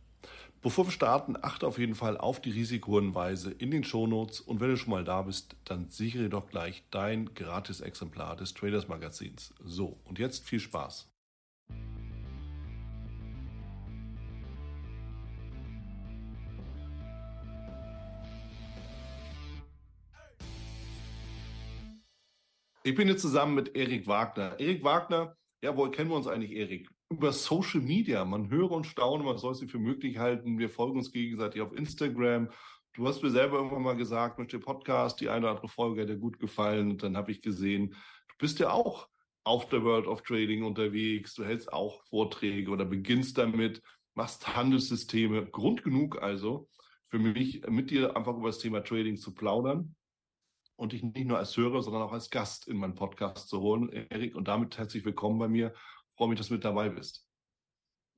Bevor 0.63 0.87
wir 0.87 0.93
starten, 0.93 1.37
achte 1.41 1.67
auf 1.67 1.79
jeden 1.79 1.95
Fall 1.95 2.17
auf 2.17 2.41
die 2.41 2.51
Risikohinweise 2.51 3.53
in 3.53 3.71
den 3.71 3.85
Shownotes 3.85 4.41
und 4.41 4.61
wenn 4.61 4.71
du 4.71 4.77
schon 4.77 4.91
mal 4.91 5.05
da 5.05 5.23
bist, 5.23 5.55
dann 5.65 5.89
sichere 5.89 6.29
doch 6.29 6.49
gleich 6.49 6.83
dein 6.91 7.33
gratis 7.35 7.81
Exemplar 7.81 8.35
des 8.35 8.53
Traders 8.53 8.89
Magazins. 8.89 9.55
So, 9.63 10.01
und 10.05 10.19
jetzt 10.19 10.45
viel 10.45 10.59
Spaß. 10.59 11.09
Ich 22.87 22.95
bin 22.95 23.09
jetzt 23.09 23.23
zusammen 23.23 23.57
mit 23.57 23.75
Erik 23.75 24.07
Wagner. 24.07 24.61
Erik 24.61 24.85
Wagner, 24.85 25.37
ja, 25.61 25.77
woher 25.77 25.91
kennen 25.91 26.09
wir 26.09 26.15
uns 26.15 26.29
eigentlich, 26.29 26.53
Erik? 26.53 26.89
Über 27.11 27.33
Social 27.33 27.81
Media. 27.81 28.25
Man 28.25 28.49
höre 28.49 28.71
und 28.71 28.87
staune, 28.87 29.25
man 29.25 29.39
soll 29.39 29.55
es 29.55 29.61
für 29.69 29.81
möglich 29.81 30.19
halten. 30.19 30.61
Wir 30.61 30.71
folgen 30.71 30.99
uns 30.99 31.11
gegenseitig 31.11 31.63
auf 31.63 31.77
Instagram. 31.77 32.49
Du 32.93 33.09
hast 33.09 33.25
mir 33.25 33.31
selber 33.31 33.57
irgendwann 33.57 33.83
mal 33.83 33.97
gesagt, 33.97 34.39
mit 34.39 34.53
dem 34.53 34.61
Podcast, 34.61 35.21
die 35.21 35.29
eine 35.29 35.47
oder 35.47 35.51
andere 35.57 35.67
Folge 35.67 36.07
dir 36.07 36.17
gut 36.17 36.39
gefallen. 36.39 36.93
Und 36.93 37.03
dann 37.03 37.17
habe 37.17 37.33
ich 37.33 37.43
gesehen, 37.43 37.89
du 37.89 38.35
bist 38.39 38.61
ja 38.61 38.71
auch 38.71 39.09
auf 39.43 39.69
der 39.69 39.83
World 39.83 40.07
of 40.07 40.23
Trading 40.23 40.63
unterwegs. 40.63 41.35
Du 41.35 41.45
hältst 41.45 41.73
auch 41.73 42.05
Vorträge 42.05 42.71
oder 42.71 42.85
beginnst 42.85 43.37
damit, 43.37 43.83
machst 44.15 44.55
Handelssysteme. 44.55 45.45
Grund 45.47 45.83
genug 45.83 46.23
also 46.23 46.69
für 47.07 47.19
mich, 47.19 47.67
mit 47.67 47.91
dir 47.91 48.17
einfach 48.17 48.37
über 48.37 48.47
das 48.47 48.61
Thema 48.61 48.85
Trading 48.85 49.17
zu 49.17 49.35
plaudern 49.35 49.96
und 50.77 50.93
dich 50.93 51.03
nicht 51.03 51.27
nur 51.27 51.39
als 51.39 51.57
Hörer, 51.57 51.83
sondern 51.83 52.03
auch 52.03 52.13
als 52.13 52.31
Gast 52.31 52.69
in 52.69 52.77
meinen 52.77 52.95
Podcast 52.95 53.49
zu 53.49 53.61
holen, 53.61 53.89
Erik. 53.91 54.35
Und 54.37 54.49
damit 54.49 54.79
herzlich 54.79 55.05
willkommen 55.05 55.39
bei 55.39 55.49
mir. 55.49 55.73
Ich 55.75 56.17
freue 56.17 56.29
mich, 56.29 56.39
dass 56.39 56.49
du 56.49 56.55
mit 56.55 56.65
dabei 56.65 56.89
bist. 56.89 57.27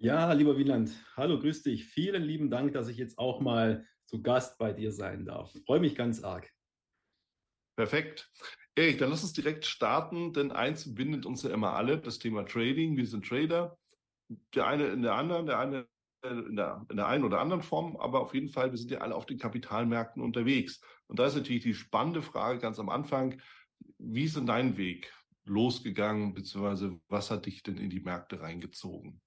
Ja, 0.01 0.33
lieber 0.33 0.57
Wieland, 0.59 0.91
hallo, 1.17 1.41
grüß 1.41 1.63
dich. 1.63 1.87
Vielen 1.87 2.23
lieben 2.23 2.51
Dank, 2.51 2.73
dass 2.73 2.89
ich 2.89 2.97
jetzt 2.97 3.19
auch 3.19 3.41
mal 3.41 3.87
zu 4.07 4.23
Gast 4.23 4.59
bei 4.59 4.73
dir 4.73 4.93
sein 4.93 5.25
darf. 5.25 5.55
Ich 5.55 5.65
freue 5.65 5.81
mich 5.81 5.95
ganz 5.95 6.23
arg. 6.23 6.49
Perfekt. 7.77 8.31
Erik, 8.77 8.99
dann 8.99 9.11
lass 9.11 9.23
uns 9.23 9.33
direkt 9.33 9.65
starten, 9.67 10.33
denn 10.33 10.53
eins 10.53 10.95
bindet 10.95 11.27
uns 11.27 11.43
ja 11.43 11.51
immer 11.51 11.75
alle, 11.75 11.99
das 11.99 12.19
Thema 12.19 12.45
Trading. 12.45 12.97
Wir 12.97 13.07
sind 13.07 13.27
Trader. 13.27 13.77
Der 14.55 14.67
eine 14.67 14.87
in 14.89 15.03
der 15.03 15.15
anderen, 15.15 15.47
der 15.47 15.59
eine 15.59 15.89
in 16.23 16.57
der, 16.57 16.85
in 16.91 16.97
der 16.97 17.07
einen 17.07 17.25
oder 17.25 17.41
anderen 17.41 17.63
Form, 17.63 17.97
aber 17.97 18.21
auf 18.21 18.35
jeden 18.35 18.49
Fall, 18.49 18.71
wir 18.71 18.79
sind 18.79 18.91
ja 18.91 18.99
alle 18.99 19.15
auf 19.15 19.27
den 19.27 19.39
Kapitalmärkten 19.39 20.23
unterwegs. 20.23 20.81
Und 21.07 21.19
da 21.19 21.27
ist 21.27 21.37
natürlich 21.37 21.63
die 21.63 21.75
spannende 21.75 22.23
Frage 22.23 22.59
ganz 22.59 22.79
am 22.79 22.89
Anfang, 22.89 23.41
wie 23.99 24.25
ist 24.25 24.37
denn 24.37 24.47
dein 24.47 24.77
Weg 24.77 25.13
losgegangen, 25.45 26.35
beziehungsweise 26.35 26.99
was 27.09 27.31
hat 27.31 27.47
dich 27.47 27.63
denn 27.63 27.79
in 27.79 27.91
die 27.91 28.01
Märkte 28.01 28.41
reingezogen? 28.41 29.21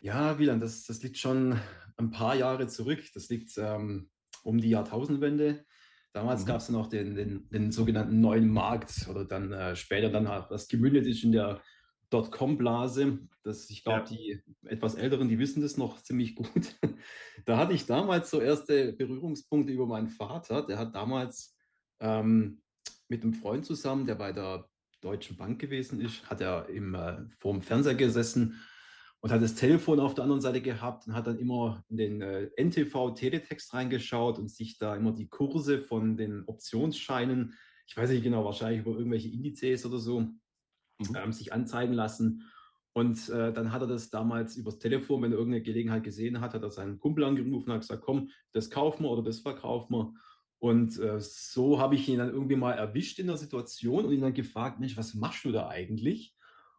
Ja, 0.00 0.38
Wieland, 0.38 0.62
das, 0.62 0.84
das 0.84 1.02
liegt 1.02 1.18
schon 1.18 1.58
ein 1.96 2.10
paar 2.10 2.36
Jahre 2.36 2.68
zurück. 2.68 3.02
Das 3.14 3.28
liegt 3.28 3.56
ähm, 3.58 4.10
um 4.44 4.60
die 4.60 4.70
Jahrtausendwende. 4.70 5.64
Damals 6.12 6.42
mhm. 6.42 6.46
gab 6.46 6.56
es 6.58 6.68
noch 6.68 6.88
den, 6.88 7.14
den, 7.14 7.48
den, 7.50 7.72
sogenannten 7.72 8.20
neuen 8.20 8.48
Markt 8.48 9.08
oder 9.10 9.24
dann 9.24 9.52
äh, 9.52 9.76
später 9.76 10.08
dann, 10.08 10.26
was 10.26 10.68
gemündet 10.68 11.06
ist 11.06 11.24
in 11.24 11.32
der 11.32 11.60
Dotcom-Blase. 12.10 13.18
ich 13.68 13.84
glaube, 13.84 14.00
ja. 14.00 14.04
die 14.04 14.42
etwas 14.64 14.94
Älteren, 14.94 15.28
die 15.28 15.38
wissen 15.38 15.62
das 15.62 15.76
noch 15.76 16.02
ziemlich 16.02 16.34
gut. 16.34 16.74
da 17.44 17.58
hatte 17.58 17.74
ich 17.74 17.86
damals 17.86 18.30
so 18.30 18.40
erste 18.40 18.92
Berührungspunkte 18.92 19.72
über 19.72 19.86
meinen 19.86 20.08
Vater. 20.08 20.66
Der 20.66 20.78
hat 20.78 20.94
damals 20.94 21.56
ähm, 22.00 22.62
mit 23.08 23.22
einem 23.22 23.34
Freund 23.34 23.66
zusammen, 23.66 24.06
der 24.06 24.14
bei 24.14 24.32
der 24.32 24.68
Deutschen 25.00 25.36
Bank 25.36 25.60
gewesen 25.60 26.00
ist, 26.00 26.28
hat 26.28 26.40
er 26.40 26.68
im, 26.68 26.94
äh, 26.94 27.18
vor 27.38 27.52
dem 27.52 27.62
Fernseher 27.62 27.94
gesessen 27.94 28.60
und 29.20 29.30
hat 29.30 29.42
das 29.42 29.54
Telefon 29.54 30.00
auf 30.00 30.14
der 30.14 30.24
anderen 30.24 30.40
Seite 30.40 30.60
gehabt 30.60 31.06
und 31.06 31.14
hat 31.14 31.26
dann 31.26 31.38
immer 31.38 31.84
in 31.88 31.96
den 31.96 32.22
äh, 32.22 32.50
NTV-Teletext 32.56 33.74
reingeschaut 33.74 34.38
und 34.38 34.48
sich 34.48 34.78
da 34.78 34.96
immer 34.96 35.12
die 35.12 35.28
Kurse 35.28 35.78
von 35.78 36.16
den 36.16 36.44
Optionsscheinen, 36.46 37.54
ich 37.86 37.96
weiß 37.96 38.10
nicht 38.10 38.22
genau, 38.22 38.44
wahrscheinlich 38.44 38.80
über 38.80 38.96
irgendwelche 38.96 39.28
Indizes 39.28 39.86
oder 39.86 39.98
so, 39.98 40.28
mhm. 40.98 41.16
ähm, 41.16 41.32
sich 41.32 41.52
anzeigen 41.52 41.94
lassen. 41.94 42.44
Und 42.92 43.28
äh, 43.28 43.52
dann 43.52 43.72
hat 43.72 43.82
er 43.82 43.86
das 43.86 44.10
damals 44.10 44.56
übers 44.56 44.78
Telefon, 44.78 45.22
wenn 45.22 45.32
er 45.32 45.38
irgendeine 45.38 45.62
Gelegenheit 45.62 46.02
gesehen 46.02 46.40
hat, 46.40 46.54
hat 46.54 46.62
er 46.62 46.70
seinen 46.70 46.98
Kumpel 46.98 47.24
angerufen 47.24 47.68
und 47.68 47.74
hat 47.74 47.82
gesagt, 47.82 48.02
komm, 48.02 48.30
das 48.52 48.70
kaufen 48.70 49.04
wir 49.04 49.10
oder 49.10 49.22
das 49.22 49.40
verkaufen 49.40 49.94
wir. 49.94 50.14
Und 50.58 50.98
äh, 50.98 51.20
so 51.20 51.78
habe 51.78 51.94
ich 51.94 52.08
ihn 52.08 52.18
dann 52.18 52.30
irgendwie 52.30 52.56
mal 52.56 52.72
erwischt 52.72 53.20
in 53.20 53.28
der 53.28 53.36
Situation 53.36 54.04
und 54.04 54.12
ihn 54.12 54.22
dann 54.22 54.34
gefragt, 54.34 54.80
Mensch, 54.80 54.96
was 54.96 55.14
machst 55.14 55.44
du 55.44 55.52
da 55.52 55.68
eigentlich? 55.68 56.34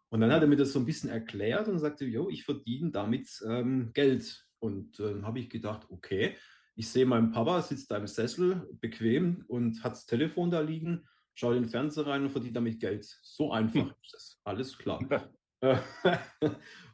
Und 0.10 0.22
dann 0.22 0.32
hat 0.32 0.42
er 0.42 0.48
mir 0.48 0.58
das 0.58 0.74
so 0.74 0.80
ein 0.80 0.86
bisschen 0.86 1.10
erklärt 1.10 1.68
und 1.68 1.80
sagte, 1.80 2.06
jo, 2.06 2.30
ich 2.30 2.44
verdiene 2.44 2.92
damit 2.92 3.30
ähm, 3.48 3.92
Geld. 3.94 4.46
Und 4.60 5.00
dann 5.00 5.22
äh, 5.22 5.24
habe 5.24 5.40
ich 5.40 5.50
gedacht, 5.50 5.88
okay, 5.90 6.36
ich 6.76 6.90
sehe 6.90 7.06
meinen 7.06 7.32
Papa 7.32 7.62
sitzt 7.62 7.92
da 7.92 7.98
im 7.98 8.08
Sessel, 8.08 8.68
bequem 8.82 9.46
und 9.48 9.84
hat 9.84 9.94
das 9.94 10.06
Telefon 10.06 10.52
da 10.52 10.60
liegen 10.60 11.08
schau 11.40 11.54
den 11.54 11.66
Fernseher 11.66 12.06
rein 12.06 12.24
und 12.24 12.32
verdiene 12.32 12.54
damit 12.54 12.82
Geld. 12.82 13.06
So 13.24 13.54
einfach 13.54 13.80
hm. 13.80 13.94
ist 14.04 14.14
das. 14.14 14.42
Alles 14.44 14.78
klar. 14.78 15.00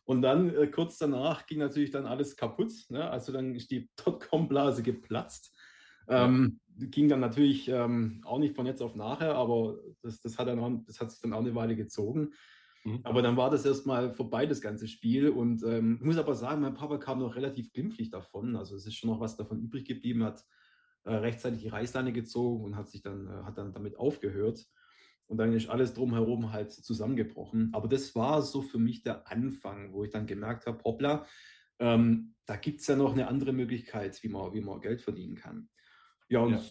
und 0.06 0.22
dann 0.22 0.56
äh, 0.56 0.68
kurz 0.68 1.00
danach 1.00 1.48
ging 1.48 1.58
natürlich 1.58 1.90
dann 1.90 2.06
alles 2.06 2.36
kaputt. 2.36 2.72
Ne? 2.90 3.10
Also 3.10 3.32
dann 3.32 3.56
ist 3.56 3.72
die 3.72 3.90
Dotcom-Blase 3.96 4.84
geplatzt. 4.84 5.52
Ähm, 6.08 6.60
ging 6.78 7.10
dann 7.10 7.22
natürlich 7.22 7.68
ähm, 7.70 8.22
auch 8.24 8.38
nicht 8.38 8.56
von 8.56 8.68
jetzt 8.68 8.84
auf 8.84 8.94
nachher, 8.94 9.34
aber 9.34 9.80
das, 10.04 10.22
das, 10.22 10.38
hat 10.38 10.48
dann 10.48 10.60
auch, 10.60 10.72
das 10.86 11.00
hat 11.00 11.10
sich 11.10 11.22
dann 11.22 11.34
auch 11.34 11.40
eine 11.40 11.56
Weile 11.56 11.76
gezogen. 11.76 12.34
Mhm. 12.84 13.00
Aber 13.02 13.24
dann 13.24 13.38
war 13.38 13.50
das 13.50 13.66
erstmal 13.66 14.14
vorbei, 14.14 14.46
das 14.46 14.62
ganze 14.62 14.88
Spiel. 14.88 15.30
Und 15.30 15.64
ähm, 15.64 15.98
ich 16.00 16.06
muss 16.06 16.18
aber 16.18 16.36
sagen, 16.36 16.62
mein 16.62 16.76
Papa 16.76 17.00
kam 17.00 17.18
noch 17.18 17.36
relativ 17.36 17.74
glimpflich 17.74 18.12
davon. 18.12 18.56
Also 18.56 18.76
es 18.76 18.86
ist 18.86 18.94
schon 18.94 19.10
noch 19.10 19.20
was 19.20 19.38
davon 19.38 19.60
übrig 19.60 19.86
geblieben, 19.86 20.24
hat 20.24 20.46
rechtzeitig 21.12 21.62
die 21.62 21.68
Reißleine 21.68 22.14
gezogen 22.14 22.64
und 22.64 22.76
hat 22.76 22.90
sich 22.90 23.02
dann, 23.02 23.28
äh, 23.28 23.44
hat 23.44 23.58
dann 23.58 23.74
damit 23.74 23.98
aufgehört. 23.98 24.66
Und 25.28 25.38
dann 25.38 25.54
ist 25.54 25.70
alles 25.70 25.94
drumherum 25.94 26.52
halt 26.52 26.72
zusammengebrochen. 26.72 27.72
Aber 27.74 27.88
das 27.88 28.16
war 28.16 28.42
so 28.42 28.62
für 28.62 28.78
mich 28.78 29.02
der 29.02 29.28
Anfang, 29.32 29.92
wo 29.94 30.04
ich 30.04 30.12
dann 30.12 30.28
gemerkt 30.28 30.68
habe, 30.68 30.84
hoppla, 30.84 31.26
ähm, 31.80 32.36
da 32.46 32.56
gibt 32.56 32.82
es 32.82 32.88
ja 32.88 32.96
noch 32.96 33.14
eine 33.14 33.28
andere 33.28 33.52
Möglichkeit, 33.52 34.22
wie 34.24 34.30
man, 34.30 34.54
wie 34.54 34.62
man 34.62 34.82
Geld 34.82 35.02
verdienen 35.02 35.36
kann. 35.36 35.70
Ja, 36.30 36.40
und 36.40 36.54
ja. 36.54 36.62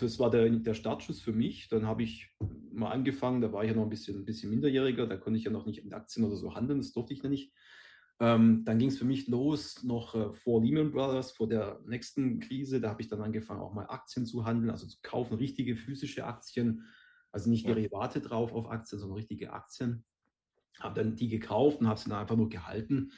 das 0.00 0.18
war 0.18 0.30
der, 0.30 0.48
der 0.50 0.74
Startschuss 0.74 1.20
für 1.20 1.32
mich. 1.32 1.68
Dann 1.68 1.86
habe 1.86 2.02
ich 2.02 2.30
mal 2.72 2.90
angefangen, 2.90 3.40
da 3.40 3.52
war 3.52 3.64
ich 3.64 3.70
ja 3.70 3.76
noch 3.76 3.84
ein 3.84 3.90
bisschen, 3.90 4.18
ein 4.18 4.24
bisschen 4.24 4.50
minderjähriger, 4.50 5.06
da 5.06 5.16
konnte 5.16 5.38
ich 5.38 5.44
ja 5.44 5.50
noch 5.50 5.66
nicht 5.66 5.84
in 5.84 5.94
Aktien 5.94 6.26
oder 6.26 6.36
so 6.36 6.54
handeln, 6.54 6.80
das 6.80 6.92
durfte 6.92 7.14
ich 7.14 7.22
ja 7.22 7.28
nicht. 7.28 7.52
Ähm, 8.22 8.64
dann 8.64 8.78
ging 8.78 8.88
es 8.88 8.98
für 8.98 9.04
mich 9.04 9.26
los, 9.26 9.82
noch 9.82 10.14
äh, 10.14 10.32
vor 10.32 10.62
Lehman 10.62 10.92
Brothers, 10.92 11.32
vor 11.32 11.48
der 11.48 11.80
nächsten 11.86 12.38
Krise. 12.38 12.80
Da 12.80 12.90
habe 12.90 13.02
ich 13.02 13.08
dann 13.08 13.20
angefangen, 13.20 13.60
auch 13.60 13.74
mal 13.74 13.86
Aktien 13.86 14.26
zu 14.26 14.44
handeln, 14.44 14.70
also 14.70 14.86
zu 14.86 14.98
kaufen, 15.02 15.34
richtige 15.34 15.74
physische 15.74 16.24
Aktien, 16.24 16.84
also 17.32 17.50
nicht 17.50 17.66
ja. 17.66 17.74
Derivate 17.74 18.20
drauf 18.20 18.52
auf 18.52 18.70
Aktien, 18.70 19.00
sondern 19.00 19.16
richtige 19.16 19.52
Aktien. 19.52 20.04
Habe 20.78 21.02
dann 21.02 21.16
die 21.16 21.26
gekauft 21.26 21.80
und 21.80 21.88
habe 21.88 21.98
sie 21.98 22.10
dann 22.10 22.20
einfach 22.20 22.36
nur 22.36 22.48
gehalten 22.48 23.10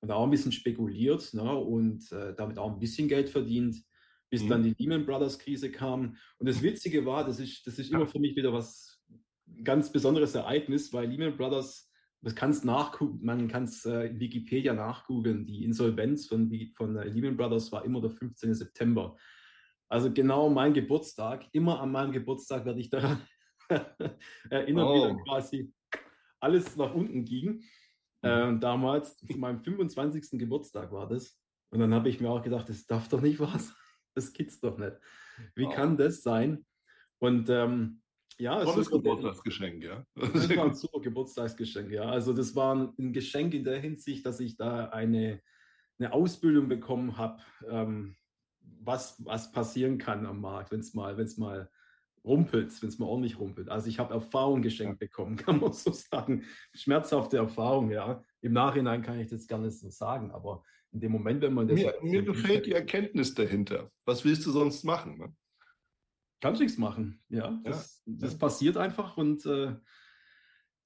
und 0.00 0.10
auch 0.10 0.24
ein 0.24 0.30
bisschen 0.30 0.52
spekuliert 0.52 1.34
ne, 1.34 1.54
und 1.54 2.10
äh, 2.12 2.34
damit 2.34 2.58
auch 2.58 2.72
ein 2.72 2.78
bisschen 2.78 3.08
Geld 3.08 3.28
verdient, 3.28 3.76
bis 4.30 4.42
mhm. 4.42 4.48
dann 4.48 4.62
die 4.62 4.74
Lehman 4.78 5.04
Brothers 5.04 5.38
Krise 5.38 5.70
kam. 5.70 6.16
Und 6.38 6.48
das 6.48 6.62
Witzige 6.62 7.04
war, 7.04 7.26
das 7.26 7.40
ist, 7.40 7.66
das 7.66 7.78
ist 7.78 7.90
immer 7.90 8.06
für 8.06 8.20
mich 8.20 8.34
wieder 8.34 8.54
was 8.54 9.02
ganz 9.64 9.92
besonderes 9.92 10.34
Ereignis, 10.34 10.94
weil 10.94 11.10
Lehman 11.10 11.36
Brothers 11.36 11.85
das 12.22 12.34
kannst 12.34 12.64
nachgucken, 12.64 13.24
man 13.24 13.48
kann 13.48 13.64
es 13.64 13.84
äh, 13.84 14.06
in 14.06 14.20
Wikipedia 14.20 14.74
nachgoogeln. 14.74 15.46
Die 15.46 15.64
Insolvenz 15.64 16.26
von, 16.26 16.50
von 16.74 16.96
äh, 16.96 17.04
Lehman 17.04 17.36
Brothers 17.36 17.70
war 17.72 17.84
immer 17.84 18.00
der 18.00 18.10
15. 18.10 18.54
September. 18.54 19.16
Also 19.88 20.12
genau 20.12 20.48
mein 20.48 20.74
Geburtstag. 20.74 21.46
Immer 21.52 21.80
an 21.80 21.92
meinem 21.92 22.12
Geburtstag 22.12 22.64
werde 22.64 22.80
ich 22.80 22.90
daran 22.90 23.20
erinnern, 24.50 24.86
oh. 24.86 24.94
wie 24.94 25.08
dann 25.08 25.24
quasi 25.24 25.72
alles 26.40 26.76
nach 26.76 26.94
unten 26.94 27.24
ging. 27.24 27.62
Äh, 28.22 28.58
damals, 28.58 29.16
zu 29.16 29.26
meinem 29.38 29.62
25. 29.62 30.38
Geburtstag 30.38 30.90
war 30.90 31.08
das. 31.08 31.38
Und 31.70 31.80
dann 31.80 31.94
habe 31.94 32.08
ich 32.08 32.20
mir 32.20 32.30
auch 32.30 32.42
gedacht, 32.42 32.68
das 32.68 32.86
darf 32.86 33.08
doch 33.08 33.20
nicht 33.20 33.38
wahr 33.38 33.58
sein. 33.58 33.76
das 34.14 34.32
gibt's 34.32 34.60
doch 34.60 34.78
nicht. 34.78 34.96
Wie 35.54 35.66
oh. 35.66 35.70
kann 35.70 35.96
das 35.96 36.22
sein? 36.22 36.64
Und 37.18 37.48
ähm, 37.50 38.02
ja, 38.38 38.62
es 38.62 38.76
ist 38.76 38.92
ein 38.92 39.02
Geburtstagsgeschenk, 39.02 39.82
ja. 39.82 40.04
Das 40.14 40.56
war 40.56 40.64
ein 40.64 40.74
super 40.96 41.02
Geburtstagsgeschenk, 41.02 41.90
ja. 41.90 42.04
Also 42.04 42.32
das 42.32 42.54
war 42.56 42.74
ein 42.98 43.12
Geschenk 43.12 43.54
in 43.54 43.64
der 43.64 43.78
Hinsicht, 43.80 44.24
dass 44.26 44.40
ich 44.40 44.56
da 44.56 44.86
eine, 44.86 45.40
eine 45.98 46.12
Ausbildung 46.12 46.68
bekommen 46.68 47.16
habe, 47.16 47.42
ähm, 47.68 48.16
was, 48.60 49.16
was 49.24 49.52
passieren 49.52 49.98
kann 49.98 50.26
am 50.26 50.40
Markt, 50.40 50.70
wenn 50.70 50.80
es 50.80 50.94
mal, 50.94 51.16
wenn's 51.16 51.36
mal 51.36 51.70
rumpelt, 52.24 52.82
wenn 52.82 52.88
es 52.88 52.98
mal 52.98 53.06
ordentlich 53.06 53.38
rumpelt. 53.38 53.68
Also 53.68 53.88
ich 53.88 53.98
habe 53.98 54.14
Erfahrung 54.14 54.62
geschenkt 54.62 54.98
bekommen, 54.98 55.36
kann 55.36 55.60
man 55.60 55.72
so 55.72 55.92
sagen. 55.92 56.44
Schmerzhafte 56.74 57.36
Erfahrung, 57.36 57.90
ja. 57.90 58.22
Im 58.40 58.52
Nachhinein 58.52 59.02
kann 59.02 59.20
ich 59.20 59.28
das 59.28 59.46
gar 59.46 59.58
nicht 59.58 59.78
so 59.78 59.90
sagen, 59.90 60.30
aber 60.30 60.62
in 60.92 61.00
dem 61.00 61.12
Moment, 61.12 61.42
wenn 61.42 61.52
man 61.52 61.68
das. 61.68 61.78
Mir, 61.78 61.94
mir 62.02 62.22
gefällt 62.22 62.66
die 62.66 62.72
Erkenntnis 62.72 63.34
dahinter. 63.34 63.90
Was 64.04 64.24
willst 64.24 64.46
du 64.46 64.50
sonst 64.50 64.84
machen? 64.84 65.18
Ne? 65.18 65.34
Kannst 66.40 66.60
nichts 66.60 66.78
machen, 66.78 67.22
ja. 67.28 67.60
Das, 67.64 68.02
ja. 68.06 68.14
das 68.18 68.38
passiert 68.38 68.76
einfach 68.76 69.16
und 69.16 69.44
äh, 69.46 69.74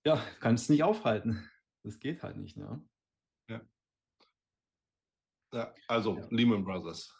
ja, 0.04 0.22
kannst 0.40 0.64
es 0.64 0.70
nicht 0.70 0.82
aufhalten. 0.82 1.48
Das 1.82 1.98
geht 1.98 2.22
halt 2.22 2.36
nicht, 2.36 2.56
ne? 2.56 2.82
Ja. 3.48 3.60
Ja, 5.52 5.74
also 5.88 6.16
ja. 6.16 6.26
Lehman 6.30 6.64
Brothers. 6.64 7.14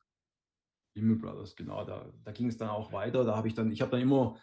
Lehman 0.94 1.19
Brothers, 1.19 1.56
genau, 1.56 1.85
da, 1.85 2.12
da 2.25 2.32
ging 2.32 2.49
es 2.49 2.56
dann 2.56 2.69
auch 2.69 2.93
weiter. 2.93 3.25
Da 3.25 3.37
habe 3.37 3.49
ich 3.49 3.55
dann, 3.55 3.71
ich 3.71 3.81
habe 3.81 3.93
dann 3.93 4.00
immer 4.00 4.38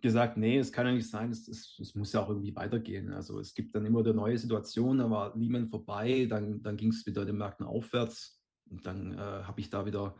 gesagt, 0.00 0.36
nee, 0.36 0.58
es 0.58 0.72
kann 0.72 0.86
ja 0.86 0.92
nicht 0.92 1.10
sein, 1.10 1.30
es, 1.30 1.48
es, 1.48 1.78
es, 1.78 1.94
muss 1.94 2.12
ja 2.12 2.22
auch 2.22 2.28
irgendwie 2.28 2.54
weitergehen. 2.54 3.12
Also 3.12 3.40
es 3.40 3.54
gibt 3.54 3.74
dann 3.74 3.84
immer 3.84 4.00
eine 4.00 4.14
neue 4.14 4.38
Situation, 4.38 4.98
da 4.98 5.10
war 5.10 5.36
Lehman 5.36 5.68
vorbei, 5.68 6.26
dann, 6.28 6.62
dann 6.62 6.76
ging 6.76 6.90
es 6.90 7.04
wieder 7.06 7.24
den 7.24 7.36
Märkten 7.36 7.66
aufwärts 7.66 8.40
und 8.70 8.86
dann 8.86 9.14
äh, 9.14 9.16
habe 9.16 9.60
ich 9.60 9.70
da 9.70 9.86
wieder 9.86 10.16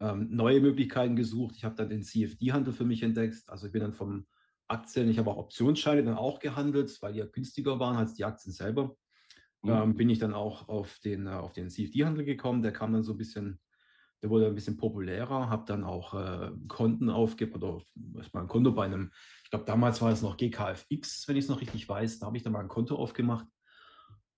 ähm, 0.00 0.28
neue 0.30 0.60
Möglichkeiten 0.60 1.16
gesucht. 1.16 1.56
Ich 1.56 1.64
habe 1.64 1.74
dann 1.74 1.90
den 1.90 2.02
CFD-Handel 2.02 2.72
für 2.72 2.84
mich 2.84 3.02
entdeckt. 3.02 3.42
Also 3.48 3.66
ich 3.66 3.72
bin 3.72 3.82
dann 3.82 3.92
vom 3.92 4.26
Aktien, 4.68 5.08
ich 5.08 5.18
habe 5.18 5.30
auch 5.30 5.36
Optionsscheine 5.36 6.04
dann 6.04 6.16
auch 6.16 6.38
gehandelt, 6.38 6.96
weil 7.02 7.12
die 7.12 7.18
ja 7.18 7.26
günstiger 7.26 7.78
waren 7.78 7.96
als 7.96 8.14
die 8.14 8.24
Aktien 8.24 8.52
selber. 8.52 8.96
Mhm. 9.62 9.70
Ähm, 9.70 9.94
bin 9.94 10.10
ich 10.10 10.18
dann 10.18 10.34
auch 10.34 10.68
auf 10.68 10.98
den, 11.00 11.26
äh, 11.26 11.30
auf 11.30 11.52
den 11.52 11.70
CFD-Handel 11.70 12.24
gekommen. 12.24 12.62
Der 12.62 12.72
kam 12.72 12.92
dann 12.92 13.02
so 13.02 13.12
ein 13.12 13.18
bisschen 13.18 13.60
der 14.22 14.30
wurde 14.30 14.46
ein 14.46 14.54
bisschen 14.54 14.76
populärer, 14.76 15.50
habe 15.50 15.64
dann 15.66 15.82
auch 15.82 16.14
äh, 16.14 16.52
Konten 16.68 17.10
aufgegeben 17.10 17.60
oder 17.60 17.82
mal 18.32 18.42
ein 18.42 18.48
Konto 18.48 18.70
bei 18.70 18.84
einem, 18.84 19.10
ich 19.42 19.50
glaube 19.50 19.64
damals 19.64 20.00
war 20.00 20.12
es 20.12 20.22
noch 20.22 20.36
GKFX, 20.36 21.26
wenn 21.26 21.36
ich 21.36 21.44
es 21.44 21.50
noch 21.50 21.60
richtig 21.60 21.88
weiß, 21.88 22.20
da 22.20 22.26
habe 22.26 22.36
ich 22.36 22.44
dann 22.44 22.52
mal 22.52 22.60
ein 22.60 22.68
Konto 22.68 22.94
aufgemacht 22.94 23.46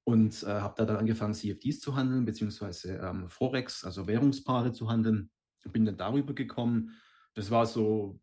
und 0.04 0.42
äh, 0.42 0.46
habe 0.46 0.74
da 0.76 0.86
dann 0.86 0.96
angefangen, 0.96 1.34
CFDs 1.34 1.80
zu 1.80 1.96
handeln, 1.96 2.24
beziehungsweise 2.24 2.96
ähm, 2.96 3.28
Forex, 3.28 3.84
also 3.84 4.06
Währungspaare 4.06 4.72
zu 4.72 4.88
handeln. 4.88 5.30
Bin 5.72 5.86
dann 5.86 5.96
darüber 5.96 6.34
gekommen. 6.34 6.90
Das 7.32 7.50
war 7.50 7.64
so, 7.64 8.20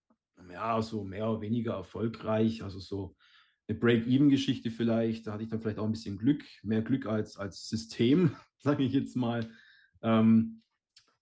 ja, 0.51 0.81
so 0.81 1.03
mehr 1.03 1.29
oder 1.29 1.41
weniger 1.41 1.73
erfolgreich, 1.73 2.63
also 2.63 2.79
so 2.79 3.15
eine 3.67 3.77
Break-Even-Geschichte 3.77 4.71
vielleicht. 4.71 5.27
Da 5.27 5.33
hatte 5.33 5.43
ich 5.43 5.49
dann 5.49 5.61
vielleicht 5.61 5.79
auch 5.79 5.85
ein 5.85 5.91
bisschen 5.91 6.17
Glück, 6.17 6.43
mehr 6.63 6.81
Glück 6.81 7.05
als, 7.05 7.38
als 7.38 7.67
System, 7.67 8.35
sage 8.57 8.83
ich 8.83 8.93
jetzt 8.93 9.15
mal. 9.15 9.49
Ähm, 10.01 10.61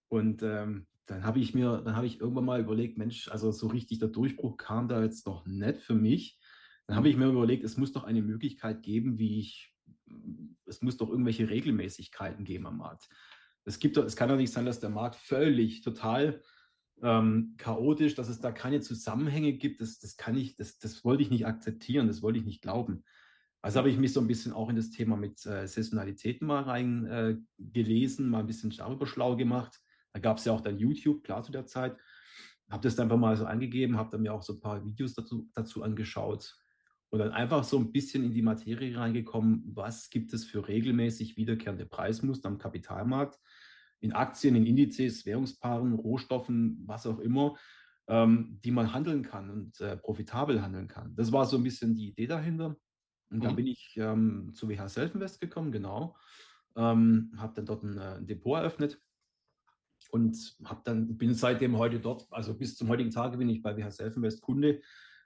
und 0.07 0.41
ähm, 0.43 0.87
dann 1.05 1.23
habe 1.23 1.39
ich 1.39 1.53
mir, 1.53 1.81
dann 1.83 1.95
habe 1.95 2.07
ich 2.07 2.19
irgendwann 2.19 2.45
mal 2.45 2.59
überlegt, 2.59 2.97
Mensch, 2.97 3.29
also 3.29 3.51
so 3.51 3.67
richtig 3.67 3.99
der 3.99 4.09
Durchbruch 4.09 4.57
kam 4.57 4.87
da 4.87 5.03
jetzt 5.03 5.25
noch 5.25 5.45
nicht 5.45 5.81
für 5.81 5.95
mich. 5.95 6.39
Dann 6.87 6.95
habe 6.95 7.09
ich 7.09 7.17
mir 7.17 7.27
überlegt, 7.27 7.63
es 7.63 7.77
muss 7.77 7.91
doch 7.91 8.03
eine 8.03 8.21
Möglichkeit 8.21 8.81
geben, 8.83 9.19
wie 9.19 9.39
ich, 9.39 9.73
es 10.65 10.81
muss 10.81 10.97
doch 10.97 11.09
irgendwelche 11.09 11.49
Regelmäßigkeiten 11.49 12.45
geben 12.45 12.65
am 12.67 12.77
Markt. 12.77 13.09
Es 13.65 13.79
gibt, 13.79 13.97
es 13.97 14.15
kann 14.15 14.29
doch 14.29 14.37
nicht 14.37 14.51
sein, 14.51 14.65
dass 14.65 14.79
der 14.79 14.89
Markt 14.89 15.15
völlig 15.15 15.81
total 15.81 16.41
ähm, 17.01 17.55
chaotisch, 17.57 18.15
dass 18.15 18.29
es 18.29 18.39
da 18.39 18.51
keine 18.51 18.81
Zusammenhänge 18.81 19.53
gibt. 19.53 19.81
Das, 19.81 19.99
das 19.99 20.17
kann 20.17 20.37
ich, 20.37 20.55
das, 20.55 20.79
das 20.79 21.03
wollte 21.03 21.23
ich 21.23 21.29
nicht 21.29 21.45
akzeptieren, 21.45 22.07
das 22.07 22.21
wollte 22.21 22.39
ich 22.39 22.45
nicht 22.45 22.61
glauben. 22.61 23.03
Also 23.61 23.79
habe 23.79 23.89
ich 23.89 23.97
mich 23.97 24.13
so 24.13 24.21
ein 24.21 24.27
bisschen 24.27 24.53
auch 24.53 24.69
in 24.69 24.75
das 24.75 24.89
Thema 24.89 25.17
mit 25.17 25.45
äh, 25.45 25.67
Saisonalitäten 25.67 26.47
mal 26.47 26.63
reingelesen, 26.63 28.25
äh, 28.25 28.29
mal 28.29 28.39
ein 28.39 28.47
bisschen 28.47 28.69
darüber 28.69 29.05
schlau 29.05 29.35
gemacht 29.35 29.81
da 30.13 30.19
gab 30.19 30.37
es 30.37 30.45
ja 30.45 30.53
auch 30.53 30.61
dann 30.61 30.79
YouTube, 30.79 31.23
klar 31.23 31.43
zu 31.43 31.51
der 31.51 31.65
Zeit. 31.65 31.97
Habe 32.69 32.83
das 32.83 32.95
dann 32.95 33.05
einfach 33.05 33.17
mal 33.17 33.35
so 33.35 33.45
angegeben, 33.45 33.97
habe 33.97 34.11
dann 34.11 34.21
mir 34.21 34.33
auch 34.33 34.43
so 34.43 34.53
ein 34.53 34.59
paar 34.59 34.83
Videos 34.85 35.13
dazu, 35.13 35.49
dazu 35.53 35.83
angeschaut 35.83 36.55
und 37.09 37.19
dann 37.19 37.31
einfach 37.31 37.63
so 37.63 37.79
ein 37.79 37.91
bisschen 37.91 38.23
in 38.23 38.33
die 38.33 38.43
Materie 38.43 38.95
reingekommen, 38.95 39.63
was 39.73 40.09
gibt 40.09 40.33
es 40.33 40.45
für 40.45 40.67
regelmäßig 40.67 41.37
wiederkehrende 41.37 41.85
Preismuster 41.85 42.47
am 42.47 42.59
Kapitalmarkt, 42.59 43.39
in 44.01 44.13
Aktien, 44.13 44.55
in 44.55 44.65
Indizes, 44.65 45.25
Währungspaaren, 45.25 45.93
Rohstoffen, 45.93 46.83
was 46.85 47.05
auch 47.05 47.19
immer, 47.19 47.55
ähm, 48.07 48.59
die 48.63 48.71
man 48.71 48.93
handeln 48.93 49.23
kann 49.23 49.49
und 49.49 49.79
äh, 49.81 49.97
profitabel 49.97 50.61
handeln 50.61 50.87
kann. 50.87 51.15
Das 51.15 51.31
war 51.31 51.45
so 51.45 51.57
ein 51.57 51.63
bisschen 51.63 51.95
die 51.95 52.09
Idee 52.09 52.27
dahinter. 52.27 52.75
Und 53.29 53.43
dann 53.43 53.51
mhm. 53.51 53.57
bin 53.57 53.67
ich 53.67 53.95
ähm, 53.97 54.51
zu 54.53 54.67
WH 54.69 54.89
Selfinvest 54.89 55.39
gekommen, 55.39 55.71
genau. 55.71 56.15
Ähm, 56.75 57.31
habe 57.37 57.53
dann 57.55 57.65
dort 57.65 57.83
ein, 57.83 57.97
äh, 57.97 58.15
ein 58.17 58.27
Depot 58.27 58.57
eröffnet 58.57 58.99
und 60.11 60.57
habe 60.63 60.81
dann 60.83 61.17
bin 61.17 61.33
seitdem 61.33 61.77
heute 61.77 61.99
dort, 61.99 62.27
also 62.31 62.57
bis 62.57 62.75
zum 62.75 62.89
heutigen 62.89 63.11
Tage 63.11 63.37
bin 63.37 63.49
ich 63.49 63.61
bei 63.61 63.77
WH 63.77 63.91
Selfinvest 63.91 64.41
Kunde, 64.41 64.81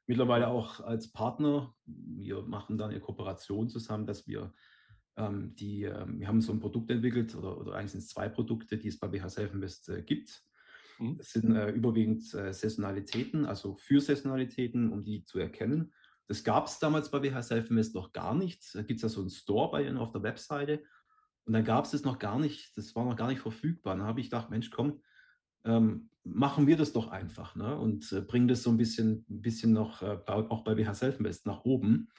mittlerweile 0.05 0.47
auch 0.47 0.81
als 0.81 1.11
Partner. 1.11 1.73
Wir 1.85 2.41
machen 2.41 2.77
dann 2.77 2.89
eine 2.89 2.99
Kooperation 2.99 3.69
zusammen, 3.69 4.05
dass 4.05 4.27
wir 4.27 4.53
ähm, 5.17 5.55
die, 5.55 5.83
äh, 5.83 6.05
wir 6.07 6.27
haben 6.27 6.41
so 6.41 6.51
ein 6.51 6.59
Produkt 6.59 6.89
entwickelt 6.91 7.35
oder, 7.35 7.57
oder 7.57 7.75
eigentlich 7.75 7.91
sind 7.91 8.01
es 8.01 8.09
zwei 8.09 8.29
Produkte, 8.29 8.77
die 8.77 8.87
es 8.87 8.99
bei 8.99 9.11
WH 9.11 9.29
Selfinvest 9.29 9.89
äh, 9.89 10.01
gibt. 10.01 10.43
Mhm. 10.99 11.17
Das 11.17 11.31
sind 11.31 11.55
äh, 11.55 11.71
überwiegend 11.71 12.33
äh, 12.33 12.53
Saisonalitäten, 12.53 13.45
also 13.45 13.75
für 13.75 14.01
Saisonalitäten, 14.01 14.91
um 14.91 15.03
die 15.03 15.23
zu 15.23 15.39
erkennen. 15.39 15.93
Das 16.27 16.43
gab 16.43 16.67
es 16.67 16.79
damals 16.79 17.11
bei 17.11 17.21
WH 17.21 17.41
Selfinvest 17.41 17.95
noch 17.95 18.13
gar 18.13 18.33
nicht. 18.33 18.73
Da 18.73 18.81
gibt 18.81 18.97
es 18.97 19.03
ja 19.03 19.09
so 19.09 19.21
einen 19.21 19.29
Store 19.29 19.71
bei 19.71 19.85
Ihnen 19.85 19.97
auf 19.97 20.11
der 20.11 20.23
Webseite 20.23 20.83
und 21.45 21.53
dann 21.53 21.65
gab 21.65 21.85
es 21.85 21.91
das 21.91 22.03
noch 22.03 22.19
gar 22.19 22.39
nicht, 22.39 22.75
das 22.77 22.95
war 22.95 23.05
noch 23.05 23.15
gar 23.15 23.27
nicht 23.27 23.41
verfügbar. 23.41 23.95
Dann 23.95 24.05
habe 24.05 24.21
ich 24.21 24.27
gedacht, 24.27 24.49
Mensch, 24.49 24.71
komm, 24.71 25.01
ähm, 25.65 26.09
machen 26.23 26.67
wir 26.67 26.77
das 26.77 26.93
doch 26.93 27.09
einfach 27.09 27.55
ne? 27.55 27.77
und 27.77 28.11
äh, 28.13 28.21
bringen 28.21 28.47
das 28.47 28.63
so 28.63 28.69
ein 28.69 28.77
bisschen, 28.77 29.25
ein 29.29 29.41
bisschen 29.41 29.73
noch, 29.73 30.01
äh, 30.01 30.19
auch 30.25 30.63
bei 30.63 30.77
WH 30.77 30.93
Selfmest 30.93 31.45
nach 31.45 31.65
oben. 31.65 32.09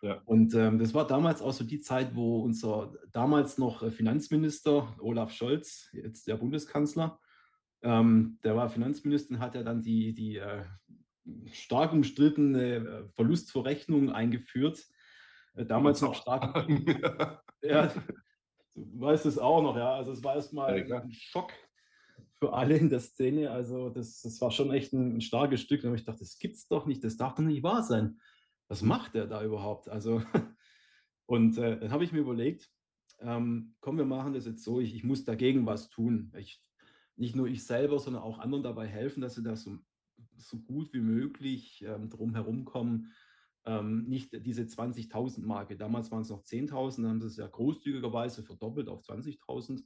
Ja. 0.00 0.22
Und 0.26 0.54
ähm, 0.54 0.78
das 0.78 0.94
war 0.94 1.06
damals 1.06 1.42
auch 1.42 1.52
so 1.52 1.64
die 1.64 1.80
Zeit, 1.80 2.14
wo 2.14 2.40
unser 2.42 2.92
damals 3.12 3.58
noch 3.58 3.82
äh, 3.82 3.90
Finanzminister 3.90 4.94
Olaf 5.00 5.32
Scholz, 5.32 5.88
jetzt 5.92 6.28
der 6.28 6.36
Bundeskanzler, 6.36 7.18
ähm, 7.82 8.38
der 8.44 8.56
war 8.56 8.68
Finanzminister 8.68 9.34
und 9.34 9.40
hat 9.40 9.54
ja 9.54 9.62
dann 9.62 9.82
die, 9.82 10.14
die 10.14 10.36
äh, 10.36 10.64
stark 11.52 11.92
umstrittene 11.92 12.74
äh, 12.76 13.08
Verlustverrechnung 13.08 14.10
eingeführt. 14.10 14.84
Äh, 15.54 15.66
damals 15.66 16.00
noch 16.00 16.14
stark. 16.14 16.68
ja, 17.62 17.92
du 18.74 19.00
weißt 19.00 19.26
es 19.26 19.38
auch 19.38 19.62
noch, 19.62 19.76
ja. 19.76 19.94
Also 19.94 20.12
es 20.12 20.22
war 20.22 20.36
erstmal 20.36 20.88
ja, 20.88 21.00
ein 21.00 21.12
Schock 21.12 21.52
für 22.38 22.52
alle 22.52 22.76
in 22.76 22.88
der 22.88 23.00
Szene. 23.00 23.50
Also 23.50 23.90
das, 23.90 24.22
das 24.22 24.40
war 24.40 24.50
schon 24.50 24.72
echt 24.72 24.92
ein, 24.92 25.16
ein 25.16 25.20
starkes 25.20 25.60
Stück. 25.60 25.84
Und 25.84 25.94
ich 25.94 26.04
dachte, 26.04 26.20
das 26.20 26.38
gibt's 26.38 26.68
doch 26.68 26.86
nicht, 26.86 27.02
das 27.04 27.16
darf 27.16 27.34
doch 27.34 27.42
nicht 27.42 27.62
wahr 27.62 27.82
sein. 27.82 28.20
Was 28.68 28.82
macht 28.82 29.14
der 29.14 29.26
da 29.26 29.42
überhaupt? 29.42 29.88
Also, 29.88 30.22
und 31.26 31.58
äh, 31.58 31.78
dann 31.80 31.90
habe 31.90 32.04
ich 32.04 32.12
mir 32.12 32.20
überlegt, 32.20 32.70
ähm, 33.20 33.74
komm, 33.80 33.98
wir 33.98 34.04
machen 34.04 34.34
das 34.34 34.46
jetzt 34.46 34.62
so, 34.62 34.80
ich, 34.80 34.94
ich 34.94 35.04
muss 35.04 35.24
dagegen 35.24 35.66
was 35.66 35.88
tun. 35.88 36.32
Ich, 36.36 36.62
nicht 37.16 37.34
nur 37.34 37.48
ich 37.48 37.64
selber, 37.64 37.98
sondern 37.98 38.22
auch 38.22 38.38
anderen 38.38 38.62
dabei 38.62 38.86
helfen, 38.86 39.20
dass 39.20 39.34
sie 39.34 39.42
da 39.42 39.56
so, 39.56 39.78
so 40.36 40.58
gut 40.58 40.92
wie 40.92 41.00
möglich 41.00 41.84
ähm, 41.86 42.10
drum 42.10 42.34
herum 42.34 42.64
kommen, 42.64 43.12
ähm, 43.64 44.04
nicht 44.04 44.32
diese 44.46 44.62
20.000 44.62 45.44
Marke. 45.44 45.76
Damals 45.76 46.10
waren 46.10 46.22
es 46.22 46.30
noch 46.30 46.42
10.000, 46.42 47.02
dann 47.02 47.10
haben 47.10 47.20
sie 47.20 47.26
es 47.26 47.36
ja 47.36 47.46
großzügigerweise 47.46 48.42
verdoppelt 48.42 48.88
auf 48.88 49.02
20.000, 49.02 49.82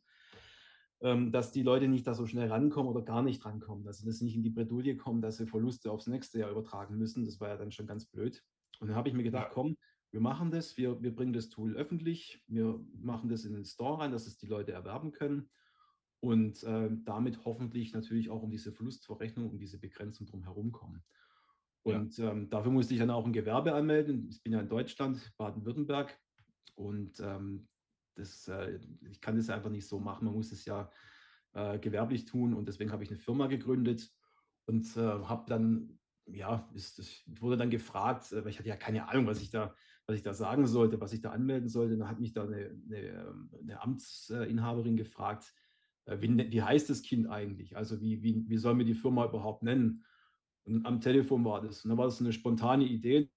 ähm, 1.01 1.33
dass 1.33 1.53
die 1.53 1.63
Leute 1.63 1.89
nicht 1.89 2.07
da 2.07 2.15
so 2.15 2.27
schnell 2.27 2.49
rankommen 2.49 2.91
oder 2.91 3.03
gar 3.03 3.23
nicht 3.23 3.45
rankommen, 3.45 3.85
dass 3.85 3.99
sie 3.99 4.07
das 4.07 4.21
nicht 4.21 4.37
in 4.37 4.43
die 4.43 4.51
Bredouille 4.51 4.97
kommen, 4.97 5.23
dass 5.23 5.39
sie 5.39 5.47
Verluste 5.47 5.91
aufs 5.91 6.07
nächste 6.07 6.39
Jahr 6.39 6.51
übertragen 6.51 6.99
müssen. 6.99 7.25
Das 7.25 7.41
war 7.41 7.49
ja 7.49 7.57
dann 7.57 7.73
schon 7.73 7.87
ganz 7.87 8.05
blöd. 8.05 8.45
Und 8.83 8.89
dann 8.89 8.97
habe 8.97 9.09
ich 9.09 9.15
mir 9.15 9.23
gedacht, 9.23 9.51
komm, 9.53 9.77
wir 10.11 10.21
machen 10.21 10.51
das, 10.51 10.77
wir, 10.77 11.01
wir 11.01 11.15
bringen 11.15 11.33
das 11.33 11.51
Tool 11.51 11.77
öffentlich, 11.77 12.43
wir 12.49 12.85
machen 13.01 13.29
das 13.29 13.45
in 13.45 13.55
den 13.55 13.65
Store 13.65 14.01
rein, 14.01 14.11
dass 14.11 14.27
es 14.27 14.39
die 14.39 14.49
Leute 14.49 14.73
erwerben 14.73 15.13
können 15.13 15.49
und 16.19 16.65
äh, 16.65 16.91
damit 17.05 17.45
hoffentlich 17.45 17.93
natürlich 17.93 18.29
auch 18.29 18.43
um 18.43 18.51
diese 18.51 18.73
Verlustverrechnung, 18.73 19.51
um 19.51 19.59
diese 19.61 19.79
Begrenzung 19.79 20.27
drumherum 20.27 20.73
kommen. 20.73 21.05
Und 21.85 22.19
ja. 22.19 22.33
ähm, 22.33 22.51
dafür 22.51 22.73
musste 22.73 22.95
ich 22.95 22.99
dann 22.99 23.11
auch 23.11 23.25
ein 23.25 23.33
Gewerbe 23.33 23.73
anmelden. 23.73 24.29
Ich 24.29 24.43
bin 24.43 24.53
ja 24.53 24.59
in 24.59 24.69
Deutschland, 24.69 25.33
Baden-Württemberg. 25.37 26.19
Und 26.75 27.21
ähm, 27.21 27.69
das, 28.17 28.49
äh, 28.49 28.81
ich 29.11 29.21
kann 29.21 29.37
das 29.37 29.49
einfach 29.49 29.71
nicht 29.71 29.87
so 29.87 30.01
machen. 30.01 30.25
Man 30.25 30.35
muss 30.35 30.51
es 30.51 30.65
ja 30.65 30.91
äh, 31.53 31.79
gewerblich 31.79 32.25
tun. 32.25 32.53
Und 32.53 32.67
deswegen 32.67 32.91
habe 32.91 33.05
ich 33.05 33.11
eine 33.11 33.19
Firma 33.19 33.47
gegründet 33.47 34.13
und 34.67 34.97
äh, 34.97 35.01
habe 35.01 35.45
dann, 35.49 36.01
ja, 36.27 36.69
ist, 36.75 36.99
ich 36.99 37.25
wurde 37.41 37.57
dann 37.57 37.71
gefragt, 37.71 38.33
äh, 38.33 38.45
weil 38.45 38.51
ich 38.51 38.59
hatte 38.59 38.69
ja 38.69 38.77
keine 38.77 39.09
Ahnung, 39.09 39.27
was 39.27 39.41
ich 39.41 39.51
da, 39.51 39.75
was 40.07 40.17
ich 40.17 40.23
da 40.23 40.35
sagen 40.35 40.67
sollte, 40.67 41.01
was 41.01 41.13
ich 41.13 41.21
da 41.21 41.31
anmelden 41.31 41.69
sollte. 41.69 41.97
Dann 41.97 42.09
hat 42.09 42.21
mich 42.21 42.33
da 42.33 42.45
eine, 42.45 42.71
eine, 42.87 42.99
ähm, 42.99 43.51
eine 43.61 43.81
Amtsinhaberin 43.83 44.97
gefragt, 44.97 45.53
äh, 46.07 46.19
wie, 46.21 46.37
wie 46.51 46.63
heißt 46.63 46.91
das 46.91 47.03
Kind 47.03 47.29
eigentlich? 47.29 47.77
Also 47.77 48.01
wie, 48.01 48.23
wie, 48.23 48.45
wie 48.49 48.59
sollen 48.59 48.79
wir 48.79 48.85
die 48.85 48.95
Firma 48.95 49.25
überhaupt 49.27 49.63
nennen? 49.63 50.05
Und 50.65 50.87
am 50.87 51.01
Telefon 51.01 51.45
war 51.45 51.61
das. 51.61 51.85
Und 51.85 51.91
dann 51.91 51.99
war 51.99 52.07
das 52.07 52.21
eine 52.21 52.33
spontane 52.33 52.85
Idee. 52.85 53.31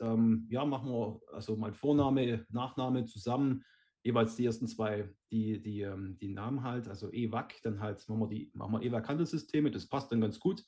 Ähm, 0.00 0.46
ja, 0.50 0.64
machen 0.64 0.90
wir 0.90 1.20
also 1.32 1.56
mal 1.56 1.72
Vorname, 1.72 2.44
Nachname 2.50 3.06
zusammen, 3.06 3.64
jeweils 4.02 4.36
die 4.36 4.44
ersten 4.44 4.66
zwei, 4.66 5.08
die, 5.30 5.62
die, 5.62 5.82
ähm, 5.82 6.18
die 6.18 6.28
Namen 6.28 6.62
halt, 6.62 6.86
also 6.88 7.10
EWAC, 7.10 7.62
dann 7.62 7.80
halt 7.80 8.06
machen 8.08 8.20
wir 8.20 8.28
die, 8.28 8.50
machen 8.54 8.72
wir 8.72 8.82
EWAC-Handelssysteme, 8.82 9.70
das 9.70 9.86
passt 9.86 10.12
dann 10.12 10.20
ganz 10.20 10.38
gut. 10.38 10.66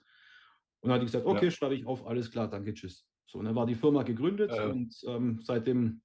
Und 0.83 0.89
dann 0.89 0.97
hat 0.97 1.03
ich 1.03 1.13
gesagt, 1.13 1.27
okay, 1.27 1.47
ja. 1.47 1.51
schreibe 1.51 1.75
ich 1.75 1.87
auf, 1.87 2.07
alles 2.07 2.31
klar, 2.31 2.49
danke, 2.49 2.75
tschüss. 2.75 3.07
So, 3.27 3.39
und 3.39 3.47
dann 3.47 3.55
war 3.55 3.67
die 3.67 3.75
Firma 3.75 4.03
gegründet 4.03 4.51
äh. 4.53 4.67
und 4.67 4.95
ähm, 5.07 5.39
seitdem 5.43 6.03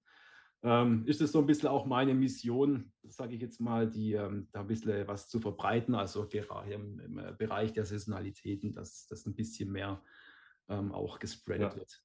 ähm, 0.63 1.03
ist 1.05 1.21
es 1.21 1.31
so 1.31 1.39
ein 1.39 1.45
bisschen 1.45 1.69
auch 1.69 1.85
meine 1.85 2.13
Mission, 2.13 2.91
sage 3.03 3.35
ich 3.35 3.41
jetzt 3.41 3.59
mal, 3.59 3.89
die 3.89 4.13
ähm, 4.13 4.47
da 4.51 4.61
ein 4.61 4.67
bisschen 4.67 5.07
was 5.07 5.27
zu 5.27 5.39
verbreiten, 5.39 5.95
also 5.95 6.23
im, 6.23 6.99
im 6.99 7.17
äh, 7.17 7.33
Bereich 7.37 7.73
der 7.73 7.85
Saisonalitäten, 7.85 8.73
dass 8.73 9.07
das 9.07 9.25
ein 9.25 9.35
bisschen 9.35 9.71
mehr 9.71 10.01
ähm, 10.69 10.91
auch 10.91 11.19
gespreadet 11.19 11.73
ja. 11.73 11.75
wird. 11.75 12.01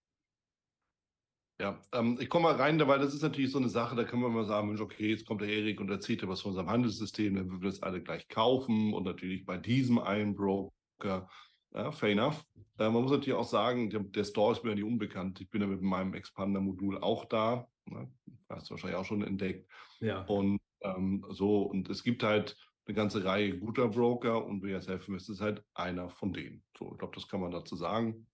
Ja, 1.60 1.80
ähm, 1.92 2.18
ich 2.20 2.28
komme 2.28 2.44
mal 2.44 2.56
rein, 2.56 2.80
weil 2.88 2.98
das 2.98 3.14
ist 3.14 3.22
natürlich 3.22 3.52
so 3.52 3.58
eine 3.58 3.68
Sache, 3.68 3.94
da 3.94 4.04
können 4.04 4.22
wir 4.22 4.28
mal 4.28 4.44
sagen, 4.44 4.68
Mensch, 4.68 4.80
okay, 4.80 5.10
jetzt 5.10 5.26
kommt 5.26 5.42
der 5.42 5.48
Erik 5.48 5.80
und 5.80 5.90
erzählt 5.90 6.22
dir 6.22 6.28
was 6.28 6.40
von 6.40 6.50
unserem 6.50 6.68
Handelssystem, 6.68 7.36
dann 7.36 7.50
würden 7.50 7.62
wir 7.62 7.70
das 7.70 7.82
alle 7.82 8.02
gleich 8.02 8.26
kaufen 8.28 8.92
und 8.92 9.04
natürlich 9.04 9.44
bei 9.44 9.58
diesem 9.58 9.98
einen 9.98 10.34
Broker, 10.34 11.28
ja, 11.74 11.92
fair 11.92 12.10
enough. 12.10 12.44
Äh, 12.78 12.90
man 12.90 13.02
muss 13.02 13.10
natürlich 13.10 13.38
auch 13.38 13.48
sagen, 13.48 13.90
der, 13.90 14.00
der, 14.00 14.24
Store 14.24 14.52
ist 14.52 14.64
mir 14.64 14.70
ja 14.70 14.76
nicht 14.76 14.84
unbekannt. 14.84 15.40
Ich 15.40 15.50
bin 15.50 15.60
ja 15.60 15.66
mit 15.66 15.82
meinem 15.82 16.14
Expander-Modul 16.14 16.98
auch 16.98 17.24
da. 17.26 17.66
Ne? 17.86 18.10
Hast 18.48 18.68
du 18.68 18.72
wahrscheinlich 18.72 18.98
auch 18.98 19.04
schon 19.04 19.22
entdeckt. 19.22 19.70
Ja. 20.00 20.22
Und 20.24 20.60
ähm, 20.82 21.24
so, 21.30 21.62
und 21.62 21.88
es 21.88 22.02
gibt 22.02 22.22
halt 22.22 22.56
eine 22.86 22.94
ganze 22.94 23.24
Reihe 23.24 23.58
guter 23.58 23.88
Broker 23.88 24.44
und 24.44 24.62
WSF 24.62 25.08
ist 25.08 25.40
halt 25.40 25.64
einer 25.74 26.10
von 26.10 26.32
denen. 26.32 26.64
So, 26.76 26.92
ich 26.92 26.98
glaube, 26.98 27.14
das 27.14 27.28
kann 27.28 27.40
man 27.40 27.52
dazu 27.52 27.76
sagen. 27.76 28.26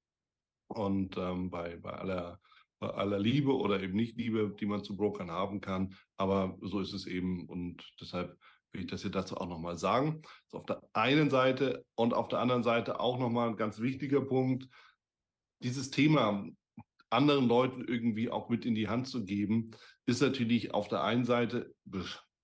Und 0.69 1.17
ähm, 1.17 1.51
bei, 1.51 1.77
bei 1.77 1.93
aller 1.93 2.41
bei 2.81 2.89
aller 2.91 3.19
Liebe 3.19 3.55
oder 3.57 3.83
eben 3.83 3.97
nicht 3.97 4.17
Liebe, 4.17 4.55
die 4.59 4.67
man 4.67 4.85
zu 4.85 4.97
Brokern 4.97 5.31
haben 5.31 5.61
kann. 5.61 5.95
Aber 6.17 6.57
so 6.63 6.81
ist 6.81 6.93
es 6.93 7.07
eben 7.07 7.47
und 7.49 7.83
deshalb 8.01 8.39
will 8.73 8.83
ich 8.83 8.87
das 8.87 9.03
hier 9.03 9.11
dazu 9.11 9.37
auch 9.37 9.49
nochmal 9.49 9.79
sagen. 9.79 10.23
Ist 10.47 10.55
auf 10.55 10.67
der 10.67 10.83
einen 10.93 11.31
Seite 11.31 11.85
und 11.95 12.15
auf 12.15 12.29
der 12.29 12.41
anderen 12.41 12.63
Seite 12.63 13.01
auch 13.01 13.19
nochmal 13.19 13.49
ein 13.49 13.57
ganz 13.57 13.81
wichtiger 13.81 14.21
Punkt. 14.21 14.69
Dieses 15.63 15.91
Thema 15.91 16.47
anderen 17.11 17.49
Leuten 17.49 17.85
irgendwie 17.87 18.31
auch 18.31 18.49
mit 18.49 18.67
in 18.67 18.75
die 18.75 18.89
Hand 18.89 19.09
zu 19.09 19.25
geben, 19.25 19.71
ist 20.07 20.21
natürlich 20.21 20.75
auf 20.75 20.89
der 20.89 21.03
einen 21.03 21.25
Seite, 21.25 21.75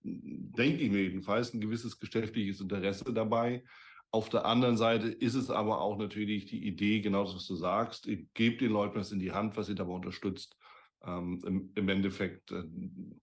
denke 0.03 0.83
ich 0.83 0.91
mir 0.91 1.03
jedenfalls, 1.03 1.53
ein 1.53 1.61
gewisses 1.61 1.99
geschäftliches 1.99 2.61
Interesse 2.61 3.13
dabei. 3.13 3.63
Auf 4.11 4.29
der 4.29 4.47
anderen 4.47 4.77
Seite 4.77 5.09
ist 5.09 5.35
es 5.35 5.51
aber 5.51 5.81
auch 5.81 5.99
natürlich 5.99 6.47
die 6.47 6.67
Idee, 6.67 7.01
genau 7.01 7.25
das, 7.25 7.35
was 7.35 7.47
du 7.47 7.57
sagst, 7.57 8.09
gebt 8.35 8.61
den 8.61 8.71
Leuten 8.71 8.99
was 8.99 9.13
in 9.13 9.19
die 9.19 9.33
Hand, 9.33 9.57
was 9.57 9.69
ihr 9.69 9.75
dabei 9.75 9.93
unterstützt, 9.93 10.57
ähm, 11.07 11.43
im, 11.47 11.73
im, 11.75 11.89
Endeffekt 11.89 12.51
äh, 12.51 12.65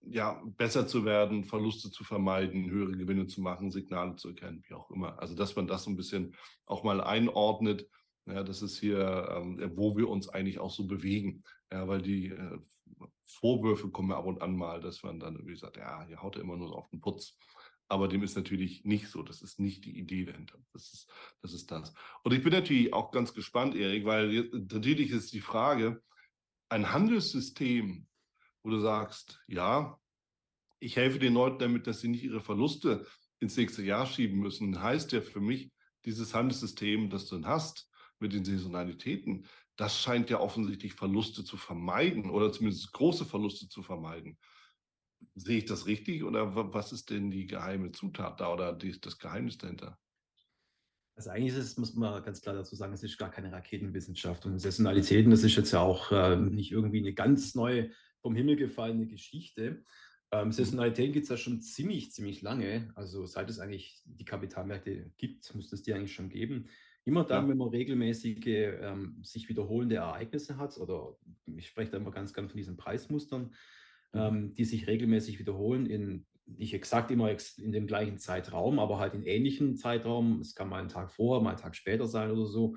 ja, 0.02 0.42
besser 0.56 0.86
zu 0.86 1.04
werden, 1.04 1.44
Verluste 1.44 1.90
zu 1.90 2.04
vermeiden, 2.04 2.70
höhere 2.70 2.92
Gewinne 2.92 3.26
zu 3.26 3.40
machen, 3.40 3.70
Signale 3.70 4.16
zu 4.16 4.28
erkennen, 4.28 4.62
wie 4.68 4.74
auch 4.74 4.90
immer. 4.90 5.18
Also 5.18 5.34
dass 5.34 5.56
man 5.56 5.66
das 5.66 5.84
so 5.84 5.90
ein 5.90 5.96
bisschen 5.96 6.34
auch 6.66 6.84
mal 6.84 7.00
einordnet, 7.00 7.88
ja, 8.26 8.44
das 8.44 8.62
ist 8.62 8.78
hier, 8.78 9.28
ähm, 9.36 9.72
wo 9.74 9.96
wir 9.96 10.08
uns 10.08 10.28
eigentlich 10.28 10.60
auch 10.60 10.70
so 10.70 10.86
bewegen. 10.86 11.42
Ja, 11.72 11.88
weil 11.88 12.02
die 12.02 12.28
äh, 12.28 12.58
Vorwürfe 13.26 13.90
kommen 13.90 14.12
ab 14.12 14.26
und 14.26 14.42
an 14.42 14.54
mal, 14.56 14.80
dass 14.80 15.02
man 15.02 15.18
dann 15.18 15.34
irgendwie 15.34 15.56
sagt, 15.56 15.76
ja, 15.76 16.04
hier 16.04 16.22
haut 16.22 16.36
er 16.36 16.42
immer 16.42 16.56
nur 16.56 16.76
auf 16.76 16.88
den 16.90 17.00
Putz. 17.00 17.36
Aber 17.88 18.08
dem 18.08 18.22
ist 18.22 18.36
natürlich 18.36 18.84
nicht 18.84 19.08
so. 19.08 19.22
Das 19.22 19.42
ist 19.42 19.58
nicht 19.58 19.84
die 19.84 19.98
Idee 19.98 20.24
dahinter. 20.24 20.56
Das 20.72 20.92
ist 20.92 21.10
das. 21.42 21.52
Ist 21.52 21.70
das. 21.70 21.92
Und 22.22 22.32
ich 22.32 22.42
bin 22.42 22.52
natürlich 22.52 22.92
auch 22.92 23.10
ganz 23.10 23.34
gespannt, 23.34 23.74
Erik, 23.74 24.04
weil 24.04 24.48
natürlich 24.52 25.10
ist 25.10 25.32
die 25.32 25.40
Frage, 25.40 26.00
ein 26.72 26.92
Handelssystem, 26.92 28.06
wo 28.62 28.70
du 28.70 28.80
sagst, 28.80 29.42
ja, 29.46 29.98
ich 30.80 30.96
helfe 30.96 31.18
den 31.18 31.34
Leuten 31.34 31.58
damit, 31.58 31.86
dass 31.86 32.00
sie 32.00 32.08
nicht 32.08 32.24
ihre 32.24 32.40
Verluste 32.40 33.06
ins 33.38 33.56
nächste 33.56 33.82
Jahr 33.82 34.06
schieben 34.06 34.38
müssen, 34.38 34.82
heißt 34.82 35.12
ja 35.12 35.20
für 35.20 35.40
mich, 35.40 35.70
dieses 36.04 36.34
Handelssystem, 36.34 37.10
das 37.10 37.26
du 37.26 37.36
dann 37.36 37.46
hast 37.46 37.88
mit 38.18 38.32
den 38.32 38.44
Saisonalitäten, 38.44 39.46
das 39.76 40.00
scheint 40.00 40.30
ja 40.30 40.40
offensichtlich 40.40 40.94
Verluste 40.94 41.44
zu 41.44 41.56
vermeiden 41.56 42.30
oder 42.30 42.52
zumindest 42.52 42.92
große 42.92 43.24
Verluste 43.24 43.68
zu 43.68 43.82
vermeiden. 43.82 44.38
Sehe 45.34 45.58
ich 45.58 45.66
das 45.66 45.86
richtig 45.86 46.24
oder 46.24 46.74
was 46.74 46.92
ist 46.92 47.10
denn 47.10 47.30
die 47.30 47.46
geheime 47.46 47.92
Zutat 47.92 48.40
da 48.40 48.52
oder 48.52 48.72
das 48.72 49.18
Geheimnis 49.18 49.58
dahinter? 49.58 49.98
Also 51.14 51.30
eigentlich 51.30 51.52
ist 51.52 51.58
es, 51.58 51.76
muss 51.76 51.94
man 51.94 52.22
ganz 52.22 52.40
klar 52.40 52.54
dazu 52.54 52.74
sagen, 52.74 52.92
es 52.94 53.02
ist 53.02 53.18
gar 53.18 53.30
keine 53.30 53.52
Raketenwissenschaft. 53.52 54.46
Und 54.46 54.58
Saisonalitäten, 54.58 55.30
das 55.30 55.44
ist 55.44 55.56
jetzt 55.56 55.72
ja 55.72 55.80
auch 55.80 56.10
äh, 56.10 56.36
nicht 56.36 56.72
irgendwie 56.72 56.98
eine 56.98 57.12
ganz 57.12 57.54
neue, 57.54 57.90
vom 58.20 58.34
Himmel 58.34 58.56
gefallene 58.56 59.06
Geschichte. 59.06 59.82
Ähm, 60.30 60.46
mhm. 60.46 60.52
Saisonalitäten 60.52 61.12
gibt 61.12 61.24
es 61.24 61.30
ja 61.30 61.36
schon 61.36 61.60
ziemlich, 61.60 62.12
ziemlich 62.12 62.40
lange. 62.40 62.90
Also 62.94 63.26
seit 63.26 63.50
es 63.50 63.58
eigentlich 63.58 64.00
die 64.06 64.24
Kapitalmärkte 64.24 65.12
gibt, 65.18 65.54
müsste 65.54 65.74
es 65.76 65.82
die 65.82 65.92
eigentlich 65.92 66.14
schon 66.14 66.30
geben. 66.30 66.68
Immer 67.04 67.24
dann, 67.24 67.44
ja. 67.44 67.50
wenn 67.50 67.58
man 67.58 67.68
regelmäßige, 67.68 68.46
ähm, 68.46 69.18
sich 69.22 69.48
wiederholende 69.48 69.96
Ereignisse 69.96 70.56
hat, 70.56 70.78
oder 70.78 71.16
ich 71.56 71.66
spreche 71.66 71.90
da 71.90 71.96
immer 71.98 72.12
ganz, 72.12 72.32
ganz 72.32 72.52
von 72.52 72.56
diesen 72.56 72.76
Preismustern, 72.76 73.54
mhm. 74.12 74.20
ähm, 74.20 74.54
die 74.54 74.64
sich 74.64 74.86
regelmäßig 74.86 75.38
wiederholen 75.38 75.86
in 75.86 76.26
nicht 76.58 76.74
exakt 76.74 77.10
immer 77.10 77.30
in 77.30 77.72
dem 77.72 77.86
gleichen 77.86 78.18
Zeitraum, 78.18 78.78
aber 78.78 78.98
halt 78.98 79.14
in 79.14 79.22
ähnlichen 79.22 79.76
Zeitraum. 79.76 80.40
Es 80.40 80.54
kann 80.54 80.68
mal 80.68 80.80
einen 80.80 80.88
Tag 80.88 81.10
vorher, 81.10 81.42
mal 81.42 81.50
einen 81.50 81.58
Tag 81.58 81.76
später 81.76 82.06
sein 82.06 82.30
oder 82.30 82.46
so. 82.46 82.76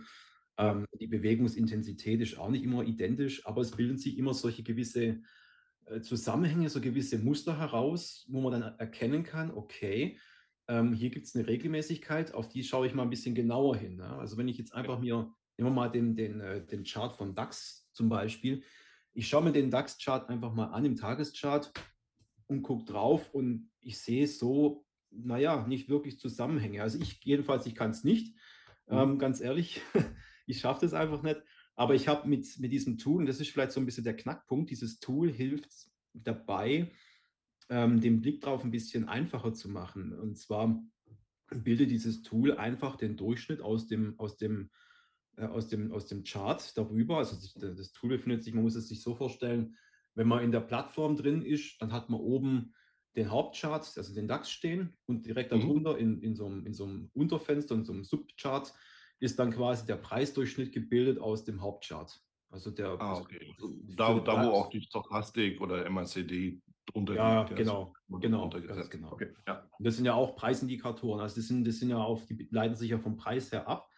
Ähm, 0.57 0.85
die 0.99 1.07
Bewegungsintensität 1.07 2.21
ist 2.21 2.37
auch 2.37 2.49
nicht 2.49 2.63
immer 2.63 2.83
identisch, 2.83 3.45
aber 3.45 3.61
es 3.61 3.71
bilden 3.71 3.97
sich 3.97 4.17
immer 4.17 4.33
solche 4.33 4.63
gewisse 4.63 5.21
äh, 5.85 6.01
Zusammenhänge, 6.01 6.69
so 6.69 6.81
gewisse 6.81 7.19
Muster 7.19 7.59
heraus, 7.59 8.25
wo 8.29 8.41
man 8.41 8.59
dann 8.59 8.79
erkennen 8.79 9.23
kann, 9.23 9.51
okay, 9.51 10.17
ähm, 10.67 10.93
hier 10.93 11.09
gibt 11.09 11.27
es 11.27 11.35
eine 11.35 11.47
Regelmäßigkeit, 11.47 12.33
auf 12.33 12.47
die 12.47 12.63
schaue 12.63 12.87
ich 12.87 12.93
mal 12.93 13.03
ein 13.03 13.09
bisschen 13.09 13.35
genauer 13.35 13.75
hin. 13.75 13.97
Ne? 13.97 14.07
Also 14.17 14.37
wenn 14.37 14.47
ich 14.47 14.57
jetzt 14.57 14.73
einfach 14.73 14.99
mir, 14.99 15.31
nehmen 15.57 15.69
wir 15.69 15.71
mal 15.71 15.89
den, 15.89 16.15
den, 16.15 16.39
äh, 16.41 16.65
den 16.65 16.83
Chart 16.83 17.15
von 17.15 17.35
DAX 17.35 17.89
zum 17.93 18.09
Beispiel, 18.09 18.63
ich 19.13 19.27
schaue 19.27 19.43
mir 19.43 19.53
den 19.53 19.71
DAX-Chart 19.71 20.27
einfach 20.27 20.53
mal 20.53 20.65
an 20.65 20.83
im 20.83 20.97
Tageschart 20.97 21.71
und 22.47 22.61
gucke 22.61 22.85
drauf 22.85 23.33
und 23.33 23.69
ich 23.81 23.99
sehe 23.99 24.27
so, 24.27 24.85
naja, 25.11 25.65
nicht 25.67 25.89
wirklich 25.89 26.19
Zusammenhänge. 26.19 26.81
Also 26.81 26.99
ich 26.99 27.23
jedenfalls, 27.23 27.65
ich 27.65 27.75
kann 27.75 27.91
es 27.91 28.03
nicht, 28.03 28.35
mhm. 28.87 28.97
ähm, 28.97 29.19
ganz 29.19 29.41
ehrlich, 29.41 29.81
ich 30.45 30.59
schaffe 30.59 30.81
das 30.81 30.93
einfach 30.93 31.23
nicht. 31.23 31.41
Aber 31.75 31.93
ich 31.93 32.07
habe 32.07 32.27
mit, 32.27 32.47
mit 32.59 32.71
diesem 32.71 32.97
Tool, 32.97 33.17
und 33.19 33.25
das 33.25 33.39
ist 33.39 33.49
vielleicht 33.49 33.73
so 33.73 33.79
ein 33.79 33.85
bisschen 33.85 34.05
der 34.05 34.15
Knackpunkt, 34.15 34.69
dieses 34.69 34.99
Tool 34.99 35.31
hilft 35.31 35.69
dabei, 36.13 36.91
ähm, 37.69 37.99
den 37.99 38.21
Blick 38.21 38.41
drauf 38.41 38.63
ein 38.63 38.71
bisschen 38.71 39.09
einfacher 39.09 39.53
zu 39.53 39.69
machen. 39.69 40.13
Und 40.13 40.37
zwar 40.37 40.81
bildet 41.49 41.91
dieses 41.91 42.21
Tool 42.23 42.53
einfach 42.53 42.95
den 42.95 43.17
Durchschnitt 43.17 43.61
aus 43.61 43.87
dem, 43.87 44.17
aus 44.19 44.37
dem, 44.37 44.69
äh, 45.35 45.45
aus 45.45 45.67
dem, 45.67 45.91
aus 45.91 46.07
dem 46.07 46.23
Chart 46.23 46.77
darüber. 46.77 47.17
Also 47.17 47.35
das, 47.35 47.75
das 47.75 47.91
Tool 47.91 48.09
befindet 48.09 48.43
sich, 48.43 48.53
man 48.53 48.63
muss 48.63 48.75
es 48.75 48.87
sich 48.87 49.01
so 49.01 49.15
vorstellen, 49.15 49.75
wenn 50.15 50.27
man 50.27 50.43
in 50.43 50.51
der 50.51 50.61
Plattform 50.61 51.15
drin 51.15 51.43
ist, 51.43 51.81
dann 51.81 51.91
hat 51.91 52.09
man 52.09 52.19
oben 52.19 52.73
den 53.15 53.31
Hauptchart, 53.31 53.93
also 53.97 54.13
den 54.13 54.27
DAX 54.27 54.49
stehen 54.51 54.97
und 55.05 55.25
direkt 55.25 55.51
mhm. 55.51 55.61
darunter 55.61 55.97
in, 55.97 56.21
in, 56.21 56.35
so 56.35 56.47
einem, 56.47 56.65
in 56.65 56.73
so 56.73 56.85
einem 56.85 57.09
Unterfenster, 57.13 57.75
in 57.75 57.85
so 57.85 57.93
einem 57.93 58.03
Subchart, 58.03 58.73
ist 59.19 59.39
dann 59.39 59.51
quasi 59.51 59.85
der 59.85 59.95
Preisdurchschnitt 59.95 60.73
gebildet 60.73 61.19
aus 61.19 61.45
dem 61.45 61.61
Hauptchart. 61.61 62.21
Also 62.49 62.71
der. 62.71 62.99
Ah, 62.99 63.19
okay. 63.19 63.53
Da, 63.95 64.19
da 64.19 64.45
wo 64.45 64.51
auch 64.51 64.69
die 64.69 64.81
Stochastik 64.81 65.61
oder 65.61 65.89
MACD 65.89 66.61
drunter 66.85 67.15
ja. 67.15 67.43
Genau, 67.43 67.93
genau, 68.21 68.49
genau. 68.89 69.11
Okay, 69.11 69.33
ja. 69.47 69.67
Das 69.79 69.95
sind 69.95 70.05
ja 70.05 70.13
auch 70.13 70.35
Preisindikatoren. 70.35 71.21
Also 71.21 71.37
das 71.37 71.47
sind, 71.47 71.65
das 71.65 71.77
sind 71.77 71.89
ja 71.89 71.97
auch, 71.97 72.21
die 72.25 72.47
leiten 72.51 72.75
sich 72.75 72.91
ja 72.91 72.99
vom 72.99 73.17
Preis 73.17 73.51
her 73.51 73.67
ab. 73.67 73.89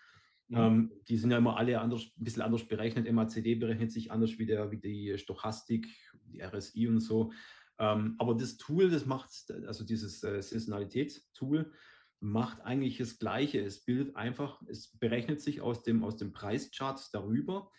Mhm. 0.50 0.58
Ähm, 0.58 0.92
die 1.08 1.18
sind 1.18 1.32
ja 1.32 1.38
immer 1.38 1.58
alle 1.58 1.80
anders, 1.80 2.04
ein 2.18 2.24
bisschen 2.24 2.42
anders 2.42 2.66
berechnet. 2.66 3.12
MACD 3.12 3.56
berechnet 3.56 3.92
sich 3.92 4.12
anders 4.12 4.38
wie, 4.39 4.46
der, 4.46 4.72
wie 4.72 4.77
die 4.77 5.18
Stochastik, 5.18 5.88
die 6.25 6.42
RSI 6.42 6.88
und 6.88 7.00
so. 7.00 7.32
Ähm, 7.80 8.16
aber 8.18 8.36
das 8.36 8.58
Tool, 8.58 8.89
das 8.89 9.06
macht, 9.06 9.30
also 9.68 9.84
dieses 9.86 10.24
äh, 10.24 10.42
Saisonalitätstool, 10.42 11.72
macht 12.20 12.62
eigentlich 12.62 12.98
das 12.98 13.20
Gleiche. 13.20 13.62
Es 13.62 13.84
bildet 13.84 14.16
einfach, 14.16 14.62
es 14.68 14.98
berechnet 14.98 15.42
sich 15.42 15.62
aus 15.62 15.84
dem, 15.84 16.04
aus 16.04 16.18
dem 16.18 16.34
Preischart 16.34 17.13
darüber, 17.13 17.70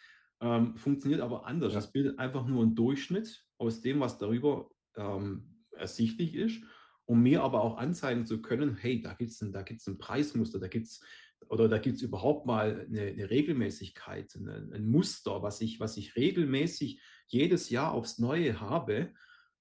ähm, 0.40 0.76
funktioniert 0.76 1.20
aber 1.20 1.46
anders. 1.46 1.72
Ja. 1.72 1.80
Es 1.80 1.90
bildet 1.90 2.18
einfach 2.18 2.46
nur 2.46 2.62
einen 2.62 2.76
Durchschnitt 2.76 3.44
aus 3.56 3.80
dem, 3.80 3.98
was 3.98 4.18
darüber 4.18 4.70
ähm, 4.96 5.64
ersichtlich 5.72 6.34
ist, 6.34 6.62
um 7.06 7.22
mir 7.22 7.42
aber 7.42 7.62
auch 7.62 7.78
anzeigen 7.78 8.26
zu 8.26 8.40
können, 8.40 8.76
hey, 8.76 9.00
da 9.00 9.14
gibt 9.14 9.30
es 9.30 9.40
ein, 9.40 9.54
ein 9.54 9.98
Preismuster, 9.98 10.60
da 10.60 10.68
gibt 10.68 10.86
es 10.86 11.02
oder 11.48 11.68
da 11.68 11.78
gibt 11.78 11.96
es 11.96 12.02
überhaupt 12.02 12.46
mal 12.46 12.86
eine, 12.88 13.02
eine 13.02 13.30
Regelmäßigkeit, 13.30 14.36
eine, 14.36 14.70
ein 14.74 14.88
Muster, 14.88 15.42
was 15.42 15.60
ich, 15.60 15.80
was 15.80 15.96
ich 15.96 16.16
regelmäßig 16.16 17.00
jedes 17.26 17.70
Jahr 17.70 17.92
aufs 17.92 18.18
Neue 18.18 18.60
habe. 18.60 19.12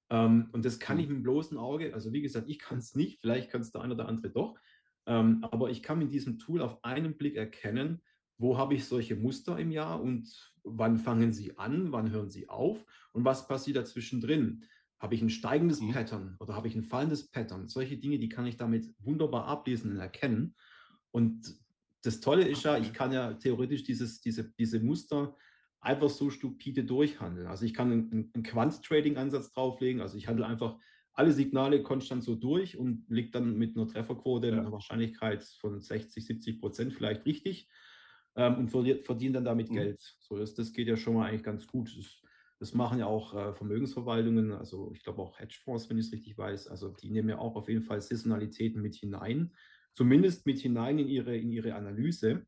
Ähm, 0.10 0.50
und 0.51 0.65
das 0.65 0.79
kann 0.79 1.00
ich 1.00 1.05
hm. 1.05 1.13
mit 1.13 1.19
dem 1.19 1.24
bloßen 1.24 1.57
Auge, 1.57 1.93
also 1.93 2.12
wie 2.13 2.22
gesagt, 2.22 2.50
ich 2.50 2.60
kann 2.60 2.79
es 2.79 2.96
nicht, 2.96 3.19
vielleicht 3.22 3.50
kann 3.50 3.62
es 3.62 3.72
der 3.72 3.81
eine 3.81 3.93
oder 3.93 4.07
andere 4.07 4.31
doch. 4.31 4.57
Ähm, 5.05 5.43
aber 5.43 5.69
ich 5.69 5.81
kann 5.81 6.00
mit 6.00 6.12
diesem 6.12 6.38
Tool 6.38 6.62
auf 6.62 6.84
einen 6.84 7.17
Blick 7.17 7.36
erkennen, 7.36 8.01
wo 8.38 8.57
habe 8.57 8.75
ich 8.75 8.86
solche 8.86 9.15
Muster 9.15 9.57
im 9.57 9.72
Jahr 9.72 10.01
und 10.01 10.29
wann 10.63 10.98
fangen 10.98 11.34
sie 11.34 11.57
an, 11.57 11.91
wann 11.91 12.12
hören 12.12 12.29
sie 12.29 12.50
auf 12.50 12.86
und 13.13 13.25
was 13.25 13.48
passiert 13.48 13.77
dazwischen 13.77 14.22
drin. 14.22 14.65
Habe 15.00 15.15
ich 15.15 15.22
ein 15.22 15.29
steigendes 15.29 15.81
mhm. 15.81 15.91
Pattern 15.91 16.36
oder 16.39 16.55
habe 16.55 16.67
ich 16.67 16.75
ein 16.75 16.84
fallendes 16.84 17.29
Pattern? 17.29 17.67
Solche 17.67 17.98
Dinge, 17.98 18.19
die 18.19 18.29
kann 18.29 18.46
ich 18.46 18.57
damit 18.57 18.93
wunderbar 19.00 19.46
ablesen 19.46 19.91
und 19.91 19.98
erkennen. 19.98 20.55
Und 21.12 21.57
das 22.04 22.20
Tolle 22.20 22.48
ist 22.48 22.63
ja, 22.63 22.77
ich 22.77 22.94
kann 22.94 23.12
ja 23.12 23.34
theoretisch 23.34 23.84
dieses, 23.84 24.22
diese, 24.22 24.51
diese 24.58 24.80
Muster 24.80 25.36
einfach 25.80 26.10
so 26.10 26.30
stupide 26.30 26.84
durchhandeln. 26.84 27.48
Also 27.48 27.66
ich 27.66 27.74
kann 27.74 27.92
einen, 27.92 28.32
einen 28.34 28.44
Quant-Trading-Ansatz 28.44 29.51
drauflegen. 29.51 30.01
Also 30.01 30.18
ich 30.18 30.27
handle 30.27 30.46
einfach 30.46 30.77
alle 31.13 31.32
Signale 31.32 31.82
konstant 31.82 32.24
so 32.24 32.36
durch 32.36 32.77
und 32.77 33.06
liegt 33.10 33.34
dann 33.34 33.58
mit 33.58 33.75
einer 33.75 33.88
Trefferquote 33.88 34.50
ja. 34.50 34.60
einer 34.60 34.72
Wahrscheinlichkeit 34.72 35.44
von 35.44 35.82
60, 35.82 36.25
70 36.25 36.60
Prozent 36.60 36.94
vielleicht 36.94 37.25
richtig 37.25 37.68
ähm, 38.36 38.56
und 38.58 38.70
verdiene 38.70 39.34
dann 39.34 39.46
damit 39.46 39.70
mhm. 39.70 39.75
Geld. 39.75 40.16
So, 40.20 40.38
das, 40.38 40.54
das 40.54 40.74
geht 40.74 40.88
ja 40.88 40.96
schon 40.96 41.16
mal 41.16 41.27
eigentlich 41.27 41.44
ganz 41.44 41.66
gut. 41.66 41.96
Das, 41.98 42.22
das 42.60 42.74
machen 42.74 43.00
ja 43.00 43.08
auch 43.08 43.34
äh, 43.34 43.54
Vermögensverwaltungen, 43.54 44.51
also 44.51 44.92
ich 44.94 45.04
glaube 45.04 45.22
auch 45.22 45.39
Hedgefonds, 45.39 45.89
wenn 45.89 45.98
ich 45.98 46.08
es 46.08 46.12
richtig 46.12 46.38
weiß. 46.38 46.68
Also 46.68 46.89
die 46.89 47.10
nehmen 47.10 47.30
ja 47.30 47.39
auch 47.39 47.56
auf 47.56 47.68
jeden 47.68 47.84
Fall 47.84 48.00
Saisonalitäten 48.00 48.82
mit 48.82 48.96
hinein, 48.96 49.54
zumindest 49.98 50.46
mit 50.46 50.60
hinein 50.60 51.00
in 51.00 51.08
ihre, 51.08 51.36
in 51.36 51.50
ihre 51.51 51.74
Analyse. 51.74 52.46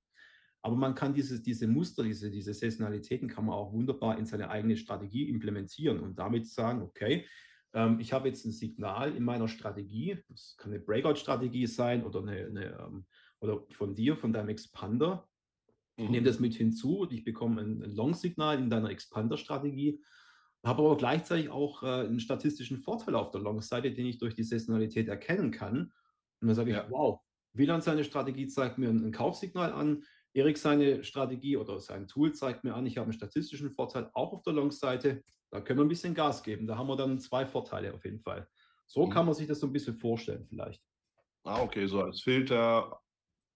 Aber 0.62 0.76
man 0.76 0.94
kann 0.94 1.16
diese, 1.16 1.42
diese 1.42 1.68
Muster, 1.68 2.04
diese, 2.04 2.30
diese 2.30 2.54
Saisonalitäten 2.54 3.28
kann 3.28 3.46
man 3.46 3.56
auch 3.56 3.74
wunderbar 3.74 4.20
in 4.20 4.28
seine 4.28 4.52
eigene 4.52 4.78
Strategie 4.78 5.28
implementieren 5.28 6.00
und 6.00 6.20
damit 6.20 6.46
sagen, 6.46 6.84
okay, 6.84 7.26
ähm, 7.74 8.00
ich 8.00 8.14
habe 8.14 8.28
jetzt 8.28 8.46
ein 8.46 8.52
Signal 8.52 9.16
in 9.16 9.24
meiner 9.24 9.48
Strategie, 9.48 10.20
das 10.28 10.58
kann 10.58 10.72
eine 10.72 10.80
Breakout-Strategie 10.80 11.66
sein 11.66 12.04
oder, 12.04 12.22
eine, 12.22 12.46
eine 12.46 12.66
ähm, 12.86 13.06
oder 13.40 13.66
von 13.72 13.96
dir, 13.96 14.16
von 14.16 14.32
deinem 14.32 14.50
Expander. 14.50 15.28
Ich 15.96 16.08
nehme 16.08 16.22
mhm. 16.22 16.26
das 16.26 16.40
mit 16.40 16.54
hinzu 16.54 17.00
und 17.00 17.14
ich 17.14 17.24
bekomme 17.24 17.62
ein, 17.62 17.82
ein 17.82 17.92
Long-Signal 17.92 18.60
in 18.60 18.70
deiner 18.70 18.92
Expander-Strategie, 18.92 20.04
habe 20.64 20.84
aber 20.84 20.98
gleichzeitig 20.98 21.50
auch 21.50 21.82
äh, 21.82 22.06
einen 22.06 22.20
statistischen 22.20 22.78
Vorteil 22.78 23.16
auf 23.16 23.32
der 23.32 23.42
Long-Seite, 23.42 23.92
den 23.92 24.06
ich 24.06 24.20
durch 24.20 24.36
die 24.36 24.44
Saisonalität 24.44 25.08
erkennen 25.08 25.50
kann. 25.50 25.92
Und 26.42 26.48
dann 26.48 26.56
sage 26.56 26.70
ich, 26.70 26.78
ja. 26.78 26.86
wow, 26.92 27.22
WLAN 27.60 27.82
seine 27.82 28.04
Strategie 28.04 28.48
zeigt 28.48 28.78
mir 28.80 28.90
ein, 28.90 29.12
Kaufsignal 29.12 29.72
an, 29.72 30.04
Erik 30.34 30.58
seine 30.58 31.04
Strategie 31.04 31.58
oder 31.58 31.80
sein 31.80 32.08
Tool 32.08 32.34
zeigt 32.34 32.64
mir 32.64 32.74
an, 32.74 32.86
ich 32.86 32.98
habe 32.98 33.06
einen 33.06 33.14
statistischen 33.14 33.72
Vorteil 33.72 34.10
auch 34.14 34.34
auf 34.34 34.44
der 34.44 34.54
Long-Seite. 34.54 35.24
Da 35.52 35.62
können 35.62 35.80
wir 35.80 35.86
ein 35.86 35.90
bisschen 35.90 36.14
Gas 36.14 36.44
geben. 36.44 36.68
Da 36.68 36.78
haben 36.78 36.88
wir 36.88 36.96
dann 36.96 37.20
zwei 37.20 37.46
Vorteile 37.46 37.94
auf 37.94 38.06
jeden 38.06 38.20
Fall. 38.20 38.48
So 38.86 39.06
mhm. 39.06 39.10
kann 39.12 39.26
man 39.26 39.36
sich 39.36 39.48
das 39.48 39.60
so 39.60 39.68
ein 39.68 39.74
bisschen 39.74 39.98
vorstellen, 39.98 40.46
vielleicht. 40.48 40.82
Ah, 41.44 41.62
okay, 41.62 41.88
so 41.88 42.02
als 42.02 42.22
Filter 42.22 43.00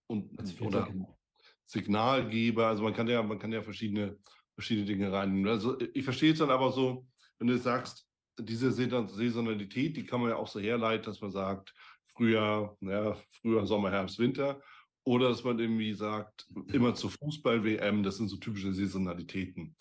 und 0.07 0.38
als 0.39 0.51
Filter, 0.51 0.79
oder 0.79 0.91
genau. 0.91 1.17
Signalgeber. 1.65 2.67
Also 2.67 2.83
man 2.83 2.93
kann 2.93 3.07
ja, 3.07 3.22
man 3.22 3.39
kann 3.39 3.51
ja 3.51 3.62
verschiedene, 3.62 4.17
verschiedene 4.53 4.88
Dinge 4.88 5.12
reinnehmen. 5.12 5.50
Also 5.50 5.79
ich 5.93 6.03
verstehe 6.03 6.33
es 6.33 6.39
dann 6.39 6.51
aber 6.51 6.72
so, 6.72 7.05
wenn 7.39 7.48
du 7.48 7.57
sagst, 7.57 8.07
diese 8.39 8.72
Saisonalität, 8.72 9.95
die 9.95 10.05
kann 10.05 10.22
man 10.22 10.31
ja 10.31 10.38
auch 10.38 10.48
so 10.48 10.60
herleiten, 10.60 11.05
dass 11.05 11.22
man 11.22 11.31
sagt, 11.31 11.74
Frühjahr, 12.15 12.77
ja, 12.82 13.15
Frühjahr, 13.41 13.65
Sommer, 13.65 13.91
Herbst, 13.91 14.20
Winter. 14.20 14.62
Oder 15.05 15.29
dass 15.29 15.43
man 15.43 15.60
irgendwie 15.60 15.93
sagt, 15.93 16.48
immer 16.72 16.93
zur 16.93 17.12
Fußball-WM, 17.12 18.03
das 18.03 18.17
sind 18.17 18.29
so 18.29 18.38
typische 18.38 18.74
Saisonalitäten. 18.74 19.75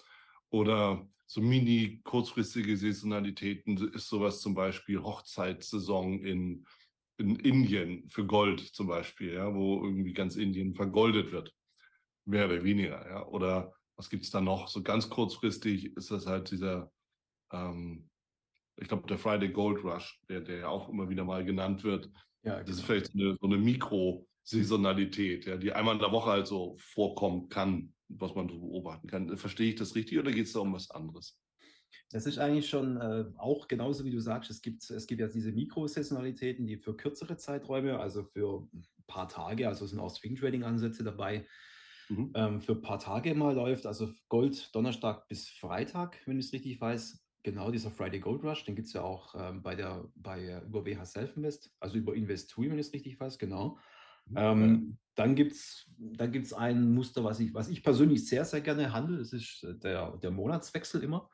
Oder 0.51 1.07
so 1.27 1.41
mini 1.41 2.01
kurzfristige 2.05 2.77
Saisonalitäten 2.77 3.77
ist 3.95 4.09
sowas 4.09 4.41
zum 4.41 4.55
Beispiel 4.55 5.01
Hochzeitssaison 5.03 6.25
in, 6.25 6.67
in 7.19 7.37
Indien 7.37 8.09
für 8.09 8.27
Gold 8.27 8.61
zum 8.61 8.89
Beispiel, 8.89 9.35
ja, 9.35 9.55
wo 9.55 9.85
irgendwie 9.85 10.12
ganz 10.12 10.37
Indien 10.37 10.75
vergoldet 10.75 11.33
wird. 11.33 11.55
Mehr 12.25 12.47
oder 12.47 12.65
weniger, 12.65 13.09
ja. 13.09 13.27
Oder 13.27 13.73
was 13.97 14.11
gibt 14.11 14.25
es 14.25 14.31
da 14.31 14.41
noch? 14.41 14.69
So 14.69 14.83
ganz 14.83 15.09
kurzfristig 15.09 15.97
ist 15.97 16.11
das 16.11 16.27
halt 16.27 16.51
dieser, 16.51 16.92
ähm, 17.53 18.11
ich 18.76 18.88
glaube, 18.88 19.06
der 19.06 19.18
Friday 19.18 19.50
Gold 19.50 19.85
Rush, 19.85 20.20
der, 20.28 20.40
der 20.40 20.58
ja 20.58 20.68
auch 20.68 20.88
immer 20.88 21.08
wieder 21.08 21.24
mal 21.24 21.44
genannt 21.44 21.85
wird. 21.85 22.11
Ja, 22.42 22.54
genau. 22.54 22.66
Das 22.66 22.70
ist 22.70 22.76
genau. 22.76 22.87
vielleicht 22.87 23.14
eine, 23.14 23.37
so 23.40 23.46
eine 23.46 23.56
Mikro- 23.56 24.26
Saisonalität, 24.44 25.46
ja, 25.46 25.56
die 25.56 25.72
einmal 25.72 25.94
in 25.94 26.00
der 26.00 26.12
Woche 26.12 26.30
halt 26.30 26.46
so 26.46 26.76
vorkommen 26.78 27.48
kann, 27.48 27.94
was 28.08 28.35
man 28.35 28.48
so 28.48 28.58
beobachten 28.58 29.06
kann. 29.06 29.37
Verstehe 29.37 29.70
ich 29.70 29.76
das 29.76 29.94
richtig 29.94 30.18
oder 30.18 30.32
geht 30.32 30.46
es 30.46 30.52
da 30.52 30.61
um 30.61 30.72
was 30.72 30.90
anderes? 30.90 31.38
Das 32.11 32.26
ist 32.26 32.38
eigentlich 32.38 32.68
schon 32.68 32.96
äh, 32.96 33.24
auch 33.38 33.68
genauso, 33.68 34.04
wie 34.04 34.11
du 34.11 34.20
sagst, 34.20 34.50
es 34.50 34.61
gibt, 34.61 34.88
es 34.90 35.06
gibt 35.06 35.20
ja 35.20 35.28
diese 35.28 35.52
Mikrosaisonalitäten, 35.52 36.66
die 36.66 36.76
für 36.76 36.96
kürzere 36.96 37.37
Zeiträume, 37.37 37.98
also 37.98 38.24
für 38.24 38.68
ein 38.72 38.85
paar 39.06 39.28
Tage, 39.28 39.68
also 39.68 39.87
sind 39.87 40.00
auch 40.00 40.11
Swing-Trading-Ansätze 40.11 41.04
dabei, 41.04 41.46
mhm. 42.08 42.32
ähm, 42.35 42.61
für 42.61 42.72
ein 42.72 42.82
paar 42.82 42.98
Tage 42.98 43.35
mal 43.35 43.54
läuft, 43.54 43.87
also 43.87 44.11
Gold 44.28 44.74
Donnerstag 44.74 45.28
bis 45.28 45.48
Freitag, 45.48 46.20
wenn 46.26 46.38
ich 46.38 46.46
es 46.46 46.52
richtig 46.52 46.80
weiß. 46.80 47.24
Genau, 47.44 47.70
dieser 47.70 47.90
Friday 47.90 48.20
Gold 48.20 48.44
Rush, 48.44 48.64
den 48.64 48.76
gibt 48.76 48.87
es 48.87 48.92
ja 48.92 49.02
auch 49.02 49.35
ähm, 49.37 49.62
bei 49.62 49.74
der, 49.74 50.09
bei, 50.14 50.62
über 50.64 50.85
WH 50.87 51.05
Self 51.05 51.37
Invest, 51.37 51.74
also 51.81 51.96
über 51.98 52.12
Invest2, 52.12 52.70
wenn 52.70 52.78
ich 52.78 52.87
es 52.87 52.92
richtig 52.92 53.18
weiß, 53.18 53.38
genau. 53.38 53.78
Ähm, 54.37 54.98
dann 55.14 55.35
gibt 55.35 55.52
es 55.52 55.90
dann 55.98 56.33
gibt's 56.33 56.52
ein 56.52 56.94
Muster, 56.94 57.24
was 57.24 57.40
ich, 57.40 57.52
was 57.55 57.68
ich 57.68 57.83
persönlich 57.83 58.26
sehr, 58.26 58.44
sehr 58.44 58.61
gerne 58.61 58.92
handle. 58.92 59.18
Das 59.18 59.33
ist 59.33 59.64
äh, 59.64 59.74
der, 59.76 60.16
der 60.18 60.31
Monatswechsel 60.31 61.02
immer. 61.02 61.28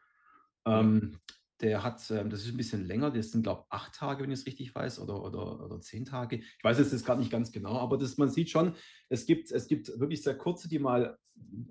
Ähm, 0.67 1.19
der 1.61 1.83
hat, 1.83 2.11
ähm, 2.11 2.31
das 2.31 2.45
ist 2.45 2.53
ein 2.53 2.57
bisschen 2.57 2.87
länger, 2.87 3.11
das 3.11 3.33
sind, 3.33 3.43
glaube 3.43 3.65
ich, 3.67 3.73
acht 3.73 3.95
Tage, 3.95 4.23
wenn 4.23 4.31
ich 4.31 4.41
es 4.41 4.47
richtig 4.47 4.75
weiß, 4.75 5.01
oder, 5.01 5.23
oder, 5.23 5.65
oder 5.65 5.81
zehn 5.81 6.05
Tage. 6.05 6.37
Ich 6.37 6.65
weiß 6.65 6.79
es 6.79 6.93
jetzt 6.93 7.05
gerade 7.05 7.21
nicht 7.21 7.33
ganz 7.33 7.51
genau, 7.51 7.79
aber 7.79 7.99
das, 7.99 8.17
man 8.17 8.31
sieht 8.31 8.51
schon, 8.51 8.75
es 9.09 9.27
gibt, 9.27 9.51
es 9.51 9.67
gibt 9.67 9.89
wirklich 9.99 10.23
sehr 10.23 10.39
kurze, 10.39 10.69
die 10.69 10.79
mal 10.79 11.19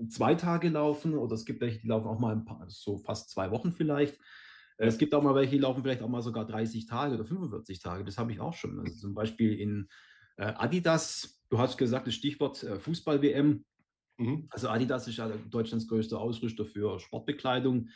zwei 0.10 0.36
Tage 0.36 0.70
laufen, 0.70 1.16
oder 1.16 1.34
es 1.36 1.46
gibt 1.46 1.62
welche, 1.62 1.80
die 1.80 1.88
laufen 1.88 2.08
auch 2.08 2.20
mal 2.20 2.36
ein 2.36 2.46
paar, 2.46 2.66
so 2.68 2.98
fast 2.98 3.30
zwei 3.30 3.52
Wochen 3.52 3.72
vielleicht. 3.72 4.18
Es 4.78 4.98
gibt 4.98 5.16
auch 5.16 5.24
mal 5.24 5.34
welche, 5.34 5.52
die 5.52 5.62
laufen 5.62 5.82
vielleicht 5.82 6.04
auch 6.04 6.10
mal 6.10 6.22
sogar 6.22 6.46
30 6.46 6.86
Tage 6.86 7.16
oder 7.16 7.26
45 7.26 7.80
Tage. 7.80 8.04
Das 8.04 8.18
habe 8.18 8.32
ich 8.32 8.40
auch 8.40 8.54
schon. 8.54 8.80
Also 8.80 8.96
zum 8.96 9.16
Beispiel 9.16 9.60
in, 9.60 9.88
äh, 10.38 10.54
Adidas, 10.56 11.42
du 11.50 11.58
hast 11.58 11.78
gesagt, 11.78 12.06
das 12.06 12.14
Stichwort 12.14 12.62
äh, 12.64 12.80
Fußball-WM. 12.80 13.66
Mhm. 14.18 14.48
Also 14.50 14.70
Adidas 14.70 15.08
ist 15.08 15.18
ja 15.18 15.30
Deutschlands 15.50 15.88
größter 15.88 16.20
Ausrüster 16.20 16.66
für 16.66 17.00
Sportbekleidung. 17.00 17.90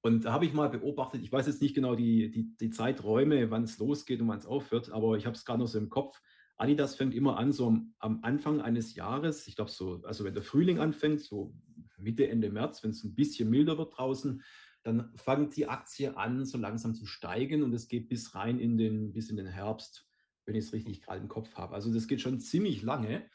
Und 0.00 0.24
da 0.24 0.32
habe 0.32 0.46
ich 0.46 0.52
mal 0.52 0.68
beobachtet, 0.68 1.22
ich 1.22 1.30
weiß 1.30 1.46
jetzt 1.46 1.62
nicht 1.62 1.74
genau 1.74 1.94
die, 1.94 2.30
die, 2.30 2.56
die 2.56 2.70
Zeiträume, 2.70 3.50
wann 3.50 3.64
es 3.64 3.78
losgeht 3.78 4.20
und 4.20 4.28
wann 4.28 4.38
es 4.38 4.46
aufhört, 4.46 4.90
aber 4.90 5.16
ich 5.16 5.26
habe 5.26 5.36
es 5.36 5.44
gerade 5.44 5.60
noch 5.60 5.68
so 5.68 5.78
im 5.78 5.90
Kopf. 5.90 6.20
Adidas 6.62 6.94
fängt 6.94 7.14
immer 7.14 7.38
an, 7.38 7.52
so 7.52 7.76
am, 7.98 8.20
Anfang 8.22 8.60
eines 8.60 8.94
Jahres, 8.94 9.46
ich 9.48 9.56
glaube 9.56 9.70
so, 9.70 10.02
also 10.04 10.24
wenn 10.24 10.34
der 10.34 10.42
Frühling 10.42 10.78
anfängt, 10.78 11.20
so 11.20 11.54
Mitte, 11.98 12.28
Ende 12.28 12.50
März, 12.50 12.82
wenn 12.82 12.90
es 12.90 13.04
ein 13.04 13.14
bisschen 13.14 13.50
milder 13.50 13.78
wird 13.78 13.96
draußen, 13.96 14.42
dann 14.82 15.12
fängt 15.14 15.56
die 15.56 15.68
Aktie 15.68 16.16
an, 16.16 16.44
so 16.44 16.58
langsam 16.58 16.94
zu 16.94 17.06
steigen 17.06 17.62
und 17.62 17.72
es 17.72 17.88
geht 17.88 18.08
bis 18.08 18.34
rein 18.34 18.58
in 18.58 18.78
den, 18.78 19.12
bis 19.12 19.30
in 19.30 19.36
den 19.36 19.46
Herbst 19.46 20.08
wenn 20.44 20.54
ich 20.54 20.66
es 20.66 20.72
richtig 20.72 21.02
gerade 21.02 21.20
im 21.20 21.28
Kopf 21.28 21.54
habe. 21.54 21.74
Also 21.74 21.92
das 21.92 22.08
geht 22.08 22.20
schon 22.20 22.40
ziemlich 22.40 22.82
lange, 22.82 23.28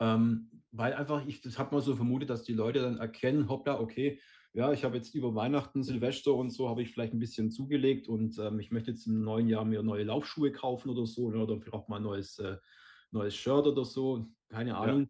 ähm, 0.00 0.50
weil 0.70 0.94
einfach, 0.94 1.26
ich 1.26 1.42
habe 1.58 1.74
mal 1.74 1.82
so 1.82 1.96
vermutet, 1.96 2.30
dass 2.30 2.44
die 2.44 2.54
Leute 2.54 2.80
dann 2.80 2.98
erkennen, 2.98 3.48
hoppla, 3.48 3.80
okay, 3.80 4.20
ja, 4.58 4.72
ich 4.72 4.82
habe 4.82 4.96
jetzt 4.96 5.14
über 5.14 5.36
Weihnachten, 5.36 5.84
Silvester 5.84 6.34
und 6.34 6.50
so, 6.50 6.68
habe 6.68 6.82
ich 6.82 6.90
vielleicht 6.90 7.12
ein 7.12 7.20
bisschen 7.20 7.52
zugelegt 7.52 8.08
und 8.08 8.36
ähm, 8.40 8.58
ich 8.58 8.72
möchte 8.72 8.90
jetzt 8.90 9.06
im 9.06 9.22
neuen 9.22 9.48
Jahr 9.48 9.64
mir 9.64 9.84
neue 9.84 10.02
Laufschuhe 10.02 10.50
kaufen 10.50 10.90
oder 10.90 11.06
so, 11.06 11.30
ne, 11.30 11.38
oder 11.38 11.60
vielleicht 11.60 11.74
auch 11.74 11.86
mal 11.86 11.98
ein 11.98 12.02
neues, 12.02 12.40
äh, 12.40 12.56
neues 13.12 13.36
Shirt 13.36 13.68
oder 13.68 13.84
so, 13.84 14.26
keine 14.48 14.76
Ahnung. 14.76 15.08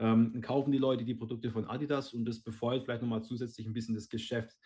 Ja. 0.00 0.12
Ähm, 0.12 0.40
kaufen 0.40 0.72
die 0.72 0.78
Leute 0.78 1.04
die 1.04 1.14
Produkte 1.14 1.52
von 1.52 1.66
Adidas 1.66 2.12
und 2.12 2.24
das 2.24 2.40
befeuert 2.40 2.82
vielleicht 2.82 3.02
nochmal 3.02 3.22
zusätzlich 3.22 3.68
ein 3.68 3.72
bisschen 3.72 3.94
das 3.94 4.08
Geschäft 4.08 4.56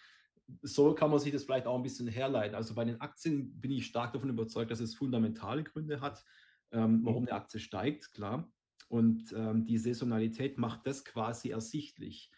so 0.62 0.92
kann 0.94 1.10
man 1.10 1.20
sich 1.20 1.32
das 1.32 1.44
vielleicht 1.44 1.66
auch 1.66 1.76
ein 1.76 1.82
bisschen 1.82 2.08
herleiten. 2.08 2.54
Also 2.54 2.74
bei 2.74 2.84
den 2.84 3.00
Aktien 3.00 3.58
bin 3.60 3.70
ich 3.70 3.86
stark 3.86 4.12
davon 4.12 4.28
überzeugt, 4.28 4.70
dass 4.70 4.80
es 4.80 4.94
fundamentale 4.94 5.62
Gründe 5.62 6.00
hat, 6.00 6.24
ähm, 6.72 6.98
mhm. 6.98 7.04
warum 7.06 7.22
eine 7.24 7.32
Aktie 7.32 7.60
steigt, 7.60 8.12
klar. 8.12 8.50
Und 8.88 9.32
ähm, 9.32 9.64
die 9.64 9.78
Saisonalität 9.78 10.58
macht 10.58 10.86
das 10.86 11.04
quasi 11.04 11.50
ersichtlich. 11.50 12.30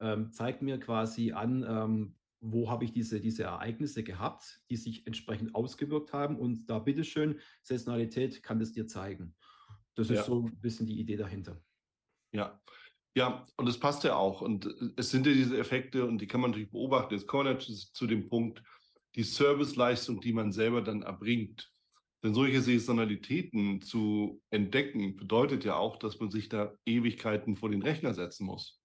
Ähm, 0.00 0.32
zeigt 0.32 0.62
mir 0.62 0.78
quasi 0.78 1.32
an, 1.32 1.64
ähm, 1.68 2.14
wo 2.40 2.70
habe 2.70 2.84
ich 2.84 2.92
diese, 2.92 3.20
diese 3.20 3.42
Ereignisse 3.44 4.04
gehabt, 4.04 4.60
die 4.70 4.76
sich 4.76 5.06
entsprechend 5.06 5.54
ausgewirkt 5.54 6.12
haben. 6.12 6.38
Und 6.38 6.66
da 6.70 6.78
bitteschön, 6.78 7.40
Saisonalität 7.62 8.42
kann 8.42 8.60
das 8.60 8.72
dir 8.72 8.86
zeigen. 8.86 9.34
Das 9.94 10.10
ist 10.10 10.16
ja. 10.16 10.24
so 10.24 10.46
ein 10.46 10.60
bisschen 10.60 10.86
die 10.86 11.00
Idee 11.00 11.16
dahinter. 11.16 11.60
Ja, 12.32 12.60
ja, 13.18 13.44
und 13.56 13.66
es 13.66 13.80
passt 13.80 14.04
ja 14.04 14.14
auch. 14.14 14.42
Und 14.42 14.66
äh, 14.66 14.90
es 14.96 15.10
sind 15.10 15.26
ja 15.26 15.32
diese 15.32 15.58
Effekte 15.58 16.06
und 16.06 16.20
die 16.20 16.28
kann 16.28 16.40
man 16.40 16.50
natürlich 16.50 16.70
beobachten. 16.70 17.14
Jetzt 17.14 17.26
kommen 17.26 17.46
wir 17.46 17.54
natürlich 17.54 17.92
zu 17.92 18.06
dem 18.06 18.28
Punkt, 18.28 18.62
die 19.16 19.24
Serviceleistung, 19.24 20.20
die 20.20 20.32
man 20.32 20.52
selber 20.52 20.82
dann 20.82 21.02
erbringt. 21.02 21.72
Denn 22.22 22.34
solche 22.34 22.60
Saisonalitäten 22.60 23.80
zu 23.80 24.40
entdecken, 24.50 25.16
bedeutet 25.16 25.64
ja 25.64 25.76
auch, 25.76 25.96
dass 25.96 26.20
man 26.20 26.30
sich 26.30 26.48
da 26.48 26.76
Ewigkeiten 26.84 27.56
vor 27.56 27.70
den 27.70 27.82
Rechner 27.82 28.14
setzen 28.14 28.46
muss, 28.46 28.77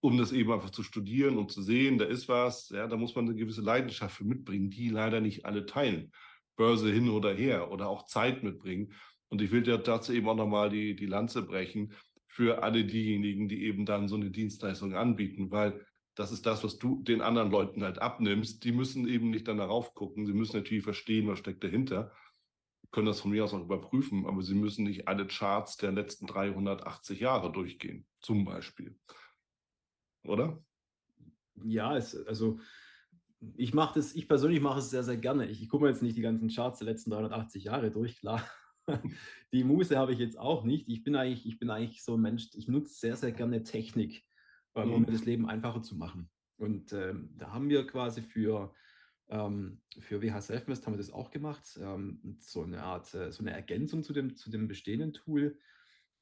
um 0.00 0.16
das 0.16 0.32
eben 0.32 0.52
einfach 0.52 0.70
zu 0.70 0.82
studieren 0.82 1.38
und 1.38 1.50
zu 1.50 1.62
sehen, 1.62 1.98
da 1.98 2.04
ist 2.04 2.28
was. 2.28 2.68
Ja, 2.70 2.86
da 2.86 2.96
muss 2.96 3.14
man 3.14 3.26
eine 3.26 3.34
gewisse 3.34 3.62
Leidenschaft 3.62 4.16
für 4.16 4.24
mitbringen, 4.24 4.70
die 4.70 4.88
leider 4.88 5.20
nicht 5.20 5.44
alle 5.44 5.66
teilen. 5.66 6.12
Börse 6.56 6.90
hin 6.92 7.08
oder 7.08 7.34
her 7.34 7.70
oder 7.70 7.88
auch 7.88 8.06
Zeit 8.06 8.42
mitbringen. 8.42 8.92
Und 9.28 9.42
ich 9.42 9.50
will 9.50 9.62
dir 9.62 9.78
dazu 9.78 10.12
eben 10.12 10.28
auch 10.28 10.36
nochmal 10.36 10.70
die, 10.70 10.94
die 10.94 11.06
Lanze 11.06 11.42
brechen 11.42 11.92
für 12.26 12.62
alle 12.62 12.84
diejenigen, 12.84 13.48
die 13.48 13.64
eben 13.64 13.86
dann 13.86 14.08
so 14.08 14.16
eine 14.16 14.30
Dienstleistung 14.30 14.94
anbieten, 14.94 15.50
weil 15.50 15.84
das 16.14 16.32
ist 16.32 16.46
das, 16.46 16.64
was 16.64 16.78
du 16.78 17.02
den 17.02 17.20
anderen 17.20 17.50
Leuten 17.50 17.84
halt 17.84 18.00
abnimmst. 18.00 18.64
Die 18.64 18.72
müssen 18.72 19.08
eben 19.08 19.30
nicht 19.30 19.46
dann 19.46 19.58
darauf 19.58 19.94
gucken. 19.94 20.26
Sie 20.26 20.32
müssen 20.32 20.56
natürlich 20.56 20.82
verstehen, 20.82 21.28
was 21.28 21.38
steckt 21.38 21.62
dahinter. 21.62 22.12
Können 22.90 23.06
das 23.06 23.20
von 23.20 23.30
mir 23.30 23.44
aus 23.44 23.54
auch 23.54 23.62
überprüfen, 23.62 24.26
aber 24.26 24.42
sie 24.42 24.54
müssen 24.54 24.84
nicht 24.84 25.06
alle 25.06 25.26
Charts 25.26 25.76
der 25.76 25.92
letzten 25.92 26.26
380 26.26 27.20
Jahre 27.20 27.52
durchgehen, 27.52 28.06
zum 28.20 28.44
Beispiel. 28.44 28.96
Oder? 30.24 30.62
Ja, 31.64 31.96
es, 31.96 32.14
also 32.26 32.58
ich 33.56 33.74
mache 33.74 33.94
das, 33.94 34.14
ich 34.14 34.28
persönlich 34.28 34.60
mache 34.60 34.80
es 34.80 34.90
sehr, 34.90 35.04
sehr 35.04 35.16
gerne. 35.16 35.46
Ich, 35.46 35.62
ich 35.62 35.68
gucke 35.68 35.84
mir 35.84 35.90
jetzt 35.90 36.02
nicht 36.02 36.16
die 36.16 36.22
ganzen 36.22 36.48
Charts 36.48 36.78
der 36.78 36.86
letzten 36.86 37.10
380 37.10 37.64
Jahre 37.64 37.90
durch, 37.90 38.18
klar. 38.18 38.44
Die 39.52 39.64
Muße 39.64 39.96
habe 39.96 40.12
ich 40.12 40.18
jetzt 40.18 40.38
auch 40.38 40.64
nicht. 40.64 40.88
Ich 40.88 41.04
bin 41.04 41.14
eigentlich, 41.14 41.46
ich 41.46 41.58
bin 41.58 41.70
eigentlich 41.70 42.02
so 42.02 42.14
ein 42.14 42.20
Mensch, 42.20 42.48
ich 42.54 42.68
nutze 42.68 42.94
sehr, 42.94 43.16
sehr 43.16 43.32
gerne 43.32 43.62
Technik, 43.62 44.24
ähm, 44.74 44.92
um 44.92 45.00
mhm. 45.00 45.06
mir 45.06 45.12
das 45.12 45.24
Leben 45.24 45.48
einfacher 45.48 45.82
zu 45.82 45.96
machen. 45.96 46.30
Und 46.56 46.92
ähm, 46.92 47.30
da 47.36 47.52
haben 47.52 47.68
wir 47.68 47.86
quasi 47.86 48.22
für, 48.22 48.74
ähm, 49.28 49.80
für 50.00 50.20
WH 50.20 50.40
Selfmist 50.40 50.86
haben 50.86 50.94
wir 50.94 50.98
das 50.98 51.12
auch 51.12 51.30
gemacht. 51.30 51.78
Ähm, 51.80 52.36
so 52.40 52.62
eine 52.62 52.82
Art, 52.82 53.14
äh, 53.14 53.30
so 53.30 53.42
eine 53.42 53.52
Ergänzung 53.52 54.02
zu 54.02 54.12
dem, 54.12 54.34
zu 54.36 54.50
dem 54.50 54.68
bestehenden 54.68 55.12
Tool. 55.12 55.58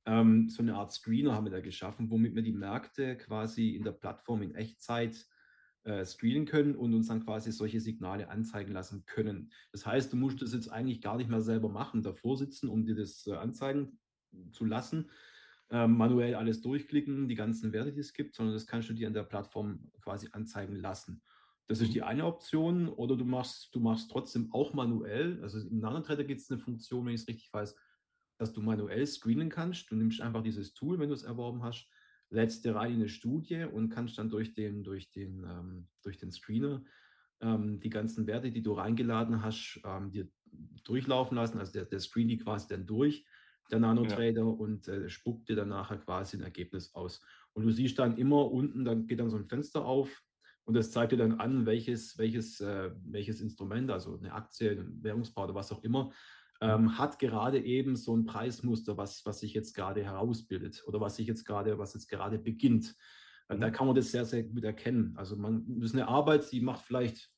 Ähm, 0.07 0.49
so 0.49 0.62
eine 0.62 0.77
Art 0.77 0.92
Screener 0.92 1.35
haben 1.35 1.47
wir 1.47 1.53
da 1.53 1.61
geschaffen, 1.61 2.11
womit 2.11 2.35
wir 2.35 2.42
die 2.42 2.53
Märkte 2.53 3.16
quasi 3.16 3.71
in 3.71 3.83
der 3.83 3.92
Plattform 3.92 4.42
in 4.42 4.55
Echtzeit 4.55 5.27
äh, 5.83 6.05
screenen 6.05 6.47
können 6.47 6.77
und 6.77 6.95
uns 6.95 7.09
dann 7.09 7.25
quasi 7.25 7.53
solche 7.53 7.81
Signale 7.81 8.29
anzeigen 8.29 8.73
lassen 8.73 9.05
können. 9.07 9.53
Das 9.73 9.85
heißt, 9.85 10.12
du 10.12 10.16
musst 10.16 10.40
das 10.42 10.53
jetzt 10.53 10.69
eigentlich 10.69 11.01
gar 11.01 11.16
nicht 11.16 11.29
mehr 11.29 11.42
selber 11.42 11.69
machen, 11.69 12.03
davor 12.03 12.37
sitzen, 12.37 12.69
um 12.69 12.85
dir 12.85 12.95
das 12.95 13.27
äh, 13.27 13.35
anzeigen 13.35 13.99
zu 14.53 14.64
lassen, 14.64 15.11
ähm, 15.71 15.97
manuell 15.97 16.35
alles 16.37 16.61
durchklicken, 16.61 17.29
die 17.29 17.35
ganzen 17.35 17.73
Werte, 17.73 17.92
die 17.92 18.01
es 18.01 18.12
gibt, 18.12 18.37
sondern 18.37 18.55
das 18.55 18.66
kannst 18.66 18.88
du 18.88 18.95
dir 18.95 19.09
an 19.09 19.14
der 19.14 19.25
Plattform 19.25 19.90
quasi 20.01 20.29
anzeigen 20.33 20.77
lassen. 20.77 21.23
Das 21.69 21.81
ist 21.81 21.95
die 21.95 22.03
eine 22.03 22.27
Option. 22.27 22.88
Oder 22.88 23.16
du 23.16 23.25
machst, 23.25 23.75
du 23.75 23.81
machst 23.81 24.11
trotzdem 24.11 24.53
auch 24.53 24.73
manuell. 24.73 25.40
Also 25.42 25.59
im 25.59 25.81
NanoTrader 25.81 26.25
gibt 26.25 26.40
es 26.40 26.51
eine 26.51 26.61
Funktion, 26.61 27.07
wenn 27.07 27.14
ich 27.14 27.23
es 27.23 27.29
richtig 27.29 27.53
weiß, 27.53 27.75
dass 28.38 28.53
du 28.53 28.61
manuell 28.62 29.07
screenen 29.07 29.49
kannst. 29.49 29.90
Du 29.90 29.96
nimmst 29.96 30.20
einfach 30.20 30.42
dieses 30.42 30.75
Tool, 30.75 30.99
wenn 30.99 31.09
du 31.09 31.14
es 31.14 31.22
erworben 31.22 31.62
hast, 31.62 31.88
lädst 32.31 32.64
dir 32.64 32.75
rein 32.75 32.92
in 32.92 32.96
eine 32.99 33.09
Studie 33.09 33.64
und 33.64 33.88
kannst 33.88 34.18
dann 34.18 34.31
durch 34.31 34.55
den, 34.55 34.83
durch 34.83 35.11
den, 35.11 35.44
ähm, 35.44 35.88
durch 36.03 36.18
den 36.18 36.33
Screener 36.33 36.83
ähm, 37.40 37.81
die 37.81 37.90
ganzen 37.90 38.27
Werte, 38.27 38.51
die 38.51 38.62
du 38.62 38.72
reingeladen 38.72 39.42
hast, 39.42 39.81
ähm, 39.85 40.11
dir 40.11 40.29
durchlaufen 40.85 41.37
lassen. 41.37 41.59
Also 41.59 41.72
der, 41.72 41.85
der 41.85 42.01
screen 42.01 42.29
die 42.29 42.38
quasi 42.38 42.68
dann 42.68 42.87
durch, 42.87 43.25
der 43.70 43.81
Nanotrader, 43.81 44.42
ja. 44.42 44.44
und 44.44 44.88
äh, 44.88 45.09
spuckt 45.09 45.49
dir 45.49 45.57
dann 45.57 45.68
nachher 45.68 45.99
quasi 45.99 46.37
ein 46.37 46.42
Ergebnis 46.42 46.94
aus. 46.94 47.20
Und 47.53 47.64
du 47.64 47.70
siehst 47.70 47.99
dann 47.99 48.16
immer 48.16 48.51
unten, 48.51 48.85
dann 48.85 49.07
geht 49.07 49.20
dann 49.20 49.31
so 49.31 49.37
ein 49.37 49.46
Fenster 49.46 49.85
auf 49.85 50.22
und 50.64 50.75
das 50.75 50.90
zeigt 50.90 51.12
dir 51.12 51.16
dann 51.16 51.40
an, 51.40 51.66
welches, 51.66 52.18
welches, 52.18 52.61
äh, 52.61 52.90
welches 53.05 53.40
Instrument, 53.40 53.90
also 53.90 54.18
eine 54.18 54.33
Aktie, 54.33 54.72
ein 54.72 55.03
Währungspaar 55.03 55.44
oder 55.44 55.55
was 55.55 55.72
auch 55.72 55.83
immer, 55.83 56.12
ähm, 56.61 56.99
hat 56.99 57.19
gerade 57.19 57.62
eben 57.62 57.97
so 57.97 58.16
ein 58.16 58.25
Preismuster, 58.25 58.97
was, 58.97 59.25
was 59.27 59.40
sich 59.40 59.55
jetzt 59.55 59.75
gerade 59.75 60.03
herausbildet 60.03 60.85
oder 60.87 61.01
was 61.01 61.16
sich 61.16 61.27
jetzt 61.27 61.45
gerade, 61.45 61.79
was 61.79 61.95
jetzt 61.95 62.09
gerade 62.09 62.38
beginnt. 62.38 62.95
Äh, 63.49 63.59
da 63.59 63.69
mhm. 63.69 63.73
kann 63.73 63.87
man 63.87 63.97
das 63.97 64.11
sehr, 64.11 64.25
sehr 64.25 64.45
gut 64.45 64.64
erkennen. 64.64 65.14
Also 65.16 65.37
man, 65.37 65.64
das 65.81 65.90
ist 65.90 65.95
eine 65.95 66.09
Arbeit, 66.09 66.51
die 66.53 66.61
macht 66.61 66.85
vielleicht 66.85 67.31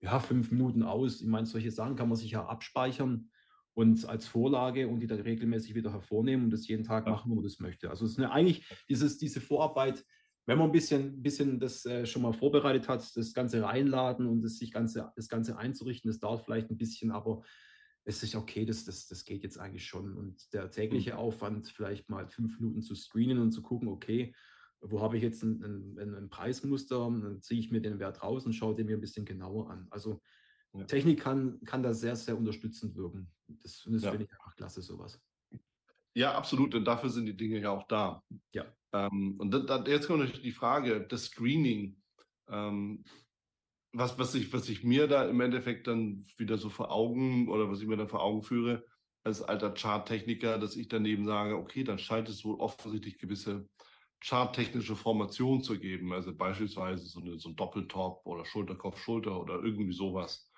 ja, 0.00 0.18
fünf 0.18 0.50
Minuten 0.50 0.82
aus. 0.82 1.20
Ich 1.20 1.28
meine, 1.28 1.46
solche 1.46 1.70
Sachen 1.70 1.96
kann 1.96 2.08
man 2.08 2.16
sich 2.16 2.32
ja 2.32 2.46
abspeichern 2.46 3.30
und 3.74 4.08
als 4.08 4.26
Vorlage 4.26 4.88
und 4.88 5.00
die 5.00 5.06
dann 5.06 5.20
regelmäßig 5.20 5.74
wieder 5.74 5.92
hervornehmen 5.92 6.46
und 6.46 6.50
das 6.50 6.68
jeden 6.68 6.84
Tag 6.84 7.06
machen, 7.06 7.30
wenn 7.30 7.36
man 7.36 7.44
das 7.44 7.60
möchte. 7.60 7.90
Also 7.90 8.04
es 8.04 8.12
ist 8.12 8.18
eine, 8.18 8.32
eigentlich 8.32 8.66
dieses, 8.88 9.18
diese 9.18 9.40
Vorarbeit, 9.40 10.04
wenn 10.46 10.58
man 10.58 10.68
ein 10.68 10.72
bisschen, 10.72 11.22
bisschen 11.22 11.60
das 11.60 11.84
äh, 11.86 12.06
schon 12.06 12.22
mal 12.22 12.32
vorbereitet 12.32 12.88
hat, 12.88 13.16
das 13.16 13.34
Ganze 13.34 13.62
reinladen 13.62 14.26
und 14.26 14.42
das, 14.42 14.56
sich 14.56 14.72
ganze, 14.72 15.12
das 15.14 15.28
Ganze 15.28 15.56
einzurichten, 15.56 16.10
das 16.10 16.18
dauert 16.18 16.44
vielleicht 16.44 16.70
ein 16.70 16.78
bisschen, 16.78 17.10
aber 17.10 17.42
es 18.10 18.22
ist 18.22 18.34
okay, 18.34 18.64
das, 18.64 18.84
das, 18.84 19.06
das 19.06 19.24
geht 19.24 19.42
jetzt 19.42 19.58
eigentlich 19.58 19.86
schon. 19.86 20.16
Und 20.16 20.52
der 20.52 20.70
tägliche 20.70 21.12
mhm. 21.12 21.18
Aufwand, 21.18 21.68
vielleicht 21.68 22.08
mal 22.08 22.26
fünf 22.26 22.58
Minuten 22.60 22.82
zu 22.82 22.94
screenen 22.94 23.38
und 23.38 23.52
zu 23.52 23.62
gucken, 23.62 23.88
okay, 23.88 24.34
wo 24.80 25.00
habe 25.00 25.16
ich 25.16 25.22
jetzt 25.22 25.42
ein, 25.42 25.96
ein, 25.98 26.14
ein 26.14 26.28
Preismuster, 26.30 26.98
dann 26.98 27.40
ziehe 27.42 27.60
ich 27.60 27.70
mir 27.70 27.80
den 27.80 27.98
Wert 27.98 28.22
raus 28.22 28.46
und 28.46 28.54
schaue 28.54 28.74
den 28.74 28.86
mir 28.86 28.96
ein 28.96 29.00
bisschen 29.00 29.24
genauer 29.24 29.70
an. 29.70 29.86
Also 29.90 30.20
ja. 30.72 30.84
Technik 30.84 31.20
kann, 31.20 31.60
kann 31.64 31.82
da 31.82 31.92
sehr, 31.92 32.16
sehr 32.16 32.36
unterstützend 32.36 32.96
wirken. 32.96 33.30
Das, 33.46 33.82
das 33.86 34.02
ja. 34.02 34.10
finde 34.10 34.26
ich 34.26 34.32
einfach 34.32 34.56
klasse, 34.56 34.82
sowas. 34.82 35.20
Ja, 36.14 36.34
absolut, 36.34 36.74
denn 36.74 36.84
dafür 36.84 37.10
sind 37.10 37.26
die 37.26 37.36
Dinge 37.36 37.60
ja 37.60 37.70
auch 37.70 37.86
da. 37.86 38.22
Ja. 38.52 38.64
Ähm, 38.92 39.36
und 39.38 39.50
da, 39.52 39.60
da, 39.60 39.84
jetzt 39.84 40.06
kommt 40.06 40.20
natürlich 40.20 40.42
die 40.42 40.52
Frage, 40.52 41.06
das 41.06 41.26
Screening. 41.26 42.00
Ähm, 42.48 43.04
was, 43.92 44.18
was, 44.18 44.34
ich, 44.34 44.52
was 44.52 44.68
ich 44.68 44.84
mir 44.84 45.06
da 45.08 45.24
im 45.24 45.40
Endeffekt 45.40 45.86
dann 45.86 46.24
wieder 46.36 46.58
so 46.58 46.68
vor 46.68 46.90
Augen 46.92 47.48
oder 47.48 47.70
was 47.70 47.80
ich 47.80 47.86
mir 47.88 47.96
dann 47.96 48.08
vor 48.08 48.22
Augen 48.22 48.42
führe, 48.42 48.84
als 49.24 49.42
alter 49.42 49.74
Charttechniker, 49.74 50.58
dass 50.58 50.76
ich 50.76 50.88
daneben 50.88 51.26
sage, 51.26 51.56
okay, 51.56 51.84
dann 51.84 51.98
scheint 51.98 52.28
es 52.28 52.44
wohl 52.44 52.56
offensichtlich 52.60 53.18
gewisse 53.18 53.68
charttechnische 54.22 54.96
Formationen 54.96 55.62
zu 55.62 55.78
geben. 55.78 56.12
Also 56.12 56.34
beispielsweise 56.34 57.04
so, 57.06 57.20
eine, 57.20 57.38
so 57.38 57.50
ein 57.50 57.56
Doppeltop 57.56 58.24
oder 58.26 58.44
Schulterkopf, 58.44 58.98
Schulter 59.02 59.40
oder 59.40 59.62
irgendwie 59.62 59.92
sowas. 59.92 60.50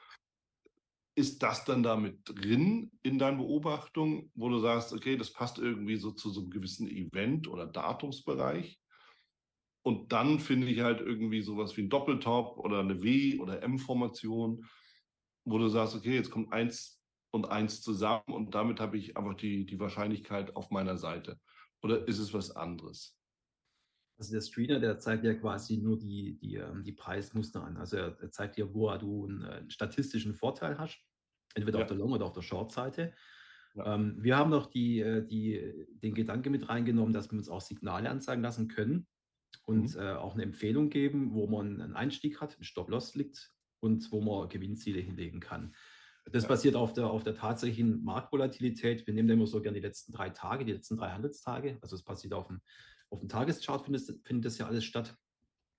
Ist 1.14 1.42
das 1.42 1.64
dann 1.64 1.82
damit 1.82 2.20
drin 2.24 2.90
in 3.02 3.18
deinen 3.18 3.36
Beobachtungen, 3.38 4.30
wo 4.34 4.48
du 4.48 4.60
sagst, 4.60 4.92
okay, 4.92 5.16
das 5.16 5.32
passt 5.32 5.58
irgendwie 5.58 5.96
so 5.96 6.12
zu 6.12 6.30
so 6.30 6.40
einem 6.40 6.50
gewissen 6.50 6.88
Event 6.88 7.48
oder 7.48 7.66
Datumsbereich? 7.66 8.81
Und 9.82 10.12
dann 10.12 10.38
finde 10.38 10.68
ich 10.68 10.80
halt 10.80 11.00
irgendwie 11.00 11.42
sowas 11.42 11.76
wie 11.76 11.82
ein 11.82 11.90
Doppeltop 11.90 12.58
oder 12.58 12.80
eine 12.80 13.02
W- 13.02 13.38
oder 13.38 13.62
M-Formation, 13.62 14.64
wo 15.44 15.58
du 15.58 15.68
sagst, 15.68 15.96
okay, 15.96 16.14
jetzt 16.14 16.30
kommt 16.30 16.52
eins 16.52 17.02
und 17.32 17.46
eins 17.50 17.80
zusammen 17.80 18.28
und 18.28 18.54
damit 18.54 18.78
habe 18.78 18.96
ich 18.96 19.16
einfach 19.16 19.34
die, 19.34 19.66
die 19.66 19.80
Wahrscheinlichkeit 19.80 20.54
auf 20.54 20.70
meiner 20.70 20.96
Seite. 20.98 21.40
Oder 21.82 22.06
ist 22.06 22.18
es 22.18 22.32
was 22.32 22.54
anderes? 22.54 23.18
Also 24.18 24.32
der 24.32 24.42
Screener, 24.42 24.78
der 24.78 24.98
zeigt 25.00 25.24
ja 25.24 25.34
quasi 25.34 25.78
nur 25.78 25.98
die, 25.98 26.38
die, 26.38 26.56
ähm, 26.56 26.84
die 26.84 26.92
Preismuster 26.92 27.64
an. 27.64 27.76
Also 27.76 27.96
er, 27.96 28.30
zeigt 28.30 28.56
dir, 28.56 28.72
wo 28.72 28.96
du 28.98 29.26
einen, 29.26 29.44
einen 29.44 29.70
statistischen 29.70 30.34
Vorteil 30.34 30.78
hast, 30.78 31.02
entweder 31.54 31.78
ja. 31.78 31.84
auf 31.84 31.88
der 31.88 31.96
Long- 31.96 32.12
oder 32.12 32.26
auf 32.26 32.32
der 32.32 32.42
Short-Seite. 32.42 33.14
Ja. 33.74 33.94
Ähm, 33.94 34.22
wir 34.22 34.36
haben 34.36 34.50
noch 34.50 34.66
die, 34.66 35.00
äh, 35.00 35.26
die, 35.26 35.86
den 35.94 36.14
Gedanke 36.14 36.50
mit 36.50 36.68
reingenommen, 36.68 37.12
dass 37.12 37.32
wir 37.32 37.38
uns 37.38 37.48
auch 37.48 37.62
Signale 37.62 38.10
anzeigen 38.10 38.42
lassen 38.42 38.68
können 38.68 39.08
und 39.64 39.94
mhm. 39.94 40.00
äh, 40.00 40.12
auch 40.12 40.34
eine 40.34 40.42
Empfehlung 40.42 40.90
geben, 40.90 41.32
wo 41.32 41.46
man 41.46 41.80
einen 41.80 41.96
Einstieg 41.96 42.40
hat, 42.40 42.58
ein 42.58 42.64
Stop-Loss 42.64 43.14
liegt 43.14 43.52
und 43.80 44.10
wo 44.12 44.20
man 44.20 44.48
Gewinnziele 44.48 45.00
hinlegen 45.00 45.40
kann. 45.40 45.74
Das 46.30 46.44
ja. 46.44 46.48
basiert 46.48 46.76
auf 46.76 46.92
der, 46.92 47.08
auf 47.08 47.24
der 47.24 47.34
tatsächlichen 47.34 48.04
Marktvolatilität. 48.04 49.06
Wir 49.06 49.14
nehmen 49.14 49.28
immer 49.28 49.46
so 49.46 49.60
gerne 49.60 49.80
die 49.80 49.86
letzten 49.86 50.12
drei 50.12 50.30
Tage, 50.30 50.64
die 50.64 50.72
letzten 50.72 50.96
drei 50.96 51.10
Handelstage. 51.10 51.78
Also 51.80 51.96
es 51.96 52.02
basiert 52.02 52.32
auf 52.32 52.46
dem, 52.46 52.60
auf 53.10 53.18
dem 53.18 53.28
Tageschart, 53.28 53.84
findet, 53.84 54.24
findet 54.24 54.44
das 54.44 54.58
ja 54.58 54.66
alles 54.66 54.84
statt. 54.84 55.16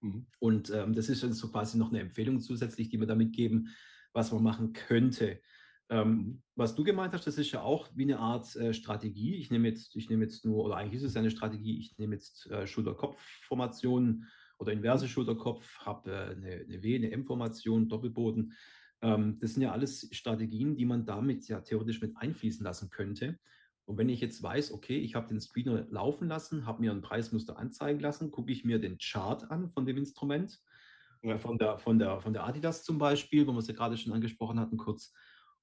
Mhm. 0.02 0.28
Und 0.40 0.70
ähm, 0.70 0.94
das 0.94 1.08
ist 1.08 1.22
so 1.22 1.50
quasi 1.50 1.78
noch 1.78 1.90
eine 1.90 2.02
Empfehlung 2.02 2.42
zusätzlich, 2.42 2.90
die 2.90 3.00
wir 3.00 3.08
damit 3.08 3.34
geben, 3.34 3.70
was 4.12 4.32
man 4.32 4.44
machen 4.44 4.74
könnte. 4.74 5.42
Ähm, 5.90 6.10
mhm. 6.10 6.42
was 6.56 6.76
du 6.76 6.84
gemeint 6.84 7.14
hast, 7.14 7.28
das 7.28 7.38
ist 7.38 7.52
ja 7.52 7.62
auch 7.62 7.90
wie 7.94 8.04
eine 8.04 8.20
Art 8.20 8.56
äh, 8.56 8.74
Strategie. 8.74 9.36
Ich 9.36 9.52
nehme 9.52 9.68
jetzt, 9.68 9.96
ich 9.96 10.10
nehme 10.10 10.24
jetzt 10.24 10.46
nur, 10.46 10.64
oder 10.64 10.78
eigentlich 10.78 11.02
ist 11.02 11.10
es 11.10 11.18
eine 11.18 11.30
Strategie, 11.30 11.78
ich 11.78 11.98
nehme 11.98 12.16
jetzt 12.16 12.50
äh, 12.50 12.66
Schulter-Kopf-Formationen 12.66 14.28
oder 14.58 14.72
inverse 14.72 15.08
Schulterkopf, 15.08 15.80
habe 15.80 16.12
äh, 16.12 16.32
eine, 16.32 16.52
eine 16.64 16.84
W, 16.84 16.96
eine 16.96 17.12
M-Formation, 17.12 17.90
Doppelboden. 17.90 18.54
Ähm, 19.02 19.38
das 19.40 19.54
sind 19.54 19.64
ja 19.64 19.72
alles 19.72 20.08
Strategien, 20.12 20.76
die 20.76 20.86
man 20.86 21.06
damit 21.06 21.48
ja 21.48 21.62
theoretisch 21.62 22.02
mit 22.02 22.16
einfließen 22.16 22.64
lassen 22.64 22.90
könnte. 22.90 23.38
Und 23.86 23.98
wenn 23.98 24.10
ich 24.10 24.22
jetzt 24.22 24.42
weiß, 24.42 24.72
okay, 24.72 24.98
ich 24.98 25.16
habe 25.16 25.28
den 25.28 25.42
Screener 25.42 25.86
laufen 25.90 26.30
lassen, 26.30 26.66
habe 26.66 26.82
mir 26.82 26.92
ein 26.92 27.02
Preismuster 27.02 27.58
anzeigen 27.58 28.00
lassen, 28.00 28.32
gucke 28.32 28.52
ich 28.52 28.64
mir 28.64 28.80
den 28.80 28.98
Chart 28.98 29.52
an 29.52 29.70
von 29.70 29.86
dem 29.86 29.98
Instrument, 29.98 30.62
ja. 31.22 31.38
von, 31.38 31.58
der, 31.58 31.80
von, 31.80 32.00
der, 32.00 32.22
von 32.22 32.32
der 32.32 32.46
Adidas 32.46 32.84
zum 32.84 32.98
Beispiel, 32.98 33.46
wo 33.46 33.52
wir 33.52 33.60
es 33.60 33.68
ja 33.68 33.74
gerade 33.74 33.98
schon 33.98 34.14
angesprochen 34.14 34.60
hatten, 34.60 34.78
kurz 34.78 35.14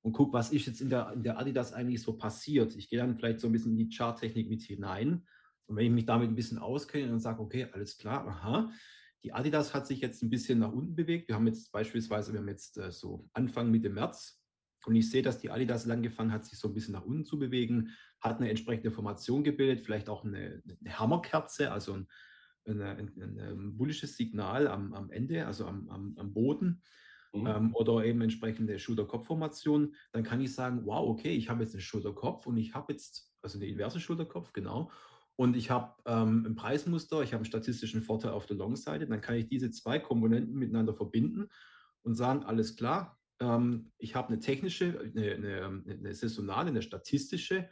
und 0.02 0.12
gucke, 0.12 0.32
was 0.32 0.52
ist 0.52 0.66
jetzt 0.66 0.80
in 0.80 0.90
der, 0.90 1.12
in 1.12 1.22
der 1.22 1.38
Adidas 1.38 1.72
eigentlich 1.72 2.02
so 2.02 2.16
passiert. 2.16 2.74
Ich 2.76 2.88
gehe 2.88 2.98
dann 2.98 3.16
vielleicht 3.16 3.40
so 3.40 3.48
ein 3.48 3.52
bisschen 3.52 3.72
in 3.72 3.78
die 3.78 3.94
Charttechnik 3.94 4.48
mit 4.48 4.62
hinein. 4.62 5.26
Und 5.66 5.76
wenn 5.76 5.86
ich 5.86 5.92
mich 5.92 6.06
damit 6.06 6.28
ein 6.28 6.34
bisschen 6.34 6.58
auskenne 6.58 7.12
und 7.12 7.20
sage, 7.20 7.40
okay, 7.40 7.68
alles 7.72 7.98
klar, 7.98 8.26
aha, 8.26 8.72
die 9.22 9.32
Adidas 9.32 9.74
hat 9.74 9.86
sich 9.86 10.00
jetzt 10.00 10.22
ein 10.22 10.30
bisschen 10.30 10.58
nach 10.58 10.72
unten 10.72 10.94
bewegt. 10.94 11.28
Wir 11.28 11.34
haben 11.34 11.46
jetzt 11.46 11.70
beispielsweise, 11.72 12.32
wir 12.32 12.40
haben 12.40 12.48
jetzt 12.48 12.78
äh, 12.78 12.90
so 12.90 13.28
Anfang 13.34 13.70
Mitte 13.70 13.90
März 13.90 14.40
und 14.86 14.96
ich 14.96 15.10
sehe, 15.10 15.22
dass 15.22 15.38
die 15.38 15.50
Adidas 15.50 15.88
angefangen 15.88 16.32
hat, 16.32 16.46
sich 16.46 16.58
so 16.58 16.68
ein 16.68 16.74
bisschen 16.74 16.92
nach 16.92 17.04
unten 17.04 17.24
zu 17.24 17.38
bewegen, 17.38 17.90
hat 18.20 18.38
eine 18.38 18.48
entsprechende 18.48 18.90
Formation 18.90 19.44
gebildet, 19.44 19.84
vielleicht 19.84 20.08
auch 20.08 20.24
eine, 20.24 20.62
eine 20.66 20.98
Hammerkerze, 20.98 21.70
also 21.70 21.94
ein, 21.94 22.06
ein, 22.66 22.80
ein, 22.80 23.38
ein 23.38 23.76
bullisches 23.76 24.16
Signal 24.16 24.66
am, 24.68 24.94
am 24.94 25.10
Ende, 25.10 25.46
also 25.46 25.66
am, 25.66 25.88
am, 25.90 26.14
am 26.16 26.32
Boden. 26.32 26.82
Mhm. 27.32 27.46
ähm, 27.46 27.74
oder 27.74 28.04
eben 28.04 28.20
entsprechende 28.20 28.78
Schulter-Kopf-Formation, 28.78 29.94
dann 30.12 30.22
kann 30.22 30.40
ich 30.40 30.54
sagen, 30.54 30.82
wow, 30.84 31.08
okay, 31.08 31.32
ich 31.34 31.48
habe 31.48 31.62
jetzt 31.62 31.74
einen 31.74 31.82
Schulterkopf 31.82 32.46
und 32.46 32.56
ich 32.56 32.74
habe 32.74 32.92
jetzt, 32.92 33.32
also 33.42 33.58
eine 33.58 33.66
inverse 33.66 34.00
Schulterkopf, 34.00 34.52
genau, 34.52 34.90
und 35.36 35.56
ich 35.56 35.70
habe 35.70 35.94
ähm, 36.04 36.44
ein 36.46 36.54
Preismuster, 36.54 37.22
ich 37.22 37.32
habe 37.32 37.38
einen 37.38 37.46
statistischen 37.46 38.02
Vorteil 38.02 38.32
auf 38.32 38.44
der 38.44 38.56
Long-Seite, 38.56 39.06
dann 39.06 39.22
kann 39.22 39.36
ich 39.36 39.48
diese 39.48 39.70
zwei 39.70 39.98
Komponenten 39.98 40.54
miteinander 40.54 40.92
verbinden 40.92 41.48
und 42.02 42.14
sagen, 42.14 42.44
alles 42.44 42.76
klar, 42.76 43.18
ähm, 43.40 43.90
ich 43.96 44.14
habe 44.14 44.28
eine 44.28 44.40
technische, 44.40 45.00
eine, 45.00 45.32
eine, 45.32 45.82
eine, 45.88 46.14
saisonale, 46.14 46.68
eine 46.68 46.82
statistische, 46.82 47.70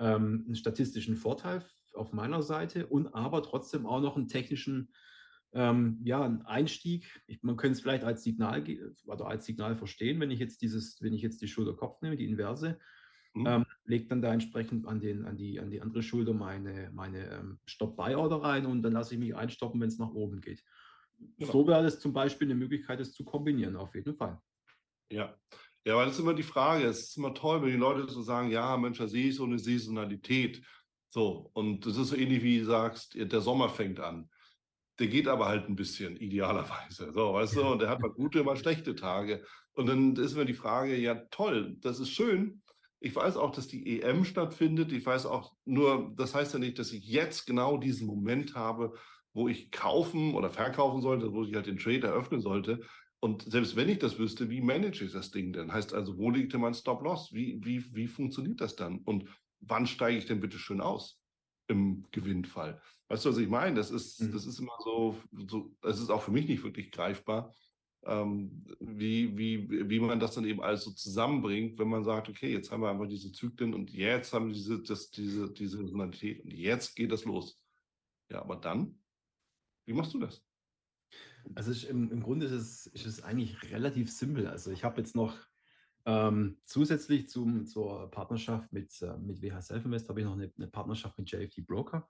ähm, 0.00 0.42
einen 0.46 0.56
statistischen 0.56 1.16
Vorteil 1.16 1.64
auf 1.94 2.12
meiner 2.12 2.42
Seite 2.42 2.88
und 2.88 3.14
aber 3.14 3.42
trotzdem 3.42 3.86
auch 3.86 4.00
noch 4.00 4.16
einen 4.16 4.26
technischen 4.26 4.92
ähm, 5.54 6.00
ja, 6.04 6.22
einen 6.24 6.42
Einstieg. 6.42 7.22
Ich, 7.26 7.42
man 7.42 7.56
könnte 7.56 7.74
es 7.74 7.80
vielleicht 7.80 8.04
als 8.04 8.22
Signal 8.22 8.64
oder 9.06 9.26
als 9.26 9.46
Signal 9.46 9.76
verstehen, 9.76 10.20
wenn 10.20 10.30
ich 10.30 10.40
jetzt 10.40 10.62
dieses, 10.62 11.00
wenn 11.00 11.14
ich 11.14 11.22
jetzt 11.22 11.40
die 11.40 11.48
Schulter-Kopf 11.48 12.02
nehme, 12.02 12.16
die 12.16 12.26
Inverse, 12.26 12.78
Mhm. 13.34 13.46
Ähm, 13.46 13.66
legt 13.84 14.10
dann 14.10 14.22
da 14.22 14.32
entsprechend 14.32 14.86
an, 14.86 15.00
den, 15.00 15.24
an, 15.26 15.36
die, 15.36 15.58
an 15.58 15.70
die 15.70 15.80
andere 15.80 16.02
Schulter 16.02 16.32
meine, 16.32 16.90
meine 16.94 17.30
ähm, 17.30 17.58
Stop-Buy-Order 17.66 18.36
rein 18.36 18.64
und 18.64 18.82
dann 18.82 18.92
lasse 18.92 19.14
ich 19.14 19.20
mich 19.20 19.34
einstoppen, 19.34 19.80
wenn 19.80 19.88
es 19.88 19.98
nach 19.98 20.12
oben 20.12 20.40
geht. 20.40 20.62
Genau. 21.38 21.52
So 21.52 21.66
wäre 21.66 21.82
das 21.82 21.98
zum 21.98 22.12
Beispiel 22.12 22.46
eine 22.46 22.54
Möglichkeit, 22.54 23.00
das 23.00 23.12
zu 23.12 23.24
kombinieren, 23.24 23.76
auf 23.76 23.94
jeden 23.94 24.14
Fall. 24.14 24.40
Ja. 25.10 25.34
Ja, 25.86 25.96
weil 25.96 26.06
das 26.06 26.14
ist 26.14 26.20
immer 26.20 26.32
die 26.32 26.42
Frage. 26.42 26.84
Es 26.84 27.08
ist 27.08 27.16
immer 27.18 27.34
toll, 27.34 27.60
wenn 27.60 27.70
die 27.70 27.76
Leute 27.76 28.10
so 28.10 28.22
sagen, 28.22 28.50
ja, 28.50 28.76
Mensch, 28.76 28.98
da 28.98 29.06
sehe 29.06 29.28
ich 29.28 29.36
so 29.36 29.44
eine 29.44 29.58
Saisonalität. 29.58 30.64
So, 31.10 31.50
und 31.52 31.84
das 31.84 31.98
ist 31.98 32.08
so 32.08 32.16
ähnlich 32.16 32.42
wie 32.42 32.60
du 32.60 32.64
sagst, 32.64 33.14
der 33.14 33.40
Sommer 33.40 33.68
fängt 33.68 34.00
an. 34.00 34.30
Der 34.98 35.08
geht 35.08 35.26
aber 35.26 35.46
halt 35.46 35.68
ein 35.68 35.76
bisschen, 35.76 36.16
idealerweise. 36.16 37.12
So, 37.12 37.34
weißt 37.34 37.56
du, 37.56 37.66
und 37.66 37.82
der 37.82 37.88
hat 37.88 38.00
mal 38.00 38.12
gute, 38.12 38.44
mal 38.44 38.56
schlechte 38.56 38.94
Tage. 38.94 39.44
Und 39.72 39.86
dann 39.88 40.14
ist 40.16 40.34
immer 40.34 40.44
die 40.44 40.54
Frage, 40.54 40.96
ja, 40.96 41.16
toll, 41.30 41.76
das 41.80 41.98
ist 41.98 42.10
schön, 42.10 42.62
ich 43.04 43.14
weiß 43.14 43.36
auch, 43.36 43.50
dass 43.50 43.68
die 43.68 44.00
EM 44.00 44.24
stattfindet. 44.24 44.90
Ich 44.90 45.04
weiß 45.04 45.26
auch 45.26 45.52
nur, 45.66 46.14
das 46.16 46.34
heißt 46.34 46.54
ja 46.54 46.58
nicht, 46.58 46.78
dass 46.78 46.90
ich 46.90 47.04
jetzt 47.04 47.44
genau 47.46 47.76
diesen 47.76 48.06
Moment 48.06 48.54
habe, 48.54 48.94
wo 49.34 49.46
ich 49.46 49.70
kaufen 49.70 50.34
oder 50.34 50.48
verkaufen 50.48 51.02
sollte, 51.02 51.30
wo 51.34 51.44
ich 51.44 51.54
halt 51.54 51.66
den 51.66 51.76
Trade 51.76 52.06
eröffnen 52.06 52.40
sollte. 52.40 52.80
Und 53.20 53.42
selbst 53.42 53.76
wenn 53.76 53.90
ich 53.90 53.98
das 53.98 54.18
wüsste, 54.18 54.48
wie 54.48 54.62
manage 54.62 55.04
ich 55.04 55.12
das 55.12 55.30
Ding 55.30 55.52
denn? 55.52 55.70
Heißt 55.70 55.92
also, 55.92 56.16
wo 56.16 56.30
liegt 56.30 56.54
denn 56.54 56.62
mein 56.62 56.72
Stop-Loss? 56.72 57.34
Wie, 57.34 57.60
wie, 57.62 57.84
wie 57.94 58.06
funktioniert 58.06 58.62
das 58.62 58.74
dann? 58.74 59.00
Und 59.00 59.28
wann 59.60 59.86
steige 59.86 60.16
ich 60.16 60.24
denn 60.24 60.40
bitte 60.40 60.58
schön 60.58 60.80
aus 60.80 61.23
im 61.68 62.04
Gewinnfall? 62.10 62.80
Weißt 63.08 63.24
du, 63.24 63.30
was 63.30 63.38
ich 63.38 63.48
meine? 63.48 63.76
Das 63.76 63.90
ist, 63.90 64.20
mhm. 64.20 64.32
das 64.32 64.46
ist 64.46 64.58
immer 64.58 64.76
so, 64.82 65.16
so, 65.48 65.70
das 65.80 66.00
ist 66.00 66.10
auch 66.10 66.22
für 66.22 66.32
mich 66.32 66.48
nicht 66.48 66.62
wirklich 66.62 66.90
greifbar 66.90 67.52
ähm, 68.06 68.64
wie, 68.80 69.36
wie, 69.36 69.88
wie 69.88 70.00
man 70.00 70.20
das 70.20 70.34
dann 70.34 70.44
eben 70.44 70.62
alles 70.62 70.84
so 70.84 70.90
zusammenbringt, 70.92 71.78
wenn 71.78 71.88
man 71.88 72.04
sagt, 72.04 72.28
okay, 72.28 72.52
jetzt 72.52 72.70
haben 72.70 72.82
wir 72.82 72.90
einfach 72.90 73.08
diese 73.08 73.32
Zyklen 73.32 73.74
und 73.74 73.90
jetzt 73.92 74.32
haben 74.32 74.48
wir 74.48 74.54
diese, 74.54 74.82
das, 74.82 75.10
diese, 75.10 75.52
diese 75.52 75.78
Resonalität 75.78 76.44
und 76.44 76.52
jetzt 76.52 76.94
geht 76.94 77.12
das 77.12 77.24
los. 77.24 77.60
Ja, 78.30 78.42
aber 78.42 78.56
dann, 78.56 78.98
wie 79.86 79.92
machst 79.92 80.14
du 80.14 80.18
das? 80.18 80.42
Also 81.54 81.72
ich, 81.72 81.88
im, 81.88 82.10
im 82.10 82.22
Grunde 82.22 82.46
ist 82.46 82.52
es, 82.52 82.86
ist 82.86 83.06
es 83.06 83.22
eigentlich 83.22 83.70
relativ 83.70 84.10
simpel. 84.10 84.46
Also 84.46 84.70
ich 84.70 84.84
habe 84.84 85.00
jetzt 85.00 85.14
noch 85.14 85.36
ähm, 86.06 86.58
zusätzlich 86.62 87.28
zum, 87.28 87.66
zur 87.66 88.10
Partnerschaft 88.10 88.72
mit, 88.72 89.00
äh, 89.00 89.16
mit 89.18 89.40
WH 89.40 89.62
Self-Invest 89.62 90.08
habe 90.08 90.20
ich 90.20 90.26
noch 90.26 90.34
eine, 90.34 90.52
eine, 90.56 90.68
Partnerschaft 90.68 91.18
mit 91.18 91.30
JFD 91.30 91.62
Broker. 91.62 92.08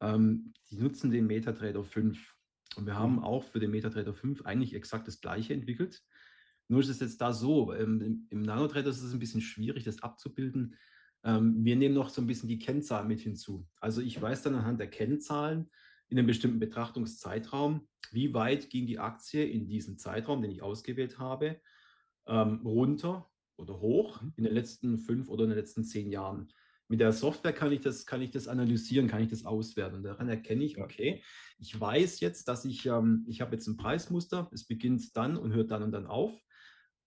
Ähm, 0.00 0.52
die 0.70 0.76
nutzen 0.76 1.10
den 1.10 1.26
MetaTrader 1.26 1.82
5 1.82 2.36
und 2.76 2.86
wir 2.86 2.96
haben 2.96 3.16
mhm. 3.16 3.24
auch 3.24 3.44
für 3.44 3.58
den 3.58 3.72
MetaTrader 3.72 4.14
5 4.14 4.42
eigentlich 4.46 4.74
exakt 4.74 5.08
das 5.08 5.20
gleiche 5.20 5.52
entwickelt. 5.52 6.02
Nur 6.68 6.80
ist 6.80 6.88
es 6.88 7.00
jetzt 7.00 7.20
da 7.20 7.32
so, 7.32 7.74
ähm, 7.74 8.26
im 8.30 8.42
NanoTrader 8.42 8.90
ist 8.90 9.02
es 9.02 9.12
ein 9.12 9.18
bisschen 9.18 9.40
schwierig, 9.40 9.84
das 9.84 10.02
abzubilden. 10.02 10.76
Ähm, 11.24 11.64
wir 11.64 11.76
nehmen 11.76 11.94
noch 11.94 12.10
so 12.10 12.22
ein 12.22 12.26
bisschen 12.26 12.48
die 12.48 12.58
Kennzahlen 12.58 13.08
mit 13.08 13.20
hinzu. 13.20 13.66
Also 13.80 14.00
ich 14.00 14.20
weiß 14.20 14.42
dann 14.42 14.54
anhand 14.54 14.80
der 14.80 14.90
Kennzahlen 14.90 15.70
in 16.08 16.18
einem 16.18 16.26
bestimmten 16.26 16.60
Betrachtungszeitraum, 16.60 17.88
wie 18.12 18.32
weit 18.32 18.70
ging 18.70 18.86
die 18.86 18.98
Aktie 18.98 19.44
in 19.44 19.66
diesem 19.66 19.98
Zeitraum, 19.98 20.42
den 20.42 20.50
ich 20.50 20.62
ausgewählt 20.62 21.18
habe, 21.18 21.60
ähm, 22.26 22.60
runter 22.64 23.28
oder 23.56 23.80
hoch 23.80 24.20
mhm. 24.20 24.32
in 24.36 24.44
den 24.44 24.54
letzten 24.54 24.98
fünf 24.98 25.28
oder 25.28 25.44
in 25.44 25.50
den 25.50 25.58
letzten 25.58 25.84
zehn 25.84 26.10
Jahren 26.10 26.48
mit 26.88 27.00
der 27.00 27.12
Software 27.12 27.52
kann 27.52 27.72
ich 27.72 27.80
das, 27.80 28.04
kann 28.06 28.20
ich 28.20 28.30
das 28.30 28.46
analysieren, 28.46 29.08
kann 29.08 29.22
ich 29.22 29.30
das 29.30 29.44
auswerten. 29.44 30.02
Daran 30.02 30.28
erkenne 30.28 30.64
ich, 30.64 30.78
okay, 30.78 31.22
ich 31.58 31.78
weiß 31.78 32.20
jetzt, 32.20 32.46
dass 32.46 32.64
ich, 32.64 32.84
ähm, 32.86 33.24
ich 33.26 33.40
habe 33.40 33.54
jetzt 33.54 33.66
ein 33.66 33.76
Preismuster, 33.76 34.50
es 34.52 34.66
beginnt 34.66 35.16
dann 35.16 35.36
und 35.36 35.52
hört 35.52 35.70
dann 35.70 35.82
und 35.82 35.92
dann 35.92 36.06
auf. 36.06 36.38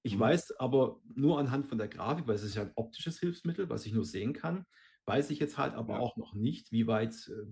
Ich 0.01 0.15
mhm. 0.15 0.21
weiß 0.21 0.59
aber 0.59 0.99
nur 1.13 1.39
anhand 1.39 1.67
von 1.67 1.77
der 1.77 1.87
Grafik, 1.87 2.27
weil 2.27 2.35
es 2.35 2.43
ist 2.43 2.55
ja 2.55 2.63
ein 2.63 2.71
optisches 2.75 3.19
Hilfsmittel, 3.19 3.69
was 3.69 3.85
ich 3.85 3.93
nur 3.93 4.05
sehen 4.05 4.33
kann, 4.33 4.65
weiß 5.05 5.29
ich 5.29 5.39
jetzt 5.39 5.57
halt 5.57 5.73
aber 5.75 5.95
ja. 5.95 5.99
auch 5.99 6.17
noch 6.17 6.33
nicht, 6.33 6.71
wie 6.71 6.87
weit 6.87 7.13
äh, 7.29 7.45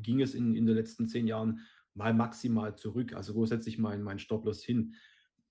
ging 0.00 0.20
es 0.20 0.34
in, 0.34 0.54
in 0.54 0.66
den 0.66 0.76
letzten 0.76 1.08
zehn 1.08 1.26
Jahren 1.26 1.60
mal 1.94 2.14
maximal 2.14 2.76
zurück. 2.76 3.14
Also 3.14 3.34
wo 3.34 3.46
setze 3.46 3.68
ich 3.68 3.78
meinen 3.78 4.02
mein 4.02 4.18
Stop-Loss 4.18 4.62
hin? 4.62 4.94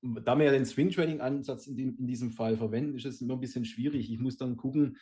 Da 0.01 0.37
wir 0.37 0.45
ja 0.45 0.51
den 0.51 0.65
Swing-Trading-Ansatz 0.65 1.67
in, 1.67 1.97
in, 1.97 2.07
diesem 2.07 2.31
Fall 2.31 2.57
verwenden, 2.57 2.95
ist 2.95 3.05
es 3.05 3.21
immer 3.21 3.33
ein 3.33 3.41
bisschen 3.41 3.65
schwierig. 3.65 4.09
Ich 4.11 4.19
muss 4.19 4.37
dann 4.37 4.55
gucken, 4.55 4.97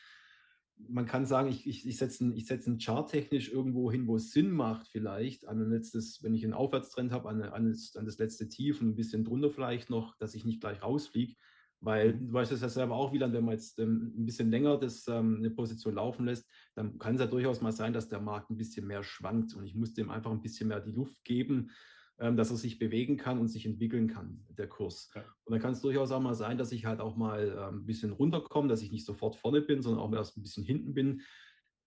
man 0.89 1.05
kann 1.05 1.25
sagen, 1.25 1.49
ich, 1.49 1.67
ich, 1.67 1.87
ich 1.87 1.97
setze 1.97 2.23
einen, 2.23 2.39
setz 2.39 2.67
einen 2.67 2.77
Chart 2.77 3.09
technisch 3.09 3.51
irgendwo 3.51 3.91
hin, 3.91 4.07
wo 4.07 4.15
es 4.15 4.31
Sinn 4.31 4.51
macht, 4.51 4.87
vielleicht 4.87 5.47
an 5.47 5.61
ein 5.61 5.69
letztes, 5.69 6.21
wenn 6.23 6.33
ich 6.33 6.43
einen 6.43 6.53
Aufwärtstrend 6.53 7.11
habe, 7.11 7.29
an, 7.29 7.41
an, 7.41 7.69
das, 7.69 7.95
an 7.95 8.05
das 8.05 8.17
letzte 8.17 8.47
Tief 8.47 8.81
und 8.81 8.89
ein 8.89 8.95
bisschen 8.95 9.23
drunter 9.23 9.49
vielleicht 9.49 9.89
noch, 9.89 10.15
dass 10.17 10.35
ich 10.35 10.45
nicht 10.45 10.61
gleich 10.61 10.81
rausfliege. 10.81 11.35
Weil 11.79 12.13
mhm. 12.13 12.27
du 12.27 12.33
weißt 12.33 12.51
es 12.51 12.61
ja 12.61 12.69
selber 12.69 12.95
auch, 12.95 13.13
Wieland, 13.13 13.33
wenn 13.33 13.45
man 13.45 13.53
jetzt 13.53 13.79
ähm, 13.79 14.13
ein 14.17 14.25
bisschen 14.25 14.49
länger 14.49 14.77
das, 14.77 15.07
ähm, 15.07 15.37
eine 15.37 15.51
Position 15.51 15.95
laufen 15.95 16.25
lässt, 16.25 16.49
dann 16.75 16.97
kann 16.97 17.15
es 17.15 17.21
ja 17.21 17.27
durchaus 17.27 17.61
mal 17.61 17.71
sein, 17.71 17.93
dass 17.93 18.09
der 18.09 18.19
Markt 18.19 18.49
ein 18.49 18.57
bisschen 18.57 18.87
mehr 18.87 19.03
schwankt 19.03 19.53
und 19.53 19.65
ich 19.65 19.75
muss 19.75 19.93
dem 19.93 20.09
einfach 20.09 20.31
ein 20.31 20.41
bisschen 20.41 20.67
mehr 20.67 20.79
die 20.79 20.91
Luft 20.91 21.23
geben, 21.23 21.71
dass 22.17 22.49
er 22.49 22.57
sich 22.57 22.79
bewegen 22.79 23.17
kann 23.17 23.37
und 23.37 23.47
sich 23.47 23.65
entwickeln 23.65 24.07
kann, 24.07 24.43
der 24.57 24.67
Kurs. 24.67 25.11
Ja. 25.13 25.23
Und 25.45 25.51
dann 25.51 25.61
kann 25.61 25.73
es 25.73 25.81
durchaus 25.81 26.11
auch 26.11 26.19
mal 26.19 26.33
sein, 26.33 26.57
dass 26.57 26.71
ich 26.71 26.85
halt 26.85 26.99
auch 26.99 27.15
mal 27.15 27.49
ähm, 27.49 27.81
ein 27.81 27.85
bisschen 27.85 28.11
runterkomme, 28.11 28.67
dass 28.67 28.81
ich 28.81 28.91
nicht 28.91 29.05
sofort 29.05 29.35
vorne 29.35 29.61
bin, 29.61 29.81
sondern 29.83 30.01
auch 30.01 30.11
erst 30.13 30.35
ein 30.35 30.41
bisschen 30.41 30.63
hinten 30.63 30.93
bin, 30.95 31.21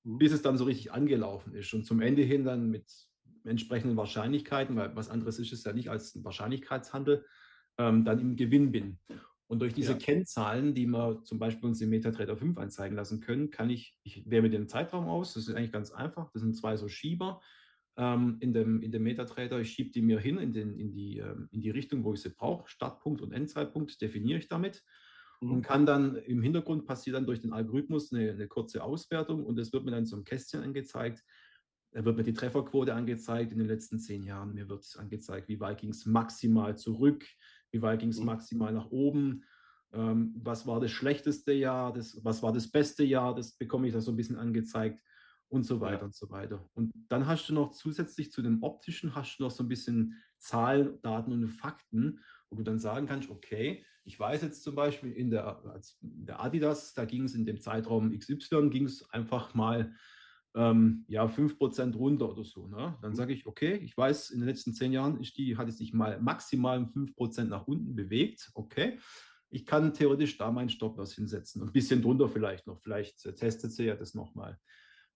mhm. 0.05 0.19
bis 0.19 0.33
es 0.33 0.43
dann 0.43 0.57
so 0.57 0.65
richtig 0.65 0.93
angelaufen 0.93 1.55
ist. 1.55 1.75
Und 1.75 1.85
zum 1.85 2.01
Ende 2.01 2.23
hin 2.23 2.45
dann 2.45 2.71
mit 2.71 2.87
entsprechenden 3.45 3.97
Wahrscheinlichkeiten, 3.97 4.77
weil 4.77 4.95
was 4.95 5.11
anderes 5.11 5.39
ist 5.39 5.53
es 5.53 5.65
ja 5.65 5.73
nicht 5.73 5.89
als 5.91 6.15
ein 6.15 6.25
Wahrscheinlichkeitshandel, 6.25 7.25
ähm, 7.79 8.05
dann 8.05 8.21
im 8.21 8.37
Gewinn 8.37 8.71
bin. 8.71 8.99
Und 9.49 9.59
durch 9.59 9.75
diese 9.75 9.93
ja. 9.95 9.99
Kennzahlen, 9.99 10.75
die 10.75 10.87
wir 10.87 11.25
zum 11.25 11.41
Beispiel 11.41 11.69
uns 11.69 11.81
im 11.81 11.91
MetaTrader 11.91 12.37
5 12.37 12.57
anzeigen 12.57 12.95
lassen 12.95 13.21
können, 13.21 13.51
kann 13.51 13.69
ich, 13.69 13.99
ich 14.05 14.31
wähle 14.31 14.43
mir 14.43 14.51
den 14.51 14.69
Zeitraum 14.69 15.09
aus, 15.09 15.35
das 15.35 15.49
ist 15.49 15.55
eigentlich 15.57 15.73
ganz 15.73 15.91
einfach, 15.91 16.31
das 16.31 16.43
sind 16.43 16.55
zwei 16.55 16.77
so 16.77 16.87
Schieber, 16.87 17.41
ähm, 17.97 18.37
in 18.41 18.53
dem, 18.53 18.83
in 18.83 18.93
dem 18.93 19.03
MetaTrader. 19.03 19.61
Ich 19.61 19.73
schiebe 19.73 19.91
die 19.91 20.03
mir 20.03 20.19
hin 20.19 20.39
in, 20.39 20.53
den, 20.53 20.79
in, 20.79 20.93
die, 20.93 21.19
ähm, 21.19 21.49
in 21.51 21.61
die 21.61 21.71
Richtung, 21.71 22.05
wo 22.05 22.15
ich 22.15 22.21
sie 22.21 22.31
brauche. 22.31 22.69
Startpunkt 22.69 23.21
und 23.21 23.33
Endzeitpunkt 23.33 24.01
definiere 24.01 24.39
ich 24.39 24.49
damit. 24.49 24.83
Mhm. 25.41 25.51
Und 25.51 25.63
kann 25.63 25.87
dann 25.87 26.17
im 26.17 26.43
Hintergrund 26.43 26.87
passiert 26.87 27.17
dann 27.17 27.27
durch 27.27 27.41
den 27.41 27.53
Algorithmus 27.53 28.13
eine, 28.13 28.31
eine 28.31 28.49
kurze 28.49 28.83
Auswertung 28.83 29.45
und 29.45 29.59
es 29.59 29.73
wird 29.73 29.85
mir 29.85 29.91
dann 29.91 30.07
so 30.07 30.17
ein 30.17 30.25
Kästchen 30.25 30.63
angezeigt. 30.63 31.25
Da 31.93 32.05
wird 32.05 32.17
mir 32.17 32.23
die 32.23 32.33
Trefferquote 32.33 32.95
angezeigt 32.95 33.53
in 33.53 33.59
den 33.59 33.67
letzten 33.67 33.99
zehn 33.99 34.23
Jahren. 34.23 34.55
Mir 34.55 34.69
wird 34.69 34.87
angezeigt, 34.97 35.49
wie 35.49 35.59
weit 35.59 35.81
ging 35.81 35.91
es 35.91 36.07
maximal 36.07 36.79
zurück, 36.79 37.27
wie 37.73 37.83
weit 37.83 38.01
ging 38.01 38.11
es 38.11 38.21
mhm. 38.21 38.27
maximal 38.27 38.73
nach 38.73 38.91
oben. 38.91 39.45
Ähm, 39.93 40.33
was 40.37 40.69
war 40.69 40.79
das 40.79 40.93
schlechteste 40.93 41.53
Jahr, 41.53 41.93
das, 41.93 42.25
was 42.25 42.45
war 42.45 42.53
das 42.53 42.71
beste 42.71 43.03
Jahr, 43.03 43.35
das 43.35 43.57
bekomme 43.57 43.89
ich 43.89 43.93
da 43.93 44.01
so 44.01 44.13
ein 44.13 44.17
bisschen 44.17 44.37
angezeigt 44.37 45.03
und 45.51 45.65
so 45.65 45.81
weiter 45.81 46.05
und 46.05 46.15
so 46.15 46.31
weiter. 46.31 46.65
Und 46.75 46.93
dann 47.09 47.27
hast 47.27 47.49
du 47.49 47.55
noch 47.55 47.73
zusätzlich 47.73 48.33
zu 48.33 48.41
dem 48.41 48.63
optischen, 48.63 49.15
hast 49.15 49.39
du 49.39 49.43
noch 49.43 49.51
so 49.51 49.65
ein 49.65 49.69
bisschen 49.69 50.15
Zahlen, 50.39 51.01
Daten 51.03 51.33
und 51.33 51.49
Fakten, 51.49 52.21
wo 52.49 52.57
du 52.57 52.63
dann 52.63 52.79
sagen 52.79 53.07
kannst, 53.07 53.29
okay, 53.31 53.85
ich 54.05 54.19
weiß 54.19 54.43
jetzt 54.43 54.63
zum 54.63 54.75
Beispiel 54.75 55.13
in 55.13 55.31
der, 55.31 55.63
in 56.01 56.27
der 56.27 56.41
Adidas, 56.41 56.95
da 56.95 57.05
ging 57.05 57.25
es 57.25 57.35
in 57.35 57.45
dem 57.45 57.61
Zeitraum 57.61 58.17
XY, 58.17 58.71
ging 58.71 58.87
es 58.87 59.09
einfach 59.11 59.55
mal 59.55 59.95
ähm, 60.55 61.05
ja, 61.09 61.27
5% 61.27 61.95
runter 61.97 62.31
oder 62.31 62.45
so. 62.45 62.67
Ne? 62.67 62.97
Dann 63.03 63.13
mhm. 63.13 63.17
sage 63.17 63.33
ich, 63.33 63.47
okay, 63.47 63.75
ich 63.75 63.97
weiß, 63.97 64.31
in 64.31 64.41
den 64.41 64.49
letzten 64.49 64.73
zehn 64.73 64.93
Jahren 64.93 65.21
ist 65.21 65.37
die, 65.37 65.57
hat 65.57 65.69
es 65.69 65.79
sich 65.79 65.93
mal 65.93 66.21
maximal 66.21 66.79
um 66.79 66.87
5% 66.87 67.45
nach 67.45 67.67
unten 67.67 67.95
bewegt. 67.95 68.51
Okay. 68.55 68.99
Ich 69.53 69.67
kann 69.67 69.93
theoretisch 69.93 70.39
da 70.39 70.51
meinen 70.51 70.69
Stopploss 70.69 71.15
hinsetzen. 71.15 71.63
Ein 71.63 71.73
bisschen 71.73 72.03
drunter 72.03 72.29
vielleicht 72.29 72.67
noch. 72.67 72.81
Vielleicht 72.81 73.25
äh, 73.27 73.35
testet 73.35 73.73
sie 73.73 73.85
ja 73.85 73.97
das 73.97 74.15
nochmal. 74.15 74.59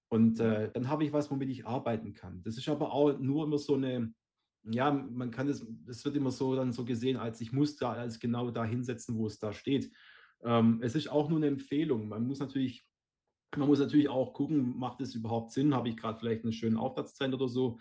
Und 0.08 0.38
äh, 0.40 0.70
dann 0.72 0.88
habe 0.88 1.04
ich 1.04 1.12
was, 1.12 1.30
womit 1.30 1.50
ich 1.50 1.66
arbeiten 1.66 2.14
kann. 2.14 2.42
Das 2.42 2.56
ist 2.56 2.68
aber 2.68 2.92
auch 2.92 3.18
nur 3.18 3.44
immer 3.44 3.58
so 3.58 3.74
eine, 3.74 4.12
ja, 4.64 4.90
man 4.92 5.30
kann 5.30 5.48
es, 5.48 5.66
das 5.86 6.04
wird 6.04 6.16
immer 6.16 6.30
so 6.30 6.54
dann 6.54 6.72
so 6.72 6.84
gesehen, 6.84 7.16
als 7.16 7.40
ich 7.40 7.52
muss 7.52 7.76
da 7.76 7.92
als 7.92 8.18
genau 8.18 8.50
da 8.50 8.64
hinsetzen, 8.64 9.16
wo 9.16 9.26
es 9.26 9.38
da 9.38 9.52
steht. 9.52 9.92
Ähm, 10.42 10.80
es 10.82 10.94
ist 10.94 11.08
auch 11.08 11.28
nur 11.28 11.38
eine 11.38 11.48
Empfehlung. 11.48 12.08
Man 12.08 12.26
muss 12.26 12.38
natürlich, 12.38 12.86
man 13.56 13.68
muss 13.68 13.78
natürlich 13.78 14.08
auch 14.08 14.32
gucken, 14.34 14.78
macht 14.78 15.00
es 15.00 15.14
überhaupt 15.14 15.52
Sinn? 15.52 15.74
Habe 15.74 15.88
ich 15.88 15.96
gerade 15.96 16.18
vielleicht 16.18 16.44
einen 16.44 16.52
schönen 16.52 16.76
Aufwärtstrend 16.76 17.34
oder 17.34 17.48
so? 17.48 17.78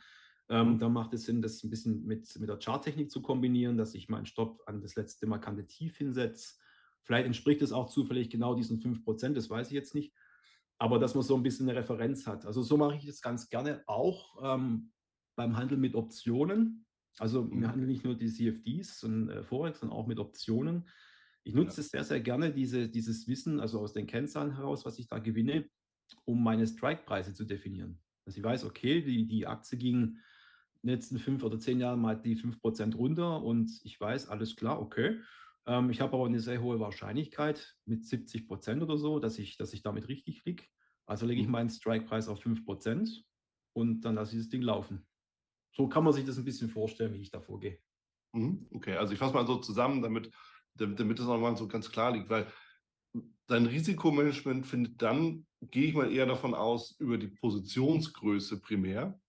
Ähm, 0.50 0.74
mhm. 0.74 0.80
Dann 0.80 0.94
macht 0.94 1.14
es 1.14 1.24
Sinn, 1.24 1.42
das 1.42 1.64
ein 1.64 1.70
bisschen 1.70 2.06
mit, 2.06 2.38
mit 2.40 2.50
der 2.50 2.60
Charttechnik 2.60 3.12
zu 3.12 3.22
kombinieren, 3.22 3.78
dass 3.78 3.96
ich 3.96 4.10
meinen 4.10 4.26
Stopp 4.26 4.62
an 4.66 4.82
das 4.82 4.96
letzte 4.96 5.26
markante 5.26 5.66
Tief 5.66 5.98
hinsetze. 5.98 6.56
Vielleicht 7.04 7.26
entspricht 7.26 7.62
es 7.62 7.72
auch 7.72 7.90
zufällig 7.90 8.30
genau 8.30 8.56
diesen 8.56 8.80
5%, 8.80 9.34
das 9.34 9.50
weiß 9.50 9.68
ich 9.68 9.74
jetzt 9.74 9.96
nicht. 9.96 10.14
Aber 10.84 11.00
dass 11.00 11.16
man 11.16 11.24
so 11.24 11.38
ein 11.38 11.44
bisschen 11.44 11.70
eine 11.70 11.80
Referenz 11.80 12.28
hat. 12.28 12.46
Also 12.46 12.62
so 12.62 12.76
mache 12.76 12.98
ich 12.98 13.08
es 13.08 13.22
ganz 13.22 13.48
gerne 13.48 13.82
auch 13.88 14.36
ähm, 14.44 14.92
beim 15.38 15.56
Handel 15.56 15.78
mit 15.78 15.96
Optionen. 15.96 16.86
Also 17.20 17.50
wir 17.50 17.56
mhm. 17.56 17.68
handeln 17.70 17.88
nicht 17.88 18.04
nur 18.04 18.16
die 18.16 18.28
CFDs 18.28 19.02
und 19.06 19.30
äh, 19.30 19.44
Forex, 19.44 19.80
sondern 19.80 19.98
auch 19.98 20.08
mit 20.08 20.20
Optionen. 20.20 20.90
Ich 21.46 21.54
nutze 21.54 21.78
ja. 21.78 21.86
es 21.86 21.90
sehr, 21.90 22.04
sehr 22.04 22.20
gerne, 22.20 22.52
diese, 22.52 22.90
dieses 22.90 23.30
Wissen, 23.30 23.62
also 23.62 23.80
aus 23.80 23.94
den 23.94 24.08
Kennzahlen 24.08 24.58
heraus, 24.58 24.86
was 24.86 25.00
ich 25.00 25.08
da 25.08 25.20
gewinne, 25.20 25.70
um 26.26 26.44
meine 26.44 26.68
Strike-Preise 26.68 27.34
zu 27.34 27.46
definieren. 27.46 28.02
Also 28.26 28.40
ich 28.40 28.44
weiß, 28.44 28.66
okay, 28.66 29.02
die, 29.02 29.26
die 29.26 29.48
Aktie 29.48 29.78
ging 29.78 29.96
in 29.96 30.18
den 30.82 30.90
letzten 30.90 31.18
fünf 31.18 31.44
oder 31.44 31.60
zehn 31.60 31.80
Jahren 31.80 32.02
mal 32.02 32.22
die 32.22 32.36
5% 32.36 32.94
runter 32.98 33.42
und 33.42 33.72
ich 33.86 33.98
weiß, 34.02 34.28
alles 34.28 34.58
klar, 34.58 34.82
okay. 34.82 35.18
Ähm, 35.66 35.90
ich 35.90 36.02
habe 36.02 36.14
aber 36.14 36.26
eine 36.26 36.40
sehr 36.40 36.62
hohe 36.62 36.80
Wahrscheinlichkeit 36.80 37.76
mit 37.86 38.04
70% 38.04 38.82
oder 38.82 38.98
so, 38.98 39.20
dass 39.20 39.40
ich, 39.40 39.58
dass 39.58 39.74
ich 39.74 39.82
damit 39.82 40.08
richtig 40.08 40.44
liege. 40.46 40.64
Also 41.06 41.26
lege 41.26 41.42
ich 41.42 41.48
mhm. 41.48 41.54
meinen 41.54 41.70
Strike-Preis 41.70 42.28
auf 42.28 42.42
5% 42.42 43.24
und 43.74 44.02
dann 44.02 44.16
lasse 44.16 44.36
ich 44.36 44.42
das 44.42 44.50
Ding 44.50 44.62
laufen. 44.62 45.06
So 45.76 45.88
kann 45.88 46.04
man 46.04 46.14
sich 46.14 46.26
das 46.26 46.38
ein 46.38 46.46
bisschen 46.46 46.70
vorstellen, 46.70 47.14
wie 47.14 47.22
ich 47.22 47.32
da 47.32 47.42
vorgehe. 47.42 47.80
Mhm, 48.34 48.68
okay, 48.72 48.96
also 48.96 49.14
ich 49.14 49.20
fasse 49.20 49.34
mal 49.34 49.48
so 49.48 49.58
zusammen, 49.58 50.02
damit, 50.02 50.32
damit, 50.76 51.00
damit 51.00 51.20
das 51.20 51.26
nochmal 51.26 51.56
so 51.58 51.68
ganz 51.68 51.90
klar 51.92 52.12
liegt, 52.12 52.30
weil 52.30 52.48
dein 53.48 53.66
Risikomanagement 53.66 54.66
findet 54.66 55.02
dann, 55.02 55.46
gehe 55.62 55.88
ich 55.88 55.94
mal 55.94 56.12
eher 56.12 56.26
davon 56.26 56.54
aus, 56.54 56.96
über 57.00 57.18
die 57.18 57.28
Positionsgröße 57.28 58.62
primär, 58.62 59.20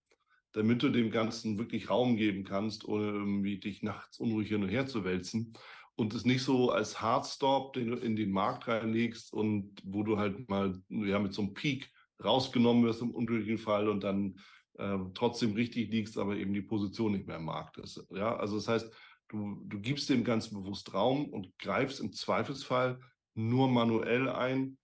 damit 0.53 0.83
du 0.83 0.89
dem 0.89 1.11
Ganzen 1.11 1.59
wirklich 1.59 1.91
Raum 1.91 2.17
geben 2.17 2.45
kannst, 2.45 2.87
ohne 2.87 3.07
irgendwie 3.07 3.59
dich 3.59 3.83
nachts 3.83 4.19
unruhig 4.19 4.49
hin 4.49 4.63
und 4.63 4.69
her 4.69 4.87
zu 4.87 5.05
wälzen 5.05 5.55
und 5.97 6.15
es 6.15 6.25
nicht 6.25 6.43
so 6.43 6.71
als 6.71 7.01
Hardstop, 7.01 7.75
den 7.75 7.89
du 7.89 7.97
in 7.97 8.17
den 8.17 8.31
Markt 8.31 8.67
reinlegst 8.67 9.33
und 9.33 9.81
wo 9.85 10.03
du 10.03 10.19
halt 10.19 10.49
mal 10.49 10.81
ja, 10.89 11.19
mit 11.19 11.33
so 11.33 11.43
einem 11.43 11.55
Peak 11.55 11.91
rausgenommen 12.23 12.85
wirst 12.85 13.03
im 13.03 13.11
unglücklichen 13.11 13.59
Fall 13.59 13.89
und 13.89 14.03
dann 14.03 14.37
äh, 14.79 14.99
trotzdem 15.15 15.53
richtig 15.55 15.91
liegst, 15.91 16.19
aber 16.19 16.37
eben 16.37 16.53
die 16.53 16.63
Position 16.63 17.13
nicht 17.13 17.27
mehr 17.27 17.37
im 17.37 17.45
Markt 17.45 17.79
ist. 17.79 18.05
Ja, 18.11 18.37
also 18.37 18.57
das 18.57 18.69
heißt, 18.69 18.93
du, 19.29 19.63
du 19.67 19.81
gibst 19.81 20.09
dem 20.09 20.25
ganz 20.25 20.51
bewusst 20.51 20.93
Raum 20.95 21.27
und 21.27 21.57
greifst 21.59 22.01
im 22.01 22.13
Zweifelsfall 22.13 22.99
nur 23.35 23.69
manuell 23.69 24.29
ein, 24.29 24.79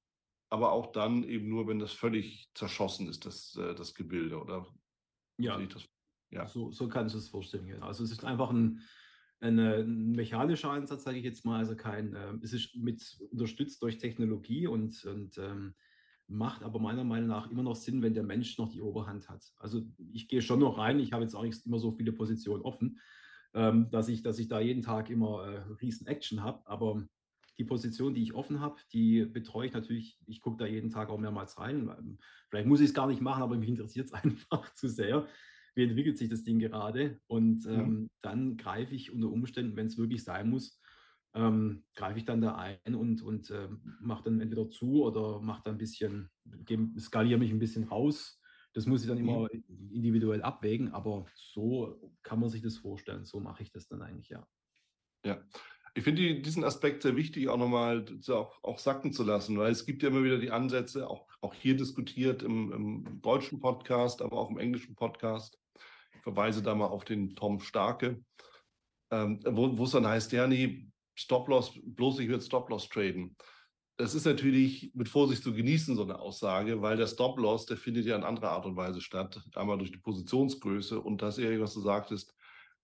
aber 0.49 0.73
auch 0.73 0.92
dann 0.92 1.25
eben 1.25 1.49
nur, 1.49 1.66
wenn 1.66 1.79
das 1.79 1.92
völlig 1.92 2.49
zerschossen 2.55 3.09
ist, 3.09 3.27
das, 3.27 3.57
äh, 3.57 3.75
das 3.75 3.94
Gebilde, 3.94 4.40
oder? 4.40 4.66
Ja, 5.38 5.59
ja. 6.31 6.46
So, 6.46 6.70
so 6.70 6.88
kannst 6.88 7.14
du 7.14 7.18
es 7.18 7.29
vorstellen. 7.29 7.66
Genau. 7.66 7.87
Also 7.87 8.05
es 8.05 8.12
ist 8.12 8.25
einfach 8.25 8.51
ein, 8.51 8.81
ein, 9.40 9.59
ein 9.59 10.12
mechanischer 10.12 10.70
Einsatz, 10.70 11.05
sage 11.05 11.18
ich 11.18 11.24
jetzt 11.24 11.44
mal, 11.44 11.59
also 11.59 11.76
kein, 11.76 12.14
äh, 12.14 12.35
es 12.42 12.53
ist 12.53 12.76
mit 12.76 13.18
unterstützt 13.31 13.83
durch 13.83 13.98
Technologie 13.98 14.66
und, 14.66 15.05
und 15.05 15.38
ähm, 15.38 15.74
macht 16.29 16.62
aber 16.62 16.79
meiner 16.79 17.05
Meinung 17.05 17.29
nach 17.29 17.50
immer 17.50 17.62
noch 17.62 17.74
Sinn, 17.74 18.03
wenn 18.03 18.14
der 18.14 18.22
Mensch 18.22 18.57
noch 18.59 18.68
die 18.68 18.81
Oberhand 18.81 19.29
hat. 19.29 19.53
Also 19.59 19.83
ich 20.12 20.29
gehe 20.29 20.42
schon 20.42 20.61
noch 20.61 20.79
rein, 20.79 21.00
ich 21.00 21.12
habe 21.12 21.24
jetzt 21.24 21.35
auch 21.35 21.42
nicht 21.42 21.66
immer 21.66 21.79
so 21.79 21.90
viele 21.90 22.12
Positionen 22.12 22.62
offen, 22.62 23.00
ähm, 23.55 23.90
dass, 23.90 24.09
ich, 24.09 24.22
dass 24.22 24.38
ich 24.38 24.48
da 24.48 24.61
jeden 24.61 24.83
Tag 24.83 25.11
immer 25.11 25.44
äh, 25.44 25.59
riesen 25.81 26.07
Action 26.07 26.42
habe, 26.42 26.66
aber 26.66 27.03
die 27.59 27.64
Position, 27.64 28.14
die 28.14 28.22
ich 28.22 28.33
offen 28.33 28.61
habe, 28.61 28.76
die 28.92 29.24
betreue 29.26 29.66
ich 29.66 29.72
natürlich, 29.72 30.18
ich 30.26 30.40
gucke 30.40 30.57
da 30.57 30.66
jeden 30.66 30.88
Tag 30.88 31.11
auch 31.11 31.18
mehrmals 31.18 31.59
rein. 31.59 32.18
Vielleicht 32.48 32.66
muss 32.66 32.81
ich 32.81 32.88
es 32.88 32.94
gar 32.94 33.07
nicht 33.07 33.20
machen, 33.20 33.42
aber 33.42 33.57
mich 33.57 33.68
interessiert 33.68 34.07
es 34.07 34.12
einfach 34.14 34.72
zu 34.72 34.88
sehr. 34.88 35.26
Wie 35.74 35.85
entwickelt 35.85 36.18
sich 36.18 36.28
das 36.28 36.42
Ding 36.42 36.59
gerade? 36.59 37.20
Und 37.26 37.64
mhm. 37.66 37.72
ähm, 37.72 37.88
mhm. 37.88 38.11
dann 38.22 38.56
greife 38.56 38.94
ich 38.94 39.12
unter 39.12 39.30
Umständen, 39.30 39.76
wenn 39.76 39.87
es 39.87 39.98
wirklich 39.98 40.24
sein 40.24 40.50
muss, 40.50 40.80
ähm, 41.35 41.85
greife 41.94 42.18
ich 42.18 42.24
dann 42.24 42.40
da 42.40 42.56
ein 42.56 42.94
und, 42.94 43.22
und 43.22 43.50
äh, 43.50 43.68
mache 44.00 44.24
dann 44.24 44.40
entweder 44.40 44.68
zu 44.68 45.04
oder 45.04 45.40
mache 45.40 45.62
dann 45.64 45.76
ein 45.76 45.78
bisschen, 45.78 46.30
skaliere 46.98 47.38
mich 47.38 47.52
ein 47.52 47.59
bisschen 47.59 47.85
raus. 47.85 48.40
Das 48.72 48.87
muss 48.87 49.02
ich 49.02 49.09
dann 49.09 49.18
immer 49.18 49.48
mhm. 49.52 49.90
individuell 49.92 50.42
abwägen, 50.42 50.92
aber 50.92 51.26
so 51.35 52.12
kann 52.22 52.40
man 52.40 52.48
sich 52.48 52.62
das 52.62 52.78
vorstellen. 52.78 53.24
So 53.24 53.40
mache 53.40 53.62
ich 53.62 53.70
das 53.70 53.87
dann 53.88 54.02
eigentlich, 54.02 54.28
ja. 54.28 54.46
Ja. 55.24 55.42
Ich 55.94 56.04
finde 56.04 56.40
diesen 56.40 56.62
Aspekt 56.62 57.02
sehr 57.02 57.16
wichtig, 57.16 57.48
auch 57.48 57.56
nochmal 57.56 58.06
auch, 58.28 58.62
auch 58.62 58.78
sacken 58.78 59.12
zu 59.12 59.24
lassen, 59.24 59.59
weil 59.59 59.72
es 59.72 59.87
gibt 59.87 60.04
ja 60.04 60.09
immer 60.09 60.22
wieder 60.22 60.38
die 60.38 60.52
Ansätze, 60.52 61.11
auch, 61.11 61.26
auch 61.40 61.52
hier 61.52 61.76
diskutiert 61.76 62.44
im, 62.44 62.72
im 62.72 63.20
deutschen 63.22 63.59
Podcast, 63.59 64.22
aber 64.22 64.38
auch 64.38 64.50
im 64.50 64.59
englischen 64.59 64.94
Podcast. 64.94 65.60
Verweise 66.22 66.62
da 66.62 66.74
mal 66.74 66.87
auf 66.87 67.04
den 67.04 67.35
Tom 67.35 67.61
Starke, 67.61 68.22
ähm, 69.11 69.40
wo 69.44 69.85
es 69.85 69.90
dann 69.90 70.06
heißt, 70.06 70.33
ja, 70.33 70.46
nee, 70.46 70.90
Stop-Loss, 71.14 71.78
bloß 71.83 72.20
ich 72.20 72.28
würde 72.28 72.44
Stop-Loss 72.44 72.88
traden. 72.88 73.37
Das 73.96 74.14
ist 74.14 74.24
natürlich 74.24 74.90
mit 74.94 75.11
Vorsicht 75.11 75.42
zu 75.42 75.52
genießen, 75.52 75.94
so 75.94 76.04
eine 76.04 76.18
Aussage, 76.18 76.80
weil 76.80 76.96
der 76.96 77.06
Stop-Loss, 77.06 77.66
der 77.66 77.76
findet 77.76 78.06
ja 78.06 78.16
in 78.16 78.24
anderer 78.24 78.52
Art 78.52 78.64
und 78.64 78.76
Weise 78.76 79.02
statt. 79.02 79.42
Einmal 79.54 79.76
durch 79.76 79.92
die 79.92 79.98
Positionsgröße 79.98 80.98
und 80.98 81.20
das, 81.20 81.37
Erik, 81.37 81.61
was 81.61 81.74
du 81.74 81.80
sagtest, 81.80 82.35